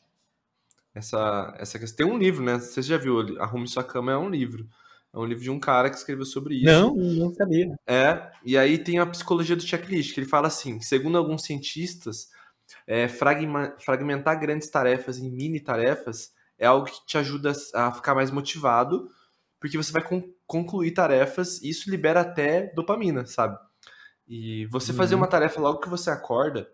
Essa, 0.93 1.53
essa 1.57 1.77
questão. 1.77 2.05
Tem 2.05 2.15
um 2.15 2.17
livro, 2.17 2.43
né? 2.43 2.57
Você 2.57 2.81
já 2.81 2.97
viu? 2.97 3.19
Arrume 3.39 3.67
Sua 3.67 3.83
Cama 3.83 4.11
é 4.11 4.17
um 4.17 4.29
livro. 4.29 4.67
É 5.13 5.17
um 5.17 5.25
livro 5.25 5.43
de 5.43 5.49
um 5.49 5.59
cara 5.59 5.89
que 5.89 5.95
escreveu 5.95 6.25
sobre 6.25 6.55
isso. 6.55 6.65
Não, 6.65 6.93
não 6.93 7.33
sabia. 7.33 7.73
É, 7.87 8.31
e 8.43 8.57
aí 8.57 8.77
tem 8.77 8.99
a 8.99 9.05
psicologia 9.05 9.55
do 9.55 9.63
checklist, 9.63 10.13
que 10.13 10.19
ele 10.19 10.27
fala 10.27 10.47
assim: 10.47 10.79
segundo 10.81 11.17
alguns 11.17 11.43
cientistas, 11.43 12.29
é, 12.85 13.07
fragmentar 13.07 14.39
grandes 14.39 14.69
tarefas 14.69 15.17
em 15.17 15.31
mini 15.31 15.59
tarefas 15.59 16.33
é 16.57 16.65
algo 16.65 16.85
que 16.85 17.05
te 17.05 17.17
ajuda 17.17 17.53
a 17.73 17.91
ficar 17.91 18.15
mais 18.15 18.31
motivado, 18.31 19.09
porque 19.59 19.77
você 19.77 19.91
vai 19.91 20.03
con 20.03 20.23
concluir 20.47 20.91
tarefas 20.91 21.59
e 21.61 21.69
isso 21.69 21.89
libera 21.89 22.21
até 22.21 22.71
dopamina, 22.75 23.25
sabe? 23.25 23.57
E 24.27 24.65
você 24.67 24.91
uhum. 24.91 24.97
fazer 24.97 25.15
uma 25.15 25.27
tarefa 25.27 25.59
logo 25.59 25.79
que 25.79 25.89
você 25.89 26.09
acorda, 26.09 26.69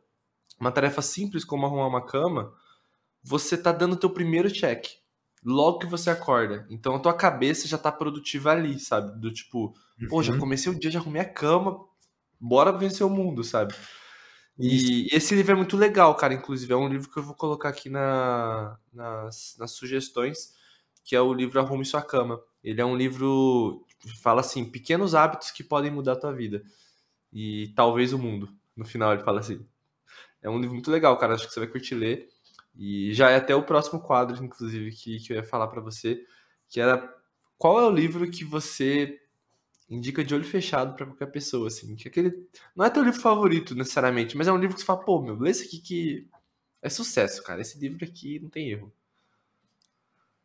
uma 0.61 0.71
tarefa 0.71 1.01
simples 1.01 1.43
como 1.43 1.65
arrumar 1.65 1.87
uma 1.87 2.05
cama, 2.05 2.53
você 3.23 3.57
tá 3.57 3.71
dando 3.71 3.97
teu 3.97 4.09
primeiro 4.09 4.49
check 4.49 4.85
logo 5.43 5.79
que 5.79 5.87
você 5.87 6.09
acorda. 6.09 6.65
Então 6.69 6.95
a 6.95 6.99
tua 6.99 7.13
cabeça 7.13 7.67
já 7.67 7.77
tá 7.77 7.91
produtiva 7.91 8.51
ali, 8.51 8.79
sabe? 8.79 9.19
Do 9.19 9.33
tipo, 9.33 9.75
uhum. 9.99 10.07
pô, 10.07 10.23
já 10.23 10.33
uhum. 10.33 10.39
comecei 10.39 10.71
o 10.71 10.79
dia, 10.79 10.91
já 10.91 10.99
arrumei 10.99 11.21
a 11.21 11.29
cama, 11.29 11.83
bora 12.39 12.71
vencer 12.71 13.05
o 13.05 13.09
mundo, 13.09 13.43
sabe? 13.43 13.73
E 14.59 15.07
esse 15.11 15.33
livro 15.33 15.53
é 15.53 15.55
muito 15.55 15.75
legal, 15.75 16.13
cara. 16.13 16.35
Inclusive, 16.35 16.71
é 16.71 16.75
um 16.75 16.87
livro 16.87 17.09
que 17.09 17.17
eu 17.17 17.23
vou 17.23 17.33
colocar 17.33 17.69
aqui 17.69 17.89
na, 17.89 18.77
nas, 18.93 19.55
nas 19.57 19.71
sugestões, 19.71 20.53
que 21.03 21.15
é 21.15 21.21
o 21.21 21.33
livro 21.33 21.59
Arrume 21.59 21.83
Sua 21.83 22.03
Cama. 22.03 22.39
Ele 22.63 22.79
é 22.79 22.85
um 22.85 22.95
livro 22.95 23.83
que 23.99 24.15
fala 24.21 24.41
assim, 24.41 24.63
pequenos 24.63 25.15
hábitos 25.15 25.49
que 25.49 25.63
podem 25.63 25.89
mudar 25.89 26.11
a 26.11 26.19
tua 26.19 26.33
vida. 26.33 26.61
E 27.33 27.69
talvez 27.75 28.13
o 28.13 28.19
mundo. 28.19 28.49
No 28.75 28.85
final 28.85 29.13
ele 29.13 29.23
fala 29.23 29.39
assim. 29.39 29.65
É 30.41 30.49
um 30.49 30.59
livro 30.59 30.73
muito 30.73 30.91
legal, 30.91 31.17
cara. 31.17 31.35
Acho 31.35 31.47
que 31.47 31.53
você 31.53 31.59
vai 31.59 31.69
curtir 31.69 31.95
ler. 31.95 32.29
E 32.75 33.13
já 33.13 33.29
é 33.29 33.35
até 33.35 33.55
o 33.55 33.63
próximo 33.63 33.99
quadro, 33.99 34.43
inclusive, 34.43 34.91
que, 34.91 35.19
que 35.19 35.33
eu 35.33 35.37
ia 35.37 35.43
falar 35.43 35.67
para 35.67 35.81
você, 35.81 36.23
que 36.69 36.79
era 36.79 37.13
qual 37.57 37.79
é 37.79 37.85
o 37.85 37.91
livro 37.91 38.29
que 38.29 38.43
você 38.43 39.19
indica 39.89 40.23
de 40.23 40.33
olho 40.33 40.45
fechado 40.45 40.95
para 40.95 41.05
qualquer 41.05 41.27
pessoa, 41.27 41.67
assim. 41.67 41.95
Que 41.95 42.07
aquele 42.07 42.47
não 42.75 42.85
é 42.85 42.89
teu 42.89 43.03
livro 43.03 43.19
favorito 43.19 43.75
necessariamente, 43.75 44.37
mas 44.37 44.47
é 44.47 44.51
um 44.51 44.57
livro 44.57 44.75
que 44.75 44.81
você 44.81 44.85
fala, 44.85 45.03
pô, 45.03 45.21
meu, 45.21 45.37
lê 45.37 45.51
esse 45.51 45.65
aqui 45.65 45.79
que 45.79 46.27
é 46.81 46.89
sucesso, 46.89 47.43
cara. 47.43 47.61
Esse 47.61 47.77
livro 47.77 48.03
aqui 48.03 48.39
não 48.39 48.49
tem 48.49 48.69
erro. 48.69 48.91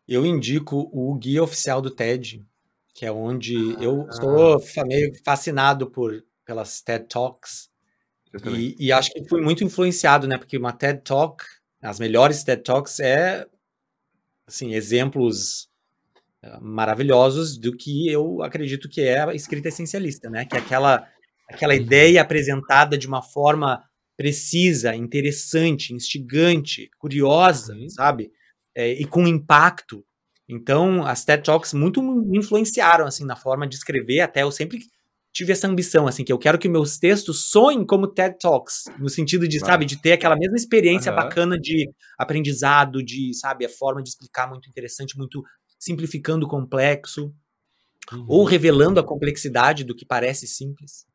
Eu 0.06 0.26
indico 0.26 0.90
o 0.92 1.14
Guia 1.14 1.42
Oficial 1.42 1.80
do 1.80 1.90
TED, 1.90 2.44
que 2.92 3.06
é 3.06 3.12
onde 3.12 3.76
ah, 3.78 3.82
eu 3.82 4.06
sou 4.12 4.86
meio 4.86 5.12
fascinado 5.24 5.90
por 5.90 6.24
pelas 6.44 6.80
TED 6.80 7.08
Talks. 7.08 7.70
E, 8.44 8.76
e, 8.78 8.92
acho 8.92 9.10
que 9.10 9.28
fui 9.28 9.40
muito 9.40 9.64
influenciado, 9.64 10.26
né? 10.26 10.36
Porque 10.36 10.58
uma 10.58 10.72
TED 10.72 11.02
Talk, 11.02 11.44
as 11.80 11.98
melhores 11.98 12.42
TED 12.44 12.62
Talks 12.62 13.00
é 13.00 13.46
assim, 14.46 14.74
exemplos 14.74 15.68
maravilhosos 16.60 17.56
do 17.58 17.76
que 17.76 18.08
eu 18.08 18.42
acredito 18.42 18.88
que 18.88 19.00
é 19.00 19.20
a 19.20 19.34
escrita 19.34 19.68
essencialista, 19.68 20.30
né? 20.30 20.44
Que 20.44 20.56
é 20.56 20.58
aquela, 20.58 21.06
aquela 21.48 21.74
uhum. 21.74 21.80
ideia 21.80 22.22
apresentada 22.22 22.96
de 22.96 23.06
uma 23.06 23.22
forma 23.22 23.82
precisa, 24.16 24.94
interessante, 24.94 25.92
instigante, 25.92 26.90
curiosa, 26.98 27.74
uhum. 27.74 27.88
sabe? 27.88 28.30
É, 28.74 28.92
e 28.92 29.04
com 29.04 29.26
impacto. 29.26 30.04
Então, 30.48 31.04
as 31.04 31.24
TED 31.24 31.42
Talks 31.42 31.72
muito 31.72 32.02
me 32.02 32.38
influenciaram, 32.38 33.06
assim, 33.06 33.24
na 33.24 33.36
forma 33.36 33.66
de 33.66 33.74
escrever, 33.74 34.20
até 34.20 34.42
eu 34.42 34.52
sempre 34.52 34.78
tive 35.36 35.52
essa 35.52 35.68
ambição, 35.68 36.06
assim, 36.06 36.24
que 36.24 36.32
eu 36.32 36.38
quero 36.38 36.58
que 36.58 36.66
meus 36.66 36.96
textos 36.96 37.50
soem 37.50 37.84
como 37.84 38.06
TED 38.06 38.38
Talks, 38.40 38.84
no 38.98 39.10
sentido 39.10 39.46
de, 39.46 39.60
sabe, 39.60 39.84
de 39.84 40.00
ter 40.00 40.12
aquela 40.12 40.34
mesma 40.34 40.56
experiência 40.56 41.12
uhum. 41.12 41.16
bacana 41.16 41.58
de 41.58 41.90
aprendizado, 42.16 43.02
de, 43.02 43.34
sabe, 43.34 43.66
a 43.66 43.68
forma 43.68 44.02
de 44.02 44.08
explicar 44.08 44.48
muito 44.48 44.66
interessante, 44.66 45.18
muito 45.18 45.44
simplificando 45.78 46.46
o 46.46 46.48
complexo, 46.48 47.34
uhum. 48.10 48.24
ou 48.26 48.44
revelando 48.44 48.98
a 48.98 49.04
complexidade 49.04 49.84
do 49.84 49.94
que 49.94 50.06
parece 50.06 50.46
simples. 50.46 51.06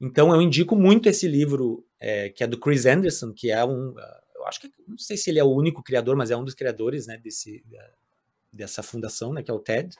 Então 0.00 0.34
eu 0.34 0.42
indico 0.42 0.74
muito 0.74 1.08
esse 1.08 1.28
livro, 1.28 1.86
é, 2.00 2.28
que 2.28 2.42
é 2.42 2.48
do 2.48 2.58
Chris 2.58 2.86
Anderson, 2.86 3.32
que 3.32 3.52
é 3.52 3.64
um. 3.64 3.94
Eu 4.34 4.46
acho 4.48 4.60
que 4.62 4.68
não 4.88 4.98
sei 4.98 5.16
se 5.16 5.30
ele 5.30 5.38
é 5.38 5.44
o 5.44 5.54
único 5.54 5.80
criador, 5.80 6.16
mas 6.16 6.32
é 6.32 6.36
um 6.36 6.44
dos 6.44 6.54
criadores 6.54 7.06
né, 7.06 7.16
desse, 7.18 7.62
dessa 8.52 8.82
fundação, 8.82 9.32
né, 9.32 9.44
que 9.44 9.50
é 9.50 9.54
o 9.54 9.60
TED. 9.60 9.94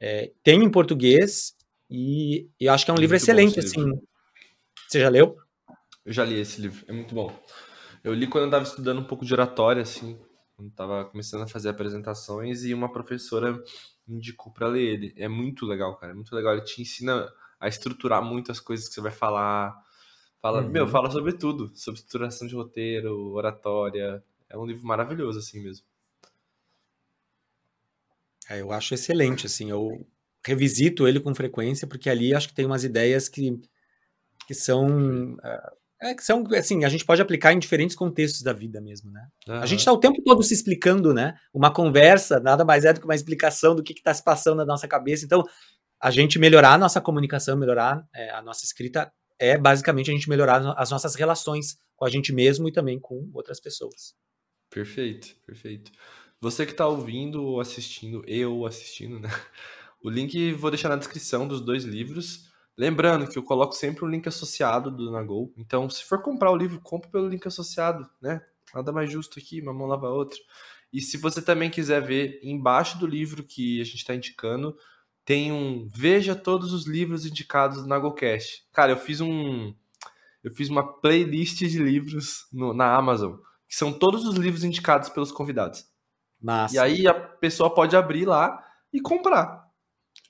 É, 0.00 0.32
tem 0.42 0.64
em 0.64 0.70
português 0.70 1.54
e 1.92 2.50
eu 2.58 2.72
acho 2.72 2.84
que 2.84 2.90
é 2.90 2.94
um 2.94 2.98
livro 2.98 3.16
excelente. 3.16 3.58
assim. 3.60 3.84
Livro. 3.84 4.02
Você 4.88 5.00
já 5.00 5.08
leu? 5.08 5.36
Eu 6.04 6.12
já 6.12 6.24
li 6.24 6.40
esse 6.40 6.60
livro, 6.60 6.84
é 6.88 6.92
muito 6.92 7.14
bom. 7.14 7.32
Eu 8.02 8.12
li 8.14 8.26
quando 8.26 8.44
eu 8.44 8.48
estava 8.48 8.64
estudando 8.64 9.00
um 9.00 9.04
pouco 9.04 9.24
de 9.24 9.32
oratória, 9.32 9.82
assim, 9.82 10.18
Tava 10.70 11.04
começando 11.06 11.42
a 11.42 11.48
fazer 11.48 11.68
apresentações 11.70 12.64
e 12.64 12.74
uma 12.74 12.92
professora 12.92 13.62
indicou 14.06 14.52
para 14.52 14.68
ler 14.68 14.82
ele. 14.82 15.14
É 15.16 15.28
muito 15.28 15.66
legal, 15.66 15.96
cara. 15.96 16.12
É 16.12 16.14
muito 16.14 16.34
legal. 16.34 16.52
Ele 16.52 16.64
te 16.64 16.80
ensina 16.80 17.30
a 17.58 17.68
estruturar 17.68 18.22
muitas 18.22 18.60
coisas 18.60 18.88
que 18.88 18.94
você 18.94 19.00
vai 19.00 19.12
falar. 19.12 19.74
Fala, 20.40 20.62
uhum. 20.62 20.68
meu, 20.68 20.88
fala 20.88 21.10
sobre 21.10 21.32
tudo, 21.32 21.72
sobre 21.74 21.98
estruturação 21.98 22.46
de 22.46 22.54
roteiro, 22.54 23.32
oratória. 23.32 24.22
É 24.48 24.56
um 24.56 24.66
livro 24.66 24.86
maravilhoso 24.86 25.38
assim 25.38 25.62
mesmo. 25.62 25.86
É, 28.48 28.60
eu 28.60 28.72
acho 28.72 28.92
excelente, 28.92 29.46
assim, 29.46 29.70
eu 29.70 30.04
revisito 30.44 31.06
ele 31.06 31.20
com 31.20 31.34
frequência 31.34 31.86
porque 31.86 32.10
ali 32.10 32.34
acho 32.34 32.48
que 32.48 32.54
tem 32.54 32.66
umas 32.66 32.84
ideias 32.84 33.28
que, 33.28 33.60
que 34.46 34.54
são 34.54 35.34
uh, 35.34 35.82
é 36.02 36.16
que 36.16 36.24
são, 36.24 36.44
assim, 36.58 36.84
a 36.84 36.88
gente 36.88 37.04
pode 37.04 37.22
aplicar 37.22 37.52
em 37.52 37.60
diferentes 37.60 37.94
contextos 37.94 38.42
da 38.42 38.52
vida 38.52 38.80
mesmo, 38.80 39.12
né? 39.12 39.28
Uhum. 39.46 39.54
A 39.54 39.66
gente 39.66 39.78
está 39.78 39.92
o 39.92 40.00
tempo 40.00 40.20
todo 40.24 40.42
se 40.42 40.52
explicando, 40.52 41.14
né? 41.14 41.36
Uma 41.54 41.72
conversa 41.72 42.40
nada 42.40 42.64
mais 42.64 42.84
é 42.84 42.92
do 42.92 42.98
que 42.98 43.06
uma 43.06 43.14
explicação 43.14 43.72
do 43.76 43.84
que 43.84 43.92
está 43.92 44.12
se 44.12 44.22
passando 44.22 44.56
na 44.56 44.64
nossa 44.64 44.88
cabeça. 44.88 45.24
Então, 45.24 45.44
a 46.00 46.10
gente 46.10 46.40
melhorar 46.40 46.72
a 46.72 46.78
nossa 46.78 47.00
comunicação, 47.00 47.56
melhorar 47.56 48.04
é, 48.12 48.30
a 48.30 48.42
nossa 48.42 48.64
escrita, 48.64 49.12
é 49.38 49.56
basicamente 49.56 50.10
a 50.10 50.12
gente 50.12 50.28
melhorar 50.28 50.74
as 50.76 50.90
nossas 50.90 51.14
relações 51.14 51.78
com 51.94 52.04
a 52.04 52.10
gente 52.10 52.32
mesmo 52.32 52.68
e 52.68 52.72
também 52.72 52.98
com 52.98 53.30
outras 53.32 53.60
pessoas. 53.60 54.16
Perfeito, 54.68 55.36
perfeito. 55.46 55.92
Você 56.40 56.66
que 56.66 56.72
está 56.72 56.88
ouvindo 56.88 57.44
ou 57.44 57.60
assistindo, 57.60 58.24
eu 58.26 58.66
assistindo, 58.66 59.20
né? 59.20 59.30
O 60.02 60.10
link 60.10 60.52
vou 60.54 60.70
deixar 60.70 60.88
na 60.88 60.96
descrição 60.96 61.46
dos 61.46 61.60
dois 61.60 61.84
livros. 61.84 62.50
Lembrando 62.76 63.28
que 63.28 63.38
eu 63.38 63.42
coloco 63.42 63.74
sempre 63.74 64.04
um 64.04 64.08
link 64.08 64.26
associado 64.26 64.90
do 64.90 65.10
Nagol. 65.10 65.52
Então, 65.56 65.88
se 65.88 66.04
for 66.04 66.22
comprar 66.22 66.50
o 66.50 66.56
livro, 66.56 66.80
compre 66.80 67.10
pelo 67.10 67.28
link 67.28 67.46
associado, 67.46 68.08
né? 68.20 68.42
Nada 68.74 68.90
mais 68.90 69.10
justo 69.10 69.38
aqui, 69.38 69.60
uma 69.60 69.72
mão 69.72 69.86
lava 69.86 70.06
a 70.06 70.12
outra. 70.12 70.38
E 70.92 71.00
se 71.00 71.16
você 71.16 71.40
também 71.40 71.70
quiser 71.70 72.00
ver 72.00 72.40
embaixo 72.42 72.98
do 72.98 73.06
livro 73.06 73.44
que 73.44 73.80
a 73.80 73.84
gente 73.84 73.96
está 73.96 74.14
indicando, 74.14 74.76
tem 75.24 75.52
um 75.52 75.88
veja 75.88 76.34
todos 76.34 76.72
os 76.72 76.86
livros 76.86 77.24
indicados 77.24 77.82
do 77.82 77.88
Nagolcast. 77.88 78.66
Cara, 78.72 78.92
eu 78.92 78.96
fiz 78.96 79.20
um 79.20 79.74
eu 80.42 80.52
fiz 80.52 80.68
uma 80.68 81.00
playlist 81.00 81.58
de 81.58 81.78
livros 81.78 82.46
no, 82.52 82.74
na 82.74 82.96
Amazon, 82.96 83.36
que 83.68 83.76
são 83.76 83.92
todos 83.92 84.24
os 84.24 84.34
livros 84.34 84.64
indicados 84.64 85.08
pelos 85.08 85.30
convidados. 85.30 85.86
Massa. 86.40 86.74
E 86.74 86.78
aí 86.78 87.06
a 87.06 87.14
pessoa 87.14 87.72
pode 87.72 87.96
abrir 87.96 88.26
lá 88.26 88.60
e 88.92 89.00
comprar. 89.00 89.61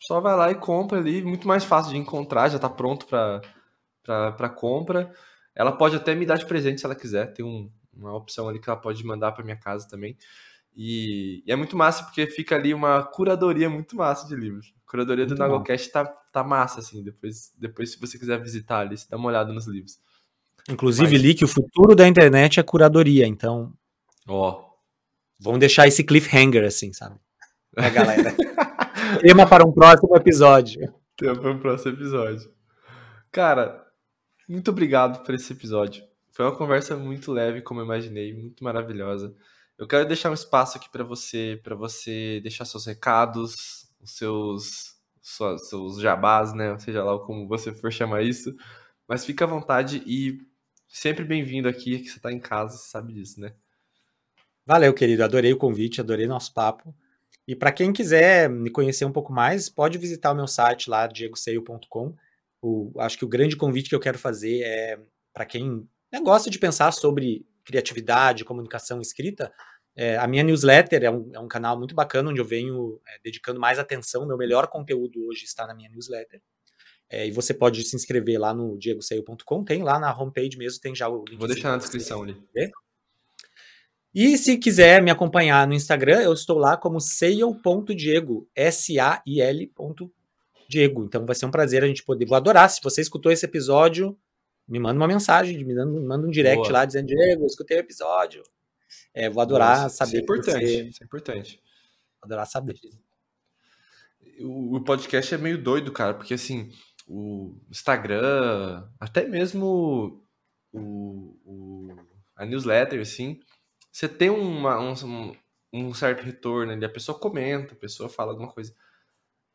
Só 0.06 0.20
vai 0.20 0.36
lá 0.36 0.50
e 0.50 0.54
compra 0.54 0.98
ali, 0.98 1.22
muito 1.22 1.46
mais 1.46 1.64
fácil 1.64 1.92
de 1.92 1.98
encontrar, 1.98 2.48
já 2.48 2.56
está 2.56 2.68
pronto 2.68 3.06
para 3.06 4.48
compra. 4.48 5.12
Ela 5.54 5.72
pode 5.72 5.96
até 5.96 6.14
me 6.14 6.26
dar 6.26 6.38
de 6.38 6.46
presente 6.46 6.80
se 6.80 6.86
ela 6.86 6.94
quiser, 6.94 7.32
tem 7.32 7.44
um, 7.44 7.70
uma 7.94 8.14
opção 8.14 8.48
ali 8.48 8.58
que 8.58 8.68
ela 8.68 8.78
pode 8.78 9.04
mandar 9.04 9.32
para 9.32 9.44
minha 9.44 9.56
casa 9.56 9.86
também. 9.88 10.16
E, 10.74 11.42
e, 11.46 11.52
é 11.52 11.56
muito 11.56 11.76
massa 11.76 12.04
porque 12.04 12.26
fica 12.26 12.56
ali 12.56 12.72
uma 12.72 13.02
curadoria 13.02 13.68
muito 13.68 13.94
massa 13.94 14.26
de 14.26 14.34
livros. 14.34 14.72
A 14.86 14.90
curadoria 14.90 15.26
muito 15.26 15.36
do 15.36 15.38
Nagocast 15.38 15.90
tá, 15.90 16.04
tá 16.04 16.42
massa, 16.42 16.80
assim. 16.80 17.02
Depois, 17.02 17.52
depois, 17.58 17.92
se 17.92 18.00
você 18.00 18.18
quiser 18.18 18.40
visitar 18.40 18.80
ali, 18.80 18.96
dá 19.08 19.16
uma 19.16 19.28
olhada 19.28 19.52
nos 19.52 19.66
livros. 19.66 19.98
Inclusive, 20.68 21.12
Mas... 21.12 21.22
li 21.22 21.34
que 21.34 21.44
o 21.44 21.48
futuro 21.48 21.94
da 21.94 22.08
internet 22.08 22.58
é 22.58 22.62
curadoria, 22.62 23.26
então. 23.26 23.72
Ó. 24.26 24.50
Oh. 24.50 24.72
Vamos 25.38 25.60
deixar 25.60 25.88
esse 25.88 26.04
cliffhanger, 26.04 26.64
assim, 26.64 26.92
sabe? 26.92 27.16
É, 27.74 27.88
galera. 27.88 28.36
Tema 29.22 29.48
para 29.48 29.64
um 29.64 29.70
próximo 29.70 30.16
episódio. 30.16 30.92
Tema 31.16 31.40
para 31.40 31.52
um 31.52 31.58
próximo 31.60 31.94
episódio. 31.94 32.52
Cara, 33.30 33.86
muito 34.48 34.72
obrigado 34.72 35.22
por 35.22 35.32
esse 35.32 35.52
episódio. 35.52 36.02
Foi 36.32 36.44
uma 36.44 36.56
conversa 36.56 36.96
muito 36.96 37.30
leve, 37.30 37.62
como 37.62 37.78
eu 37.78 37.84
imaginei, 37.84 38.34
muito 38.34 38.64
maravilhosa. 38.64 39.32
Eu 39.78 39.86
quero 39.86 40.08
deixar 40.08 40.28
um 40.28 40.34
espaço 40.34 40.76
aqui 40.76 40.90
para 40.90 41.04
você, 41.04 41.60
para 41.62 41.76
você 41.76 42.40
deixar 42.40 42.64
seus 42.64 42.84
recados, 42.84 43.86
os 44.02 44.10
seus 44.10 44.96
seus, 45.22 45.68
seus 45.68 46.00
jabás, 46.00 46.52
né? 46.52 46.76
Seja 46.80 47.04
lá 47.04 47.16
como 47.20 47.46
você 47.46 47.72
for 47.72 47.92
chamar 47.92 48.22
isso. 48.22 48.52
Mas 49.06 49.24
fica 49.24 49.44
à 49.44 49.48
vontade 49.48 50.02
e 50.04 50.40
sempre 50.88 51.24
bem-vindo 51.24 51.68
aqui, 51.68 52.00
que 52.00 52.08
você 52.08 52.16
está 52.16 52.32
em 52.32 52.40
casa, 52.40 52.76
você 52.76 52.90
sabe 52.90 53.12
disso, 53.12 53.40
né? 53.40 53.54
Valeu, 54.66 54.92
querido. 54.92 55.22
Adorei 55.22 55.52
o 55.52 55.56
convite, 55.56 56.00
adorei 56.00 56.26
nosso 56.26 56.52
papo. 56.52 56.92
E 57.46 57.56
para 57.56 57.72
quem 57.72 57.92
quiser 57.92 58.48
me 58.48 58.70
conhecer 58.70 59.04
um 59.04 59.12
pouco 59.12 59.32
mais, 59.32 59.68
pode 59.68 59.98
visitar 59.98 60.32
o 60.32 60.34
meu 60.34 60.46
site 60.46 60.88
lá, 60.88 61.06
diegoseio.com. 61.06 62.14
Acho 62.98 63.18
que 63.18 63.24
o 63.24 63.28
grande 63.28 63.56
convite 63.56 63.88
que 63.88 63.94
eu 63.94 64.00
quero 64.00 64.18
fazer 64.18 64.62
é 64.62 65.00
para 65.32 65.44
quem 65.44 65.88
né, 66.12 66.20
gosta 66.20 66.48
de 66.48 66.58
pensar 66.58 66.92
sobre 66.92 67.44
criatividade, 67.64 68.44
comunicação 68.44 69.00
escrita, 69.00 69.52
é, 69.94 70.16
a 70.16 70.26
minha 70.26 70.42
newsletter 70.42 71.04
é 71.04 71.10
um, 71.10 71.30
é 71.34 71.38
um, 71.38 71.48
canal 71.48 71.78
muito 71.78 71.94
bacana, 71.94 72.30
onde 72.30 72.40
eu 72.40 72.44
venho 72.44 73.00
é, 73.06 73.18
dedicando 73.22 73.60
mais 73.60 73.78
atenção. 73.78 74.26
Meu 74.26 74.38
melhor 74.38 74.66
conteúdo 74.68 75.26
hoje 75.26 75.44
está 75.44 75.66
na 75.66 75.74
minha 75.74 75.90
newsletter. 75.90 76.40
É, 77.10 77.26
e 77.26 77.30
você 77.30 77.52
pode 77.52 77.82
se 77.84 77.94
inscrever 77.94 78.40
lá 78.40 78.54
no 78.54 78.78
diegoseio.com, 78.78 79.64
tem 79.64 79.82
lá 79.82 79.98
na 79.98 80.18
homepage 80.18 80.56
mesmo, 80.56 80.80
tem 80.80 80.94
já 80.94 81.08
o 81.08 81.24
link. 81.28 81.38
Vou 81.38 81.46
deixar 81.46 81.70
na 81.70 81.76
descrição 81.76 82.22
ali. 82.22 82.42
E 84.14 84.36
se 84.36 84.58
quiser 84.58 85.02
me 85.02 85.10
acompanhar 85.10 85.66
no 85.66 85.72
Instagram, 85.72 86.20
eu 86.20 86.32
estou 86.32 86.58
lá 86.58 86.76
como 86.76 87.00
sail.diego, 87.00 88.48
S-A-I-L. 88.54 89.72
Diego. 90.68 91.04
Então 91.04 91.24
vai 91.24 91.34
ser 91.34 91.46
um 91.46 91.50
prazer 91.50 91.82
a 91.82 91.86
gente 91.86 92.04
poder. 92.04 92.26
Vou 92.26 92.36
adorar. 92.36 92.68
Se 92.68 92.80
você 92.82 93.00
escutou 93.00 93.32
esse 93.32 93.44
episódio, 93.46 94.18
me 94.68 94.78
manda 94.78 94.98
uma 94.98 95.06
mensagem, 95.06 95.64
me 95.64 95.74
manda, 95.74 96.00
manda 96.00 96.26
um 96.26 96.30
direct 96.30 96.62
Boa. 96.62 96.72
lá 96.72 96.84
dizendo, 96.84 97.06
Diego, 97.06 97.46
escutei 97.46 97.78
o 97.78 97.80
episódio. 97.80 98.42
É, 99.14 99.28
vou 99.30 99.42
adorar 99.42 99.82
Nossa, 99.82 99.96
saber. 99.96 100.10
Isso 100.10 100.16
é 100.18 100.22
importante. 100.22 100.66
Você... 100.66 100.82
Isso 100.82 101.02
é 101.02 101.06
importante. 101.06 101.56
Vou 102.20 102.26
adorar 102.26 102.46
saber. 102.46 102.74
O, 104.40 104.76
o 104.76 104.84
podcast 104.84 105.34
é 105.34 105.38
meio 105.38 105.62
doido, 105.62 105.92
cara, 105.92 106.14
porque 106.14 106.34
assim, 106.34 106.70
o 107.06 107.54
Instagram, 107.70 108.86
até 108.98 109.26
mesmo 109.26 110.22
o, 110.72 111.36
o 111.44 111.96
a 112.36 112.46
newsletter, 112.46 113.00
assim, 113.00 113.40
você 113.92 114.08
tem 114.08 114.30
uma, 114.30 114.80
um, 114.80 115.36
um 115.72 115.92
certo 115.92 116.22
retorno 116.22 116.72
ali, 116.72 116.84
a 116.84 116.88
pessoa 116.88 117.18
comenta, 117.18 117.74
a 117.74 117.76
pessoa 117.76 118.08
fala 118.08 118.32
alguma 118.32 118.50
coisa. 118.50 118.74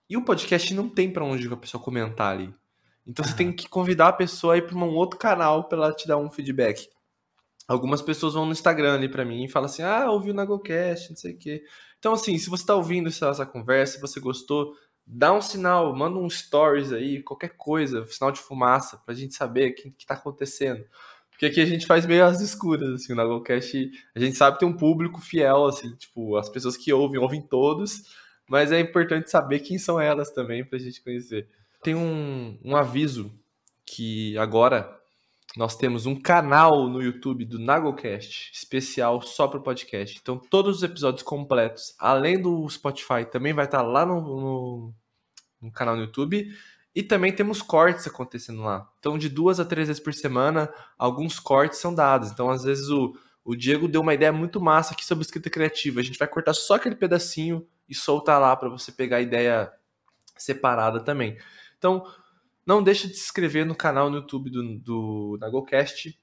E 0.08 0.16
o 0.16 0.24
podcast 0.24 0.74
não 0.74 0.88
tem 0.88 1.12
para 1.12 1.26
onde 1.26 1.52
a 1.52 1.58
pessoa 1.58 1.84
comentar 1.84 2.34
ali. 2.34 2.54
Então 3.06 3.26
você 3.26 3.36
tem 3.36 3.52
que 3.52 3.68
convidar 3.68 4.10
a 4.10 4.14
pessoa 4.14 4.54
a 4.54 4.58
ir 4.58 4.68
para 4.68 4.76
um 4.76 4.96
outro 4.96 5.18
canal 5.18 5.68
para 5.68 5.78
ela 5.78 5.94
te 5.94 6.08
dar 6.08 6.18
um 6.18 6.30
feedback. 6.30 6.88
Algumas 7.68 8.02
pessoas 8.02 8.34
vão 8.34 8.46
no 8.46 8.52
Instagram 8.52 8.94
ali 8.96 9.10
para 9.10 9.26
mim 9.26 9.46
e 9.46 9.50
falam 9.50 9.66
assim: 9.66 9.82
ah, 9.82 10.10
ouvi 10.10 10.32
o 10.32 10.34
Nagocast, 10.34 11.10
não 11.10 11.18
sei 11.18 11.34
o 11.34 11.38
quê. 11.38 11.64
Então, 12.00 12.14
assim, 12.14 12.38
se 12.38 12.50
você 12.50 12.64
está 12.64 12.76
ouvindo 12.76 13.10
essa, 13.10 13.28
essa 13.28 13.46
conversa, 13.46 13.96
se 13.96 14.02
você 14.02 14.20
gostou, 14.20 14.74
dá 15.06 15.34
um 15.34 15.42
sinal, 15.42 15.96
manda 15.96 16.20
um 16.20 16.30
stories 16.30 16.94
aí, 16.94 17.24
qualquer 17.24 17.56
coisa, 17.58 18.06
sinal 18.08 18.32
de 18.32 18.40
fumaça, 18.40 18.98
pra 19.06 19.16
gente 19.16 19.34
saber 19.34 19.72
o 19.72 19.76
que, 19.76 19.92
que 19.92 20.06
tá 20.06 20.14
acontecendo. 20.14 20.86
Porque 21.38 21.46
aqui 21.46 21.62
a 21.62 21.66
gente 21.68 21.86
faz 21.86 22.04
meio 22.04 22.26
às 22.26 22.42
escuras, 22.42 22.90
assim, 22.96 23.14
o 23.14 23.16
Nagocast, 23.16 23.92
a 24.16 24.20
gente 24.20 24.36
sabe 24.36 24.58
ter 24.58 24.66
um 24.66 24.74
público 24.74 25.22
fiel, 25.22 25.66
assim, 25.66 25.96
tipo, 25.96 26.36
as 26.36 26.50
pessoas 26.50 26.76
que 26.76 26.92
ouvem, 26.92 27.20
ouvem 27.20 27.40
todos, 27.40 28.06
mas 28.50 28.72
é 28.72 28.80
importante 28.80 29.30
saber 29.30 29.60
quem 29.60 29.78
são 29.78 30.02
elas 30.02 30.32
também 30.32 30.66
pra 30.66 30.80
gente 30.80 31.00
conhecer. 31.00 31.48
Tem 31.84 31.94
um, 31.94 32.58
um 32.66 32.76
aviso 32.76 33.32
que 33.86 34.36
agora 34.40 34.98
nós 35.56 35.76
temos 35.76 36.08
um 36.08 36.20
canal 36.20 36.90
no 36.90 37.04
YouTube 37.04 37.46
do 37.46 37.60
Nagocast, 37.60 38.52
especial 38.52 39.22
só 39.22 39.48
para 39.48 39.60
podcast. 39.60 40.20
Então, 40.20 40.40
todos 40.40 40.78
os 40.78 40.84
episódios 40.84 41.22
completos, 41.22 41.96
além 42.00 42.42
do 42.42 42.68
Spotify, 42.68 43.26
também 43.32 43.54
vai 43.54 43.66
estar 43.66 43.80
tá 43.80 43.84
lá 43.84 44.08
no, 44.08 44.22
no, 44.22 44.94
no, 45.62 45.72
canal 45.72 45.96
no 45.96 46.02
YouTube. 46.02 46.52
E 46.98 47.04
também 47.04 47.32
temos 47.32 47.62
cortes 47.62 48.08
acontecendo 48.08 48.64
lá. 48.64 48.90
Então, 48.98 49.20
de 49.20 49.30
duas 49.30 49.60
a 49.60 49.66
três 49.66 49.88
vezes 49.88 50.02
por 50.02 50.16
semana, 50.16 50.68
alguns 50.98 51.40
cortes 51.40 51.78
são 51.78 51.94
dados. 51.94 52.32
Então, 52.32 52.50
às 52.50 52.64
vezes, 52.64 52.90
o, 52.90 53.14
o 53.46 53.56
Diego 53.56 53.88
deu 53.88 54.02
uma 54.02 54.16
ideia 54.16 54.34
muito 54.34 54.60
massa 54.60 54.96
aqui 54.96 55.06
sobre 55.06 55.24
escrita 55.24 55.48
criativa. 55.48 56.00
A 56.00 56.04
gente 56.04 56.18
vai 56.18 56.28
cortar 56.28 56.56
só 56.56 56.74
aquele 56.74 56.96
pedacinho 56.96 57.68
e 57.88 57.94
soltar 57.94 58.42
lá 58.42 58.56
para 58.56 58.68
você 58.68 58.92
pegar 58.92 59.18
a 59.18 59.22
ideia 59.22 59.72
separada 60.36 61.00
também. 61.00 61.38
Então, 61.78 62.04
não 62.66 62.82
deixe 62.82 63.08
de 63.08 63.14
se 63.14 63.26
inscrever 63.26 63.64
no 63.64 63.76
canal 63.76 64.10
no 64.10 64.18
YouTube 64.18 64.50
do, 64.50 64.80
do 64.80 65.38
NagoCast. 65.40 66.20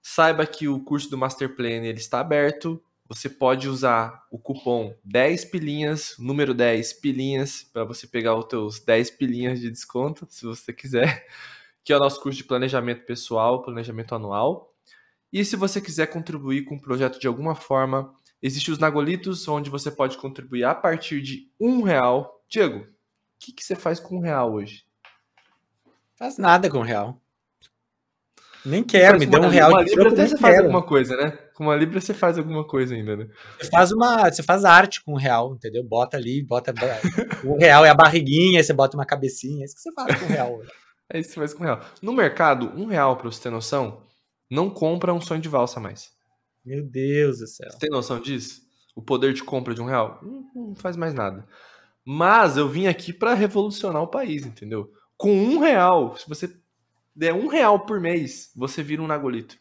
Saiba 0.00 0.46
que 0.46 0.66
o 0.66 0.82
curso 0.82 1.10
do 1.10 1.18
Master 1.18 1.54
Plan 1.54 1.84
ele 1.84 1.98
está 1.98 2.20
aberto. 2.20 2.82
Você 3.10 3.28
pode 3.28 3.68
usar 3.68 4.24
o 4.30 4.38
cupom 4.38 4.96
10 5.02 5.46
pilinhas, 5.46 6.14
número 6.16 6.54
10 6.54 6.92
pilinhas, 6.92 7.64
para 7.64 7.82
você 7.82 8.06
pegar 8.06 8.36
os 8.36 8.44
teus 8.44 8.78
10 8.78 9.10
pilinhas 9.10 9.58
de 9.58 9.68
desconto, 9.68 10.28
se 10.30 10.46
você 10.46 10.72
quiser, 10.72 11.26
que 11.82 11.92
é 11.92 11.96
o 11.96 11.98
nosso 11.98 12.22
curso 12.22 12.36
de 12.36 12.44
planejamento 12.44 13.04
pessoal, 13.04 13.64
planejamento 13.64 14.14
anual. 14.14 14.72
E 15.32 15.44
se 15.44 15.56
você 15.56 15.80
quiser 15.80 16.06
contribuir 16.06 16.62
com 16.62 16.76
o 16.76 16.80
projeto 16.80 17.18
de 17.18 17.26
alguma 17.26 17.56
forma, 17.56 18.14
existe 18.40 18.70
os 18.70 18.78
Nagolitos, 18.78 19.48
onde 19.48 19.70
você 19.70 19.90
pode 19.90 20.16
contribuir 20.16 20.62
a 20.62 20.72
partir 20.72 21.20
de 21.20 21.50
um 21.58 21.82
real. 21.82 22.44
Diego, 22.48 22.84
o 22.84 22.88
que, 23.40 23.50
que 23.52 23.64
você 23.64 23.74
faz 23.74 23.98
com 23.98 24.18
um 24.18 24.20
real 24.20 24.52
hoje? 24.52 24.84
Faz 26.14 26.38
nada 26.38 26.70
com 26.70 26.80
real. 26.80 27.20
Nem 28.64 28.82
quero, 28.84 29.18
me 29.18 29.26
deu 29.26 29.40
um 29.40 29.48
real. 29.48 29.70
Uma 29.70 29.82
libra 29.82 30.08
até 30.08 30.26
você 30.26 30.36
faz 30.36 30.58
alguma 30.58 30.82
coisa, 30.82 31.16
né? 31.16 31.30
Com 31.54 31.64
uma 31.64 31.76
libra 31.76 32.00
você 32.00 32.12
faz 32.12 32.36
alguma 32.36 32.66
coisa 32.66 32.94
ainda, 32.94 33.16
né? 33.16 33.28
Você 33.58 33.70
faz 33.70 33.92
uma, 33.92 34.30
você 34.30 34.42
faz 34.42 34.64
arte 34.64 35.02
com 35.02 35.12
um 35.12 35.16
real, 35.16 35.54
entendeu? 35.54 35.82
Bota 35.82 36.16
ali, 36.16 36.42
bota 36.42 36.74
o 37.44 37.56
real 37.58 37.84
é 37.84 37.90
a 37.90 37.94
barriguinha, 37.94 38.58
aí 38.58 38.64
você 38.64 38.72
bota 38.72 38.96
uma 38.96 39.06
cabecinha, 39.06 39.62
é 39.62 39.64
isso 39.64 39.74
que 39.74 39.80
você 39.80 39.92
faz 39.92 40.18
com 40.18 40.26
o 40.26 40.28
real. 40.28 40.60
é 41.12 41.18
isso 41.18 41.28
que 41.28 41.34
você 41.34 41.40
faz 41.40 41.54
com 41.54 41.62
o 41.62 41.66
real. 41.66 41.80
No 42.02 42.12
mercado, 42.12 42.72
um 42.76 42.86
real, 42.86 43.16
pra 43.16 43.30
você 43.30 43.42
ter 43.42 43.50
noção, 43.50 44.02
não 44.50 44.68
compra 44.68 45.14
um 45.14 45.20
sonho 45.20 45.40
de 45.40 45.48
valsa 45.48 45.80
mais. 45.80 46.10
Meu 46.64 46.82
Deus 46.82 47.38
do 47.38 47.46
céu. 47.46 47.70
Você 47.70 47.78
tem 47.78 47.90
noção 47.90 48.20
disso? 48.20 48.60
O 48.94 49.02
poder 49.02 49.32
de 49.32 49.42
compra 49.42 49.74
de 49.74 49.80
um 49.80 49.86
real? 49.86 50.18
Não, 50.22 50.44
não 50.54 50.74
faz 50.74 50.96
mais 50.96 51.14
nada. 51.14 51.46
Mas 52.04 52.56
eu 52.56 52.68
vim 52.68 52.86
aqui 52.86 53.12
para 53.12 53.34
revolucionar 53.34 54.02
o 54.02 54.08
país, 54.08 54.44
entendeu? 54.44 54.90
com 55.20 55.30
um 55.34 55.58
real, 55.58 56.16
se 56.16 56.26
você 56.26 56.48
der 57.20 57.34
um 57.34 57.48
real 57.48 57.78
por 57.84 58.00
mês, 58.00 58.50
você 58.56 58.82
vira 58.82 59.02
um 59.02 59.06
Nagolito. 59.06 59.58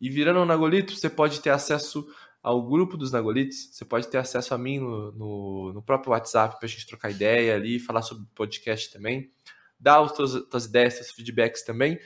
E 0.00 0.10
virando 0.10 0.40
um 0.40 0.44
Nagolito, 0.44 0.96
você 0.96 1.08
pode 1.08 1.40
ter 1.40 1.50
acesso 1.50 2.04
ao 2.42 2.60
grupo 2.60 2.96
dos 2.96 3.12
Nagolitos, 3.12 3.68
você 3.70 3.84
pode 3.84 4.08
ter 4.08 4.18
acesso 4.18 4.52
a 4.52 4.58
mim 4.58 4.80
no, 4.80 5.12
no, 5.12 5.72
no 5.74 5.80
próprio 5.80 6.10
WhatsApp 6.10 6.56
para 6.58 6.66
a 6.66 6.68
gente 6.68 6.84
trocar 6.88 7.08
ideia 7.08 7.54
ali, 7.54 7.78
falar 7.78 8.02
sobre 8.02 8.26
podcast 8.34 8.92
também, 8.92 9.30
dar 9.78 10.00
as 10.00 10.10
tuas, 10.10 10.32
tuas 10.50 10.64
ideias, 10.64 10.94
seus 10.94 11.12
feedbacks 11.12 11.62
também. 11.62 12.00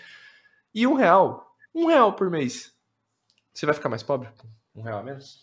E 0.75 0.87
um 0.87 0.93
real, 0.93 1.57
um 1.75 1.87
real 1.87 2.13
por 2.13 2.29
mês. 2.29 2.71
Você 3.55 3.65
vai 3.65 3.75
ficar 3.75 3.89
mais 3.89 4.03
pobre? 4.03 4.29
Um 4.75 4.83
real 4.83 4.99
a 4.99 5.03
menos? 5.03 5.41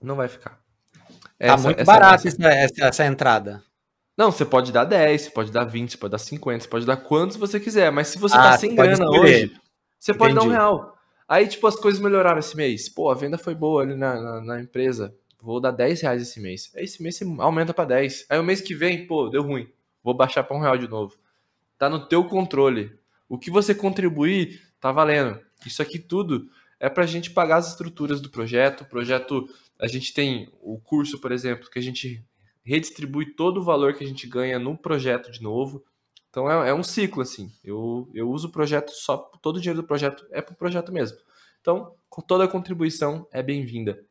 Não 0.00 0.14
vai 0.14 0.28
ficar. 0.28 0.50
Tá 0.50 1.10
essa, 1.40 1.56
tá 1.56 1.62
muito 1.64 1.80
essa, 1.80 2.48
essa, 2.48 2.84
essa 2.84 3.04
entrada. 3.04 3.60
Não, 4.16 4.30
você 4.30 4.44
pode 4.44 4.70
dar 4.70 4.84
10, 4.84 5.22
você 5.22 5.30
pode 5.30 5.50
dar 5.50 5.64
20, 5.64 5.90
você 5.90 5.98
pode 5.98 6.12
dar 6.12 6.18
50, 6.18 6.64
você 6.64 6.68
pode 6.68 6.86
dar 6.86 6.96
quantos 6.96 7.36
você 7.36 7.58
quiser. 7.58 7.90
Mas 7.90 8.08
se 8.08 8.18
você 8.18 8.34
tá 8.34 8.48
ah, 8.48 8.50
tá 8.52 8.58
sem 8.58 8.74
grana 8.74 9.08
hoje, 9.10 9.52
você 9.98 10.12
Entendi. 10.12 10.18
pode 10.18 10.34
dar 10.34 10.42
um 10.42 10.48
real. 10.48 10.96
Aí, 11.26 11.48
tipo, 11.48 11.66
as 11.66 11.76
coisas 11.76 12.00
melhoraram 12.00 12.38
esse 12.38 12.56
mês. 12.56 12.88
Pô, 12.88 13.10
a 13.10 13.14
venda 13.14 13.36
foi 13.36 13.54
boa 13.54 13.82
ali 13.82 13.96
na, 13.96 14.20
na, 14.20 14.40
na 14.40 14.60
empresa. 14.60 15.14
Vou 15.40 15.60
dar 15.60 15.72
10 15.72 16.02
reais 16.02 16.22
esse 16.22 16.40
mês. 16.40 16.70
Aí 16.76 16.84
esse 16.84 17.02
mês 17.02 17.16
você 17.16 17.24
aumenta 17.38 17.74
para 17.74 17.86
10. 17.86 18.26
Aí 18.30 18.38
o 18.38 18.44
mês 18.44 18.60
que 18.60 18.74
vem, 18.74 19.06
pô, 19.06 19.28
deu 19.28 19.42
ruim. 19.42 19.68
Vou 20.02 20.14
baixar 20.14 20.44
para 20.44 20.56
um 20.56 20.60
real 20.60 20.78
de 20.78 20.88
novo. 20.88 21.16
Tá 21.76 21.88
no 21.88 22.06
teu 22.06 22.24
controle. 22.24 22.92
O 23.28 23.38
que 23.38 23.50
você 23.50 23.74
contribuir, 23.74 24.62
tá 24.80 24.92
valendo. 24.92 25.40
Isso 25.66 25.82
aqui 25.82 25.98
tudo 25.98 26.48
é 26.78 26.88
pra 26.88 27.06
gente 27.06 27.30
pagar 27.30 27.56
as 27.56 27.68
estruturas 27.68 28.20
do 28.20 28.30
projeto. 28.30 28.82
O 28.82 28.86
projeto, 28.86 29.48
a 29.78 29.86
gente 29.86 30.12
tem 30.12 30.52
o 30.60 30.78
curso, 30.78 31.18
por 31.18 31.32
exemplo, 31.32 31.70
que 31.70 31.78
a 31.78 31.82
gente 31.82 32.22
redistribui 32.64 33.34
todo 33.34 33.60
o 33.60 33.64
valor 33.64 33.94
que 33.94 34.02
a 34.04 34.06
gente 34.06 34.26
ganha 34.26 34.58
no 34.58 34.76
projeto 34.76 35.30
de 35.30 35.42
novo. 35.42 35.84
Então 36.30 36.50
é, 36.50 36.70
é 36.70 36.74
um 36.74 36.82
ciclo, 36.82 37.22
assim. 37.22 37.52
Eu, 37.62 38.10
eu 38.14 38.28
uso 38.28 38.48
o 38.48 38.52
projeto 38.52 38.90
só, 38.90 39.18
todo 39.40 39.56
o 39.56 39.60
dinheiro 39.60 39.82
do 39.82 39.86
projeto 39.86 40.26
é 40.30 40.40
para 40.40 40.54
o 40.54 40.56
projeto 40.56 40.92
mesmo. 40.92 41.18
Então, 41.60 41.94
toda 42.26 42.48
contribuição 42.48 43.26
é 43.32 43.42
bem-vinda. 43.42 44.04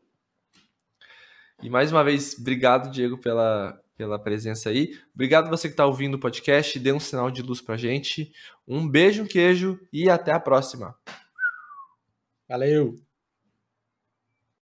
E 1.62 1.70
mais 1.70 1.92
uma 1.92 2.04
vez, 2.04 2.36
obrigado, 2.40 2.92
Diego, 2.92 3.18
pela, 3.18 3.80
pela 3.96 4.18
presença 4.18 4.70
aí. 4.70 4.98
Obrigado 5.14 5.50
você 5.50 5.68
que 5.68 5.74
está 5.74 5.86
ouvindo 5.86 6.16
o 6.16 6.20
podcast. 6.20 6.80
Dê 6.80 6.92
um 6.92 7.00
sinal 7.00 7.30
de 7.30 7.42
luz 7.42 7.62
para 7.62 7.78
gente. 7.78 8.34
Um 8.68 8.88
beijo, 8.88 9.24
um 9.24 9.28
queijo 9.28 9.80
e 9.92 10.10
até 10.10 10.32
a 10.32 10.40
próxima. 10.40 10.96
Valeu! 12.50 13.13